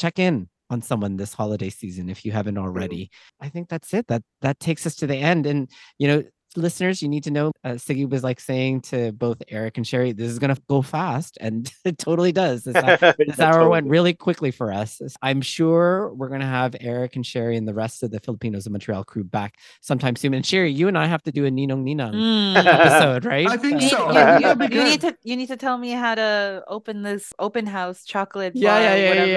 check 0.00 0.20
in 0.20 0.48
on 0.70 0.82
someone 0.82 1.16
this 1.16 1.34
holiday 1.34 1.70
season 1.70 2.08
if 2.08 2.24
you 2.24 2.30
haven't 2.30 2.58
already. 2.58 3.10
I 3.40 3.48
think 3.48 3.68
that's 3.68 3.92
it. 3.92 4.06
That 4.06 4.22
that 4.40 4.60
takes 4.60 4.86
us 4.86 4.94
to 4.96 5.08
the 5.08 5.16
end. 5.16 5.46
And 5.46 5.68
you 5.98 6.08
know, 6.08 6.24
listeners, 6.56 7.02
you 7.02 7.08
need 7.08 7.24
to 7.24 7.30
know 7.30 7.52
uh, 7.64 7.70
Sigi 7.70 8.08
was 8.08 8.22
like 8.22 8.40
saying 8.40 8.82
to 8.82 9.12
both 9.12 9.42
Eric 9.48 9.76
and 9.78 9.86
Shari, 9.86 10.12
this 10.12 10.30
is 10.30 10.38
gonna 10.38 10.56
go 10.68 10.82
fast, 10.82 11.38
and 11.40 11.72
it 11.84 11.98
totally 11.98 12.32
does. 12.32 12.64
This 12.64 12.74
Yeah, 12.76 12.96
this 13.18 13.38
hour 13.40 13.52
totally. 13.54 13.70
went 13.70 13.88
really 13.88 14.14
quickly 14.14 14.50
for 14.50 14.72
us. 14.72 15.00
I'm 15.22 15.40
sure 15.40 16.12
we're 16.14 16.28
going 16.28 16.40
to 16.40 16.46
have 16.46 16.74
Eric 16.80 17.16
and 17.16 17.24
Shari 17.26 17.56
and 17.56 17.66
the 17.66 17.74
rest 17.74 18.02
of 18.02 18.10
the 18.10 18.20
Filipinos 18.20 18.66
of 18.66 18.72
Montreal 18.72 19.04
crew 19.04 19.24
back 19.24 19.56
sometime 19.80 20.16
soon. 20.16 20.34
And 20.34 20.44
Shari, 20.44 20.70
you 20.72 20.88
and 20.88 20.96
I 20.98 21.06
have 21.06 21.22
to 21.24 21.32
do 21.32 21.46
a 21.46 21.50
Ninong 21.50 21.84
Ninang 21.84 22.12
Mm. 22.14 22.56
episode, 22.64 23.24
right? 23.24 23.48
I 23.48 23.56
think 23.56 23.82
You, 23.82 23.88
so. 23.88 24.06
you- 24.08 24.12
That'd 24.14 24.72
you- 24.72 24.78
you 24.78 24.84
need 24.84 25.00
to 25.02 25.16
you 25.22 25.36
need 25.36 25.48
to 25.48 25.56
tell 25.56 25.78
me 25.78 25.90
how 25.90 26.14
to 26.14 26.62
open 26.68 27.02
this 27.02 27.32
open 27.38 27.66
house 27.66 28.04
chocolate 28.04 28.52
Yeah, 28.54 28.70
bar, 28.74 28.80
yeah, 28.82 28.94
yeah, 28.96 29.08
whatever. 29.08 29.30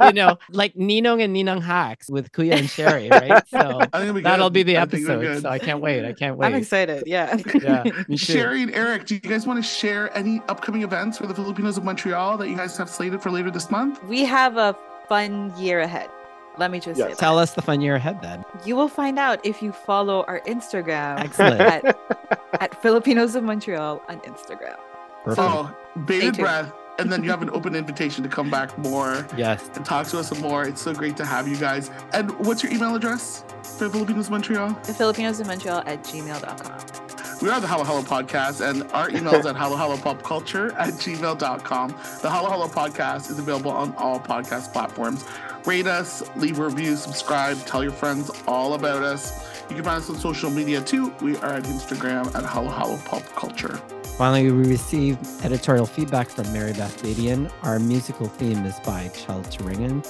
yeah. 0.00 0.06
you 0.08 0.12
know, 0.14 0.38
like 0.50 0.74
Ninong 0.74 1.22
and 1.22 1.34
Ninang 1.36 1.62
hacks 1.62 2.08
with 2.10 2.32
Kuya 2.32 2.58
and 2.58 2.68
Shari, 2.70 3.08
right? 3.08 3.46
So 3.48 3.58
I 3.58 3.86
think 3.86 3.94
it'll 4.02 4.14
be 4.14 4.20
that'll 4.22 4.48
good. 4.50 4.52
be 4.54 4.62
the 4.64 4.78
I 4.78 4.86
think 4.86 5.04
it'll 5.04 5.20
be 5.20 5.26
episode. 5.26 5.42
So 5.42 5.48
I 5.50 5.58
can't 5.58 5.80
wait. 5.84 6.04
I 6.04 6.12
can't 6.12 6.36
wait. 6.36 6.46
I'm 6.46 6.54
excited. 6.54 7.04
Yeah. 7.06 7.36
Yeah. 7.62 7.84
Shari 8.16 8.62
and 8.62 8.74
Eric, 8.74 9.06
do 9.06 9.14
you 9.14 9.20
guys 9.20 9.46
want 9.46 9.62
to 9.62 9.68
share 9.68 10.16
any 10.16 10.40
upcoming 10.48 10.82
events 10.82 11.18
for 11.18 11.26
the 11.26 11.34
Filipinos 11.34 11.76
of 11.78 11.84
Montreal 11.84 12.36
that 12.38 12.48
you 12.48 12.56
guys 12.56 12.76
have 12.76 12.88
slated 12.90 13.22
for 13.22 13.30
later 13.30 13.50
this 13.50 13.70
month? 13.70 14.02
we 14.04 14.24
have 14.24 14.56
a 14.56 14.76
fun 15.08 15.52
year 15.58 15.80
ahead. 15.80 16.08
Let 16.56 16.70
me 16.70 16.78
just 16.78 16.98
say 17.00 17.08
Yes. 17.08 17.16
that. 17.16 17.20
Tell 17.20 17.38
us 17.38 17.54
the 17.54 17.62
fun 17.62 17.80
year 17.80 17.96
ahead 17.96 18.22
then. 18.22 18.44
You 18.64 18.76
will 18.76 18.88
find 18.88 19.18
out 19.18 19.44
if 19.44 19.60
you 19.60 19.72
follow 19.72 20.24
our 20.28 20.40
Instagram 20.42 21.18
Excellent. 21.18 21.60
at, 21.60 21.98
at 22.60 22.80
Filipinos 22.80 23.34
of 23.34 23.42
Montreal 23.42 24.00
on 24.08 24.20
Instagram. 24.20 24.76
Perfect. 25.24 25.40
Oh, 25.40 25.74
bated 26.06 26.36
breath. 26.36 26.72
And 26.98 27.10
then 27.10 27.24
you 27.24 27.30
have 27.30 27.42
an 27.42 27.50
open 27.50 27.74
invitation 27.74 28.22
to 28.22 28.28
come 28.28 28.50
back 28.50 28.76
more 28.78 29.26
Yes. 29.36 29.68
and 29.74 29.84
talk 29.84 30.06
to 30.08 30.18
us 30.20 30.28
some 30.28 30.40
more. 30.40 30.64
It's 30.64 30.80
so 30.80 30.94
great 30.94 31.16
to 31.16 31.24
have 31.24 31.48
you 31.48 31.56
guys. 31.56 31.90
And 32.12 32.30
what's 32.46 32.62
your 32.62 32.72
email 32.72 32.94
address 32.94 33.44
for 33.78 33.88
Filipinos 33.90 34.26
of 34.26 34.30
Montreal? 34.32 34.76
The 34.84 34.94
Filipinos 34.94 35.40
of 35.40 35.48
Montreal 35.48 35.82
at 35.86 36.04
gmail.com. 36.04 36.80
We 37.42 37.50
are 37.50 37.60
the 37.60 37.66
Halo 37.66 37.82
Halo 37.84 38.00
Podcast, 38.02 38.60
and 38.66 38.84
our 38.92 39.10
email 39.10 39.34
is 39.34 39.44
at 39.44 39.56
Halo 39.62 39.76
Halo 39.76 39.96
Pop 39.96 40.22
Culture 40.22 40.72
at 40.78 40.90
gmail.com. 40.94 41.88
The 42.22 42.30
Halo 42.30 42.48
Halo 42.48 42.68
Podcast 42.68 43.28
is 43.30 43.38
available 43.40 43.72
on 43.72 43.92
all 43.96 44.20
podcast 44.20 44.72
platforms. 44.72 45.24
Rate 45.66 45.86
us, 45.88 46.22
leave 46.36 46.58
a 46.60 46.64
review, 46.64 46.94
subscribe, 46.94 47.58
tell 47.66 47.82
your 47.82 47.92
friends 47.92 48.30
all 48.46 48.74
about 48.74 49.02
us. 49.02 49.50
You 49.68 49.74
can 49.76 49.84
find 49.84 49.98
us 50.00 50.08
on 50.10 50.16
social 50.16 50.50
media 50.50 50.80
too. 50.80 51.12
We 51.22 51.36
are 51.38 51.54
at 51.54 51.64
Instagram 51.64 52.32
at 52.34 52.44
Halo 52.48 52.70
Halo 52.70 52.98
Pop 52.98 53.24
Culture. 53.34 53.80
Finally, 54.16 54.50
we 54.52 54.68
received 54.68 55.18
editorial 55.44 55.86
feedback 55.86 56.28
from 56.28 56.50
Mary 56.52 56.72
Beth 56.72 57.02
Badian. 57.02 57.50
Our 57.62 57.78
musical 57.80 58.28
theme 58.28 58.64
is 58.64 58.78
by 58.80 59.08
Chel 59.08 59.42
Turingen. 59.42 60.06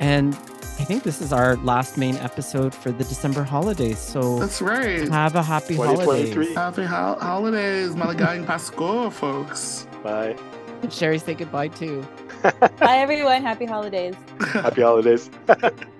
And 0.00 0.34
I 0.34 0.84
think 0.84 1.02
this 1.02 1.20
is 1.20 1.32
our 1.34 1.56
last 1.56 1.98
main 1.98 2.16
episode 2.16 2.74
for 2.74 2.90
the 2.90 3.04
December 3.04 3.42
holidays. 3.42 3.98
So 3.98 4.38
That's 4.38 4.62
right. 4.62 5.06
have 5.08 5.36
a 5.36 5.42
happy 5.42 5.74
2023. 5.74 6.54
holidays. 6.54 6.56
Happy 6.56 6.82
ho- 6.84 7.18
holidays, 7.20 7.90
Maligayang 7.94 8.46
Pasko, 8.46 9.12
folks. 9.12 9.86
bye 10.02 10.34
Shari, 10.90 11.18
say 11.18 11.34
goodbye 11.34 11.68
too. 11.68 12.04
Bye, 12.42 12.98
everyone. 12.98 13.42
Happy 13.42 13.66
holidays. 13.66 14.16
happy 14.40 14.82
holidays 14.82 15.30